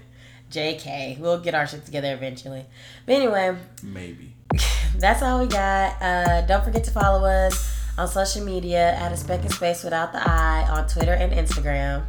JK. 0.52 1.18
We'll 1.18 1.40
get 1.40 1.54
our 1.54 1.66
shit 1.66 1.86
together 1.86 2.12
eventually. 2.12 2.66
But 3.06 3.14
anyway, 3.14 3.56
Maybe. 3.82 4.34
that's 4.98 5.22
all 5.22 5.40
we 5.40 5.46
got. 5.46 6.00
Uh, 6.02 6.42
don't 6.42 6.64
forget 6.64 6.84
to 6.84 6.90
follow 6.90 7.26
us 7.26 7.75
on 7.98 8.08
social 8.08 8.44
media 8.44 8.94
at 8.94 9.12
a 9.12 9.16
speck 9.16 9.42
in 9.44 9.50
space 9.50 9.82
without 9.84 10.12
the 10.12 10.18
I 10.22 10.66
on 10.68 10.86
Twitter 10.88 11.14
and 11.14 11.32
Instagram. 11.32 12.04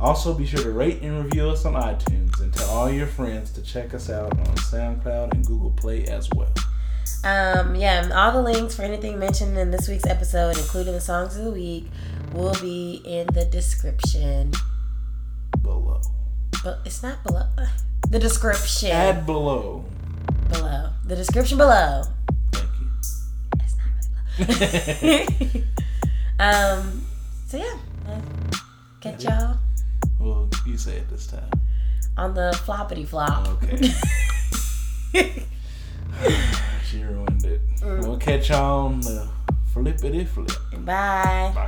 Also, 0.00 0.34
be 0.34 0.46
sure 0.46 0.62
to 0.62 0.70
rate 0.70 1.00
and 1.02 1.24
review 1.24 1.48
us 1.50 1.64
on 1.64 1.74
iTunes 1.74 2.40
and 2.40 2.52
tell 2.52 2.68
all 2.70 2.90
your 2.90 3.06
friends 3.06 3.50
to 3.52 3.62
check 3.62 3.94
us 3.94 4.10
out 4.10 4.36
on 4.36 4.46
SoundCloud 4.56 5.32
and 5.32 5.46
Google 5.46 5.70
Play 5.70 6.04
as 6.06 6.28
well. 6.34 6.52
Um, 7.24 7.76
yeah, 7.76 8.10
all 8.12 8.32
the 8.32 8.42
links 8.42 8.74
for 8.74 8.82
anything 8.82 9.18
mentioned 9.18 9.56
in 9.56 9.70
this 9.70 9.88
week's 9.88 10.06
episode, 10.06 10.58
including 10.58 10.92
the 10.94 11.00
songs 11.00 11.36
of 11.36 11.44
the 11.44 11.52
week, 11.52 11.86
will 12.32 12.56
be 12.60 13.00
in 13.04 13.28
the 13.28 13.44
description. 13.44 14.52
Below. 15.62 16.00
But 16.64 16.80
it's 16.84 17.02
not 17.02 17.22
below. 17.24 17.46
The 18.10 18.18
description 18.18 18.90
Add 18.90 19.24
below. 19.24 19.86
below. 20.50 20.90
The 21.06 21.16
description 21.16 21.56
below. 21.56 22.02
um. 26.38 27.06
So 27.46 27.58
yeah, 27.58 27.76
uh, 28.08 28.20
catch 29.00 29.24
y'all 29.24 29.58
well, 30.22 30.48
you 30.66 30.78
say 30.78 30.98
it 30.98 31.10
this 31.10 31.26
time. 31.26 31.50
on 32.16 32.34
the 32.34 32.52
floppity 32.64 33.06
flop. 33.06 33.48
Okay. 33.48 33.76
she 36.88 37.02
ruined 37.02 37.44
it. 37.44 37.60
We'll 37.82 38.18
catch 38.18 38.50
y'all 38.50 38.86
on 38.86 39.00
the 39.00 39.28
flippity 39.72 40.24
flip. 40.24 40.52
Bye. 40.84 41.52
Bye. 41.54 41.66